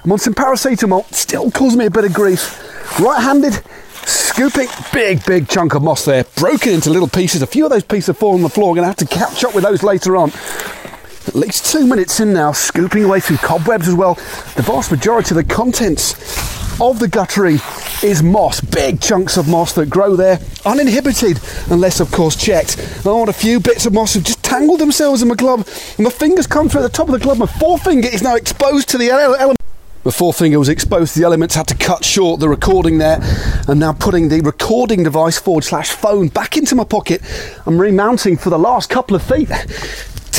I'm 0.03 0.11
on 0.11 0.19
some 0.19 0.35
paracetamol, 0.35 1.13
still 1.15 1.51
causing 1.51 1.79
me 1.79 1.87
a 1.87 1.91
bit 1.91 2.05
of 2.05 2.13
grief. 2.13 2.59
Right 2.99 3.23
handed, 3.23 3.63
scooping, 4.07 4.69
big, 4.93 5.25
big 5.27 5.49
chunk 5.49 5.75
of 5.75 5.83
moss 5.83 6.05
there, 6.05 6.25
broken 6.37 6.73
into 6.73 6.91
little 6.91 7.09
pieces. 7.09 7.43
A 7.43 7.47
few 7.47 7.65
of 7.65 7.71
those 7.71 7.85
pieces 7.85 8.09
have 8.09 8.19
fallen 8.19 8.37
on 8.37 8.43
the 8.43 8.49
floor. 8.49 8.71
I'm 8.71 8.77
going 8.77 8.93
to 8.93 9.03
have 9.03 9.09
to 9.09 9.15
catch 9.15 9.45
up 9.45 9.55
with 9.55 9.63
those 9.63 9.83
later 9.83 10.17
on. 10.17 10.33
At 11.27 11.35
least 11.35 11.67
two 11.67 11.87
minutes 11.87 12.19
in 12.19 12.33
now, 12.33 12.51
scooping 12.51 13.05
away 13.05 13.21
through 13.21 13.37
cobwebs 13.37 13.87
as 13.87 13.95
well. 13.95 14.15
The 14.57 14.63
vast 14.63 14.91
majority 14.91 15.31
of 15.31 15.37
the 15.37 15.55
contents 15.55 16.60
of 16.81 16.99
the 16.99 17.09
guttering 17.09 17.59
is 18.03 18.23
moss, 18.23 18.61
big 18.61 19.01
chunks 19.01 19.37
of 19.37 19.49
moss 19.49 19.75
that 19.75 19.91
grow 19.91 20.17
there 20.17 20.39
uninhibited, 20.65 21.39
unless 21.71 22.01
of 22.01 22.11
course 22.11 22.37
checked. 22.37 22.79
And 23.05 23.29
a 23.29 23.33
few 23.33 23.61
bits 23.61 23.87
of 23.87 23.93
moss 23.93 24.15
have 24.15 24.25
just 24.25 24.43
tangled 24.43 24.81
themselves 24.81 25.23
in 25.23 25.29
my 25.29 25.35
glove, 25.35 25.69
and 25.99 26.05
my 26.05 26.11
fingers 26.11 26.47
come 26.47 26.69
through 26.69 26.81
at 26.81 26.91
the 26.91 26.97
top 26.97 27.09
of 27.09 27.13
the 27.13 27.19
glove. 27.19 27.39
My 27.39 27.47
forefinger 27.47 28.09
is 28.09 28.23
now 28.23 28.35
exposed 28.35 28.89
to 28.91 28.99
the 28.99 29.11
element. 29.11 29.59
My 30.03 30.11
forefinger 30.11 30.59
was 30.59 30.71
exposed 30.71 31.13
to 31.13 31.21
the 31.21 31.27
elements, 31.27 31.55
had 31.55 31.69
to 31.69 31.75
cut 31.75 32.05
short 32.05 32.41
the 32.41 32.49
recording 32.49 32.97
there, 32.97 33.19
and 33.69 33.79
now 33.79 33.93
putting 33.93 34.29
the 34.29 34.41
recording 34.41 35.03
device 35.03 35.39
forward 35.39 35.65
slash 35.65 35.91
phone 35.91 36.29
back 36.29 36.57
into 36.57 36.75
my 36.75 36.85
pocket. 36.85 37.21
I'm 37.67 37.79
remounting 37.79 38.39
for 38.39 38.49
the 38.49 38.59
last 38.59 38.89
couple 38.89 39.15
of 39.15 39.23
feet. 39.23 39.51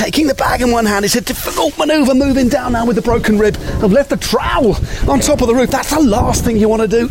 Taking 0.02 0.26
the 0.26 0.34
bag 0.34 0.64
in 0.64 0.72
one 0.72 0.88
hand, 0.88 1.06
it's 1.06 1.16
a 1.16 1.22
difficult 1.22 1.78
manoeuvre 1.78 2.16
moving 2.16 2.50
down 2.50 2.72
now 2.72 2.88
with 2.88 2.96
the 2.96 3.04
broken 3.04 3.38
rib. 3.38 3.56
I've 3.84 3.92
left 3.92 4.10
the 4.10 4.18
trowel 4.18 4.76
on 5.08 5.20
top 5.20 5.42
of 5.42 5.48
the 5.48 5.54
roof. 5.54 5.70
That's 5.70 5.92
the 5.92 6.02
last 6.02 6.44
thing 6.44 6.58
you 6.58 6.68
want 6.68 6.82
to 6.82 6.88
do. 6.88 7.08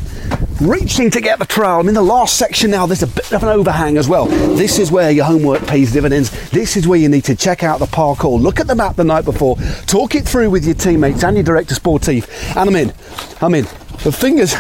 Reaching 0.61 1.09
to 1.13 1.21
get 1.21 1.39
the 1.39 1.45
trowel. 1.45 1.83
I'm 1.83 1.89
in 1.89 1.95
the 1.95 2.03
last 2.03 2.37
section 2.37 2.73
now. 2.73 2.87
There's 2.87 3.05
a 3.05 3.07
bit 3.07 3.33
of 3.33 3.45
an 3.45 3.49
overhang 3.49 3.97
as 3.97 4.09
well. 4.09 4.27
This 4.27 4.81
is 4.81 4.91
where 4.91 5.13
your 5.13 5.25
homework 5.25 5.65
pays 5.69 5.93
dividends. 5.93 6.33
This 6.51 6.77
is 6.77 6.89
where 6.89 6.99
you 6.99 7.09
need 7.09 7.27
to 7.27 7.37
check 7.37 7.63
out 7.63 7.79
the 7.79 7.87
parcours. 7.87 8.43
Look 8.43 8.59
at 8.59 8.67
the 8.67 8.75
map 8.75 8.97
the 8.97 9.05
night 9.05 9.25
before. 9.25 9.55
Talk 9.87 10.17
it 10.17 10.27
through 10.27 10.51
with 10.51 10.65
your 10.65 10.75
teammates 10.75 11.23
and 11.23 11.37
your 11.37 11.45
directeur 11.45 11.77
sportif. 11.77 12.27
And 12.57 12.69
I'm 12.69 12.75
in. 12.75 12.93
I'm 13.41 13.55
in. 13.55 13.67
The 14.03 14.13
fingers 14.13 14.55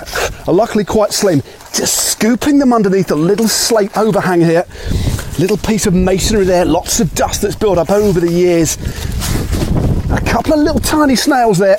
are 0.47 0.53
luckily 0.53 0.84
quite 0.84 1.12
slim. 1.12 1.43
Just 1.72 2.12
scooping 2.12 2.59
them 2.59 2.74
underneath 2.74 3.11
a 3.11 3.14
little 3.14 3.49
slate 3.49 3.97
overhang 3.97 4.41
here. 4.43 4.66
Little 5.38 5.57
piece 5.57 5.86
of 5.86 5.95
masonry 5.95 6.45
there. 6.45 6.66
Lots 6.66 7.01
of 7.01 7.14
dust 7.14 7.41
that's 7.41 7.57
built 7.57 7.78
up 7.78 7.91
over 7.91 8.20
the 8.20 8.30
years. 8.30 8.76
A 10.11 10.20
couple 10.26 10.53
of 10.53 10.59
little 10.59 10.80
tiny 10.80 11.16
snails 11.16 11.57
there. 11.57 11.78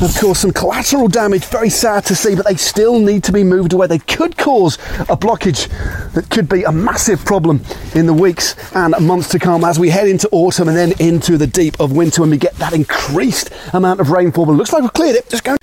Of 0.00 0.16
course, 0.18 0.38
some 0.38 0.52
collateral 0.52 1.08
damage, 1.08 1.44
very 1.46 1.68
sad 1.68 2.06
to 2.06 2.14
see, 2.14 2.36
but 2.36 2.46
they 2.46 2.54
still 2.54 3.00
need 3.00 3.24
to 3.24 3.32
be 3.32 3.42
moved 3.42 3.72
away. 3.72 3.88
They 3.88 3.98
could 3.98 4.38
cause 4.38 4.76
a 5.00 5.16
blockage 5.16 5.68
that 6.12 6.30
could 6.30 6.48
be 6.48 6.62
a 6.62 6.70
massive 6.70 7.24
problem 7.24 7.60
in 7.96 8.06
the 8.06 8.14
weeks 8.14 8.54
and 8.76 8.94
months 9.04 9.28
to 9.30 9.40
come 9.40 9.64
as 9.64 9.78
we 9.78 9.90
head 9.90 10.06
into 10.06 10.28
autumn 10.30 10.68
and 10.68 10.76
then 10.76 10.92
into 11.00 11.36
the 11.36 11.48
deep 11.48 11.80
of 11.80 11.92
winter 11.92 12.22
when 12.22 12.30
we 12.30 12.38
get 12.38 12.54
that 12.58 12.72
increased 12.72 13.50
amount 13.74 13.98
of 13.98 14.10
rainfall. 14.10 14.46
But 14.46 14.52
it 14.52 14.56
looks 14.56 14.72
like 14.72 14.82
we've 14.82 14.92
cleared 14.92 15.16
it. 15.16 15.28
Just 15.28 15.42
go. 15.42 15.56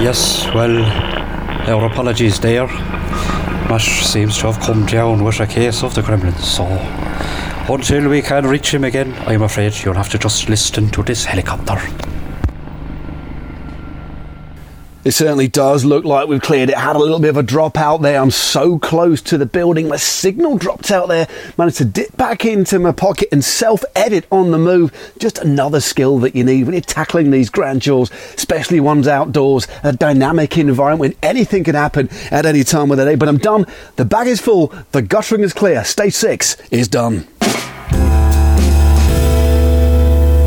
Yes, 0.00 0.46
well, 0.54 0.82
our 1.68 1.84
apologies 1.84 2.40
there. 2.40 2.66
Mash 3.68 4.06
seems 4.06 4.38
to 4.38 4.50
have 4.50 4.58
come 4.58 4.86
down 4.86 5.22
with 5.22 5.40
a 5.40 5.46
case 5.46 5.82
of 5.82 5.94
the 5.94 6.00
gremlins, 6.00 6.40
so 6.40 6.64
until 7.72 8.08
we 8.08 8.22
can 8.22 8.46
reach 8.46 8.72
him 8.72 8.84
again, 8.84 9.14
I'm 9.26 9.42
afraid 9.42 9.74
you'll 9.84 9.94
have 9.94 10.08
to 10.08 10.18
just 10.18 10.48
listen 10.48 10.88
to 10.92 11.02
this 11.02 11.26
helicopter. 11.26 11.78
It 15.02 15.12
certainly 15.12 15.48
does 15.48 15.86
look 15.86 16.04
like 16.04 16.28
we've 16.28 16.42
cleared 16.42 16.68
it. 16.68 16.76
Had 16.76 16.94
a 16.94 16.98
little 16.98 17.20
bit 17.20 17.30
of 17.30 17.38
a 17.38 17.42
drop 17.42 17.78
out 17.78 18.02
there. 18.02 18.20
I'm 18.20 18.30
so 18.30 18.78
close 18.78 19.22
to 19.22 19.38
the 19.38 19.46
building. 19.46 19.88
My 19.88 19.96
signal 19.96 20.58
dropped 20.58 20.90
out 20.90 21.08
there. 21.08 21.26
Managed 21.56 21.78
to 21.78 21.86
dip 21.86 22.14
back 22.18 22.44
into 22.44 22.78
my 22.78 22.92
pocket 22.92 23.28
and 23.32 23.42
self 23.42 23.82
edit 23.96 24.26
on 24.30 24.50
the 24.50 24.58
move. 24.58 24.92
Just 25.18 25.38
another 25.38 25.80
skill 25.80 26.18
that 26.18 26.36
you 26.36 26.44
need 26.44 26.64
when 26.64 26.74
you're 26.74 26.82
tackling 26.82 27.30
these 27.30 27.48
grand 27.48 27.80
chores, 27.80 28.10
especially 28.34 28.78
ones 28.78 29.08
outdoors, 29.08 29.66
a 29.82 29.94
dynamic 29.94 30.58
environment 30.58 31.00
when 31.00 31.14
anything 31.22 31.64
can 31.64 31.74
happen 31.74 32.10
at 32.30 32.44
any 32.44 32.62
time 32.62 32.90
of 32.90 32.98
the 32.98 33.06
day. 33.06 33.14
But 33.14 33.30
I'm 33.30 33.38
done. 33.38 33.64
The 33.96 34.04
bag 34.04 34.26
is 34.26 34.40
full. 34.40 34.66
The 34.92 35.00
guttering 35.00 35.42
is 35.42 35.54
clear. 35.54 35.82
Stage 35.82 36.12
six 36.12 36.56
is 36.70 36.88
done. 36.88 37.26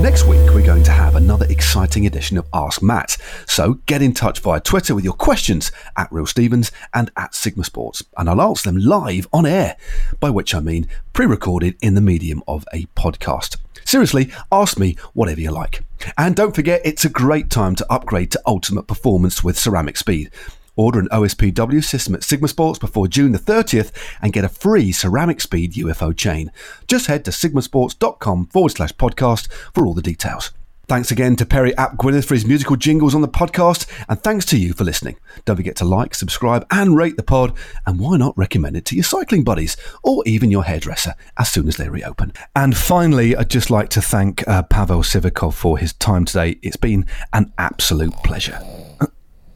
Next 0.03 0.25
week, 0.25 0.53
we're 0.53 0.65
going 0.65 0.83
to 0.83 0.91
have 0.91 1.15
another 1.15 1.45
exciting 1.49 2.05
edition 2.05 2.37
of 2.37 2.45
Ask 2.53 2.83
Matt. 2.83 3.15
So 3.47 3.75
get 3.85 4.01
in 4.01 4.13
touch 4.13 4.41
via 4.41 4.59
Twitter 4.59 4.93
with 4.93 5.05
your 5.05 5.13
questions 5.13 5.71
at 5.95 6.11
Real 6.11 6.25
Stevens 6.25 6.73
and 6.93 7.09
at 7.15 7.33
Sigma 7.33 7.63
Sports, 7.63 8.03
and 8.17 8.29
I'll 8.29 8.41
answer 8.41 8.69
them 8.69 8.81
live 8.81 9.29
on 9.31 9.45
air, 9.45 9.77
by 10.19 10.29
which 10.29 10.53
I 10.53 10.59
mean 10.59 10.89
pre 11.13 11.25
recorded 11.25 11.77
in 11.81 11.93
the 11.93 12.01
medium 12.01 12.43
of 12.49 12.65
a 12.73 12.85
podcast. 12.97 13.55
Seriously, 13.85 14.29
ask 14.51 14.77
me 14.77 14.97
whatever 15.13 15.39
you 15.39 15.51
like. 15.51 15.85
And 16.17 16.35
don't 16.35 16.53
forget, 16.53 16.81
it's 16.83 17.05
a 17.05 17.09
great 17.09 17.49
time 17.49 17.73
to 17.77 17.89
upgrade 17.89 18.31
to 18.31 18.41
ultimate 18.45 18.87
performance 18.87 19.41
with 19.41 19.57
Ceramic 19.57 19.95
Speed. 19.95 20.31
Order 20.75 20.99
an 20.99 21.09
OSPW 21.09 21.83
system 21.83 22.15
at 22.15 22.23
Sigma 22.23 22.47
Sports 22.47 22.79
before 22.79 23.07
June 23.07 23.31
the 23.31 23.39
30th 23.39 23.91
and 24.21 24.33
get 24.33 24.45
a 24.45 24.49
free 24.49 24.91
ceramic 24.91 25.41
speed 25.41 25.73
UFO 25.73 26.15
chain. 26.15 26.51
Just 26.87 27.07
head 27.07 27.25
to 27.25 27.31
sigmasports.com 27.31 28.47
forward 28.47 28.71
slash 28.71 28.93
podcast 28.93 29.51
for 29.73 29.85
all 29.85 29.93
the 29.93 30.01
details. 30.01 30.51
Thanks 30.85 31.11
again 31.11 31.37
to 31.37 31.45
Perry 31.45 31.75
App 31.77 31.95
Gwyneth 31.95 32.25
for 32.25 32.33
his 32.33 32.45
musical 32.45 32.75
jingles 32.75 33.15
on 33.15 33.21
the 33.21 33.27
podcast, 33.29 33.89
and 34.09 34.21
thanks 34.21 34.43
to 34.47 34.57
you 34.57 34.73
for 34.73 34.83
listening. 34.83 35.17
Don't 35.45 35.55
forget 35.55 35.77
to 35.77 35.85
like, 35.85 36.13
subscribe, 36.13 36.67
and 36.71 36.97
rate 36.97 37.15
the 37.15 37.23
pod, 37.23 37.53
and 37.85 37.97
why 38.01 38.17
not 38.17 38.37
recommend 38.37 38.75
it 38.75 38.83
to 38.85 38.95
your 38.95 39.05
cycling 39.05 39.45
buddies 39.45 39.77
or 40.03 40.23
even 40.25 40.51
your 40.51 40.65
hairdresser 40.65 41.15
as 41.37 41.49
soon 41.49 41.69
as 41.69 41.77
they 41.77 41.87
reopen. 41.87 42.33
And 42.53 42.75
finally, 42.75 43.33
I'd 43.33 43.49
just 43.49 43.69
like 43.69 43.87
to 43.91 44.01
thank 44.01 44.45
uh, 44.45 44.63
Pavel 44.63 45.03
Sivakov 45.03 45.53
for 45.53 45.77
his 45.77 45.93
time 45.93 46.25
today. 46.25 46.59
It's 46.61 46.75
been 46.75 47.05
an 47.31 47.53
absolute 47.57 48.13
pleasure. 48.25 48.59
Uh, 48.99 49.07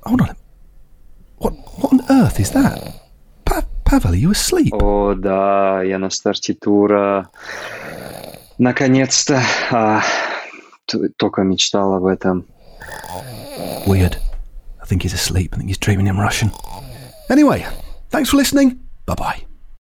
hold 0.06 0.22
on. 0.22 0.47
What, 1.39 1.53
what 1.79 1.93
on 1.93 2.01
earth 2.11 2.39
is 2.41 2.51
that? 2.53 2.79
Pa- 3.45 3.65
Pavel, 3.85 4.13
are 4.13 4.17
you 4.17 4.31
asleep? 4.31 4.73
О, 4.75 5.15
да, 5.15 5.83
я 5.83 5.99
на 5.99 6.11
старте 6.11 6.55
тура. 6.55 7.29
Наконец-то. 8.59 9.43
А, 9.71 10.03
т- 10.87 11.09
только 11.17 11.43
мечтал 11.43 11.95
об 11.95 12.05
этом. 12.07 12.47
Weird. 13.87 14.19
I 14.81 14.87
think 14.87 15.03
he's 15.03 15.15
asleep. 15.15 15.51
I 15.55 15.59
think 15.59 15.69
he's 15.69 15.79
dreaming 15.79 16.07
in 16.07 16.17
Russian. 16.17 16.51
Anyway, 17.29 17.65
thanks 18.11 18.31
for 18.31 18.37
listening. 18.37 18.79
Bye 19.07 19.15
bye. 19.15 19.46